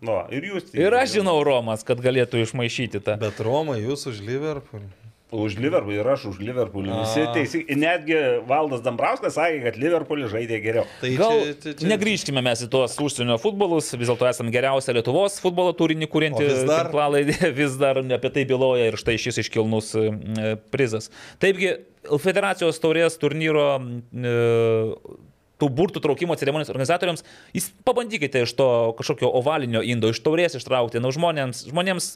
Nu, 0.00 0.16
ir 0.32 0.46
jūs. 0.48 0.70
Ir 0.76 0.94
aš 0.96 1.18
žinau 1.18 1.36
Romas, 1.44 1.84
kad 1.86 2.00
galėtų 2.00 2.40
išmaišyti 2.46 3.02
tą. 3.04 3.18
Bet 3.20 3.40
Roma, 3.44 3.76
jūs 3.80 4.06
už 4.08 4.22
Liverpool. 4.24 4.86
Už 5.30 5.54
Liverpoolį 5.62 6.00
ir 6.00 6.08
aš 6.10 6.24
už 6.32 6.38
Liverpoolį. 6.42 6.90
Visi 6.90 7.22
teisingai. 7.36 7.76
Netgi 7.78 8.16
Valdas 8.48 8.80
Dambrauskas 8.82 9.36
sakė, 9.36 9.60
kad 9.68 9.76
Liverpoolį 9.78 10.26
žaidė 10.32 10.58
geriau. 10.64 10.86
Tai 10.98 11.10
Gal 11.20 11.36
čia, 11.36 11.52
čia, 11.62 11.74
čia, 11.78 11.90
negrįžkime 11.92 12.42
mes 12.42 12.64
į 12.66 12.68
tuos 12.72 12.96
užsienio 12.98 13.36
futbolus, 13.38 13.92
vis 13.94 14.10
dėlto 14.10 14.26
esame 14.26 14.50
geriausia 14.50 14.96
Lietuvos 14.96 15.38
futbolo 15.44 15.70
turinį 15.78 16.08
kūrinti 16.10 16.42
O 16.42 16.48
vis 16.48 16.64
dar? 16.66 16.88
tinklalaidė, 16.90 17.36
vis 17.60 17.78
dar 17.78 18.02
apie 18.02 18.32
tai 18.34 18.46
byloja 18.50 18.90
ir 18.90 18.98
štai 18.98 19.14
šis 19.22 19.38
iškilnus 19.44 19.92
prizas. 20.74 21.12
Taipgi, 21.38 21.76
federacijos 22.26 22.82
taurės 22.82 23.20
turnyro 23.22 23.68
e, 23.78 24.34
tų 25.60 25.68
burtų 25.76 26.02
traukimo 26.04 26.36
ceremonijos 26.40 26.72
organizatoriams, 26.72 27.24
jūs 27.56 27.70
pabandykite 27.86 28.44
iš 28.46 28.54
to 28.58 28.68
kažkokio 28.98 29.30
ovalinio 29.40 29.84
indo, 29.84 30.10
iš 30.12 30.22
taurės 30.24 30.56
ištraukti, 30.58 31.02
na, 31.02 31.12
žmonėms, 31.14 31.66
žmonėms 31.70 32.14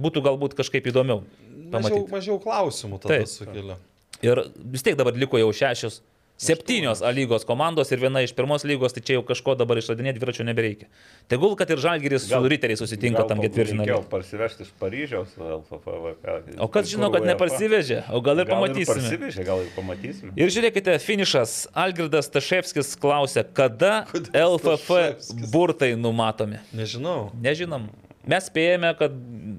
būtų 0.00 0.24
galbūt 0.28 0.56
kažkaip 0.58 0.86
įdomiau 0.90 1.22
mažiau, 1.22 1.70
pamatyti. 1.72 2.12
mažiau 2.12 2.40
klausimų 2.42 3.00
tada 3.02 3.20
Taip. 3.20 3.30
sukelia. 3.30 3.78
Ir 4.24 4.46
vis 4.56 4.84
tiek 4.86 4.96
dabar 4.98 5.16
liko 5.18 5.40
jau 5.40 5.50
šešios, 5.54 6.00
septynios 6.36 7.02
A 7.02 7.10
lygos 7.14 7.44
komandos 7.46 7.90
ir 7.94 8.00
viena 8.02 8.20
iš 8.24 8.32
pirmos 8.34 8.64
lygos, 8.66 8.92
tai 8.96 9.02
čia 9.06 9.16
jau 9.18 9.22
kažko 9.26 9.54
dabar 9.58 9.78
išradinėti 9.78 10.18
dviračio 10.18 10.44
nebereikia. 10.48 10.88
Tegul, 11.30 11.54
kad 11.56 11.70
ir 11.70 11.78
Žalgiris 11.82 12.26
su 12.28 12.40
Riteriais 12.50 12.80
susitinka 12.82 13.22
gal 13.22 13.30
tam 13.30 13.42
ketvirtfinaliu. 13.44 13.94
Reikėjo 13.94 14.10
parsivežti 14.10 14.66
iš 14.66 14.72
Paryžiaus 14.80 15.36
LFFVK. 15.38 16.58
O 16.58 16.68
kas 16.74 16.90
žino, 16.90 17.10
kad 17.14 17.26
neparsivežė, 17.28 18.00
o 18.10 18.20
gal 18.24 18.42
ir 18.42 18.50
pamatysime. 18.50 18.98
Parsivežė, 18.98 19.46
gal 19.46 19.62
ir 19.62 19.70
pamatysime. 19.76 20.34
Ir 20.40 20.52
žiūrėkite, 20.54 20.98
finišas. 21.04 21.56
Algirdas 21.84 22.28
Taševskis 22.34 22.94
klausė, 23.00 23.46
kada 23.54 24.02
Kodėl 24.12 24.58
LFF 24.58 24.90
Staševskis? 24.90 25.50
burtai 25.54 25.94
numatomi. 25.98 26.58
Nežinau. 26.74 27.30
Nežinom. 27.44 27.88
Mes 28.26 28.46
spėjame, 28.50 28.90
kad 28.98 29.14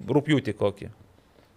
rūpjūti 0.10 0.56
kokį. 0.58 0.92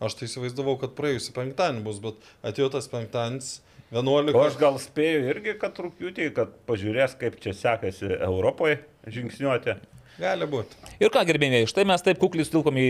Aš 0.05 0.15
tai 0.15 0.29
įsivaizdavau, 0.29 0.77
kad 0.79 0.93
praėjusį 0.95 1.33
penktadienį 1.35 1.81
bus, 1.83 1.97
bet 2.05 2.21
atėjo 2.47 2.69
tas 2.77 2.87
penktadienis 2.93 3.57
11. 3.95 4.35
O 4.37 4.43
aš 4.45 4.57
gal 4.61 4.77
spėju 4.83 5.29
irgi, 5.33 5.55
kad 5.61 5.79
rūpjūtį, 5.81 6.27
kad 6.37 6.51
pažiūrės, 6.69 7.15
kaip 7.21 7.39
čia 7.41 7.55
sekasi 7.57 8.11
Europoje 8.19 8.83
žingsniuoti. 9.09 9.79
Gali 10.19 10.49
būti. 10.51 10.75
Ir 10.99 11.13
ką 11.15 11.23
gerbėmiai, 11.29 11.69
štai 11.71 11.85
mes 11.87 12.03
taip 12.03 12.19
kukliai 12.19 12.45
stilkom 12.45 12.77
į 12.81 12.87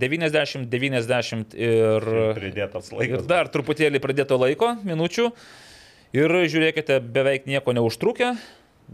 90, 0.00 0.66
90 0.72 1.54
ir... 1.54 2.08
Pridėtas 2.34 2.90
Ir 2.90 2.98
laikas. 2.98 3.28
dar 3.30 3.48
truputėlį 3.54 4.00
pradėto 4.02 4.36
laiko, 4.40 4.72
minučių. 4.82 5.28
Ir 6.18 6.34
žiūrėkite, 6.50 6.98
beveik 7.14 7.46
nieko 7.46 7.72
neužtrukę. 7.78 8.34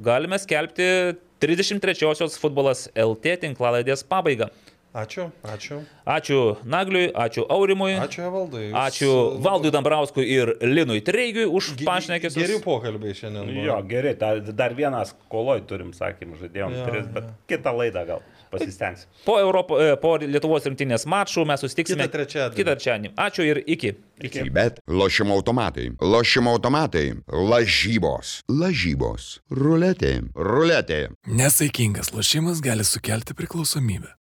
Galime 0.04 0.36
skelbti 0.38 1.16
33-osios 1.40 2.36
futbolas 2.40 2.86
LT 2.94 3.38
tinklalaidės 3.46 4.04
pabaigą. 4.06 4.50
Ačiū, 4.90 5.28
ačiū. 5.46 5.76
Ačiū 6.02 6.38
Nagliui, 6.66 7.12
ačiū 7.14 7.44
Aurimui, 7.46 7.92
Ačiū 8.02 8.24
Evaldai. 8.26 8.64
Jūs, 8.72 8.78
ačiū 8.80 9.10
Valdui 9.38 9.70
Dambrauskui 9.70 10.24
ir 10.26 10.50
Linui 10.66 10.98
Treigiui 11.06 11.46
už 11.46 11.76
pašnekės. 11.86 12.34
Geri 12.34 12.56
pokalbiai 12.64 13.14
šiandien. 13.14 13.46
buvo. 13.52 13.66
Jo, 13.68 13.76
gerai, 13.86 14.16
dar, 14.18 14.74
vienas 14.74 15.14
koloj 15.30 15.62
turim, 15.70 15.92
sakym, 15.94 16.34
žaidėjom 16.42 16.74
Jo, 16.74 16.88
tris, 16.90 17.06
bet 17.14 17.28
jo. 17.30 17.36
kitą 17.52 17.76
laidą 17.78 18.02
gal 18.08 18.24
pasistengsim. 18.50 19.06
Po, 19.22 19.38
Europo, 19.38 19.78
e, 19.78 19.94
po 20.02 20.16
Lietuvos 20.18 20.66
rinktinės 20.66 21.06
mačų 21.06 21.46
mes 21.46 21.62
susitiksime 21.62 22.08
Kitą 22.08 22.16
trečiadienį. 22.16 22.58
Kitą 22.58 22.74
trečiadienį. 22.74 23.14
Ačiū 23.14 23.46
ir 23.46 23.62
iki. 23.70 23.94
Iki. 24.26 24.48
Bet 24.50 24.82
lošimo 24.90 25.38
automatai, 25.38 25.92
lošimo 26.02 26.50
automatai, 26.58 27.12
lažybos, 27.30 28.40
lažybos, 28.50 29.36
ruletė, 29.54 30.16
ruletė. 30.34 31.04
Nesaikingas 31.30 32.10
lošimas 32.12 32.58
gali 32.60 32.82
sukelti 32.84 33.38
priklausomybę. 33.38 34.16